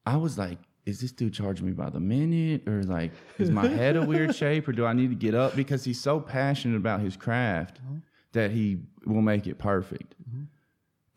I 0.07 0.17
was 0.17 0.39
like, 0.39 0.59
is 0.87 1.01
this 1.01 1.11
dude 1.11 1.35
charging 1.35 1.67
me 1.67 1.73
by 1.73 1.91
the 1.91 2.01
minute? 2.01 2.67
Or 2.69 2.85
like, 2.85 3.13
is 3.39 3.51
my 3.51 3.67
head 3.67 3.97
a 3.97 4.03
weird 4.03 4.35
shape? 4.37 4.69
Or 4.69 4.73
do 4.73 4.87
I 4.87 4.93
need 4.93 5.11
to 5.11 5.17
get 5.17 5.35
up? 5.35 5.57
Because 5.57 5.85
he's 5.85 6.01
so 6.01 6.21
passionate 6.21 6.77
about 6.77 7.01
his 7.01 7.17
craft 7.17 7.81
uh-huh. 7.85 7.97
that 8.33 8.53
he 8.53 8.79
will 9.05 9.23
make 9.23 9.49
it 9.49 9.59
perfect. 9.59 10.15
Mm-hmm. 10.23 10.45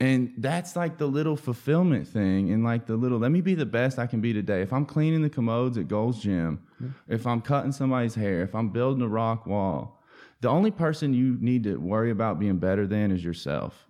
And 0.01 0.33
that's 0.37 0.77
like 0.77 0.97
the 0.97 1.07
little 1.07 1.35
fulfillment 1.35 2.07
thing 2.07 2.51
and 2.51 2.63
like 2.63 2.85
the 2.85 2.95
little, 2.95 3.19
let 3.19 3.31
me 3.31 3.41
be 3.41 3.53
the 3.53 3.65
best 3.65 3.99
I 3.99 4.07
can 4.07 4.21
be 4.21 4.31
today. 4.31 4.61
If 4.61 4.71
I'm 4.71 4.85
cleaning 4.85 5.21
the 5.21 5.29
commodes 5.29 5.77
at 5.77 5.89
Gold's 5.89 6.21
Gym, 6.21 6.61
if 7.09 7.27
I'm 7.27 7.41
cutting 7.41 7.73
somebody's 7.73 8.15
hair, 8.15 8.41
if 8.41 8.55
I'm 8.55 8.69
building 8.69 9.03
a 9.03 9.07
rock 9.09 9.45
wall, 9.45 10.01
the 10.39 10.47
only 10.47 10.71
person 10.71 11.13
you 11.13 11.37
need 11.41 11.65
to 11.65 11.75
worry 11.75 12.11
about 12.11 12.39
being 12.39 12.59
better 12.59 12.87
than 12.87 13.11
is 13.11 13.25
yourself. 13.25 13.87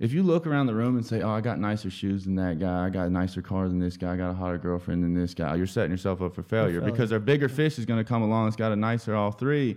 If 0.00 0.12
you 0.12 0.24
look 0.24 0.46
around 0.46 0.66
the 0.66 0.74
room 0.74 0.96
and 0.96 1.06
say, 1.06 1.20
"Oh, 1.20 1.30
I 1.30 1.42
got 1.42 1.60
nicer 1.60 1.90
shoes 1.90 2.24
than 2.24 2.34
that 2.36 2.58
guy. 2.58 2.86
I 2.86 2.88
got 2.88 3.06
a 3.06 3.10
nicer 3.10 3.42
car 3.42 3.68
than 3.68 3.78
this 3.78 3.98
guy. 3.98 4.14
I 4.14 4.16
got 4.16 4.30
a 4.30 4.34
hotter 4.34 4.58
girlfriend 4.58 5.04
than 5.04 5.14
this 5.14 5.34
guy," 5.34 5.54
you're 5.54 5.66
setting 5.66 5.90
yourself 5.90 6.22
up 6.22 6.34
for 6.34 6.42
failure, 6.42 6.80
because 6.80 7.12
a 7.12 7.20
bigger 7.20 7.50
fish 7.50 7.78
is 7.78 7.84
going 7.84 8.00
to 8.00 8.08
come 8.08 8.22
along 8.22 8.46
that's 8.46 8.56
got 8.56 8.72
a 8.72 8.76
nicer 8.76 9.14
all 9.14 9.30
three, 9.30 9.76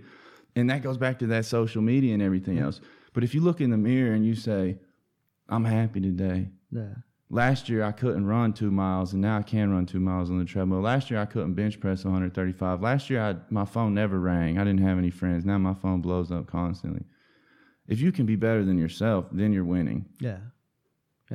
and 0.56 0.68
that 0.70 0.82
goes 0.82 0.96
back 0.96 1.18
to 1.18 1.26
that 1.28 1.44
social 1.44 1.82
media 1.82 2.14
and 2.14 2.22
everything 2.22 2.58
else. 2.58 2.80
But 3.12 3.22
if 3.22 3.34
you 3.34 3.42
look 3.42 3.60
in 3.60 3.70
the 3.70 3.76
mirror 3.76 4.14
and 4.14 4.24
you 4.26 4.34
say, 4.34 4.78
"I'm 5.48 5.64
happy 5.64 6.00
today," 6.00 6.50
yeah. 6.70 6.94
Last 7.30 7.68
year 7.68 7.82
I 7.82 7.92
couldn't 7.92 8.26
run 8.26 8.52
two 8.52 8.70
miles, 8.70 9.12
and 9.12 9.22
now 9.22 9.38
I 9.38 9.42
can 9.42 9.70
run 9.70 9.86
two 9.86 9.98
miles 9.98 10.30
on 10.30 10.38
the 10.38 10.44
treadmill. 10.44 10.80
Last 10.80 11.10
year 11.10 11.20
I 11.20 11.26
couldn't 11.26 11.54
bench 11.54 11.80
press 11.80 12.04
135. 12.04 12.80
Last 12.82 13.10
year 13.10 13.20
I, 13.20 13.36
my 13.50 13.64
phone 13.64 13.94
never 13.94 14.20
rang. 14.20 14.58
I 14.58 14.64
didn't 14.64 14.82
have 14.82 14.98
any 14.98 15.10
friends. 15.10 15.44
Now 15.44 15.58
my 15.58 15.74
phone 15.74 16.00
blows 16.00 16.30
up 16.30 16.46
constantly. 16.46 17.04
If 17.88 18.00
you 18.00 18.12
can 18.12 18.24
be 18.24 18.36
better 18.36 18.64
than 18.64 18.78
yourself, 18.78 19.26
then 19.32 19.52
you're 19.52 19.64
winning. 19.64 20.06
Yeah. 20.20 20.38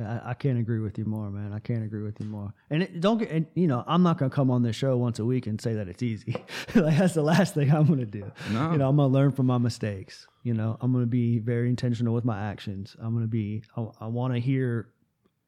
I, 0.06 0.30
I 0.30 0.34
can't 0.34 0.58
agree 0.58 0.80
with 0.80 0.98
you 0.98 1.04
more, 1.04 1.30
man. 1.30 1.52
I 1.52 1.58
can't 1.58 1.84
agree 1.84 2.02
with 2.02 2.20
you 2.20 2.26
more. 2.26 2.52
And 2.70 2.82
it, 2.82 3.00
don't 3.00 3.18
get, 3.18 3.30
and, 3.30 3.46
you 3.54 3.66
know, 3.66 3.84
I'm 3.86 4.02
not 4.02 4.18
gonna 4.18 4.30
come 4.30 4.50
on 4.50 4.62
this 4.62 4.76
show 4.76 4.96
once 4.96 5.18
a 5.18 5.24
week 5.24 5.46
and 5.46 5.60
say 5.60 5.74
that 5.74 5.88
it's 5.88 6.02
easy. 6.02 6.34
like 6.74 6.98
that's 6.98 7.14
the 7.14 7.22
last 7.22 7.54
thing 7.54 7.70
I'm 7.70 7.86
gonna 7.86 8.06
do. 8.06 8.30
No. 8.50 8.72
You 8.72 8.78
know, 8.78 8.88
I'm 8.88 8.96
gonna 8.96 9.08
learn 9.08 9.32
from 9.32 9.46
my 9.46 9.58
mistakes. 9.58 10.26
You 10.42 10.54
know, 10.54 10.76
I'm 10.80 10.92
gonna 10.92 11.06
be 11.06 11.38
very 11.38 11.68
intentional 11.68 12.14
with 12.14 12.24
my 12.24 12.40
actions. 12.40 12.96
I'm 13.00 13.14
gonna 13.14 13.26
be. 13.26 13.62
I, 13.76 13.86
I 14.00 14.06
want 14.06 14.34
to 14.34 14.40
hear, 14.40 14.88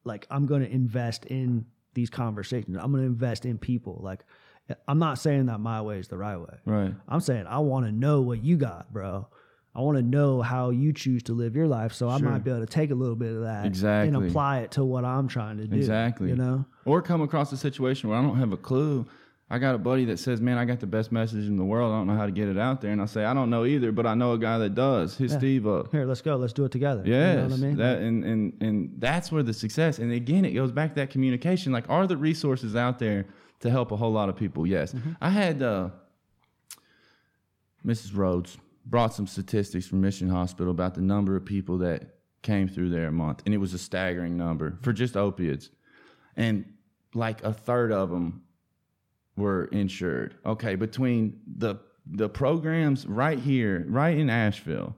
like, 0.03 0.27
I'm 0.29 0.45
gonna 0.45 0.65
invest 0.65 1.25
in 1.25 1.65
these 1.93 2.09
conversations. 2.09 2.77
I'm 2.79 2.91
gonna 2.91 3.03
invest 3.03 3.45
in 3.45 3.57
people. 3.57 3.99
Like, 4.03 4.23
I'm 4.87 4.99
not 4.99 5.19
saying 5.19 5.47
that 5.47 5.59
my 5.59 5.81
way 5.81 5.99
is 5.99 6.07
the 6.07 6.17
right 6.17 6.37
way. 6.37 6.57
Right. 6.65 6.93
I'm 7.07 7.19
saying 7.19 7.45
I 7.47 7.59
want 7.59 7.85
to 7.85 7.91
know 7.91 8.21
what 8.21 8.43
you 8.43 8.57
got, 8.57 8.91
bro. 8.93 9.27
I 9.75 9.81
want 9.81 9.97
to 9.97 10.03
know 10.03 10.41
how 10.41 10.69
you 10.69 10.93
choose 10.93 11.23
to 11.23 11.33
live 11.33 11.55
your 11.55 11.67
life, 11.67 11.93
so 11.93 12.07
I 12.07 12.19
Sure. 12.19 12.29
might 12.29 12.43
be 12.43 12.51
able 12.51 12.59
to 12.61 12.67
take 12.67 12.91
a 12.91 12.95
little 12.95 13.15
bit 13.15 13.33
of 13.33 13.41
that 13.41 13.65
Exactly. 13.65 14.15
and 14.15 14.27
apply 14.29 14.59
it 14.59 14.71
to 14.71 14.85
what 14.85 15.03
I'm 15.03 15.27
trying 15.27 15.57
to 15.57 15.65
do. 15.67 15.75
Exactly. 15.75 16.29
You 16.29 16.35
know? 16.35 16.65
Or 16.85 17.01
come 17.01 17.21
across 17.21 17.51
a 17.51 17.57
situation 17.57 18.09
where 18.09 18.19
I 18.19 18.21
don't 18.21 18.37
have 18.37 18.51
a 18.53 18.57
clue. 18.57 19.05
I 19.49 19.59
got 19.59 19.75
a 19.75 19.77
buddy 19.79 20.05
that 20.05 20.17
says, 20.17 20.41
"Man, 20.41 20.57
I 20.57 20.65
got 20.65 20.79
the 20.79 20.87
best 20.87 21.11
message 21.11 21.45
in 21.47 21.57
the 21.57 21.65
world. 21.65 21.91
I 21.93 21.97
don't 21.97 22.07
know 22.07 22.15
how 22.15 22.25
to 22.25 22.31
get 22.31 22.47
it 22.49 22.57
out 22.57 22.81
there." 22.81 22.91
And 22.91 23.01
I 23.01 23.05
say, 23.05 23.23
"I 23.25 23.33
don't 23.33 23.49
know 23.49 23.65
either, 23.65 23.91
but 23.91 24.05
I 24.07 24.13
know 24.15 24.31
a 24.33 24.37
guy 24.37 24.57
that 24.59 24.73
does. 24.73 25.17
His 25.17 25.31
Steve 25.33 25.67
up." 25.67 25.91
Here, 25.91 26.05
let's 26.05 26.21
go. 26.21 26.37
Let's 26.37 26.53
do 26.53 26.65
it 26.65 26.71
together. 26.71 27.03
Yes, 27.05 27.35
You 27.35 27.41
know 27.41 27.47
what 27.49 27.53
I 27.53 27.57
mean? 27.67 27.77
that 27.77 27.99
and, 28.01 28.23
and 28.23 28.53
and 28.61 28.91
that's 28.99 29.31
where 29.31 29.43
the 29.43 29.53
success. 29.53 29.99
And 29.99 30.11
again, 30.11 30.45
it 30.45 30.53
goes 30.53 30.71
back 30.71 30.89
to 30.91 30.95
that 31.01 31.09
communication. 31.11 31.71
Like, 31.71 31.87
are 31.89 32.07
the 32.07 32.17
resources 32.17 32.75
out 32.75 32.97
there 32.99 33.25
to 33.59 33.69
help 33.69 33.91
a 33.91 33.95
whole 33.97 34.11
lot 34.11 34.29
of 34.29 34.35
people? 34.35 34.65
Yes. 34.65 34.95
I 35.21 35.29
had 35.29 35.61
uh, 35.61 35.89
Mrs. 37.85 38.15
Rhodes 38.15 38.57
brought 38.85 39.13
some 39.13 39.27
statistics 39.27 39.87
from 39.87 40.01
Mission 40.01 40.29
Hospital 40.29 40.71
about 40.71 40.95
the 40.95 41.01
number 41.01 41.35
of 41.35 41.45
people 41.45 41.77
that 41.79 42.15
came 42.41 42.67
through 42.67 42.89
there 42.89 43.07
a 43.07 43.11
month, 43.11 43.41
and 43.45 43.53
it 43.53 43.57
was 43.57 43.73
a 43.73 43.79
staggering 43.79 44.37
number 44.37 44.77
for 44.81 44.93
just 44.93 45.15
opiates, 45.15 45.69
and 46.35 46.65
like 47.13 47.43
a 47.43 47.53
third 47.53 47.91
of 47.91 48.09
them 48.09 48.43
were 49.37 49.65
insured. 49.65 50.35
Okay, 50.45 50.75
between 50.75 51.39
the 51.57 51.75
the 52.05 52.27
programs 52.27 53.07
right 53.07 53.39
here, 53.39 53.85
right 53.87 54.17
in 54.17 54.29
Asheville, 54.29 54.95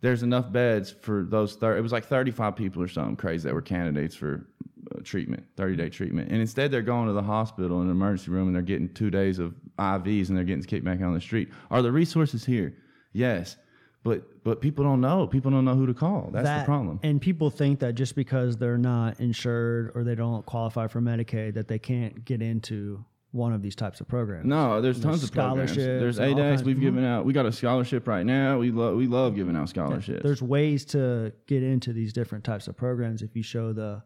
there's 0.00 0.22
enough 0.22 0.52
beds 0.52 0.90
for 0.92 1.24
those. 1.24 1.56
Thir- 1.56 1.76
it 1.76 1.80
was 1.80 1.92
like 1.92 2.04
35 2.04 2.54
people 2.54 2.82
or 2.82 2.88
something 2.88 3.16
crazy 3.16 3.48
that 3.48 3.54
were 3.54 3.62
candidates 3.62 4.14
for 4.14 4.46
uh, 4.94 5.00
treatment, 5.02 5.44
30 5.56 5.76
day 5.76 5.88
treatment, 5.88 6.30
and 6.30 6.40
instead 6.40 6.70
they're 6.70 6.82
going 6.82 7.08
to 7.08 7.12
the 7.12 7.22
hospital 7.22 7.80
in 7.80 7.86
an 7.86 7.90
emergency 7.90 8.30
room 8.30 8.46
and 8.46 8.54
they're 8.54 8.62
getting 8.62 8.88
two 8.90 9.10
days 9.10 9.38
of 9.40 9.54
IVs 9.78 10.28
and 10.28 10.36
they're 10.36 10.44
getting 10.44 10.62
kicked 10.62 10.84
back 10.84 11.00
on 11.00 11.14
the 11.14 11.20
street. 11.20 11.48
Are 11.70 11.82
the 11.82 11.90
resources 11.90 12.44
here? 12.44 12.76
Yes, 13.14 13.56
but 14.02 14.44
but 14.44 14.60
people 14.60 14.84
don't 14.84 15.00
know. 15.00 15.26
People 15.26 15.50
don't 15.50 15.64
know 15.64 15.74
who 15.76 15.86
to 15.86 15.94
call. 15.94 16.28
That's 16.32 16.60
the 16.60 16.66
problem. 16.66 17.00
And 17.02 17.20
people 17.22 17.48
think 17.48 17.78
that 17.78 17.94
just 17.94 18.14
because 18.14 18.58
they're 18.58 18.76
not 18.76 19.18
insured 19.20 19.92
or 19.94 20.04
they 20.04 20.14
don't 20.14 20.44
qualify 20.44 20.88
for 20.88 21.00
Medicaid, 21.00 21.54
that 21.54 21.68
they 21.68 21.78
can't 21.78 22.22
get 22.26 22.42
into 22.42 23.02
one 23.30 23.52
of 23.52 23.62
these 23.62 23.74
types 23.74 24.00
of 24.00 24.06
programs. 24.06 24.46
No, 24.46 24.80
there's 24.80 25.00
tons 25.00 25.24
of 25.24 25.32
programs. 25.32 25.72
scholarships 25.72 26.00
There's 26.00 26.20
all 26.20 26.26
ADEX. 26.26 26.36
kinds- 26.36 26.62
We've 26.64 26.78
given 26.80 27.04
out. 27.04 27.24
We 27.24 27.32
got 27.32 27.46
a 27.46 27.52
scholarship 27.52 28.06
right 28.06 28.24
now. 28.26 28.58
We 28.58 28.70
love 28.70 28.96
we 28.96 29.06
love 29.06 29.34
giving 29.34 29.56
out 29.56 29.68
scholarships. 29.70 30.22
There's 30.22 30.42
ways 30.42 30.84
to 30.86 31.32
get 31.46 31.62
into 31.62 31.92
these 31.92 32.12
different 32.12 32.44
types 32.44 32.68
of 32.68 32.76
programs 32.76 33.22
if 33.22 33.34
you 33.34 33.42
show 33.42 33.72
the 33.72 34.02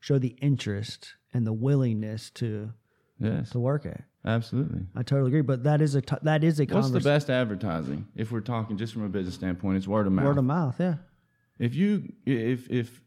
show 0.00 0.18
the 0.18 0.36
interest 0.40 1.14
and 1.32 1.46
the 1.46 1.52
willingness 1.52 2.30
to 2.30 2.72
yes, 3.18 3.50
to 3.50 3.58
work 3.60 3.84
it. 3.84 4.02
Absolutely. 4.24 4.82
I 4.94 5.02
totally 5.02 5.28
agree, 5.28 5.42
but 5.42 5.64
that 5.64 5.80
is 5.80 5.94
a 5.94 6.00
t- 6.00 6.16
that 6.22 6.44
is 6.44 6.60
a 6.60 6.64
What's 6.64 6.90
the 6.90 7.00
best 7.00 7.30
advertising? 7.30 8.06
If 8.14 8.32
we're 8.32 8.40
talking 8.40 8.76
just 8.76 8.92
from 8.92 9.04
a 9.04 9.08
business 9.08 9.34
standpoint, 9.34 9.76
it's 9.76 9.88
word 9.88 10.06
of 10.06 10.12
mouth. 10.12 10.24
Word 10.24 10.38
of 10.38 10.44
mouth, 10.44 10.76
yeah. 10.78 10.96
if 11.58 11.74
you 11.74 12.12
if 12.26 12.70
if 12.70 13.00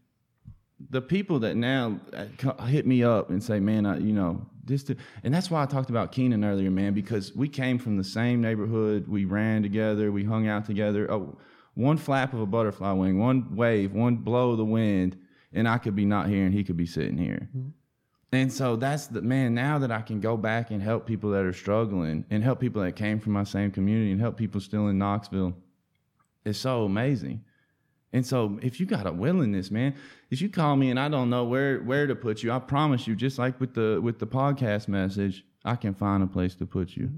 the 0.90 1.02
people 1.02 1.40
that 1.40 1.56
now 1.56 2.00
uh, 2.14 2.66
hit 2.66 2.86
me 2.86 3.04
up 3.04 3.30
and 3.30 3.44
say, 3.44 3.60
man, 3.60 3.86
I, 3.86 3.98
you 3.98 4.14
know 4.14 4.46
this, 4.64 4.84
to, 4.84 4.96
and 5.24 5.34
that's 5.34 5.50
why 5.50 5.64
I 5.64 5.66
talked 5.66 5.90
about 5.90 6.12
Keenan 6.12 6.44
earlier, 6.44 6.70
man, 6.70 6.94
because 6.94 7.36
we 7.36 7.48
came 7.48 7.80
from 7.80 7.98
the 7.98 8.04
same 8.04 8.42
neighborhood, 8.42 9.08
we 9.08 9.26
ran 9.26 9.64
together, 9.64 10.12
we 10.12 10.24
hung 10.24 10.48
out 10.48 10.66
together. 10.66 11.12
Oh, 11.12 11.38
one 11.74 11.98
flap 11.98 12.34
of 12.34 12.42
a 12.42 12.46
butterfly 12.46 12.92
wing, 12.92 13.20
one 13.20 13.56
wave, 13.56 13.94
one 13.94 14.18
blow 14.18 14.52
of 14.52 14.58
the 14.58 14.66
wind, 14.66 15.18
and 15.54 15.68
I 15.68 15.78
could 15.78 15.96
be 15.96 16.06
not 16.06 16.28
here 16.28 16.46
and 16.46 16.54
he 16.54 16.64
could 16.64 16.78
be 16.78 16.86
sitting 16.86 17.18
here. 17.18 17.50
And 18.32 18.52
so 18.52 18.76
that's 18.76 19.08
the 19.08 19.22
man. 19.22 19.54
Now 19.54 19.80
that 19.80 19.92
I 19.92 20.02
can 20.02 20.20
go 20.20 20.36
back 20.36 20.70
and 20.70 20.82
help 20.82 21.06
people 21.06 21.32
that 21.32 21.46
are 21.46 21.54
struggling, 21.54 22.26
and 22.30 22.44
help 22.44 22.60
people 22.60 22.82
that 22.82 22.96
came 22.96 23.20
from 23.20 23.34
my 23.34 23.44
same 23.44 23.72
community, 23.72 24.12
and 24.12 24.20
help 24.20 24.38
people 24.38 24.60
still 24.60 24.88
in 24.88 24.98
Knoxville, 24.98 25.56
it's 26.44 26.60
so 26.60 26.84
amazing. 26.84 27.44
And 28.14 28.26
so 28.26 28.58
if 28.62 28.80
you 28.80 28.86
got 28.86 29.06
a 29.06 29.12
willingness, 29.12 29.70
man, 29.70 29.96
if 30.30 30.42
you 30.42 30.50
call 30.50 30.76
me 30.76 30.90
and 30.90 31.00
I 31.00 31.10
don't 31.10 31.30
know 31.30 31.44
where 31.44 31.80
where 31.80 32.08
to 32.08 32.16
put 32.16 32.44
you, 32.44 32.52
I 32.52 32.60
promise 32.60 33.08
you, 33.08 33.16
just 33.16 33.38
like 33.38 33.60
with 33.60 33.74
the 33.74 34.00
with 34.02 34.20
the 34.20 34.28
podcast 34.28 34.88
message, 34.88 35.46
I 35.64 35.76
can 35.76 35.94
find 35.94 36.24
a 36.24 36.28
place 36.28 36.56
to 36.56 36.66
put 36.66 36.96
you. 36.96 37.12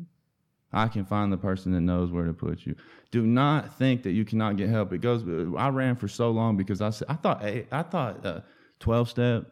I 0.72 0.88
can 0.88 1.06
find 1.06 1.32
the 1.34 1.38
person 1.38 1.72
that 1.72 1.82
knows 1.82 2.12
where 2.12 2.26
to 2.26 2.34
put 2.34 2.66
you. 2.66 2.76
Do 3.10 3.26
not 3.26 3.74
think 3.76 4.04
that 4.04 4.12
you 4.12 4.26
cannot 4.26 4.58
get 4.58 4.70
help. 4.70 4.94
It 4.94 5.00
goes. 5.00 5.24
I 5.58 5.70
ran 5.70 5.96
for 5.96 6.08
so 6.08 6.30
long 6.30 6.58
because 6.58 6.82
I 6.82 6.92
said 6.92 7.08
I 7.10 7.16
thought 7.16 7.44
I 7.44 7.84
thought 7.84 8.26
uh, 8.26 8.42
twelve 8.80 9.10
step 9.10 9.52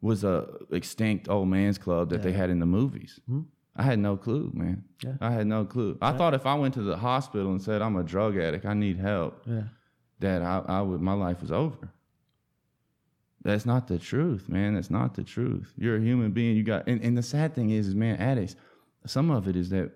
was 0.00 0.22
a 0.24 0.46
extinct 0.70 1.28
old 1.28 1.48
man's 1.48 1.78
club 1.78 2.10
that 2.10 2.22
they 2.22 2.32
had 2.32 2.50
in 2.50 2.58
the 2.60 2.66
movies. 2.66 3.18
I 3.76 3.82
had 3.82 3.98
no 3.98 4.16
clue, 4.16 4.50
man. 4.54 4.84
Yeah. 5.04 5.12
I 5.20 5.30
had 5.30 5.46
no 5.46 5.64
clue. 5.64 5.98
I 6.02 6.12
thought 6.12 6.34
if 6.34 6.46
I 6.46 6.54
went 6.54 6.74
to 6.74 6.82
the 6.82 6.96
hospital 6.96 7.50
and 7.52 7.62
said 7.62 7.80
I'm 7.82 7.96
a 7.96 8.02
drug 8.02 8.36
addict, 8.36 8.64
I 8.66 8.74
need 8.74 8.96
help, 8.98 9.42
Yeah. 9.46 9.62
that 10.20 10.42
I, 10.42 10.62
I 10.66 10.80
would 10.82 11.00
my 11.00 11.12
life 11.14 11.40
was 11.40 11.52
over. 11.52 11.90
That's 13.42 13.64
not 13.64 13.86
the 13.86 13.98
truth, 13.98 14.48
man. 14.48 14.74
That's 14.74 14.90
not 14.90 15.14
the 15.14 15.22
truth. 15.22 15.72
You're 15.76 15.96
a 15.96 16.00
human 16.00 16.32
being. 16.32 16.56
You 16.56 16.64
got 16.64 16.88
and, 16.88 17.00
and 17.02 17.16
the 17.16 17.22
sad 17.22 17.54
thing 17.54 17.70
is, 17.70 17.86
is 17.86 17.94
man, 17.94 18.16
addicts. 18.16 18.56
Some 19.06 19.30
of 19.30 19.46
it 19.48 19.54
is 19.56 19.70
that 19.70 19.92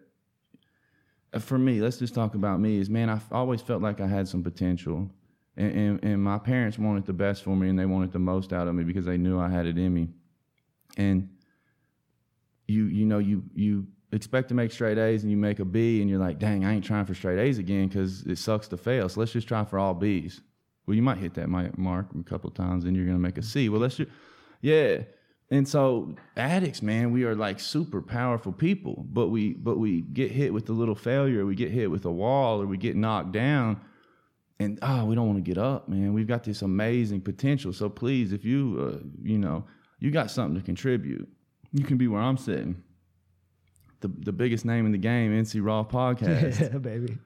uh, 1.34 1.38
for 1.40 1.58
me, 1.58 1.80
let's 1.80 1.96
just 1.98 2.14
talk 2.14 2.34
about 2.36 2.60
me. 2.60 2.78
Is 2.78 2.88
man, 2.88 3.08
I've 3.10 3.30
always 3.32 3.60
felt 3.60 3.82
like 3.82 4.00
I 4.00 4.06
had 4.06 4.28
some 4.28 4.42
potential, 4.44 5.10
and, 5.56 5.72
and 5.72 6.04
and 6.04 6.22
my 6.22 6.38
parents 6.38 6.78
wanted 6.78 7.06
the 7.06 7.12
best 7.12 7.42
for 7.42 7.54
me, 7.56 7.68
and 7.68 7.78
they 7.78 7.86
wanted 7.86 8.12
the 8.12 8.18
most 8.18 8.52
out 8.52 8.68
of 8.68 8.74
me 8.74 8.84
because 8.84 9.04
they 9.04 9.18
knew 9.18 9.38
I 9.38 9.48
had 9.48 9.66
it 9.66 9.78
in 9.78 9.92
me. 9.92 10.08
And 10.96 11.28
you 12.66 12.84
you 12.84 13.06
know 13.06 13.18
you 13.18 13.44
you 13.54 13.86
expect 14.12 14.48
to 14.48 14.54
make 14.54 14.72
straight 14.72 14.98
A's 14.98 15.22
and 15.22 15.30
you 15.30 15.36
make 15.36 15.58
a 15.58 15.64
B 15.64 16.00
and 16.00 16.10
you're 16.10 16.18
like, 16.18 16.38
dang, 16.38 16.64
I 16.64 16.74
ain't 16.74 16.84
trying 16.84 17.06
for 17.06 17.14
straight 17.14 17.38
A's 17.38 17.58
again 17.58 17.88
because 17.88 18.22
it 18.26 18.36
sucks 18.36 18.68
to 18.68 18.76
fail. 18.76 19.08
So 19.08 19.20
let's 19.20 19.32
just 19.32 19.48
try 19.48 19.64
for 19.64 19.78
all 19.78 19.94
B's. 19.94 20.42
Well, 20.86 20.94
you 20.94 21.02
might 21.02 21.18
hit 21.18 21.34
that 21.34 21.48
mark 21.48 22.06
a 22.18 22.22
couple 22.22 22.50
times 22.50 22.84
and 22.84 22.96
you're 22.96 23.06
gonna 23.06 23.18
make 23.18 23.38
a 23.38 23.42
C. 23.42 23.68
Well, 23.68 23.80
let's 23.80 23.96
just 23.96 24.10
yeah. 24.60 25.02
And 25.50 25.68
so 25.68 26.14
addicts, 26.36 26.80
man, 26.80 27.12
we 27.12 27.24
are 27.24 27.34
like 27.34 27.60
super 27.60 28.00
powerful 28.00 28.52
people, 28.52 29.06
but 29.10 29.28
we 29.28 29.52
but 29.52 29.78
we 29.78 30.00
get 30.00 30.30
hit 30.30 30.52
with 30.52 30.68
a 30.70 30.72
little 30.72 30.94
failure, 30.94 31.44
we 31.44 31.54
get 31.54 31.70
hit 31.70 31.90
with 31.90 32.04
a 32.04 32.10
wall, 32.10 32.60
or 32.62 32.66
we 32.66 32.78
get 32.78 32.96
knocked 32.96 33.32
down, 33.32 33.80
and 34.62 34.78
oh, 34.82 35.04
we 35.04 35.14
don't 35.14 35.26
want 35.26 35.38
to 35.38 35.42
get 35.42 35.58
up, 35.58 35.88
man. 35.88 36.12
We've 36.12 36.26
got 36.26 36.44
this 36.44 36.62
amazing 36.62 37.20
potential. 37.20 37.72
So 37.72 37.88
please, 37.88 38.32
if 38.32 38.44
you 38.44 38.78
uh, 38.80 39.06
you 39.22 39.38
know 39.38 39.64
you 39.98 40.10
got 40.10 40.30
something 40.30 40.58
to 40.58 40.64
contribute, 40.64 41.28
you 41.72 41.84
can 41.84 41.96
be 41.96 42.08
where 42.08 42.20
I'm 42.20 42.36
sitting. 42.36 42.82
The 44.00 44.08
the 44.08 44.32
biggest 44.32 44.64
name 44.64 44.86
in 44.86 44.92
the 44.92 44.98
game, 44.98 45.32
NC 45.32 45.64
Raw 45.64 45.84
podcast. 45.84 46.60
yeah, 46.72 46.78
baby. 46.78 47.18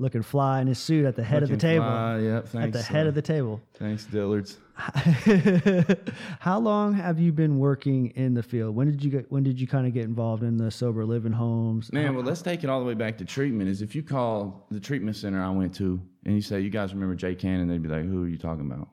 Looking 0.00 0.22
fly 0.22 0.62
in 0.62 0.66
his 0.66 0.78
suit 0.78 1.04
at 1.04 1.14
the 1.14 1.22
head 1.22 1.42
of 1.42 1.50
the 1.50 1.58
table. 1.58 1.84
fly, 1.84 2.20
Yep, 2.20 2.54
at 2.54 2.72
the 2.72 2.80
head 2.80 3.04
uh, 3.04 3.10
of 3.10 3.14
the 3.14 3.20
table. 3.20 3.60
Thanks, 3.74 4.06
Dillards. 4.06 4.56
How 6.40 6.58
long 6.58 6.94
have 6.94 7.20
you 7.20 7.32
been 7.32 7.58
working 7.58 8.06
in 8.16 8.32
the 8.32 8.42
field? 8.42 8.74
When 8.74 8.90
did 8.90 9.04
you 9.04 9.10
get? 9.10 9.30
When 9.30 9.42
did 9.42 9.60
you 9.60 9.66
kind 9.66 9.86
of 9.86 9.92
get 9.92 10.04
involved 10.04 10.42
in 10.42 10.56
the 10.56 10.70
sober 10.70 11.04
living 11.04 11.32
homes? 11.32 11.92
Man, 11.92 12.14
well, 12.14 12.24
let's 12.24 12.40
take 12.40 12.64
it 12.64 12.70
all 12.70 12.80
the 12.80 12.86
way 12.86 12.94
back 12.94 13.18
to 13.18 13.26
treatment. 13.26 13.68
Is 13.68 13.82
if 13.82 13.94
you 13.94 14.02
call 14.02 14.66
the 14.70 14.80
treatment 14.80 15.16
center 15.16 15.42
I 15.42 15.50
went 15.50 15.74
to 15.74 16.00
and 16.24 16.34
you 16.34 16.40
say, 16.40 16.60
"You 16.60 16.70
guys 16.70 16.94
remember 16.94 17.14
Jay 17.14 17.34
Cannon?" 17.34 17.68
They'd 17.68 17.82
be 17.82 17.90
like, 17.90 18.06
"Who 18.06 18.24
are 18.24 18.28
you 18.28 18.38
talking 18.38 18.64
about?" 18.72 18.88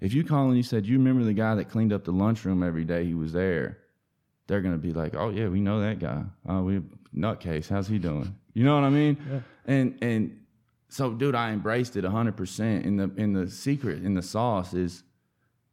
If 0.00 0.14
you 0.14 0.24
call 0.24 0.46
and 0.46 0.56
you 0.56 0.62
said, 0.62 0.86
"You 0.86 0.96
remember 0.96 1.22
the 1.22 1.34
guy 1.34 1.54
that 1.56 1.68
cleaned 1.68 1.92
up 1.92 2.04
the 2.04 2.12
lunchroom 2.12 2.62
every 2.62 2.86
day? 2.86 3.04
He 3.04 3.12
was 3.12 3.34
there." 3.34 3.76
They're 4.46 4.62
gonna 4.62 4.78
be 4.78 4.94
like, 4.94 5.14
"Oh 5.14 5.28
yeah, 5.28 5.48
we 5.48 5.60
know 5.60 5.80
that 5.82 5.98
guy. 5.98 6.24
Oh, 6.48 6.62
we 6.62 6.80
nutcase. 7.14 7.68
How's 7.68 7.88
he 7.88 7.98
doing?" 7.98 8.34
You 8.54 8.64
know 8.64 8.74
what 8.74 8.84
I 8.84 8.90
mean? 8.90 9.16
And 9.70 9.96
and 10.02 10.40
so, 10.88 11.12
dude, 11.12 11.36
I 11.36 11.52
embraced 11.52 11.96
it 11.96 12.04
hundred 12.04 12.36
percent. 12.36 12.84
And 12.84 12.98
the 12.98 13.10
in 13.16 13.32
the 13.32 13.48
secret 13.48 14.02
in 14.02 14.14
the 14.14 14.22
sauce 14.22 14.74
is 14.74 15.04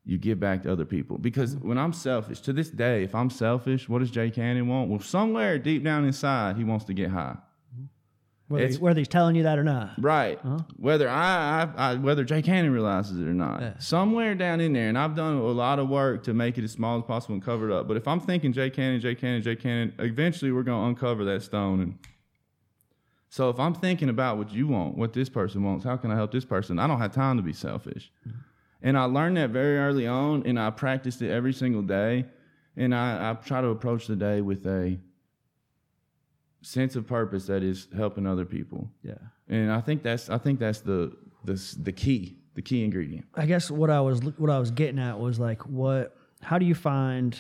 you 0.06 0.18
give 0.18 0.40
back 0.40 0.64
to 0.64 0.72
other 0.72 0.86
people. 0.86 1.18
Because 1.18 1.56
mm-hmm. 1.56 1.68
when 1.68 1.78
I'm 1.78 1.94
selfish, 1.94 2.40
to 2.42 2.54
this 2.54 2.70
day, 2.70 3.04
if 3.04 3.14
I'm 3.14 3.30
selfish, 3.30 3.90
what 3.90 4.00
does 4.00 4.12
Jay 4.12 4.30
Cannon 4.30 4.68
want? 4.68 4.90
Well, 4.90 5.00
somewhere 5.00 5.58
deep 5.60 5.84
down 5.84 6.06
inside, 6.06 6.56
he 6.56 6.64
wants 6.64 6.86
to 6.86 6.94
get 6.94 7.10
high. 7.10 7.36
Mm-hmm. 7.76 7.86
whether, 8.48 8.66
it's- 8.66 8.80
whether 8.80 9.00
he's 9.00 9.08
telling 9.08 9.36
you 9.36 9.44
that 9.44 9.60
or 9.60 9.64
not. 9.64 9.96
Right. 10.02 10.40
Uh-huh. 10.46 10.60
Whether 10.78 11.10
I, 11.10 11.64
I, 11.76 11.92
I, 11.92 11.96
whether 11.96 12.24
Jay 12.24 12.42
Cannon 12.42 12.72
realizes 12.72 13.20
it 13.20 13.28
or 13.28 13.34
not, 13.34 13.82
somewhere 13.84 14.34
down 14.36 14.62
in 14.62 14.72
there, 14.72 14.88
and 14.88 14.98
I've 14.98 15.16
done 15.16 15.38
a 15.38 15.42
lot 15.42 15.80
of 15.80 15.90
work 15.90 16.24
to 16.24 16.34
make 16.34 16.58
it 16.58 16.64
as 16.64 16.72
small 16.72 17.00
as 17.00 17.04
possible 17.04 17.34
and 17.34 17.44
cover 17.44 17.70
it 17.70 17.74
up. 17.76 17.88
But 17.88 17.98
if 17.98 18.08
I'm 18.08 18.22
thinking 18.22 18.54
Jay 18.54 18.70
Cannon, 18.70 19.02
Jay 19.02 19.16
Cannon, 19.16 19.42
Jay 19.42 19.56
Cannon, 19.56 19.94
eventually 20.00 20.52
we're 20.52 20.64
gonna 20.64 20.88
uncover 20.88 21.26
that 21.26 21.42
stone. 21.42 21.82
And 21.82 21.98
so 23.30 23.50
if 23.50 23.60
I'm 23.60 23.74
thinking 23.74 24.10
about 24.10 24.38
what 24.38 24.52
you 24.52 24.68
want, 24.68 24.98
what 24.98 25.14
this 25.14 25.30
person 25.30 25.64
wants, 25.64 25.84
how 25.84 25.98
can 25.98 26.12
I 26.12 26.16
help 26.16 26.32
this 26.32 26.46
person? 26.46 26.80
I 26.80 26.88
don't 26.88 27.00
have 27.00 27.14
time 27.14 27.38
to 27.38 27.44
be 27.44 27.54
selfish. 27.54 28.12
And 28.82 28.98
I 28.98 29.04
learned 29.04 29.38
that 29.38 29.50
very 29.50 29.78
early 29.78 30.08
on, 30.08 30.44
and 30.46 30.60
I 30.60 30.70
practiced 30.70 31.22
it 31.22 31.32
every 31.32 31.54
single 31.54 31.82
day. 31.82 32.26
And 32.76 32.94
I, 32.94 33.32
I 33.32 33.34
try 33.34 33.62
to 33.62 33.68
approach 33.68 34.08
the 34.08 34.16
day 34.16 34.42
with 34.42 34.66
a 34.68 35.00
sense 36.62 36.96
of 36.96 37.08
purpose 37.08 37.48
that 37.48 37.64
is 37.64 37.88
helping 37.96 38.28
other 38.28 38.46
people. 38.46 38.90
Yeah. 39.04 39.16
And 39.50 39.72
I 39.72 39.82
think 39.82 40.04
that's 40.04 40.30
I 40.30 40.38
think 40.38 40.60
that's 40.60 40.82
the 40.82 41.16
the 41.44 41.54
the 41.82 41.92
key, 41.92 42.38
the 42.54 42.62
key 42.62 42.84
ingredient. 42.84 43.26
I 43.36 43.46
guess 43.46 43.72
what 43.72 43.90
I 43.90 44.02
was 44.02 44.22
what 44.38 44.50
I 44.50 44.60
was 44.60 44.72
getting 44.72 45.00
at 45.00 45.20
was 45.20 45.40
like 45.40 45.66
what 45.66 46.16
how 46.42 46.60
do 46.60 46.66
you 46.66 46.76
find 46.76 47.38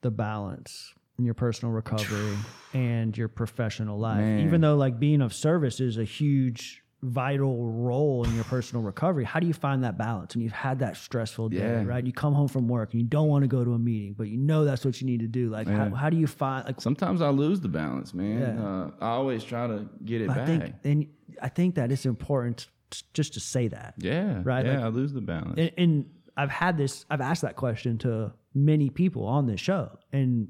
the 0.00 0.10
balance 0.10 0.94
your 1.24 1.34
personal 1.34 1.72
recovery 1.72 2.36
and 2.74 3.16
your 3.16 3.28
professional 3.28 3.98
life? 3.98 4.18
Man. 4.20 4.40
Even 4.46 4.60
though 4.60 4.76
like 4.76 4.98
being 4.98 5.20
of 5.20 5.32
service 5.34 5.80
is 5.80 5.98
a 5.98 6.04
huge 6.04 6.82
vital 7.02 7.64
role 7.70 8.24
in 8.24 8.34
your 8.34 8.44
personal 8.44 8.82
recovery, 8.82 9.24
how 9.24 9.38
do 9.38 9.46
you 9.46 9.52
find 9.52 9.84
that 9.84 9.96
balance 9.96 10.34
when 10.34 10.42
you've 10.42 10.52
had 10.52 10.80
that 10.80 10.96
stressful 10.96 11.48
day, 11.48 11.58
Yeah. 11.58 11.84
right? 11.84 12.04
You 12.04 12.12
come 12.12 12.34
home 12.34 12.48
from 12.48 12.66
work 12.68 12.92
and 12.92 13.00
you 13.00 13.06
don't 13.06 13.28
want 13.28 13.42
to 13.44 13.48
go 13.48 13.64
to 13.64 13.72
a 13.74 13.78
meeting, 13.78 14.14
but 14.18 14.28
you 14.28 14.36
know 14.36 14.64
that's 14.64 14.84
what 14.84 15.00
you 15.00 15.06
need 15.06 15.20
to 15.20 15.28
do. 15.28 15.48
Like 15.48 15.68
how, 15.68 15.90
how 15.90 16.10
do 16.10 16.16
you 16.16 16.26
find 16.26 16.66
like 16.66 16.80
Sometimes 16.80 17.22
I 17.22 17.28
lose 17.30 17.60
the 17.60 17.68
balance, 17.68 18.14
man. 18.14 18.40
Yeah. 18.40 18.64
Uh, 18.64 18.90
I 19.00 19.08
always 19.10 19.44
try 19.44 19.66
to 19.68 19.88
get 20.04 20.22
it 20.22 20.30
I 20.30 20.34
back. 20.34 20.46
think 20.46 20.74
and 20.84 21.06
I 21.40 21.48
think 21.48 21.76
that 21.76 21.92
it's 21.92 22.06
important 22.06 22.68
just 23.12 23.34
to 23.34 23.40
say 23.40 23.68
that. 23.68 23.94
yeah, 23.98 24.40
Right, 24.44 24.64
Yeah, 24.66 24.76
like- 24.76 24.84
I 24.84 24.88
lose 24.88 25.12
the 25.12 25.20
balance. 25.20 25.54
and, 25.58 25.70
and 25.76 26.06
I've 26.36 26.50
had 26.50 26.76
this, 26.78 27.04
I've 27.10 27.20
asked 27.20 27.42
that 27.42 27.56
question 27.56 27.98
to 27.98 28.32
many 28.54 28.90
people 28.90 29.24
on 29.26 29.46
this 29.46 29.60
show, 29.60 29.90
and 30.12 30.48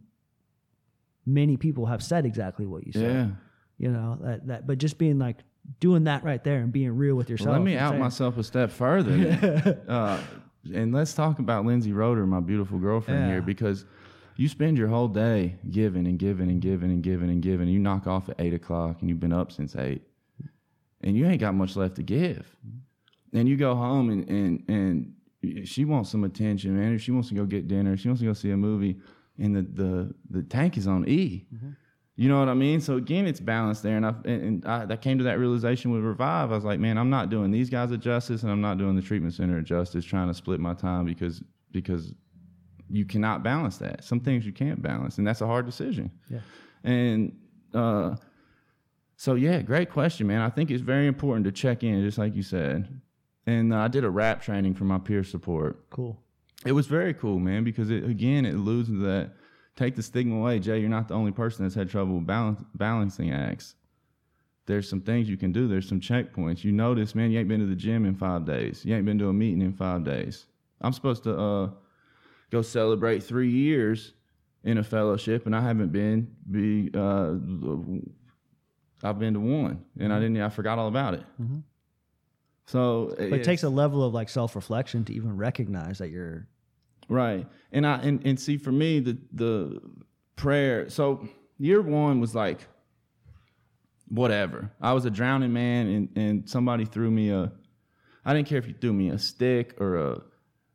many 1.29 1.57
people 1.57 1.87
have 1.87 2.03
said 2.03 2.24
exactly 2.26 2.66
what 2.66 2.87
you 2.87 2.93
said. 2.93 3.03
yeah. 3.14 3.26
You 3.79 3.93
know 3.93 4.18
that 4.22 4.47
that, 4.49 4.66
but 4.66 4.79
just 4.79 4.99
being 4.99 5.18
like 5.18 5.37
doing 5.81 6.05
that 6.05 6.24
right 6.24 6.43
there 6.43 6.59
and 6.61 6.72
being 6.72 6.91
real 6.97 7.14
with 7.14 7.29
yourself. 7.31 7.51
Well, 7.51 7.59
let 7.61 7.64
me 7.64 7.76
out 7.76 7.91
saying- 7.91 8.03
myself 8.03 8.39
a 8.39 8.43
step 8.43 8.70
further. 8.70 9.81
uh, 9.89 10.20
and 10.74 10.93
let's 10.93 11.14
talk 11.14 11.39
about 11.39 11.64
Lindsay 11.64 11.93
Roder, 11.93 12.26
my 12.26 12.41
beautiful 12.41 12.79
girlfriend 12.79 13.20
Yeah. 13.26 13.33
here, 13.35 13.43
because 13.43 13.85
you 14.37 14.49
spend 14.49 14.76
your 14.79 14.89
whole 14.89 15.09
day 15.09 15.57
giving 15.70 16.07
and 16.07 16.18
giving 16.18 16.49
and 16.51 16.61
giving 16.61 16.91
and 16.91 17.03
giving 17.03 17.31
and 17.31 17.41
giving. 17.43 17.68
You 17.68 17.79
knock 17.79 18.07
off 18.07 18.29
at 18.29 18.37
eight 18.41 18.55
o'clock 18.55 18.97
and 19.01 19.09
you've 19.09 19.20
been 19.20 19.33
up 19.33 19.53
since 19.53 19.76
eight, 19.76 20.03
and 21.03 21.16
you 21.16 21.26
ain't 21.26 21.41
got 21.41 21.55
much 21.55 21.76
left 21.76 21.97
to 21.97 22.03
give. 22.03 22.57
And 23.33 23.49
you 23.49 23.57
go 23.57 23.74
home 23.74 24.11
and 24.11 24.29
and 24.29 24.64
and 24.68 25.68
she 25.68 25.85
wants 25.85 26.11
some 26.11 26.24
attention, 26.24 26.76
man. 26.76 26.99
She 26.99 27.12
wants 27.12 27.29
to 27.29 27.35
go 27.37 27.45
get 27.45 27.68
dinner, 27.68 27.97
she 27.97 28.09
wants 28.09 28.20
to 28.22 28.26
go 28.26 28.33
see 28.33 28.51
a 28.51 28.57
movie, 28.57 28.99
and 29.39 29.57
the 29.57 29.62
the 29.62 30.14
the 30.30 30.43
tank 30.43 30.76
is 30.76 30.86
on 30.86 31.09
E. 31.09 31.47
You 32.16 32.28
know 32.28 32.41
what 32.41 32.49
I 32.49 32.55
mean? 32.55 32.80
So 32.80 32.97
again, 32.97 33.28
it's 33.28 33.39
balanced 33.39 33.84
there, 33.84 33.97
and 33.97 34.05
I 34.05 34.09
and, 34.24 34.43
and 34.43 34.66
I, 34.66 34.86
I 34.91 34.97
came 34.97 35.18
to 35.18 35.24
that 35.24 35.39
realization 35.39 35.93
with 35.93 36.03
Revive. 36.03 36.51
I 36.51 36.55
was 36.55 36.64
like, 36.64 36.80
man, 36.80 36.99
I'm 36.99 37.11
not 37.11 37.30
doing 37.30 37.53
these 37.53 37.70
guys 37.70 37.93
a 37.93 37.97
justice, 37.97 38.43
and 38.43 38.51
I'm 38.51 38.61
not 38.61 38.76
doing 38.76 38.97
the 38.97 39.03
treatment 39.03 39.34
center 39.34 39.59
a 39.59 39.62
justice, 39.62 40.05
trying 40.05 40.26
to 40.26 40.34
split 40.34 40.59
my 40.59 40.74
time 40.74 41.05
because 41.05 41.43
because 41.70 42.12
you 42.91 43.05
cannot 43.05 43.43
balance 43.43 43.78
that. 43.78 44.03
Some 44.03 44.20
things 44.20 44.45
you 44.45 44.53
can't 44.53 44.82
balance, 44.82 45.18
and 45.18 45.26
that's 45.26 45.43
a 45.43 45.47
hard 45.47 45.66
decision. 45.66 46.11
Yeah. 46.28 46.41
And 46.82 47.38
uh, 47.72 48.17
so 49.17 49.34
yeah, 49.34 49.63
great 49.63 49.91
question, 49.91 50.26
man. 50.26 50.41
I 50.41 50.50
think 50.50 50.71
it's 50.71 50.83
very 50.83 51.07
important 51.07 51.45
to 51.45 51.53
check 51.53 51.84
in, 51.84 52.03
just 52.03 52.18
like 52.18 52.34
you 52.34 52.42
said. 52.42 53.00
And 53.46 53.72
uh, 53.72 53.79
I 53.79 53.88
did 53.88 54.04
a 54.04 54.08
WRAP 54.08 54.42
training 54.42 54.75
for 54.75 54.84
my 54.84 54.99
peer 54.99 55.25
support. 55.25 55.88
cool. 55.91 56.21
It 56.67 56.72
was 56.72 56.87
very 56.87 57.14
cool, 57.14 57.39
man, 57.39 57.64
because 57.64 57.91
it 57.91 58.05
again 58.05 58.45
it 58.45 58.55
alludes 58.55 58.89
to 58.89 58.99
that. 59.07 59.33
Take 59.76 59.95
the 59.95 60.03
stigma 60.03 60.37
away, 60.37 60.59
Jay. 60.59 60.80
You're 60.80 60.89
not 60.89 61.07
the 61.07 61.14
only 61.14 61.30
person 61.30 61.64
that's 61.64 61.75
had 61.75 61.89
trouble 61.89 62.21
balance, 62.21 62.61
balancing 62.75 63.33
acts. 63.33 63.76
There's 64.67 64.89
some 64.89 65.01
things 65.01 65.29
you 65.30 65.37
can 65.37 65.53
do. 65.53 65.68
There's 65.68 65.89
some 65.89 66.01
checkpoints. 66.01 66.64
You 66.64 66.72
notice, 66.72 67.14
man, 67.14 67.30
you 67.30 67.39
ain't 67.39 67.49
been 67.49 67.61
to 67.61 67.67
the 67.67 67.76
gym 67.76 68.05
in 68.05 68.17
five 68.17 68.45
days. 68.45 68.85
You 68.85 68.95
ain't 68.97 69.07
been 69.07 69.18
to 69.21 69.29
a 69.29 69.33
meeting 69.33 69.63
in 69.63 69.72
five 69.72 70.05
days. 70.05 70.47
I'm 70.80 70.93
supposed 70.93 71.22
to 71.25 71.39
uh, 71.39 71.71
go 72.51 72.61
celebrate 72.61 73.21
three 73.22 73.51
years 73.51 74.13
in 74.64 74.79
a 74.79 74.83
fellowship, 74.85 75.47
and 75.47 75.55
I 75.55 75.61
haven't 75.61 75.93
been. 75.93 76.35
Be 76.51 76.91
uh, 76.93 77.35
I've 79.09 79.18
been 79.18 79.35
to 79.35 79.41
one, 79.41 79.85
and 79.99 80.13
I 80.13 80.18
didn't. 80.18 80.41
I 80.41 80.49
forgot 80.49 80.79
all 80.79 80.89
about 80.89 81.14
it. 81.14 81.22
So 82.68 83.14
But 83.16 83.32
it 83.32 83.45
takes 83.45 83.62
a 83.62 83.68
level 83.70 84.04
of 84.04 84.12
like 84.12 84.28
self 84.28 84.54
reflection 84.54 85.04
to 85.07 85.14
even 85.14 85.36
recognize 85.36 85.99
that 85.99 86.11
you're. 86.11 86.46
Right. 87.08 87.46
And 87.72 87.86
I 87.86 87.96
and, 88.03 88.24
and 88.26 88.38
see 88.38 88.58
for 88.58 88.70
me 88.70 89.00
the 89.00 89.16
the 89.32 89.80
prayer 90.36 90.90
so 90.90 91.26
year 91.57 91.80
one 91.80 92.20
was 92.20 92.34
like 92.34 92.66
whatever. 94.08 94.70
I 94.80 94.92
was 94.92 95.07
a 95.07 95.11
drowning 95.11 95.53
man 95.53 95.86
and, 95.86 96.08
and 96.16 96.49
somebody 96.49 96.84
threw 96.84 97.11
me 97.11 97.30
a 97.30 97.50
I 98.24 98.34
didn't 98.34 98.49
care 98.49 98.58
if 98.58 98.68
you 98.68 98.74
threw 98.78 98.92
me 98.92 99.08
a 99.08 99.18
stick 99.18 99.74
or 99.80 99.96
a 99.96 100.22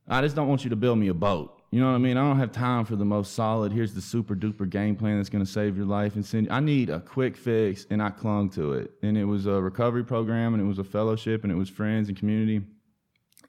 I 0.08 0.22
just 0.22 0.36
don't 0.36 0.48
want 0.48 0.64
you 0.64 0.72
to 0.72 0.76
build 0.76 0.98
me 0.98 1.10
a 1.10 1.14
boat. 1.14 1.53
You 1.74 1.80
know 1.80 1.88
what 1.88 1.96
I 1.96 1.98
mean? 1.98 2.18
I 2.18 2.22
don't 2.22 2.38
have 2.38 2.52
time 2.52 2.86
for 2.86 2.96
the 2.96 3.04
most 3.04 3.34
solid, 3.34 3.72
here's 3.72 3.96
the 3.96 4.02
super 4.02 4.36
duper 4.36 4.70
game 4.70 4.96
plan 4.96 5.18
that's 5.18 5.30
gonna 5.30 5.44
save 5.44 5.76
your 5.76 5.88
life 5.88 6.14
and 6.14 6.24
send 6.24 6.46
You. 6.46 6.52
I 6.52 6.60
need 6.60 6.92
a 6.92 7.00
quick 7.00 7.36
fix 7.36 7.88
and 7.90 8.00
I 8.00 8.12
clung 8.12 8.52
to 8.52 8.74
it. 8.74 8.92
And 9.02 9.18
it 9.18 9.26
was 9.26 9.48
a 9.48 9.60
recovery 9.60 10.04
program 10.04 10.54
and 10.54 10.62
it 10.62 10.68
was 10.68 10.78
a 10.78 10.84
fellowship 10.84 11.42
and 11.42 11.52
it 11.52 11.56
was 11.56 11.70
friends 11.70 12.10
and 12.10 12.16
community. 12.16 12.62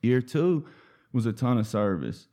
Year 0.00 0.22
two 0.22 0.64
was 1.12 1.26
a 1.26 1.34
ton 1.34 1.58
of 1.58 1.66
service. 1.66 2.28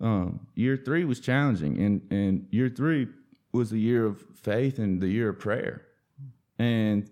Um, 0.00 0.48
year 0.56 0.76
three 0.76 1.04
was 1.04 1.20
challenging, 1.20 1.78
and 1.80 2.02
and 2.10 2.48
year 2.50 2.68
three 2.68 3.06
was 3.52 3.70
the 3.70 3.78
year 3.78 4.04
of 4.04 4.24
faith 4.34 4.80
and 4.80 5.00
the 5.00 5.06
year 5.06 5.28
of 5.28 5.38
prayer, 5.38 5.82
and 6.58 7.08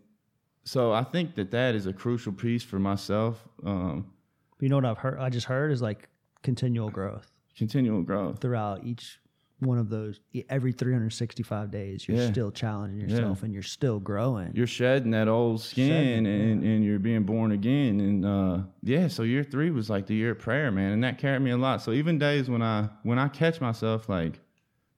so 0.64 0.92
I 0.92 1.04
think 1.04 1.36
that 1.36 1.52
that 1.52 1.76
is 1.76 1.86
a 1.86 1.92
crucial 1.92 2.32
piece 2.32 2.64
for 2.64 2.80
myself. 2.80 3.46
Um, 3.64 4.10
You 4.58 4.68
know 4.68 4.74
what 4.74 4.84
I've 4.84 4.98
heard? 4.98 5.20
I 5.20 5.30
just 5.30 5.46
heard 5.46 5.70
is 5.70 5.80
like 5.80 6.08
continual 6.42 6.90
growth 6.90 7.29
continual 7.56 8.02
growth. 8.02 8.40
throughout 8.40 8.84
each 8.84 9.18
one 9.58 9.76
of 9.76 9.90
those. 9.90 10.20
Every 10.48 10.72
365 10.72 11.70
days, 11.70 12.08
you're 12.08 12.16
Yeah. 12.16 12.30
still 12.30 12.50
challenging 12.50 12.98
yourself 13.00 13.42
and 13.42 13.52
you're 13.52 13.62
still 13.62 14.00
growing. 14.00 14.52
You're 14.54 14.66
shedding 14.66 15.10
that 15.10 15.28
old 15.28 15.60
skin, 15.60 16.24
Shedding, 16.24 16.26
and, 16.26 16.64
and 16.64 16.82
you're 16.84 16.98
being 16.98 17.24
born 17.24 17.52
again, 17.52 18.00
and 18.00 18.24
uh, 18.24 18.62
yeah. 18.82 19.08
So 19.08 19.22
year 19.22 19.44
three 19.44 19.70
was 19.70 19.90
like 19.90 20.06
the 20.06 20.14
year 20.14 20.30
of 20.30 20.38
prayer, 20.38 20.70
man, 20.70 20.92
and 20.92 21.04
that 21.04 21.18
carried 21.18 21.42
me 21.42 21.50
a 21.50 21.58
lot. 21.58 21.82
So 21.82 21.92
even 21.92 22.18
days 22.18 22.48
when 22.48 22.62
I 22.62 22.88
when 23.02 23.18
I 23.18 23.28
catch 23.28 23.60
myself 23.60 24.08
like 24.08 24.40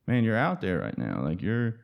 man, 0.06 0.22
you're 0.24 0.36
out 0.36 0.60
there 0.60 0.78
right 0.78 0.96
now. 0.96 1.22
Like 1.24 1.42
you're 1.42 1.74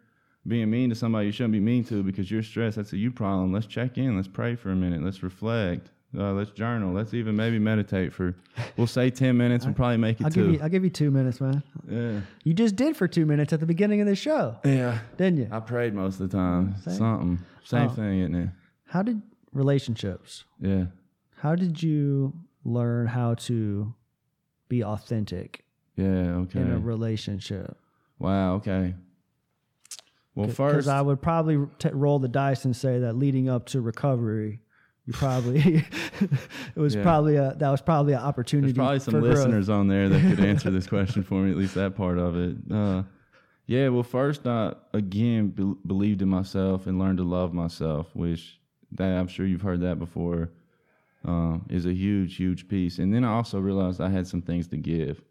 being 0.46 0.70
mean 0.70 0.88
to 0.90 0.94
somebody 0.94 1.26
you 1.26 1.32
shouldn't 1.32 1.52
be 1.52 1.60
mean 1.60 1.82
to 1.84 2.02
because 2.04 2.30
you're 2.30 2.42
stressed. 2.44 2.76
That's 2.76 2.92
a 2.92 2.96
you 2.96 3.10
problem. 3.10 3.52
Let's 3.52 3.66
check 3.66 3.98
in. 3.98 4.14
Let's 4.14 4.28
pray 4.28 4.54
for 4.54 4.70
a 4.70 4.76
minute. 4.76 5.02
Let's 5.02 5.22
reflect. 5.24 5.90
Uh, 6.16 6.32
let's 6.32 6.50
journal. 6.52 6.92
Let's 6.94 7.12
even 7.12 7.36
maybe 7.36 7.58
meditate 7.58 8.14
for. 8.14 8.34
We'll 8.78 8.86
say 8.86 9.10
ten 9.10 9.36
minutes. 9.36 9.66
We'll 9.66 9.74
probably 9.74 9.98
make 9.98 10.20
it 10.20 10.24
I'll 10.24 10.30
two. 10.30 10.44
give 10.46 10.54
you. 10.54 10.60
I'll 10.62 10.68
give 10.70 10.82
you 10.84 10.88
two 10.90 11.10
minutes, 11.10 11.38
man. 11.40 11.62
yeah. 11.88 12.20
You 12.44 12.54
just 12.54 12.76
did 12.76 12.96
for 12.96 13.06
two 13.06 13.26
minutes 13.26 13.52
at 13.52 13.60
the 13.60 13.66
beginning 13.66 14.00
of 14.00 14.06
the 14.06 14.14
show, 14.16 14.56
Yeah. 14.64 15.00
didn't 15.18 15.36
you? 15.38 15.48
I 15.52 15.60
prayed 15.60 15.94
most 15.94 16.18
of 16.18 16.30
the 16.30 16.36
time. 16.36 16.76
Same. 16.80 16.94
Something. 16.94 17.38
Same 17.62 17.86
Oh. 17.88 17.92
thing, 17.92 18.20
isn't 18.20 18.34
it? 18.34 18.48
How 18.86 19.02
did 19.02 19.20
relationships? 19.52 20.44
Yeah. 20.60 20.86
How 21.36 21.54
did 21.54 21.82
you 21.82 22.32
learn 22.64 23.06
how 23.08 23.34
to 23.34 23.94
be 24.70 24.82
authentic 24.82 25.64
Yeah. 25.96 26.36
Okay. 26.36 26.60
in 26.60 26.70
a 26.72 26.78
relationship? 26.78 27.76
wow. 28.18 28.54
Okay. 28.54 28.94
Well, 30.34 30.46
Because 30.46 30.56
first, 30.56 30.88
I 30.88 31.02
would 31.02 31.20
probably 31.20 31.66
t- 31.78 31.90
roll 31.92 32.18
the 32.18 32.28
dice 32.28 32.64
and 32.64 32.74
say 32.74 32.98
that 33.00 33.14
leading 33.16 33.48
up 33.48 33.66
to 33.66 33.80
recovery, 33.80 34.60
you 35.08 35.14
probably 35.14 35.58
it 36.20 36.76
was 36.76 36.94
Yeah. 36.94 37.02
probably 37.02 37.36
a 37.36 37.54
that 37.56 37.70
was 37.70 37.80
probably 37.80 38.12
an 38.12 38.20
opportunity. 38.20 38.72
There's 38.72 38.76
probably 38.76 38.98
some 39.00 39.12
for 39.14 39.20
growth. 39.20 39.36
listeners 39.38 39.68
on 39.70 39.88
there 39.88 40.08
that 40.10 40.20
could 40.20 40.44
answer 40.44 40.70
this 40.70 40.86
question 40.96 41.22
for 41.22 41.42
me, 41.42 41.50
at 41.50 41.56
least 41.56 41.74
that 41.76 41.96
part 41.96 42.18
of 42.18 42.36
it. 42.36 42.56
Uh, 42.70 43.02
yeah, 43.66 43.88
well, 43.88 44.02
first, 44.02 44.46
I 44.46 44.74
again 44.92 45.48
be- 45.48 45.74
believed 45.86 46.20
in 46.22 46.28
myself 46.28 46.86
and 46.86 46.98
learned 46.98 47.18
to 47.18 47.24
love 47.24 47.52
myself, 47.54 48.14
which 48.14 48.60
that 48.92 49.18
I'm 49.18 49.28
sure 49.28 49.46
you've 49.46 49.62
heard 49.62 49.80
that 49.80 49.98
before, 49.98 50.50
um, 51.24 51.66
is 51.70 51.84
a 51.86 51.92
huge, 51.92 52.36
huge 52.36 52.68
piece. 52.68 52.98
And 52.98 53.12
then 53.14 53.24
I 53.24 53.32
also 53.32 53.58
realized 53.60 54.00
I 54.00 54.08
had 54.10 54.26
some 54.26 54.40
things 54.42 54.68
to 54.68 54.76
give. 54.76 55.22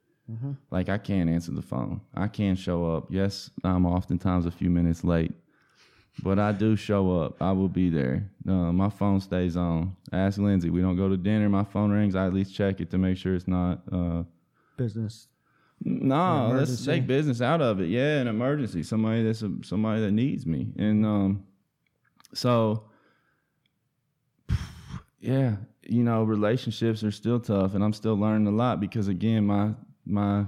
Like 0.71 0.89
I 0.89 0.97
can't 0.97 1.29
answer 1.29 1.51
the 1.53 1.61
phone. 1.61 2.01
I 2.13 2.27
can't 2.27 2.59
show 2.59 2.93
up. 2.93 3.07
Yes, 3.09 3.49
I'm 3.63 3.85
oftentimes 3.85 4.45
a 4.45 4.51
few 4.51 4.69
minutes 4.69 5.05
late, 5.05 5.31
but 6.23 6.39
I 6.39 6.51
do 6.51 6.75
show 6.75 7.21
up. 7.21 7.41
I 7.41 7.51
will 7.51 7.67
be 7.67 7.89
there. 7.89 8.29
Uh, 8.47 8.71
my 8.71 8.89
phone 8.89 9.19
stays 9.19 9.55
on. 9.55 9.95
Ask 10.11 10.37
Lindsay. 10.37 10.69
We 10.69 10.81
don't 10.81 10.95
go 10.95 11.09
to 11.09 11.17
dinner. 11.17 11.47
My 11.49 11.63
phone 11.63 11.91
rings. 11.91 12.15
I 12.15 12.25
at 12.25 12.33
least 12.33 12.53
check 12.53 12.81
it 12.81 12.89
to 12.91 12.97
make 12.97 13.17
sure 13.17 13.35
it's 13.35 13.47
not. 13.47 13.81
Uh, 13.91 14.23
business. 14.77 15.27
no, 15.81 16.51
let's 16.53 16.83
take 16.85 17.05
business 17.05 17.41
out 17.41 17.61
of 17.61 17.79
it. 17.79 17.89
Yeah, 17.89 18.19
an 18.19 18.27
emergency. 18.27 18.83
Somebody 18.83 19.23
that's 19.23 19.41
a, 19.43 19.51
somebody 19.63 20.01
that 20.01 20.11
needs 20.11 20.45
me, 20.45 20.73
and 20.77 21.05
um, 21.05 21.43
so 22.33 22.83
yeah, 25.19 25.57
you 25.83 26.03
know, 26.03 26.23
relationships 26.23 27.03
are 27.03 27.11
still 27.11 27.39
tough, 27.39 27.75
and 27.75 27.83
I'm 27.83 27.93
still 27.93 28.15
learning 28.15 28.47
a 28.47 28.55
lot 28.55 28.79
because 28.79 29.07
again, 29.07 29.45
my 29.45 29.71
my 30.05 30.45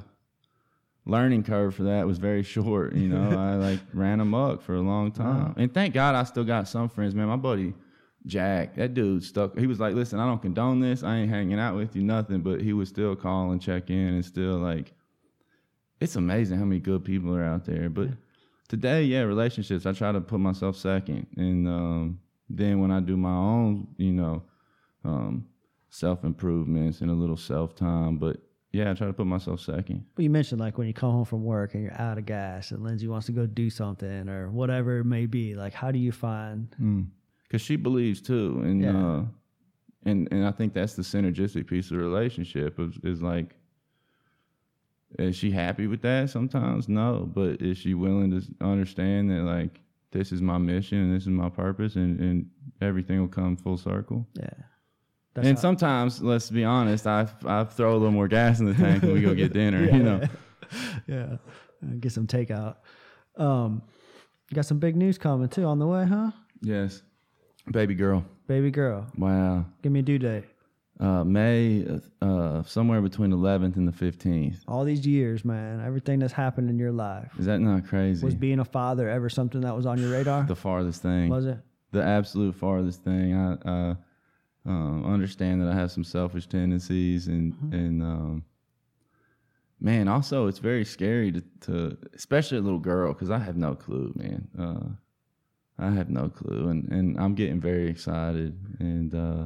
learning 1.10 1.44
curve 1.44 1.76
for 1.76 1.84
that 1.84 2.06
was 2.08 2.18
very 2.18 2.44
short. 2.56 2.96
You 2.96 3.10
know, 3.10 3.38
I 3.38 3.56
like 3.56 3.80
ran 3.94 4.20
amok 4.20 4.62
for 4.62 4.76
a 4.76 4.82
long 4.82 5.12
time, 5.26 5.54
and 5.58 5.74
thank 5.74 5.94
God 5.94 6.16
I 6.16 6.24
still 6.24 6.44
got 6.44 6.68
some 6.68 6.90
friends. 6.90 7.16
Man, 7.16 7.28
my 7.28 7.36
buddy 7.36 7.74
Jack, 8.26 8.76
that 8.76 8.94
dude 8.94 9.24
stuck. 9.24 9.58
He 9.58 9.68
was 9.68 9.80
like, 9.80 9.96
"Listen, 9.96 10.20
I 10.20 10.26
don't 10.26 10.42
condone 10.42 10.80
this. 10.80 11.04
I 11.04 11.18
ain't 11.18 11.30
hanging 11.30 11.60
out 11.60 11.76
with 11.76 11.96
you, 11.96 12.04
nothing." 12.04 12.42
But 12.42 12.62
he 12.62 12.74
would 12.74 12.88
still 12.88 13.16
call 13.16 13.52
and 13.52 13.62
check 13.62 13.90
in, 13.90 14.10
and 14.10 14.26
still 14.26 14.58
like, 14.58 14.94
it's 16.02 16.16
amazing 16.16 16.60
how 16.60 16.66
many 16.66 16.82
good 16.82 17.06
people 17.06 17.36
are 17.36 17.44
out 17.44 17.66
there. 17.66 17.90
But 17.90 18.10
today, 18.68 19.04
yeah, 19.04 19.22
relationships. 19.22 19.86
I 19.86 19.94
try 19.94 20.12
to 20.12 20.22
put 20.22 20.40
myself 20.40 20.76
second, 20.76 21.28
and 21.38 21.68
um, 21.68 22.20
then 22.50 22.82
when 22.82 22.92
I 22.92 23.00
do 23.00 23.16
my 23.16 23.36
own, 23.36 23.88
you 23.98 24.12
know, 24.12 24.44
um, 25.06 25.46
self 25.90 26.26
improvements 26.26 27.00
and 27.00 27.10
a 27.10 27.16
little 27.16 27.38
self 27.38 27.74
time. 27.74 28.18
But 28.18 28.38
yeah, 28.72 28.92
I 28.92 28.94
try 28.94 29.08
to 29.08 29.14
put 29.14 29.26
myself 29.26 29.62
second. 29.62 30.06
But 30.16 30.24
you 30.24 30.30
mentioned 30.30 30.62
like 30.62 30.78
when 30.78 30.88
you 30.88 30.94
come 30.94 31.12
home 31.12 31.26
from 31.26 31.44
work 31.44 31.74
and 31.74 31.84
you're 31.84 32.00
out 32.00 32.18
of 32.18 32.26
gas 32.26 32.72
and 32.72 32.84
Lindsay 32.84 33.08
wants 33.08 33.26
to 33.28 33.32
go 33.32 33.46
do 33.48 33.70
something 33.70 34.30
or 34.30 34.50
whatever 34.52 35.00
it 35.00 35.06
may 35.06 35.26
be. 35.26 35.56
Like, 35.56 35.74
how 35.74 35.92
do 35.92 35.98
you 36.00 36.12
find? 36.12 36.68
because 37.44 37.62
she 37.62 37.76
believes 37.78 38.22
too, 38.22 38.62
and 38.64 38.82
Yeah. 38.82 38.98
uh, 38.98 39.26
and 40.06 40.28
and 40.32 40.46
I 40.46 40.52
think 40.52 40.74
that's 40.74 40.94
the 40.94 41.02
synergistic 41.02 41.68
piece 41.68 41.86
of 41.92 41.98
the 41.98 42.04
relationship 42.04 42.80
is, 42.80 42.98
is 43.04 43.22
like, 43.22 43.56
is 45.18 45.36
she 45.36 45.50
happy 45.52 45.88
with 45.88 46.02
that? 46.04 46.30
Sometimes 46.30 46.88
no, 46.88 47.28
but 47.34 47.62
is 47.62 47.78
she 47.78 47.94
willing 47.96 48.30
to 48.40 48.46
understand 48.64 49.32
that 49.32 49.42
like 49.44 49.82
this 50.12 50.32
is 50.32 50.42
my 50.42 50.58
mission 50.58 51.00
and 51.00 51.16
this 51.16 51.24
is 51.24 51.30
my 51.30 51.50
purpose, 51.50 51.96
and 51.96 52.20
and 52.20 52.50
everything 52.82 53.20
will 53.20 53.28
come 53.28 53.58
full 53.58 53.78
circle. 53.78 54.28
Yeah. 54.36 54.50
And 55.44 55.58
sometimes, 55.60 56.22
let's 56.22 56.50
be 56.50 56.64
honest, 56.64 57.08
I 57.08 57.28
I 57.46 57.64
throw 57.64 57.92
a 57.94 57.98
little 57.98 58.12
more 58.12 58.28
gas 58.28 58.60
in 58.60 58.66
the 58.66 58.74
tank 58.74 59.04
and 59.04 59.14
we 59.14 59.22
go 59.22 59.34
get 59.34 59.54
dinner. 59.54 59.84
You 59.96 60.04
know, 60.04 60.22
yeah, 61.08 61.38
Uh, 61.84 61.96
get 62.00 62.12
some 62.12 62.28
takeout. 62.28 62.76
Um, 63.38 63.82
you 64.50 64.56
got 64.56 64.66
some 64.66 64.80
big 64.80 64.96
news 64.96 65.18
coming 65.18 65.48
too 65.50 65.64
on 65.66 65.80
the 65.80 65.88
way, 65.88 66.06
huh? 66.06 66.32
yes, 66.62 67.02
baby 67.72 67.96
girl. 67.96 68.26
Baby 68.48 68.72
girl, 68.72 69.06
Wow. 69.18 69.66
give 69.84 69.92
me 69.92 70.00
a 70.00 70.04
due 70.04 70.18
date. 70.20 70.46
Uh, 71.00 71.24
May, 71.24 71.86
uh, 72.22 72.62
somewhere 72.64 73.02
between 73.02 73.32
11th 73.32 73.78
and 73.78 73.88
the 73.88 73.92
15th. 73.94 74.58
All 74.68 74.84
these 74.84 75.08
years, 75.08 75.46
man, 75.46 75.80
everything 75.86 76.20
that's 76.20 76.34
happened 76.34 76.70
in 76.70 76.78
your 76.78 76.92
life. 76.92 77.32
Is 77.40 77.46
that 77.46 77.60
not 77.60 77.88
crazy? 77.88 78.26
Was 78.26 78.36
being 78.36 78.60
a 78.60 78.66
father 78.66 79.08
ever 79.08 79.30
something 79.30 79.62
that 79.62 79.74
was 79.76 79.86
on 79.86 79.98
your 80.00 80.12
radar? 80.12 80.44
the 80.44 80.58
farthest 80.58 81.02
thing. 81.02 81.30
was 81.30 81.46
it? 81.46 81.58
The 81.94 82.04
absolute 82.04 82.54
farthest 82.56 83.02
thing. 83.04 83.34
I, 83.34 83.58
I 83.70 83.96
um, 84.66 85.06
understand 85.06 85.62
that 85.62 85.70
I 85.70 85.74
have 85.76 85.92
some 85.92 86.04
selfish 86.04 86.48
tendencies, 86.48 87.28
and 87.28 87.54
Mm-hmm. 87.54 87.74
and 87.74 88.04
um, 88.04 88.44
man, 89.80 90.08
also 90.08 90.48
it's 90.48 90.60
very 90.60 90.86
scary 90.86 91.32
to, 91.32 91.44
to 91.62 91.98
especially 92.14 92.58
a 92.58 92.62
little 92.62 92.80
girl, 92.80 93.14
because 93.14 93.32
I 93.32 93.40
have 93.40 93.58
no 93.58 93.76
clue, 93.76 94.12
man. 94.16 94.48
Uh, 94.58 94.90
I 95.82 95.92
have 95.92 96.10
no 96.10 96.30
clue, 96.30 96.70
and 96.70 96.90
and 96.92 97.20
I'm 97.20 97.36
getting 97.36 97.60
very 97.62 97.88
excited, 97.90 98.58
and 98.80 99.16
uh, 99.16 99.46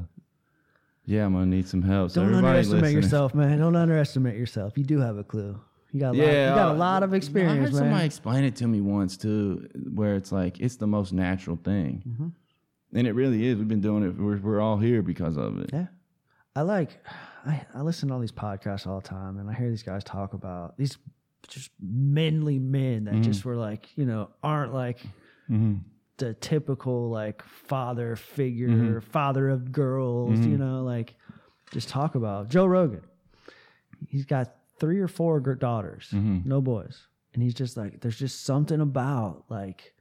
yeah, 1.05 1.25
I'm 1.25 1.33
gonna 1.33 1.45
need 1.45 1.67
some 1.67 1.81
help. 1.83 2.11
So 2.11 2.23
Don't 2.23 2.33
underestimate 2.35 2.81
listening- 2.83 3.03
yourself, 3.03 3.35
man. 3.35 3.59
Don't 3.59 3.75
underestimate 3.75 4.37
yourself. 4.37 4.77
You 4.77 4.83
do 4.83 4.99
have 4.99 5.17
a 5.17 5.23
clue. 5.23 5.59
You 5.91 5.99
got 5.99 6.15
a 6.15 6.17
lot, 6.17 6.25
Yeah, 6.25 6.49
you 6.49 6.55
got 6.55 6.67
a 6.69 6.73
uh, 6.73 6.75
lot 6.77 7.03
of 7.03 7.13
I 7.13 7.17
experience, 7.17 7.59
heard 7.59 7.71
man. 7.73 7.79
somebody 7.81 8.05
explain 8.07 8.43
it 8.45 8.55
to 8.55 8.67
me 8.67 8.81
once 8.81 9.15
too, 9.15 9.69
where 9.93 10.15
it's 10.15 10.31
like 10.31 10.59
it's 10.59 10.77
the 10.77 10.87
most 10.87 11.13
natural 11.13 11.55
thing, 11.63 12.01
Mm-hmm. 12.07 12.27
And 12.93 13.07
it 13.07 13.13
really 13.13 13.47
is. 13.47 13.57
We've 13.57 13.67
been 13.67 13.81
doing 13.81 14.03
it. 14.03 14.17
We're, 14.17 14.37
we're 14.37 14.61
all 14.61 14.77
here 14.77 15.01
because 15.01 15.37
of 15.37 15.59
it. 15.59 15.69
Yeah. 15.73 15.87
I 16.55 16.61
like 16.61 16.99
I, 17.45 17.65
I 17.73 17.81
listen 17.81 18.09
to 18.09 18.13
all 18.13 18.19
these 18.19 18.31
podcasts 18.31 18.87
all 18.87 19.01
the 19.01 19.07
time 19.07 19.37
and 19.37 19.49
I 19.49 19.53
hear 19.53 19.69
these 19.69 19.83
guys 19.83 20.03
talk 20.03 20.33
about 20.33 20.77
these 20.77 20.97
just 21.47 21.71
manly 21.81 22.59
men 22.59 23.05
that 23.05 23.15
mm-hmm. 23.15 23.23
just 23.23 23.43
were 23.43 23.55
like, 23.55 23.89
you 23.97 24.05
know, 24.05 24.29
aren't 24.41 24.73
like 24.73 24.99
mm-hmm. 25.49 25.75
the 26.17 26.33
typical 26.35 27.09
like 27.09 27.43
father 27.43 28.15
figure, 28.15 28.69
mm-hmm. 28.69 28.99
father 28.99 29.49
of 29.49 29.71
girls, 29.71 30.39
you 30.39 30.57
know, 30.57 30.83
like 30.83 31.15
just 31.71 31.89
talk 31.89 32.15
about 32.15 32.49
Joe 32.49 32.65
Rogan. 32.65 33.01
He's 34.07 34.25
got 34.25 34.55
three 34.79 34.99
or 34.99 35.07
four 35.07 35.39
daughters, 35.39 36.09
no 36.13 36.61
boys. 36.61 37.07
And 37.33 37.41
he's 37.41 37.55
just 37.55 37.77
like, 37.77 37.99
there's 37.99 38.19
just 38.19 38.45
something 38.45 38.79
about 38.79 39.45
like, 39.49 39.92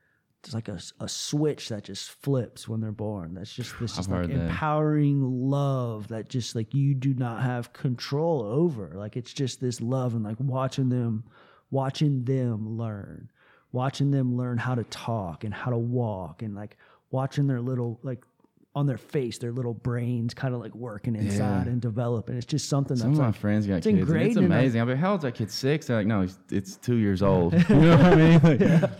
it's 0.44 0.54
like 0.54 0.68
a, 0.68 0.80
a 0.98 1.08
switch 1.08 1.68
that 1.68 1.84
just 1.84 2.10
flips 2.10 2.66
when 2.66 2.80
they're 2.80 2.90
born. 2.90 3.34
That's 3.34 3.52
just 3.52 3.78
this 3.78 3.96
just 3.96 4.10
like 4.10 4.22
heard 4.22 4.30
that. 4.30 4.46
empowering 4.46 5.22
love 5.22 6.08
that 6.08 6.28
just 6.28 6.56
like 6.56 6.74
you 6.74 6.94
do 6.94 7.14
not 7.14 7.42
have 7.42 7.72
control 7.72 8.42
over. 8.42 8.92
Like 8.94 9.16
it's 9.16 9.32
just 9.32 9.60
this 9.60 9.80
love 9.80 10.14
and 10.14 10.24
like 10.24 10.40
watching 10.40 10.88
them, 10.88 11.24
watching 11.70 12.24
them 12.24 12.76
learn, 12.76 13.30
watching 13.70 14.10
them 14.10 14.36
learn 14.36 14.58
how 14.58 14.74
to 14.74 14.84
talk 14.84 15.44
and 15.44 15.54
how 15.54 15.70
to 15.70 15.78
walk 15.78 16.42
and 16.42 16.56
like 16.56 16.76
watching 17.12 17.46
their 17.46 17.60
little 17.60 18.00
like 18.02 18.24
on 18.74 18.86
their 18.86 18.96
face, 18.96 19.36
their 19.38 19.52
little 19.52 19.74
brains 19.74 20.32
kind 20.32 20.54
of 20.54 20.60
like 20.60 20.74
working 20.74 21.14
inside 21.14 21.66
Yeah. 21.66 21.72
and 21.72 21.80
developing. 21.80 22.36
It's 22.36 22.46
just 22.46 22.68
something 22.70 22.96
Some 22.96 23.10
that's 23.10 23.18
of 23.20 23.26
my 23.26 23.32
friends 23.32 23.66
got 23.66 23.74
it's 23.76 23.86
kids. 23.86 23.98
It's 23.98 24.08
ingrained 24.08 24.36
in 24.38 24.42
them. 24.44 24.52
amazing. 24.52 24.80
I'm 24.80 24.88
like, 24.88 24.96
how 24.96 25.12
old's 25.12 25.24
that 25.24 25.34
kid? 25.34 25.50
Six? 25.50 25.86
They're 25.86 25.98
like, 25.98 26.06
no, 26.06 26.22
it's, 26.22 26.38
it's 26.50 26.76
two 26.76 26.96
years 26.96 27.22
old. 27.22 27.52
you 27.68 27.76
know 27.76 27.96
what 27.96 28.06
I 28.06 28.14
mean? 28.14 28.40
Like, 28.42 28.60
are 28.62 28.90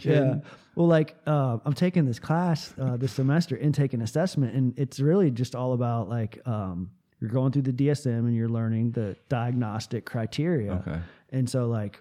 Yeah. 0.00 0.34
Well, 0.74 0.88
like 0.88 1.14
uh, 1.26 1.58
I'm 1.64 1.74
taking 1.74 2.06
this 2.06 2.18
class 2.18 2.74
uh, 2.80 2.96
this 2.96 3.12
semester, 3.12 3.56
intake 3.56 3.92
and 3.92 4.02
assessment, 4.02 4.54
and 4.54 4.76
it's 4.78 4.98
really 4.98 5.30
just 5.30 5.54
all 5.54 5.74
about 5.74 6.08
like 6.08 6.40
um, 6.46 6.90
you're 7.20 7.30
going 7.30 7.52
through 7.52 7.62
the 7.62 7.72
DSM 7.72 8.20
and 8.20 8.34
you're 8.34 8.48
learning 8.48 8.92
the 8.92 9.16
diagnostic 9.28 10.06
criteria. 10.06 10.72
Okay. 10.86 10.98
And 11.30 11.48
so, 11.50 11.66
like 11.68 12.00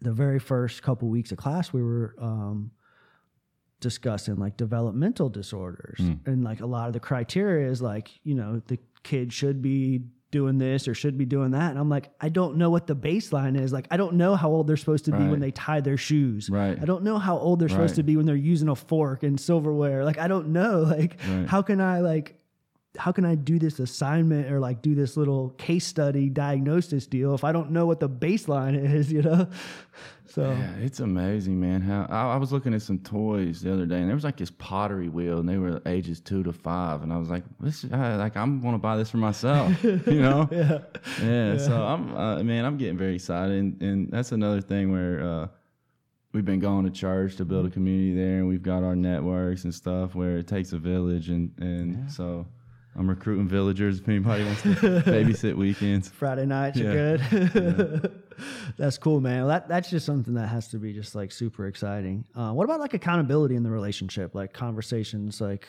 the 0.00 0.12
very 0.12 0.38
first 0.38 0.82
couple 0.82 1.08
weeks 1.08 1.30
of 1.32 1.38
class, 1.38 1.72
we 1.72 1.82
were 1.82 2.14
um, 2.20 2.70
discussing 3.84 4.36
like 4.36 4.56
developmental 4.56 5.28
disorders, 5.28 5.98
hmm. 5.98 6.14
and 6.26 6.42
like 6.42 6.60
a 6.60 6.66
lot 6.66 6.88
of 6.88 6.94
the 6.94 7.00
criteria 7.00 7.70
is 7.70 7.80
like 7.80 8.10
you 8.24 8.34
know 8.34 8.60
the 8.66 8.78
kid 9.04 9.32
should 9.32 9.60
be 9.62 10.02
doing 10.30 10.58
this 10.58 10.88
or 10.88 10.94
should 10.94 11.16
be 11.16 11.24
doing 11.24 11.52
that. 11.52 11.70
And 11.70 11.78
i'm 11.78 11.88
like 11.88 12.10
i 12.20 12.28
don't 12.28 12.56
know 12.56 12.70
what 12.70 12.88
the 12.88 12.96
baseline 12.96 13.56
is. 13.60 13.72
Like 13.72 13.86
i 13.92 13.96
don't 13.96 14.14
know 14.14 14.34
how 14.34 14.50
old 14.50 14.66
they're 14.66 14.76
supposed 14.76 15.04
to 15.04 15.12
be 15.12 15.24
when 15.28 15.38
they 15.38 15.52
tie 15.52 15.80
their 15.80 15.96
shoes. 15.96 16.50
Right. 16.50 16.76
i 16.80 16.84
don't 16.84 17.04
know 17.04 17.18
how 17.18 17.38
old 17.38 17.60
they're 17.60 17.68
supposed 17.68 17.94
to 17.96 18.02
be 18.02 18.16
when 18.16 18.26
they're 18.26 18.34
using 18.34 18.68
a 18.68 18.74
fork 18.74 19.22
and 19.22 19.38
silverware. 19.38 20.04
Like 20.04 20.18
i 20.18 20.26
don't 20.26 20.48
know. 20.48 20.80
Like 20.94 21.20
Right. 21.28 21.48
how 21.48 21.62
can 21.62 21.80
i 21.80 22.00
like 22.00 22.36
how 22.96 23.12
can 23.12 23.24
I 23.24 23.34
do 23.34 23.58
this 23.58 23.80
assignment 23.80 24.50
or 24.50 24.60
like 24.60 24.82
do 24.82 24.94
this 24.94 25.16
little 25.16 25.50
case 25.50 25.86
study 25.86 26.28
diagnosis 26.28 27.06
deal 27.06 27.34
if 27.34 27.42
I 27.42 27.52
don't 27.52 27.70
know 27.70 27.86
what 27.86 28.00
the 28.00 28.08
baseline 28.08 28.78
is, 28.94 29.12
you 29.12 29.22
know? 29.22 29.48
So 30.26 30.50
Yeah, 30.50 30.74
it's 30.80 31.00
amazing, 31.00 31.60
man. 31.60 31.80
How 31.80 32.06
I, 32.08 32.34
I 32.34 32.36
was 32.36 32.50
looking 32.50 32.74
at 32.74 32.82
some 32.82 32.98
toys 32.98 33.60
the 33.60 33.72
other 33.72 33.86
day, 33.86 33.98
and 33.98 34.08
there 34.08 34.16
was 34.16 34.24
like 34.24 34.36
this 34.36 34.50
pottery 34.50 35.08
wheel, 35.08 35.38
and 35.38 35.48
they 35.48 35.58
were 35.58 35.80
ages 35.86 36.18
two 36.18 36.42
to 36.42 36.52
five, 36.52 37.02
and 37.02 37.12
I 37.12 37.18
was 37.18 37.28
like, 37.28 37.44
"This, 37.60 37.84
uh, 37.84 38.16
like, 38.18 38.36
I'm 38.36 38.60
to 38.60 38.78
buy 38.78 38.96
this 38.96 39.10
for 39.10 39.18
myself," 39.18 39.84
you 39.84 40.22
know? 40.22 40.48
yeah. 40.50 40.78
yeah. 41.22 41.58
So 41.58 41.80
I'm, 41.84 42.16
uh, 42.16 42.42
man, 42.42 42.64
I'm 42.64 42.78
getting 42.78 42.96
very 42.96 43.14
excited, 43.14 43.56
and, 43.56 43.82
and 43.82 44.10
that's 44.10 44.32
another 44.32 44.60
thing 44.60 44.90
where 44.90 45.22
uh, 45.22 45.48
we've 46.32 46.44
been 46.44 46.58
going 46.58 46.84
to 46.84 46.90
church 46.90 47.36
to 47.36 47.44
build 47.44 47.66
a 47.66 47.70
community 47.70 48.16
there, 48.16 48.38
and 48.38 48.48
we've 48.48 48.62
got 48.62 48.82
our 48.82 48.96
networks 48.96 49.64
and 49.64 49.74
stuff 49.74 50.14
where 50.14 50.38
it 50.38 50.48
takes 50.48 50.72
a 50.72 50.78
village, 50.78 51.28
and 51.28 51.52
and 51.60 52.10
so. 52.10 52.46
I'm 52.96 53.08
recruiting 53.08 53.48
villagers 53.48 53.98
if 54.00 54.08
anybody 54.08 54.44
wants 54.44 54.62
to 54.62 54.68
babysit 55.06 55.56
weekends. 55.56 56.08
Friday 56.08 56.46
nights 56.46 56.78
Yeah. 56.78 56.86
are 56.90 57.18
good. 57.18 58.22
that's 58.76 58.98
cool, 58.98 59.20
man. 59.20 59.40
Well, 59.40 59.48
that 59.48 59.68
that's 59.68 59.90
just 59.90 60.06
something 60.06 60.34
that 60.34 60.46
has 60.48 60.68
to 60.68 60.78
be 60.78 60.92
just 60.92 61.14
like 61.14 61.32
super 61.32 61.66
exciting. 61.66 62.24
Uh, 62.34 62.52
what 62.52 62.64
about 62.64 62.80
like 62.80 62.94
accountability 62.94 63.56
in 63.56 63.62
the 63.62 63.70
relationship, 63.70 64.34
like 64.34 64.52
conversations? 64.52 65.40
Like, 65.40 65.66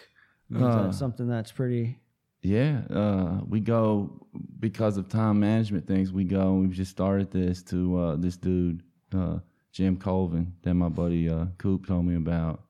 Uh, 0.55 0.83
that 0.87 0.93
something 0.93 1.27
that's 1.27 1.51
pretty? 1.51 1.97
Yeah, 2.43 2.81
uh, 2.91 3.41
we 3.47 3.59
go 3.59 4.27
because 4.59 4.97
of 4.97 5.09
time 5.09 5.39
management 5.39 5.87
things. 5.87 6.11
We 6.13 6.25
go. 6.25 6.53
We've 6.53 6.69
just 6.71 6.91
started 6.91 7.31
this 7.31 7.63
to 7.63 7.97
uh, 7.97 8.15
this 8.17 8.37
dude 8.37 8.83
uh, 9.15 9.39
Jim 9.71 9.97
Colvin 9.97 10.53
that 10.61 10.75
my 10.75 10.89
buddy 10.89 11.27
uh, 11.27 11.45
Coop 11.57 11.87
told 11.87 12.05
me 12.05 12.15
about, 12.15 12.61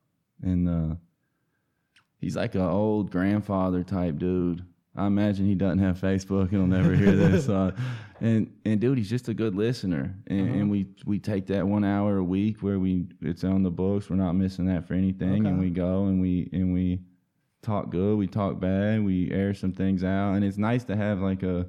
and 0.42 0.70
uh, 0.70 0.96
he's 2.26 2.36
like 2.36 2.56
an 2.56 2.62
old 2.62 3.12
grandfather 3.12 3.84
type 3.84 4.18
dude. 4.18 4.66
I 4.96 5.06
imagine 5.06 5.46
he 5.46 5.54
doesn't 5.54 5.78
have 5.78 6.00
Facebook 6.00 6.50
and 6.50 6.52
he'll 6.52 6.66
never 6.66 6.96
hear 6.96 7.12
this. 7.12 7.48
Uh, 7.56 7.72
and 8.22 8.52
and 8.64 8.80
dude, 8.80 8.98
he's 8.98 9.10
just 9.10 9.28
a 9.28 9.34
good 9.34 9.56
listener, 9.56 10.16
and, 10.28 10.56
and 10.56 10.72
we 10.72 10.88
we 11.06 11.20
take 11.20 11.48
that 11.48 11.68
one 11.68 11.84
hour 11.84 12.18
a 12.18 12.24
week 12.24 12.64
where 12.64 12.80
we 12.80 13.08
it's 13.22 13.44
on 13.44 13.62
the 13.62 13.70
books. 13.70 14.10
We're 14.10 14.16
not 14.16 14.34
missing 14.34 14.66
that 14.68 14.88
for 14.88 14.94
anything, 14.94 15.46
and 15.46 15.60
we 15.60 15.70
go 15.70 16.06
and 16.06 16.22
we 16.22 16.50
and 16.54 16.74
we 16.74 17.02
talk 17.62 17.90
good, 17.90 18.18
we 18.18 18.26
talk 18.28 18.60
bad, 18.60 19.04
we 19.04 19.30
air 19.32 19.54
some 19.54 19.74
things 19.74 20.02
out, 20.02 20.36
and 20.36 20.46
it's 20.46 20.58
nice 20.58 20.86
to 20.86 20.96
have 20.96 21.20
like 21.20 21.44
a 21.44 21.68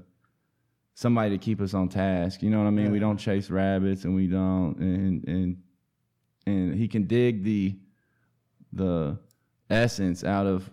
somebody 0.95 1.31
to 1.31 1.39
keep 1.39 1.61
us 1.61 1.74
on 1.74 1.89
task. 1.89 2.43
You 2.43 2.51
know 2.51 2.59
what 2.59 2.69
I 2.69 2.70
mean? 2.70 2.93
We 2.93 3.01
don't 3.01 3.19
chase 3.19 3.51
rabbits, 3.51 4.05
and 4.05 4.15
we 4.15 4.28
don't, 4.28 4.77
and 4.78 5.24
and 5.27 5.57
and 6.47 6.74
he 6.77 6.87
can 6.87 7.09
dig 7.09 7.43
the 7.43 7.77
the 8.73 9.19
essence 9.70 10.24
out 10.24 10.47
of 10.47 10.70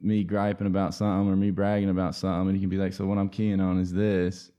me 0.00 0.24
griping 0.24 0.66
about 0.66 0.94
something 0.94 1.32
or 1.32 1.36
me 1.36 1.50
bragging 1.50 1.90
about 1.90 2.14
something, 2.14 2.48
and 2.48 2.56
he 2.56 2.60
can 2.60 2.68
be 2.68 2.76
like, 2.76 2.92
"So 2.92 3.06
what 3.06 3.18
I'm 3.18 3.28
keying 3.28 3.60
on 3.60 3.78
is 3.78 3.92
this." 3.92 4.50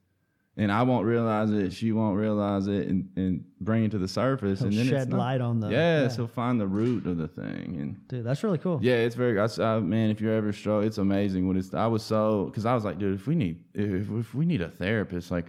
And 0.55 0.71
I 0.71 0.83
won't 0.83 1.07
realize 1.07 1.49
it. 1.49 1.73
She 1.73 1.91
won't 1.91 2.15
realize 2.15 2.67
it, 2.67 2.87
and, 2.87 3.09
and 3.15 3.43
bring 3.59 3.85
it 3.85 3.91
to 3.91 3.97
the 3.97 4.07
surface. 4.07 4.59
He'll 4.59 4.67
and 4.67 4.77
then 4.77 4.87
shed 4.87 5.09
not, 5.09 5.17
light 5.17 5.41
on 5.41 5.59
the 5.59 5.69
yeah, 5.69 6.03
yeah. 6.03 6.07
So 6.09 6.27
find 6.27 6.61
the 6.61 6.67
root 6.67 7.07
of 7.07 7.17
the 7.17 7.27
thing, 7.27 7.77
and 7.79 8.07
Dude, 8.07 8.23
that's 8.23 8.43
really 8.43 8.59
cool. 8.59 8.79
yeah, 8.81 8.97
it's 8.97 9.15
very. 9.15 9.39
I 9.39 9.79
man, 9.79 10.11
if 10.11 10.21
you're 10.21 10.33
ever 10.33 10.53
struggling, 10.53 10.87
it's 10.87 10.99
amazing 10.99 11.47
what 11.47 11.57
it's. 11.57 11.73
I 11.73 11.87
was 11.87 12.03
so 12.03 12.45
because 12.45 12.67
I 12.67 12.75
was 12.75 12.85
like, 12.85 12.99
dude, 12.99 13.15
if 13.15 13.25
we 13.25 13.33
need 13.35 13.63
if, 13.73 14.09
if 14.11 14.35
we 14.35 14.45
need 14.45 14.61
a 14.61 14.69
therapist, 14.69 15.31
like 15.31 15.47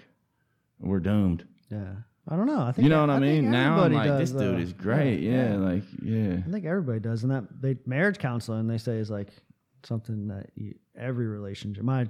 we're 0.80 1.00
doomed. 1.00 1.46
Yeah. 1.70 1.92
I 2.28 2.36
don't 2.36 2.46
know. 2.46 2.62
I 2.62 2.72
think 2.72 2.84
You 2.84 2.88
know 2.88 3.02
what 3.02 3.10
I, 3.10 3.20
think 3.20 3.42
mean? 3.42 3.50
Now 3.50 3.82
I'm 3.82 3.92
like, 3.92 4.08
does, 4.08 4.32
this 4.32 4.40
dude 4.42 4.54
uh, 4.56 4.58
is 4.58 4.72
great. 4.72 5.20
Yeah, 5.20 5.56
like 5.56 5.82
yeah. 6.02 6.36
I 6.46 6.50
think 6.50 6.64
everybody 6.64 7.00
does, 7.00 7.22
and 7.22 7.30
that 7.32 7.44
they 7.60 7.76
marriage 7.86 8.18
counseling 8.18 8.66
they 8.66 8.78
say 8.78 8.96
is 8.96 9.10
like 9.10 9.28
something 9.82 10.28
that 10.28 10.46
you, 10.54 10.74
every 10.96 11.26
relationship. 11.26 11.82
My 11.84 12.08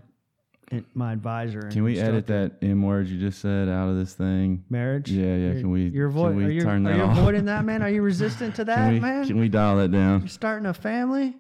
my 0.95 1.13
advisor. 1.13 1.63
Can 1.71 1.83
we 1.83 1.99
edit 1.99 2.27
that 2.29 2.53
M 2.63 2.83
word 2.83 3.09
you 3.09 3.19
just 3.19 3.41
said 3.41 3.69
out 3.69 3.89
of 3.89 3.97
this 3.97 4.15
thing? 4.15 4.65
marriage? 4.71 5.11
Yeah, 5.11 5.25
yeah, 5.25 5.37
You're- 5.37 5.61
can 5.61 5.71
we- 5.71 5.89
You're 5.89 6.09
are 6.09 6.51
you, 6.51 6.61
turn 6.63 6.87
are 6.87 6.93
that 6.93 6.97
you 6.99 7.05
avoiding 7.21 7.45
that, 7.47 7.65
man? 7.65 7.83
Are 7.83 7.91
you 7.91 8.03
resistant 8.03 8.55
to 8.57 8.65
that, 8.65 8.77
Can 8.87 8.93
we 8.95 9.01
man? 9.01 9.27
can 9.27 9.39
we 9.39 9.49
dial 9.49 9.77
that 9.77 9.91
down? 9.91 10.21
You're 10.21 10.29
starting 10.29 10.67
a 10.67 10.75
family. 10.75 11.37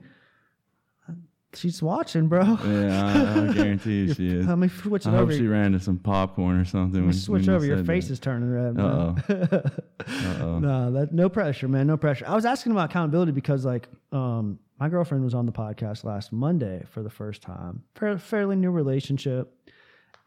She's 1.56 1.82
watching, 1.82 2.28
bro. 2.28 2.59
Yeah, 2.64 3.06
I, 3.06 3.48
I 3.48 3.52
guarantee 3.55 4.05
you 4.05 4.14
she 4.14 4.28
is. 4.28 4.47
Let 4.47 4.59
me 4.59 4.68
switch 4.68 5.06
it 5.06 5.10
I 5.10 5.12
hope 5.12 5.22
over. 5.22 5.32
she 5.32 5.47
ran 5.47 5.72
to 5.72 5.81
some 5.81 5.98
popcorn 5.98 6.59
or 6.59 6.64
something. 6.64 7.01
Let 7.01 7.06
me 7.06 7.12
switch 7.12 7.48
over. 7.48 7.64
Your 7.64 7.85
face 7.85 8.09
that. 8.09 8.14
is 8.14 8.20
turning 8.20 8.51
red. 8.51 8.78
Uh-oh. 8.78 9.16
Uh-oh. 10.06 10.59
No, 10.59 10.93
that 10.93 11.12
no 11.12 11.28
pressure, 11.28 11.68
man. 11.68 11.86
No 11.86 11.97
pressure. 11.97 12.24
I 12.26 12.35
was 12.35 12.44
asking 12.44 12.72
about 12.72 12.90
accountability 12.90 13.32
because, 13.32 13.64
like, 13.64 13.89
um, 14.12 14.59
my 14.78 14.89
girlfriend 14.89 15.24
was 15.24 15.35
on 15.35 15.47
the 15.47 15.52
podcast 15.52 16.05
last 16.05 16.32
Monday 16.32 16.85
for 16.90 17.02
the 17.02 17.10
first 17.10 17.43
time. 17.43 17.82
Fair, 17.94 18.18
fairly 18.18 18.56
new 18.56 18.70
relationship, 18.70 19.55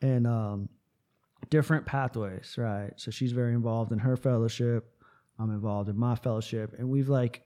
and 0.02 0.26
um, 0.26 0.70
different 1.50 1.86
pathways, 1.86 2.56
right? 2.58 2.92
So 2.96 3.12
she's 3.12 3.32
very 3.32 3.54
involved 3.54 3.92
in 3.92 4.00
her 4.00 4.16
fellowship. 4.16 4.90
I'm 5.40 5.52
involved 5.52 5.90
in 5.90 5.98
my 5.98 6.16
fellowship, 6.16 6.74
and 6.78 6.90
we've 6.90 7.10
like, 7.10 7.42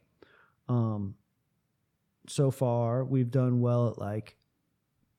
um, 0.70 1.16
so 2.28 2.52
far 2.52 3.04
we've 3.04 3.32
done 3.32 3.60
well 3.62 3.90
at 3.90 3.98
like 3.98 4.36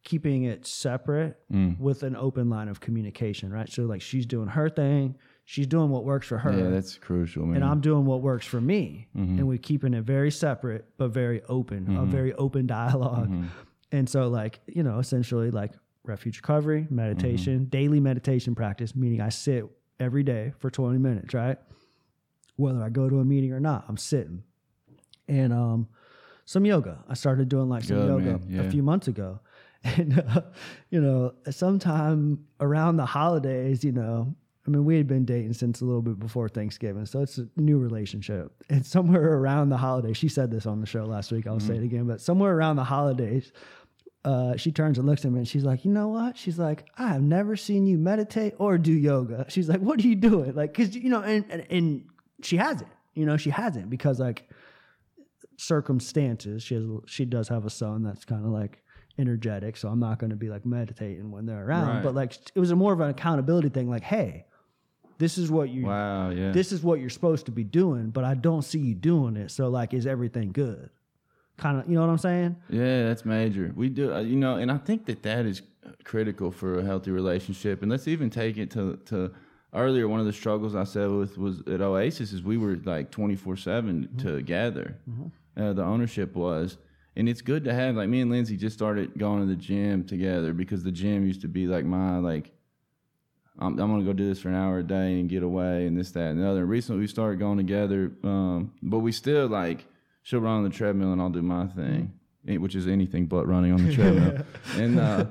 keeping 0.04 0.42
it 0.44 0.66
separate 0.66 1.38
Mm. 1.52 1.78
with 1.78 2.02
an 2.02 2.16
open 2.16 2.48
line 2.50 2.68
of 2.68 2.80
communication, 2.80 3.52
right? 3.52 3.68
So 3.68 3.84
like 3.84 4.02
she's 4.02 4.26
doing 4.26 4.48
her 4.48 4.68
thing, 4.68 5.16
she's 5.44 5.66
doing 5.68 5.90
what 5.90 6.04
works 6.04 6.26
for 6.26 6.38
her 6.38 6.52
Yeah, 6.52 6.70
that's 6.70 6.96
crucial, 6.98 7.46
man. 7.46 7.56
and 7.56 7.64
I'm 7.64 7.80
doing 7.80 8.04
what 8.04 8.20
works 8.20 8.44
for 8.46 8.60
me. 8.60 9.06
Mm-hmm. 9.16 9.38
And 9.38 9.46
we're 9.48 9.58
keeping 9.58 9.94
it 9.94 10.02
very 10.02 10.30
separate, 10.32 10.86
but 10.98 11.08
very 11.10 11.42
open, 11.44 11.96
a 11.96 12.04
very 12.04 12.32
open 12.34 12.66
dialog 12.66 13.28
Mm-hmm. 13.28 13.46
And 13.94 14.08
so, 14.08 14.28
like, 14.28 14.60
you 14.66 14.82
know, 14.82 14.98
essentially, 15.00 15.50
like 15.50 15.72
refuge 16.04 16.38
recovery, 16.38 16.86
meditation, 16.88 17.66
daily 17.66 18.00
meditation 18.00 18.54
practice, 18.54 18.96
meaning 18.96 19.20
I 19.20 19.28
sit 19.28 19.66
every 20.00 20.22
day 20.22 20.54
for 20.60 20.70
20 20.70 20.96
minutes, 20.98 21.34
right? 21.34 21.58
Whether 22.56 22.82
I 22.82 22.88
go 22.88 23.10
to 23.10 23.20
a 23.20 23.24
meeting 23.24 23.52
or 23.52 23.60
not, 23.60 23.84
I'm 23.88 23.98
sitting. 23.98 24.44
And 25.28 25.52
um, 25.52 25.88
some 26.44 26.64
yoga. 26.64 27.02
I 27.09 27.14
started 27.14 27.48
doing 27.48 27.69
like 27.69 27.85
some 27.85 27.97
Good, 27.97 28.09
yoga. 28.09 28.40
Yeah. 28.48 28.62
a 28.62 28.70
few 28.70 28.82
months 28.82 29.09
ago. 29.09 29.40
And, 29.85 30.20
uh, 30.28 30.43
you 30.90 31.01
know, 31.01 31.35
sometime 31.51 32.44
around 32.60 32.98
the 32.98 33.05
holidays, 33.05 33.82
you 33.82 33.90
know, 33.90 34.32
I 34.64 34.70
mean, 34.70 34.85
we 34.85 34.97
had 34.97 35.09
been 35.09 35.24
dating 35.24 35.55
since 35.55 35.81
a 35.81 35.85
little 35.85 36.02
bit 36.02 36.20
before 36.20 36.48
Thanksgiving, 36.48 37.05
so 37.05 37.20
it's 37.20 37.39
a 37.39 37.48
new 37.56 37.78
relationship. 37.78 38.52
And 38.70 38.86
somewhere 38.86 39.35
around 39.39 39.70
the 39.70 39.77
holidays, 39.77 40.16
she 40.16 40.28
said 40.28 40.52
this 40.52 40.66
on 40.66 40.81
the 40.81 40.86
show 40.86 41.05
last 41.05 41.32
week. 41.32 41.48
I'll 41.48 41.59
say 41.59 41.74
it 41.78 41.82
again, 41.82 42.06
but 42.06 42.20
somewhere 42.20 42.55
around 42.56 42.77
the 42.77 42.85
holidays, 42.85 43.51
uh, 44.24 44.56
she 44.56 44.70
turns 44.70 44.98
and 44.98 45.06
looks 45.09 45.24
at 45.24 45.32
me 45.32 45.39
and 45.39 45.48
she's 45.48 45.64
like, 45.64 45.85
"You 45.85 45.90
know 45.90 46.06
what?" 46.06 46.36
She's 46.36 46.60
like, 46.60 46.86
"I 46.97 47.09
have 47.09 47.23
never 47.23 47.56
seen 47.56 47.86
you 47.86 47.98
meditate 47.98 48.55
or 48.59 48.78
do 48.78 48.93
yoga." 48.93 49.47
She's 49.48 49.69
like, 49.69 49.81
"What 49.81 49.98
are 49.98 50.06
you 50.06 50.14
doing?" 50.14 50.55
Like, 50.55 50.73
cause 50.74 50.94
you 50.94 51.10
know, 51.10 51.23
and 51.23 51.44
and, 51.51 51.66
and 51.70 52.05
she 52.43 52.56
hasn't. 52.56 52.90
You 53.14 53.27
know, 53.27 53.36
she 53.36 53.51
hasn't 53.51 53.90
because 53.90 54.20
like 54.20 54.48
circumstances. 55.62 56.62
She 56.62 56.74
has 56.74 56.84
she 57.06 57.24
does 57.24 57.48
have 57.48 57.64
a 57.64 57.70
son 57.70 58.02
that's 58.02 58.24
kind 58.24 58.44
of 58.44 58.51
like 58.51 58.82
energetic, 59.18 59.76
so 59.76 59.89
I'm 59.89 60.01
not 60.01 60.18
going 60.18 60.30
to 60.30 60.36
be 60.36 60.48
like 60.48 60.64
meditating 60.66 61.30
when 61.30 61.47
they're 61.47 61.64
around. 61.64 61.89
Right. 61.89 62.02
But 62.02 62.14
like, 62.14 62.34
it 62.55 62.60
was 62.60 62.70
a 62.70 62.76
more 62.76 62.93
of 62.93 63.01
an 63.01 63.10
accountability 63.10 63.68
thing. 63.68 63.89
Like, 63.89 64.02
hey, 64.02 64.47
this 65.18 65.39
is 65.39 65.51
what 65.51 65.68
you 65.68 65.86
wow, 65.86 66.30
yeah. 66.30 66.51
this 66.51 66.72
is 66.72 66.82
what 66.82 66.98
you're 66.98 67.10
supposed 67.10 67.47
to 67.47 67.52
be 67.52 67.64
doing, 67.64 68.10
but 68.10 68.24
I 68.24 68.34
don't 68.34 68.62
see 68.62 68.78
you 68.78 68.94
doing 68.94 69.36
it. 69.36 69.51
So 69.51 69.68
like, 69.68 69.94
is 69.94 70.06
everything 70.06 70.52
good? 70.52 70.90
Kind 71.59 71.78
of, 71.78 71.89
you 71.89 71.94
know 71.94 72.01
what 72.01 72.10
I'm 72.10 72.18
saying? 72.18 72.56
Yeah, 72.70 73.05
that's 73.05 73.24
major. 73.24 73.72
We 73.76 73.89
do, 73.89 74.12
uh, 74.12 74.20
you 74.20 74.36
know, 74.36 74.56
and 74.56 74.72
I 74.72 74.78
think 74.78 75.05
that 75.06 75.22
that 75.22 75.47
is 75.47 75.62
critical 76.02 76.51
for 76.51 76.80
a 76.80 76.82
healthy 76.82 77.10
relationship. 77.10 77.82
And 77.82 77.90
let's 77.90 78.09
even 78.09 78.30
take 78.30 78.56
it 78.56 78.70
to 78.72 78.98
to 79.06 79.32
earlier. 79.74 80.09
One 80.09 80.18
of 80.18 80.26
the 80.26 80.32
struggles 80.32 80.74
I 80.74 80.84
said 80.84 81.10
with 81.10 81.39
was 81.39 81.60
at 81.68 81.80
Oasis 81.80 82.32
is 82.32 82.43
we 82.43 82.56
were 82.56 82.76
like 82.84 83.10
twenty 83.10 83.36
four 83.36 83.56
seven 83.56 84.09
together. 84.16 84.97
Uh, 85.56 85.72
the 85.72 85.82
ownership 85.82 86.34
was, 86.34 86.78
and 87.16 87.28
it's 87.28 87.42
good 87.42 87.64
to 87.64 87.74
have 87.74 87.96
like 87.96 88.08
me 88.08 88.20
and 88.20 88.30
Lindsay 88.30 88.56
just 88.56 88.74
started 88.74 89.18
going 89.18 89.40
to 89.40 89.46
the 89.46 89.56
gym 89.56 90.04
together 90.04 90.52
because 90.52 90.82
the 90.82 90.92
gym 90.92 91.26
used 91.26 91.42
to 91.42 91.48
be 91.48 91.66
like 91.66 91.84
my 91.84 92.18
like. 92.18 92.52
I'm, 93.58 93.78
I'm 93.78 93.90
gonna 93.90 94.02
go 94.02 94.14
do 94.14 94.26
this 94.26 94.40
for 94.40 94.48
an 94.48 94.54
hour 94.54 94.78
a 94.78 94.82
day 94.82 95.20
and 95.20 95.28
get 95.28 95.42
away 95.42 95.86
and 95.86 95.94
this 95.94 96.10
that 96.12 96.30
and 96.30 96.40
the 96.40 96.48
other. 96.48 96.60
And 96.60 96.70
recently, 96.70 97.00
we 97.00 97.06
started 97.06 97.38
going 97.38 97.58
together, 97.58 98.10
um, 98.24 98.72
but 98.82 99.00
we 99.00 99.12
still 99.12 99.46
like 99.46 99.84
she'll 100.22 100.40
run 100.40 100.58
on 100.58 100.64
the 100.64 100.70
treadmill 100.70 101.12
and 101.12 101.20
I'll 101.20 101.28
do 101.28 101.42
my 101.42 101.66
thing, 101.66 102.12
eh, 102.48 102.56
which 102.56 102.74
is 102.74 102.86
anything 102.86 103.26
but 103.26 103.46
running 103.46 103.72
on 103.72 103.86
the 103.86 103.94
treadmill. 103.94 104.44
and 104.76 104.98
uh, 104.98 105.26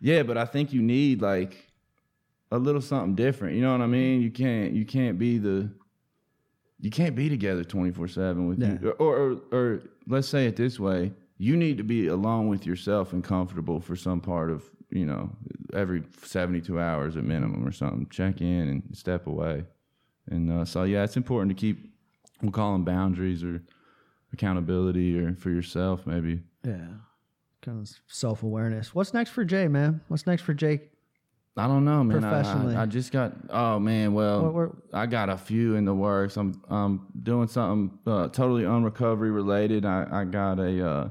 yeah, 0.00 0.22
but 0.22 0.38
I 0.38 0.44
think 0.44 0.72
you 0.72 0.80
need 0.80 1.20
like 1.20 1.70
a 2.50 2.58
little 2.58 2.80
something 2.80 3.14
different. 3.14 3.56
You 3.56 3.62
know 3.62 3.72
what 3.72 3.80
I 3.80 3.86
mean? 3.86 4.22
You 4.22 4.30
can't 4.30 4.72
you 4.72 4.84
can't 4.84 5.18
be 5.18 5.38
the 5.38 5.70
you 6.82 6.90
can't 6.90 7.14
be 7.16 7.28
together 7.30 7.64
24 7.64 8.08
7 8.08 8.46
with 8.48 8.58
you 8.82 8.90
or, 8.98 9.14
or 9.16 9.40
or 9.52 9.82
let's 10.06 10.28
say 10.28 10.46
it 10.46 10.56
this 10.56 10.78
way 10.78 11.12
you 11.38 11.56
need 11.56 11.78
to 11.78 11.82
be 11.84 12.08
alone 12.08 12.48
with 12.48 12.66
yourself 12.66 13.12
and 13.14 13.24
comfortable 13.24 13.80
for 13.80 13.96
some 13.96 14.20
part 14.20 14.50
of 14.50 14.64
you 14.90 15.06
know 15.06 15.30
every 15.72 16.02
72 16.22 16.78
hours 16.78 17.16
at 17.16 17.24
minimum 17.24 17.66
or 17.66 17.72
something 17.72 18.06
check 18.10 18.40
in 18.42 18.68
and 18.68 18.82
step 18.92 19.26
away 19.26 19.64
and 20.30 20.52
uh, 20.52 20.64
so 20.64 20.82
yeah 20.84 21.02
it's 21.02 21.16
important 21.16 21.48
to 21.50 21.54
keep 21.60 21.90
we'll 22.42 22.52
call 22.52 22.72
them 22.72 22.84
boundaries 22.84 23.42
or 23.42 23.62
accountability 24.32 25.18
or 25.18 25.34
for 25.34 25.50
yourself 25.50 26.06
maybe 26.06 26.40
Yeah. 26.64 26.88
kind 27.62 27.80
of 27.80 27.90
self 28.08 28.42
awareness. 28.42 28.94
What's 28.94 29.14
next 29.14 29.30
for 29.30 29.44
Jay, 29.44 29.68
man? 29.68 30.00
What's 30.08 30.26
next 30.26 30.42
for 30.42 30.54
Jake? 30.54 30.90
I 31.56 31.66
don't 31.66 31.84
know, 31.84 32.02
man. 32.02 32.24
I- 32.24 32.30
Professionally. 32.30 32.74
I, 32.76 32.82
I 32.82 32.86
just 32.86 33.12
got. 33.12 33.32
Oh 33.50 33.78
man, 33.78 34.14
well, 34.14 34.42
What- 34.44 34.54
what- 34.54 34.72
I 34.94 35.06
got 35.06 35.28
a 35.28 35.36
few 35.36 35.74
in 35.76 35.84
the 35.84 35.94
works. 35.94 36.36
I'm 36.36 36.60
I'm 36.70 37.06
doing 37.22 37.46
something 37.48 37.98
uh, 38.06 38.28
totally 38.28 38.64
unrecovery 38.64 39.30
related. 39.30 39.84
I 39.84 40.06
I 40.10 40.24
got 40.24 40.58
a. 40.58 40.86
Uh, 40.90 41.08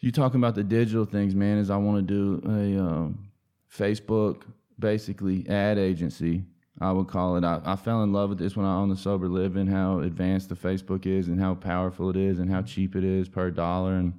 you 0.00 0.12
talking 0.12 0.38
about 0.38 0.54
the 0.54 0.62
digital 0.62 1.04
things, 1.04 1.34
man? 1.34 1.58
Is 1.58 1.70
I 1.70 1.76
want 1.76 2.06
to 2.06 2.14
do 2.14 2.48
a 2.48 2.80
um, 2.80 3.28
Facebook 3.72 4.42
basically 4.78 5.48
ad 5.48 5.78
agency. 5.78 6.44
I 6.80 6.92
would 6.92 7.08
call 7.08 7.36
it. 7.36 7.42
I, 7.42 7.60
I 7.64 7.74
fell 7.74 8.04
in 8.04 8.12
love 8.12 8.28
with 8.28 8.38
this 8.38 8.56
when 8.56 8.64
I 8.64 8.76
owned 8.76 8.92
the 8.92 8.96
sober 8.96 9.26
living. 9.28 9.66
How 9.66 9.98
advanced 9.98 10.48
the 10.48 10.54
Facebook 10.54 11.06
is, 11.06 11.26
and 11.26 11.40
how 11.40 11.56
powerful 11.56 12.08
it 12.10 12.16
is, 12.16 12.38
and 12.38 12.48
how 12.48 12.62
cheap 12.62 12.94
it 12.94 13.02
is 13.02 13.28
per 13.28 13.50
dollar. 13.50 13.94
And 13.94 14.12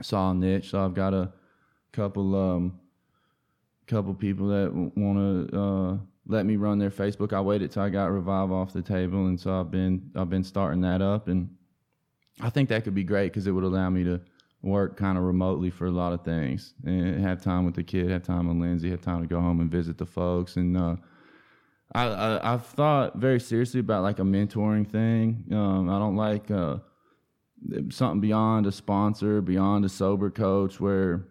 saw 0.00 0.30
a 0.30 0.34
niche, 0.34 0.70
so 0.70 0.84
I've 0.84 0.94
got 0.94 1.12
a 1.12 1.32
couple. 1.90 2.36
Um, 2.36 2.78
couple 3.88 4.14
people 4.14 4.48
that 4.48 4.72
want 4.72 5.50
to 5.50 5.58
uh, 5.58 5.96
let 6.26 6.44
me 6.44 6.56
run 6.56 6.78
their 6.78 6.90
Facebook. 6.90 7.32
I 7.32 7.40
waited 7.40 7.72
till 7.72 7.82
I 7.82 7.88
got 7.88 8.12
Revive 8.12 8.52
off 8.52 8.72
the 8.72 8.82
table, 8.82 9.26
and 9.26 9.40
so 9.40 9.58
I've 9.58 9.70
been 9.70 10.10
I've 10.14 10.30
been 10.30 10.44
starting 10.44 10.82
that 10.82 11.02
up, 11.02 11.28
and 11.28 11.48
I 12.40 12.50
think 12.50 12.68
that 12.68 12.84
could 12.84 12.94
be 12.94 13.04
great 13.04 13.32
because 13.32 13.46
it 13.46 13.52
would 13.52 13.64
allow 13.64 13.90
me 13.90 14.04
to 14.04 14.20
work 14.62 14.96
kind 14.96 15.16
of 15.16 15.24
remotely 15.24 15.70
for 15.70 15.86
a 15.86 15.90
lot 15.90 16.12
of 16.12 16.24
things 16.24 16.74
and 16.84 17.20
have 17.20 17.42
time 17.42 17.64
with 17.64 17.74
the 17.74 17.82
kid, 17.82 18.10
have 18.10 18.24
time 18.24 18.48
with 18.48 18.56
Lindsay, 18.56 18.90
have 18.90 19.00
time 19.00 19.22
to 19.22 19.28
go 19.28 19.40
home 19.40 19.60
and 19.60 19.70
visit 19.70 19.98
the 19.98 20.06
folks, 20.06 20.56
and 20.56 20.76
uh, 20.76 20.96
I, 21.92 22.04
I 22.04 22.54
I've 22.54 22.66
thought 22.66 23.16
very 23.16 23.40
seriously 23.40 23.80
about 23.80 24.02
like 24.02 24.18
a 24.18 24.22
mentoring 24.22 24.88
thing. 24.88 25.44
Um, 25.50 25.88
I 25.88 25.98
don't 25.98 26.16
like 26.16 26.50
uh, 26.50 26.76
something 27.88 28.20
beyond 28.20 28.66
a 28.66 28.72
sponsor, 28.72 29.40
beyond 29.40 29.86
a 29.86 29.88
sober 29.88 30.30
coach, 30.30 30.78
where 30.78 31.26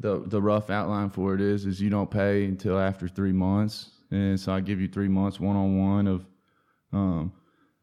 the 0.00 0.22
the 0.26 0.40
rough 0.40 0.70
outline 0.70 1.10
for 1.10 1.34
it 1.34 1.40
is 1.40 1.66
is 1.66 1.80
you 1.80 1.90
don't 1.90 2.10
pay 2.10 2.44
until 2.44 2.78
after 2.78 3.08
three 3.08 3.32
months, 3.32 3.90
and 4.10 4.38
so 4.38 4.52
I 4.52 4.60
give 4.60 4.80
you 4.80 4.88
three 4.88 5.08
months 5.08 5.40
one 5.40 5.56
on 5.56 5.78
one 5.78 6.06
of 6.06 6.26
um, 6.92 7.32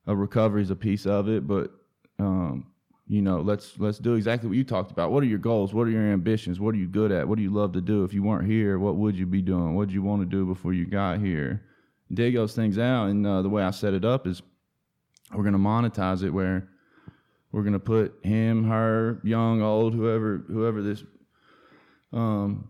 a 0.07 0.15
recovery 0.15 0.61
is 0.61 0.71
a 0.71 0.75
piece 0.75 1.05
of 1.05 1.27
it, 1.27 1.45
but 1.47 1.71
um, 2.19 2.67
you 3.07 3.21
know 3.21 3.41
let's 3.41 3.77
let's 3.79 3.99
do 3.99 4.15
exactly 4.15 4.47
what 4.47 4.57
you 4.57 4.63
talked 4.63 4.91
about. 4.91 5.11
What 5.11 5.23
are 5.23 5.27
your 5.27 5.39
goals? 5.39 5.73
What 5.73 5.87
are 5.87 5.91
your 5.91 6.03
ambitions? 6.03 6.59
What 6.59 6.73
are 6.73 6.77
you 6.77 6.87
good 6.87 7.11
at? 7.11 7.27
What 7.27 7.35
do 7.37 7.43
you 7.43 7.51
love 7.51 7.73
to 7.73 7.81
do? 7.81 8.03
If 8.03 8.13
you 8.13 8.23
weren't 8.23 8.47
here, 8.47 8.79
what 8.79 8.95
would 8.95 9.17
you 9.17 9.25
be 9.25 9.41
doing? 9.41 9.75
What 9.75 9.89
did 9.89 9.93
you 9.93 10.03
want 10.03 10.21
to 10.21 10.25
do 10.25 10.45
before 10.45 10.73
you 10.73 10.85
got 10.85 11.19
here? 11.19 11.63
Dig 12.13 12.35
those 12.35 12.55
things 12.55 12.77
out, 12.77 13.07
and 13.07 13.27
uh, 13.27 13.41
the 13.41 13.49
way 13.49 13.63
I 13.63 13.71
set 13.71 13.93
it 13.93 14.05
up 14.05 14.25
is 14.25 14.41
we're 15.33 15.43
gonna 15.43 15.57
monetize 15.59 16.23
it 16.23 16.29
where 16.29 16.69
we're 17.51 17.63
gonna 17.63 17.79
put 17.79 18.13
him, 18.23 18.69
her, 18.69 19.19
young, 19.23 19.61
old, 19.61 19.93
whoever 19.93 20.43
whoever 20.47 20.81
this 20.81 21.03
um, 22.15 22.69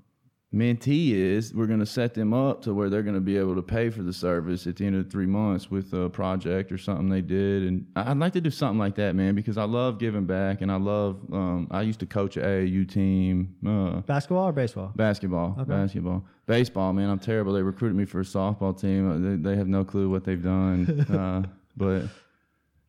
mentee 0.53 1.11
is, 1.11 1.53
we're 1.53 1.65
going 1.67 1.79
to 1.79 1.85
set 1.85 2.13
them 2.13 2.33
up 2.33 2.61
to 2.61 2.73
where 2.73 2.89
they're 2.89 3.03
going 3.03 3.15
to 3.15 3.21
be 3.21 3.37
able 3.37 3.55
to 3.55 3.61
pay 3.61 3.89
for 3.89 4.03
the 4.03 4.13
service 4.13 4.65
at 4.67 4.77
the 4.77 4.85
end 4.85 4.95
of 4.95 5.03
the 5.03 5.09
three 5.09 5.25
months 5.25 5.69
with 5.69 5.93
a 5.93 6.09
project 6.09 6.71
or 6.71 6.77
something 6.77 7.09
they 7.09 7.21
did. 7.21 7.63
And 7.63 7.85
I'd 7.95 8.17
like 8.17 8.33
to 8.33 8.41
do 8.41 8.49
something 8.49 8.79
like 8.79 8.95
that, 8.95 9.15
man, 9.15 9.35
because 9.35 9.57
I 9.57 9.65
love 9.65 9.99
giving 9.99 10.25
back 10.25 10.61
and 10.61 10.71
I 10.71 10.77
love. 10.77 11.19
Um, 11.31 11.67
I 11.71 11.81
used 11.81 11.99
to 11.99 12.05
coach 12.05 12.37
an 12.37 12.43
AAU 12.43 12.89
team. 12.89 13.55
Uh, 13.65 13.99
Basketball 14.01 14.47
or 14.47 14.53
baseball? 14.53 14.93
Basketball, 14.95 15.49
basketball, 15.67 16.25
baseball. 16.45 16.93
Man, 16.93 17.09
I'm 17.09 17.19
terrible. 17.19 17.53
They 17.53 17.61
recruited 17.63 17.97
me 17.97 18.05
for 18.05 18.21
a 18.21 18.23
softball 18.23 18.79
team. 18.79 19.11
Uh, 19.11 19.29
They, 19.29 19.51
they 19.51 19.57
have 19.57 19.67
no 19.67 19.83
clue 19.83 20.09
what 20.09 20.23
they've 20.23 20.41
done. 20.41 21.05
uh, 21.09 21.43
but 21.75 22.03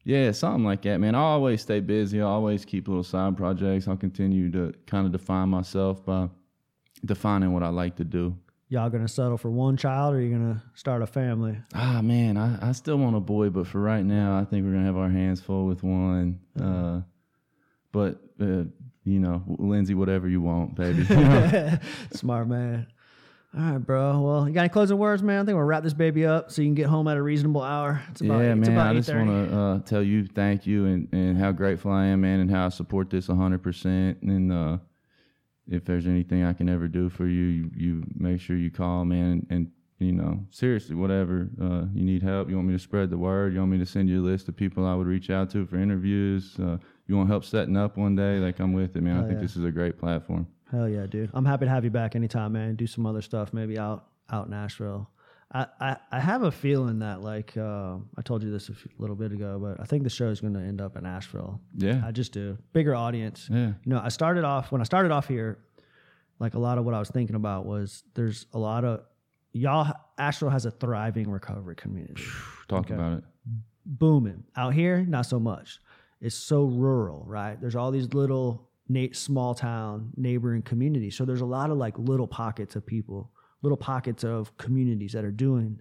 yeah, 0.04 0.30
something 0.30 0.62
like 0.62 0.82
that, 0.82 0.98
man. 0.98 1.16
I 1.16 1.18
always 1.18 1.62
stay 1.62 1.80
busy. 1.80 2.20
I 2.20 2.26
always 2.26 2.64
keep 2.64 2.86
little 2.86 3.02
side 3.02 3.36
projects. 3.36 3.88
I'll 3.88 3.96
continue 3.96 4.52
to 4.52 4.72
kind 4.86 5.04
of 5.04 5.10
define 5.10 5.48
myself 5.48 6.04
by 6.06 6.28
defining 7.06 7.52
what 7.52 7.62
I 7.62 7.68
like 7.68 7.96
to 7.96 8.04
do. 8.04 8.36
Y'all 8.68 8.90
gonna 8.90 9.06
settle 9.06 9.38
for 9.38 9.50
one 9.50 9.76
child, 9.76 10.14
or 10.14 10.20
you 10.20 10.30
gonna 10.30 10.62
start 10.74 11.00
a 11.00 11.06
family? 11.06 11.56
Ah, 11.72 12.00
man, 12.02 12.36
I, 12.36 12.70
I 12.70 12.72
still 12.72 12.96
want 12.96 13.14
a 13.14 13.20
boy, 13.20 13.48
but 13.50 13.66
for 13.66 13.80
right 13.80 14.04
now, 14.04 14.36
I 14.38 14.44
think 14.44 14.64
we're 14.64 14.72
gonna 14.72 14.86
have 14.86 14.96
our 14.96 15.08
hands 15.08 15.40
full 15.40 15.66
with 15.66 15.84
one. 15.84 16.40
Uh, 16.60 17.02
but 17.92 18.20
uh, 18.40 18.64
you 19.04 19.20
know, 19.20 19.44
Lindsay, 19.46 19.94
whatever 19.94 20.28
you 20.28 20.40
want, 20.40 20.74
baby. 20.74 21.04
Smart 22.12 22.48
man. 22.48 22.88
All 23.56 23.62
right, 23.62 23.78
bro. 23.78 24.20
Well, 24.20 24.48
you 24.48 24.52
got 24.52 24.60
any 24.60 24.68
closing 24.68 24.98
words, 24.98 25.22
man? 25.22 25.40
I 25.40 25.44
think 25.46 25.56
we'll 25.56 25.64
wrap 25.64 25.82
this 25.82 25.94
baby 25.94 26.26
up 26.26 26.50
so 26.50 26.60
you 26.60 26.68
can 26.68 26.74
get 26.74 26.88
home 26.88 27.08
at 27.08 27.16
a 27.16 27.22
reasonable 27.22 27.62
hour. 27.62 28.02
It's 28.10 28.20
about, 28.20 28.40
yeah, 28.40 28.52
it's 28.52 28.68
man. 28.68 28.76
about 28.76 28.90
I 28.90 28.94
just 28.98 29.14
want 29.14 29.28
to 29.28 29.58
uh, 29.58 29.78
tell 29.80 30.02
you 30.02 30.26
thank 30.26 30.66
you 30.66 30.84
and, 30.84 31.08
and 31.12 31.38
how 31.38 31.52
grateful 31.52 31.90
I 31.90 32.06
am, 32.06 32.20
man, 32.20 32.40
and 32.40 32.50
how 32.50 32.66
I 32.66 32.68
support 32.68 33.08
this 33.08 33.28
100%. 33.28 34.22
And 34.22 34.52
uh, 34.52 34.78
if 35.68 35.84
there's 35.84 36.06
anything 36.06 36.44
I 36.44 36.52
can 36.52 36.68
ever 36.68 36.88
do 36.88 37.08
for 37.08 37.26
you, 37.26 37.44
you, 37.44 37.70
you 37.74 38.04
make 38.14 38.40
sure 38.40 38.56
you 38.56 38.70
call, 38.70 39.04
man. 39.04 39.32
And, 39.32 39.46
and 39.50 39.70
you 39.98 40.12
know, 40.12 40.44
seriously, 40.50 40.94
whatever 40.94 41.48
uh, 41.60 41.86
you 41.92 42.04
need 42.04 42.22
help, 42.22 42.48
you 42.48 42.56
want 42.56 42.68
me 42.68 42.74
to 42.74 42.78
spread 42.78 43.10
the 43.10 43.18
word, 43.18 43.54
you 43.54 43.60
want 43.60 43.72
me 43.72 43.78
to 43.78 43.86
send 43.86 44.08
you 44.08 44.22
a 44.22 44.26
list 44.26 44.48
of 44.48 44.56
people 44.56 44.86
I 44.86 44.94
would 44.94 45.06
reach 45.06 45.30
out 45.30 45.50
to 45.50 45.66
for 45.66 45.76
interviews, 45.76 46.56
uh, 46.60 46.76
you 47.06 47.16
want 47.16 47.28
help 47.28 47.44
setting 47.44 47.76
up 47.76 47.96
one 47.96 48.14
day, 48.14 48.38
like 48.38 48.58
I'm 48.60 48.72
with 48.72 48.96
it, 48.96 49.02
man. 49.02 49.16
I 49.16 49.22
think 49.22 49.34
yeah. 49.34 49.40
this 49.42 49.56
is 49.56 49.64
a 49.64 49.70
great 49.70 49.98
platform. 49.98 50.46
Hell 50.70 50.88
yeah, 50.88 51.06
dude. 51.06 51.30
I'm 51.32 51.44
happy 51.44 51.64
to 51.64 51.70
have 51.70 51.84
you 51.84 51.90
back 51.90 52.16
anytime, 52.16 52.52
man. 52.52 52.74
Do 52.74 52.86
some 52.86 53.06
other 53.06 53.22
stuff, 53.22 53.52
maybe 53.52 53.78
out 53.78 54.06
out 54.30 54.50
Nashville. 54.50 55.08
I, 55.52 55.66
I, 55.80 55.96
I 56.12 56.20
have 56.20 56.42
a 56.42 56.50
feeling 56.50 56.98
that 57.00 57.22
like 57.22 57.56
uh, 57.56 57.96
I 58.16 58.22
told 58.22 58.42
you 58.42 58.50
this 58.50 58.68
a 58.68 58.74
few, 58.74 58.90
little 58.98 59.14
bit 59.16 59.32
ago, 59.32 59.58
but 59.62 59.80
I 59.80 59.84
think 59.84 60.02
the 60.02 60.10
show 60.10 60.28
is 60.28 60.40
going 60.40 60.54
to 60.54 60.60
end 60.60 60.80
up 60.80 60.96
in 60.96 61.06
Asheville. 61.06 61.60
Yeah. 61.76 62.02
I 62.04 62.10
just 62.10 62.32
do 62.32 62.58
bigger 62.72 62.94
audience. 62.94 63.48
Yeah. 63.50 63.66
You 63.68 63.74
know, 63.86 64.00
I 64.02 64.08
started 64.08 64.44
off 64.44 64.72
when 64.72 64.80
I 64.80 64.84
started 64.84 65.12
off 65.12 65.28
here. 65.28 65.58
Like 66.38 66.54
a 66.54 66.58
lot 66.58 66.76
of 66.78 66.84
what 66.84 66.94
I 66.94 66.98
was 66.98 67.08
thinking 67.08 67.36
about 67.36 67.64
was 67.64 68.02
there's 68.14 68.46
a 68.52 68.58
lot 68.58 68.84
of 68.84 69.02
y'all. 69.52 69.90
Asheville 70.18 70.50
has 70.50 70.66
a 70.66 70.70
thriving 70.70 71.30
recovery 71.30 71.76
community, 71.76 72.22
Talk 72.68 72.90
about 72.90 73.18
it. 73.18 73.24
booming. 73.86 74.44
Out 74.56 74.74
here, 74.74 75.04
not 75.08 75.26
so 75.26 75.38
much. 75.38 75.80
It's 76.20 76.34
so 76.34 76.64
rural, 76.64 77.24
right? 77.26 77.58
There's 77.60 77.76
all 77.76 77.90
these 77.90 78.12
little 78.12 78.68
small 79.12 79.54
town 79.54 80.10
neighboring 80.16 80.62
communities. 80.62 81.16
So 81.16 81.24
there's 81.24 81.40
a 81.40 81.46
lot 81.46 81.70
of 81.70 81.78
like 81.78 81.98
little 81.98 82.26
pockets 82.26 82.76
of 82.76 82.84
people, 82.86 83.30
little 83.66 83.76
pockets 83.76 84.22
of 84.24 84.56
communities 84.56 85.12
that 85.12 85.24
are 85.24 85.30
doing 85.32 85.80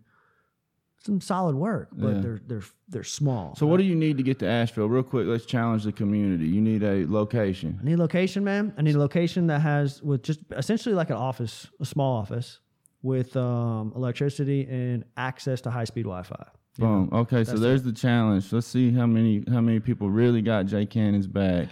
some 0.97 1.21
solid 1.21 1.55
work, 1.55 1.89
but 1.91 2.15
Yeah. 2.15 2.21
they're 2.21 2.41
they're 2.47 2.63
they're 2.89 3.03
small. 3.03 3.55
So, 3.55 3.67
what 3.67 3.77
do 3.77 3.83
you 3.83 3.95
need 3.95 4.17
to 4.17 4.23
get 4.23 4.39
to 4.39 4.47
Asheville? 4.47 4.87
Real 4.89 5.03
quick, 5.03 5.27
let's 5.27 5.45
challenge 5.45 5.83
the 5.83 5.91
community. 5.91 6.47
You 6.47 6.61
need 6.61 6.81
a 6.83 7.05
location. 7.05 7.77
I 7.79 7.85
need 7.85 7.93
a 7.93 7.97
location, 7.97 8.43
man. 8.43 8.73
I 8.77 8.81
need 8.81 8.95
a 8.95 8.99
location 8.99 9.47
that 9.47 9.61
has 9.61 10.01
with 10.01 10.23
just 10.23 10.39
essentially 10.51 10.95
like 10.95 11.09
an 11.11 11.17
office, 11.17 11.67
a 11.79 11.85
small 11.85 12.17
office 12.17 12.59
with 13.03 13.35
um, 13.37 13.93
electricity 13.95 14.65
and 14.69 15.03
access 15.15 15.61
to 15.61 15.69
high 15.69 15.83
speed 15.83 16.03
Wi-Fi. 16.05 16.43
Boom. 16.79 17.09
Okay, 17.13 17.43
so 17.43 17.57
there's 17.57 17.83
the 17.83 17.93
challenge. 17.93 18.51
Let's 18.51 18.67
see 18.67 18.91
how 18.91 19.05
many 19.05 19.43
how 19.49 19.61
many 19.61 19.79
people 19.79 20.09
really 20.09 20.41
got 20.41 20.65
Jay 20.65 20.85
Cannon's 20.87 21.27
back. 21.27 21.67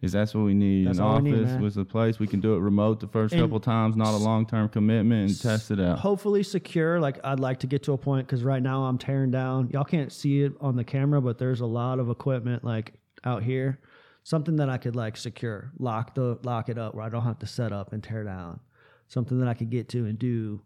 Is 0.00 0.12
that's 0.12 0.32
what 0.32 0.44
we 0.44 0.54
need? 0.54 0.86
That's 0.86 0.98
An 0.98 1.04
all 1.04 1.16
we 1.20 1.30
need, 1.32 1.40
office 1.40 1.52
man. 1.52 1.62
with 1.62 1.76
a 1.76 1.84
place 1.84 2.20
we 2.20 2.28
can 2.28 2.40
do 2.40 2.54
it 2.54 2.58
remote 2.60 3.00
the 3.00 3.08
first 3.08 3.32
And 3.34 3.42
couple 3.42 3.58
times, 3.58 3.96
not 3.96 4.14
a 4.14 4.16
long 4.16 4.46
term 4.46 4.68
commitment, 4.68 5.30
and 5.30 5.40
test 5.40 5.72
it 5.72 5.80
out. 5.80 5.98
Hopefully 5.98 6.44
secure. 6.44 7.00
Like 7.00 7.18
I'd 7.24 7.40
like 7.40 7.58
to 7.60 7.66
get 7.66 7.82
to 7.84 7.92
a 7.94 7.98
point 7.98 8.26
because 8.26 8.44
right 8.44 8.62
now 8.62 8.84
I'm 8.84 8.96
tearing 8.96 9.32
down. 9.32 9.70
Y'all 9.72 9.84
can't 9.84 10.12
see 10.12 10.42
it 10.42 10.52
on 10.60 10.76
the 10.76 10.84
camera, 10.84 11.20
but 11.20 11.38
there's 11.38 11.60
a 11.60 11.66
lot 11.66 11.98
of 11.98 12.10
equipment 12.10 12.62
like 12.62 12.94
out 13.24 13.42
here. 13.42 13.80
Something 14.22 14.56
that 14.56 14.68
I 14.68 14.76
could 14.78 14.94
like 14.94 15.16
secure, 15.16 15.72
lock 15.78 16.14
the 16.14 16.38
lock 16.44 16.68
it 16.68 16.78
up 16.78 16.94
where 16.94 17.04
I 17.04 17.08
don't 17.08 17.24
have 17.24 17.38
to 17.40 17.46
set 17.46 17.72
up 17.72 17.92
and 17.92 18.00
tear 18.02 18.22
down. 18.22 18.60
Something 19.08 19.40
that 19.40 19.48
I 19.48 19.54
could 19.54 19.70
get 19.70 19.88
to 19.90 20.04
and 20.04 20.16
do. 20.18 20.60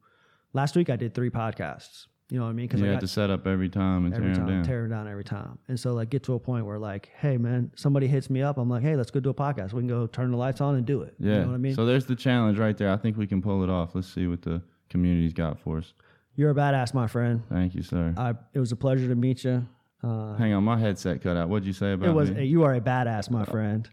Last 0.52 0.76
week 0.76 0.90
I 0.90 0.96
did 0.96 1.14
three 1.14 1.30
podcasts. 1.30 2.06
You 2.32 2.38
know 2.38 2.44
what 2.44 2.50
I 2.50 2.54
mean? 2.54 2.66
Because 2.66 2.80
You 2.80 2.88
I 2.88 2.92
got 2.94 3.00
to 3.02 3.08
set 3.08 3.28
up 3.28 3.46
every 3.46 3.68
time 3.68 4.06
and 4.06 4.14
every 4.14 4.28
tear 4.28 4.34
time, 4.36 4.46
them 4.46 4.56
down. 4.56 4.64
tear 4.64 4.86
it 4.86 4.88
down 4.88 5.06
every 5.06 5.22
time. 5.22 5.58
And 5.68 5.78
so 5.78 5.92
like 5.92 6.08
get 6.08 6.22
to 6.22 6.32
a 6.32 6.38
point 6.38 6.64
where 6.64 6.78
like, 6.78 7.10
hey 7.18 7.36
man, 7.36 7.70
somebody 7.76 8.06
hits 8.06 8.30
me 8.30 8.40
up. 8.40 8.56
I'm 8.56 8.70
like, 8.70 8.82
hey, 8.82 8.96
let's 8.96 9.10
go 9.10 9.20
do 9.20 9.28
a 9.28 9.34
podcast. 9.34 9.74
We 9.74 9.82
can 9.82 9.88
go 9.88 10.06
turn 10.06 10.30
the 10.30 10.38
lights 10.38 10.62
on 10.62 10.76
and 10.76 10.86
do 10.86 11.02
it. 11.02 11.14
yeah. 11.18 11.34
You 11.34 11.40
know 11.42 11.46
what 11.48 11.54
I 11.54 11.58
mean? 11.58 11.74
So 11.74 11.84
there's 11.84 12.06
the 12.06 12.16
challenge 12.16 12.58
right 12.58 12.74
there. 12.78 12.90
I 12.90 12.96
think 12.96 13.18
we 13.18 13.26
can 13.26 13.42
pull 13.42 13.62
it 13.62 13.68
off. 13.68 13.94
Let's 13.94 14.08
see 14.08 14.26
what 14.26 14.40
the 14.40 14.62
community's 14.88 15.34
got 15.34 15.58
for 15.60 15.76
us. 15.76 15.92
You're 16.34 16.52
a 16.52 16.54
badass, 16.54 16.94
my 16.94 17.06
friend. 17.06 17.42
Thank 17.50 17.74
you, 17.74 17.82
sir. 17.82 18.14
I 18.16 18.30
it 18.54 18.60
was 18.60 18.72
a 18.72 18.76
pleasure 18.76 19.08
to 19.08 19.14
meet 19.14 19.44
you. 19.44 19.66
Uh, 20.02 20.34
Hang 20.36 20.54
on, 20.54 20.64
my 20.64 20.78
headset 20.78 21.20
cut 21.22 21.36
out. 21.36 21.50
What'd 21.50 21.66
you 21.66 21.74
say 21.74 21.92
about 21.92 22.08
it 22.08 22.12
was 22.12 22.30
you 22.30 22.62
are 22.64 22.74
a 22.74 22.80
badass, 22.80 23.30
my 23.30 23.44
friend. 23.44 23.86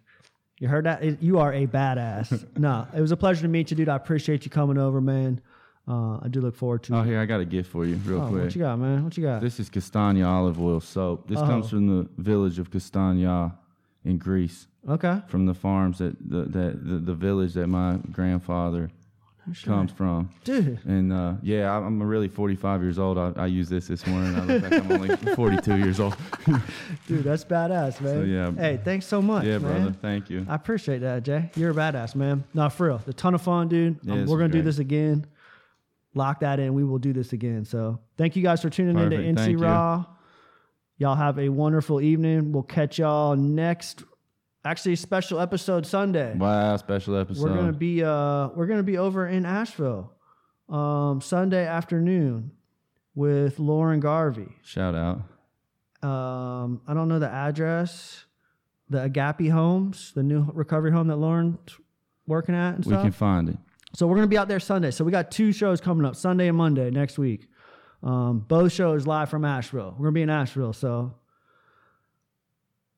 You 0.59 0.69
heard 0.69 0.85
that? 0.85 1.03
It- 1.03 1.21
you 1.21 1.39
are 1.39 1.53
a 1.53 1.67
badass. 1.67 2.45
no, 2.57 2.87
it 2.95 3.01
was 3.01 3.11
a 3.11 3.17
pleasure 3.17 3.41
to 3.41 3.47
meet 3.49 3.69
you, 3.69 3.75
dude. 3.75 3.89
I 3.89 3.97
appreciate 3.97 4.45
you 4.45 4.49
coming 4.49 4.77
over, 4.77 5.01
man. 5.01 5.41
Uh, 5.89 6.19
I 6.21 6.27
do 6.29 6.39
look 6.41 6.55
forward 6.55 6.83
to. 6.83 6.95
oh, 6.97 7.01
here 7.01 7.19
I 7.19 7.25
got 7.25 7.39
a 7.39 7.45
gift 7.45 7.71
for 7.71 7.83
you, 7.85 7.95
real 8.05 8.21
Oh, 8.21 8.27
quick. 8.29 8.43
what 8.43 8.55
you 8.55 8.61
got, 8.61 8.77
man? 8.77 9.03
What 9.03 9.17
you 9.17 9.23
got? 9.23 9.41
This 9.41 9.59
is 9.59 9.69
Castagna 9.69 10.23
olive 10.29 10.61
oil 10.61 10.79
soap. 10.79 11.27
This 11.27 11.39
comes 11.39 11.65
Oh. 11.65 11.69
from 11.69 11.87
the 11.87 12.09
village 12.21 12.59
of 12.59 12.69
Castagna 12.69 13.57
in 14.05 14.17
Greece. 14.17 14.67
okay. 14.87 15.21
from 15.27 15.45
the 15.47 15.53
farms 15.53 15.97
that 15.97 16.15
the, 16.29 16.43
that 16.43 16.85
the, 16.85 16.97
the 16.99 17.13
village 17.15 17.53
that 17.53 17.67
my 17.67 17.97
grandfather 18.11 18.89
comes 19.65 19.91
from. 19.91 20.29
dude. 20.43 20.77
And 20.85 21.11
uh, 21.11 21.33
yeah, 21.41 21.75
I'm 21.75 22.01
really 22.03 22.27
45 22.27 22.83
years 22.83 22.99
old. 22.99 23.17
I, 23.17 23.31
I 23.35 23.47
use 23.47 23.67
this 23.67 23.87
this 23.87 24.05
morning. 24.05 24.35
I 24.35 24.43
look 24.45 24.61
like 24.63 24.73
I'm 24.73 24.91
only 24.91 25.15
42 25.35 25.77
years 25.77 25.99
old. 25.99 26.15
Dude, 27.07 27.23
that's 27.23 27.43
badass, 27.45 27.99
man. 27.99 28.13
So, 28.15 28.21
yeah. 28.21 28.51
Hey, 28.51 28.79
thanks 28.83 29.07
so 29.07 29.21
much, 29.23 29.45
yeah, 29.45 29.57
man. 29.57 29.61
brother. 29.81 29.95
Thank 30.01 30.29
you. 30.29 30.45
I 30.47 30.53
appreciate 30.53 30.99
that, 30.99 31.23
Jay. 31.23 31.49
You're 31.55 31.71
a 31.71 31.73
badass, 31.73 32.13
man. 32.13 32.43
No, 32.53 32.69
for 32.69 32.87
real. 32.87 33.01
A 33.07 33.13
ton 33.13 33.33
of 33.33 33.41
fun, 33.41 33.67
dude. 33.69 33.97
Yeah, 34.03 34.13
Um, 34.13 34.25
we're 34.27 34.37
gonna 34.37 34.53
do 34.53 34.61
this 34.61 34.77
again. 34.77 35.25
Lock 36.15 36.39
that 36.39 36.59
in. 36.59 36.73
We 36.73 36.83
will 36.83 36.97
do 36.97 37.13
this 37.13 37.33
again. 37.33 37.65
So 37.65 37.99
thank 38.17 38.35
you 38.35 38.43
guys 38.43 38.61
for 38.61 38.69
tuning 38.69 38.97
in 38.97 39.09
to 39.11 39.17
NC 39.17 39.35
Thank 39.35 39.51
you. 39.51 39.57
Raw. 39.65 40.05
Y'all 40.97 41.15
have 41.15 41.39
a 41.39 41.49
wonderful 41.49 42.01
evening. 42.01 42.51
We'll 42.51 42.63
catch 42.63 42.99
y'all 42.99 43.35
next 43.35 44.03
actually 44.65 44.95
special 44.97 45.39
episode 45.39 45.85
Sunday. 45.85 46.35
Wow, 46.35 46.75
special 46.77 47.15
episode. 47.15 47.43
We're 47.43 47.55
gonna 47.55 47.71
be 47.73 48.03
uh 48.03 48.49
we're 48.49 48.65
gonna 48.67 48.83
be 48.83 48.97
over 48.97 49.27
in 49.27 49.45
Asheville 49.45 50.11
um 50.67 51.21
Sunday 51.21 51.65
afternoon 51.65 52.51
with 53.15 53.59
Lauren 53.59 53.99
Garvey. 53.99 54.49
Shout 54.63 54.95
out. 54.95 55.21
Um 56.07 56.81
I 56.87 56.93
don't 56.93 57.07
know 57.07 57.19
the 57.19 57.29
address. 57.29 58.25
The 58.89 59.03
Agape 59.03 59.51
Homes, 59.51 60.11
the 60.15 60.23
new 60.23 60.49
recovery 60.53 60.91
home 60.91 61.07
that 61.09 61.17
Lauren's 61.17 61.59
working 62.25 62.55
at 62.55 62.75
and 62.75 62.85
We 62.85 62.91
stuff. 62.91 63.03
can 63.03 63.11
find 63.11 63.49
it. 63.49 63.57
So 63.95 64.07
we're 64.07 64.15
gonna 64.15 64.27
be 64.27 64.37
out 64.37 64.47
there 64.47 64.59
Sunday. 64.59 64.91
So 64.91 65.03
we 65.03 65.11
got 65.11 65.31
two 65.31 65.51
shows 65.51 65.81
coming 65.81 66.05
up, 66.05 66.15
Sunday 66.15 66.47
and 66.47 66.57
Monday 66.57 66.91
next 66.91 67.17
week. 67.17 67.47
Um, 68.03 68.45
both 68.47 68.71
shows 68.71 69.07
live 69.07 69.29
from 69.29 69.45
Asheville. 69.45 69.95
We're 69.97 70.05
gonna 70.05 70.13
be 70.13 70.21
in 70.21 70.29
Asheville. 70.29 70.73
So 70.73 71.15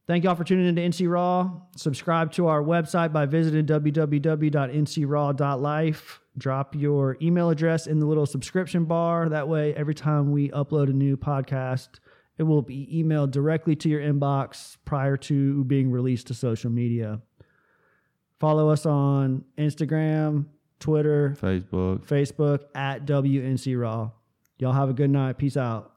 thank 0.07 0.23
y'all 0.23 0.35
for 0.35 0.43
tuning 0.43 0.67
into 0.67 0.81
NC 0.81 1.09
Raw. 1.09 1.51
Subscribe 1.75 2.31
to 2.33 2.47
our 2.47 2.61
website 2.61 3.13
by 3.13 3.25
visiting 3.25 3.65
www.ncraw.life. 3.65 6.19
Drop 6.37 6.75
your 6.75 7.17
email 7.21 7.49
address 7.49 7.87
in 7.87 7.99
the 7.99 8.05
little 8.05 8.25
subscription 8.25 8.85
bar. 8.85 9.29
That 9.29 9.47
way, 9.47 9.73
every 9.75 9.95
time 9.95 10.31
we 10.31 10.49
upload 10.49 10.89
a 10.89 10.93
new 10.93 11.17
podcast, 11.17 11.99
it 12.37 12.43
will 12.43 12.61
be 12.61 12.89
emailed 12.93 13.31
directly 13.31 13.75
to 13.77 13.89
your 13.89 14.01
inbox 14.01 14.77
prior 14.85 15.17
to 15.17 15.63
being 15.65 15.91
released 15.91 16.27
to 16.27 16.33
social 16.33 16.71
media. 16.71 17.21
Follow 18.39 18.69
us 18.69 18.85
on 18.85 19.43
Instagram, 19.57 20.45
Twitter, 20.81 21.37
Facebook. 21.39 22.05
Facebook 22.05 22.59
at 22.75 23.05
WNC 23.05 23.79
Raw. 23.79 24.11
Y'all 24.57 24.73
have 24.73 24.89
a 24.89 24.93
good 24.93 25.09
night. 25.09 25.37
Peace 25.37 25.55
out. 25.55 25.93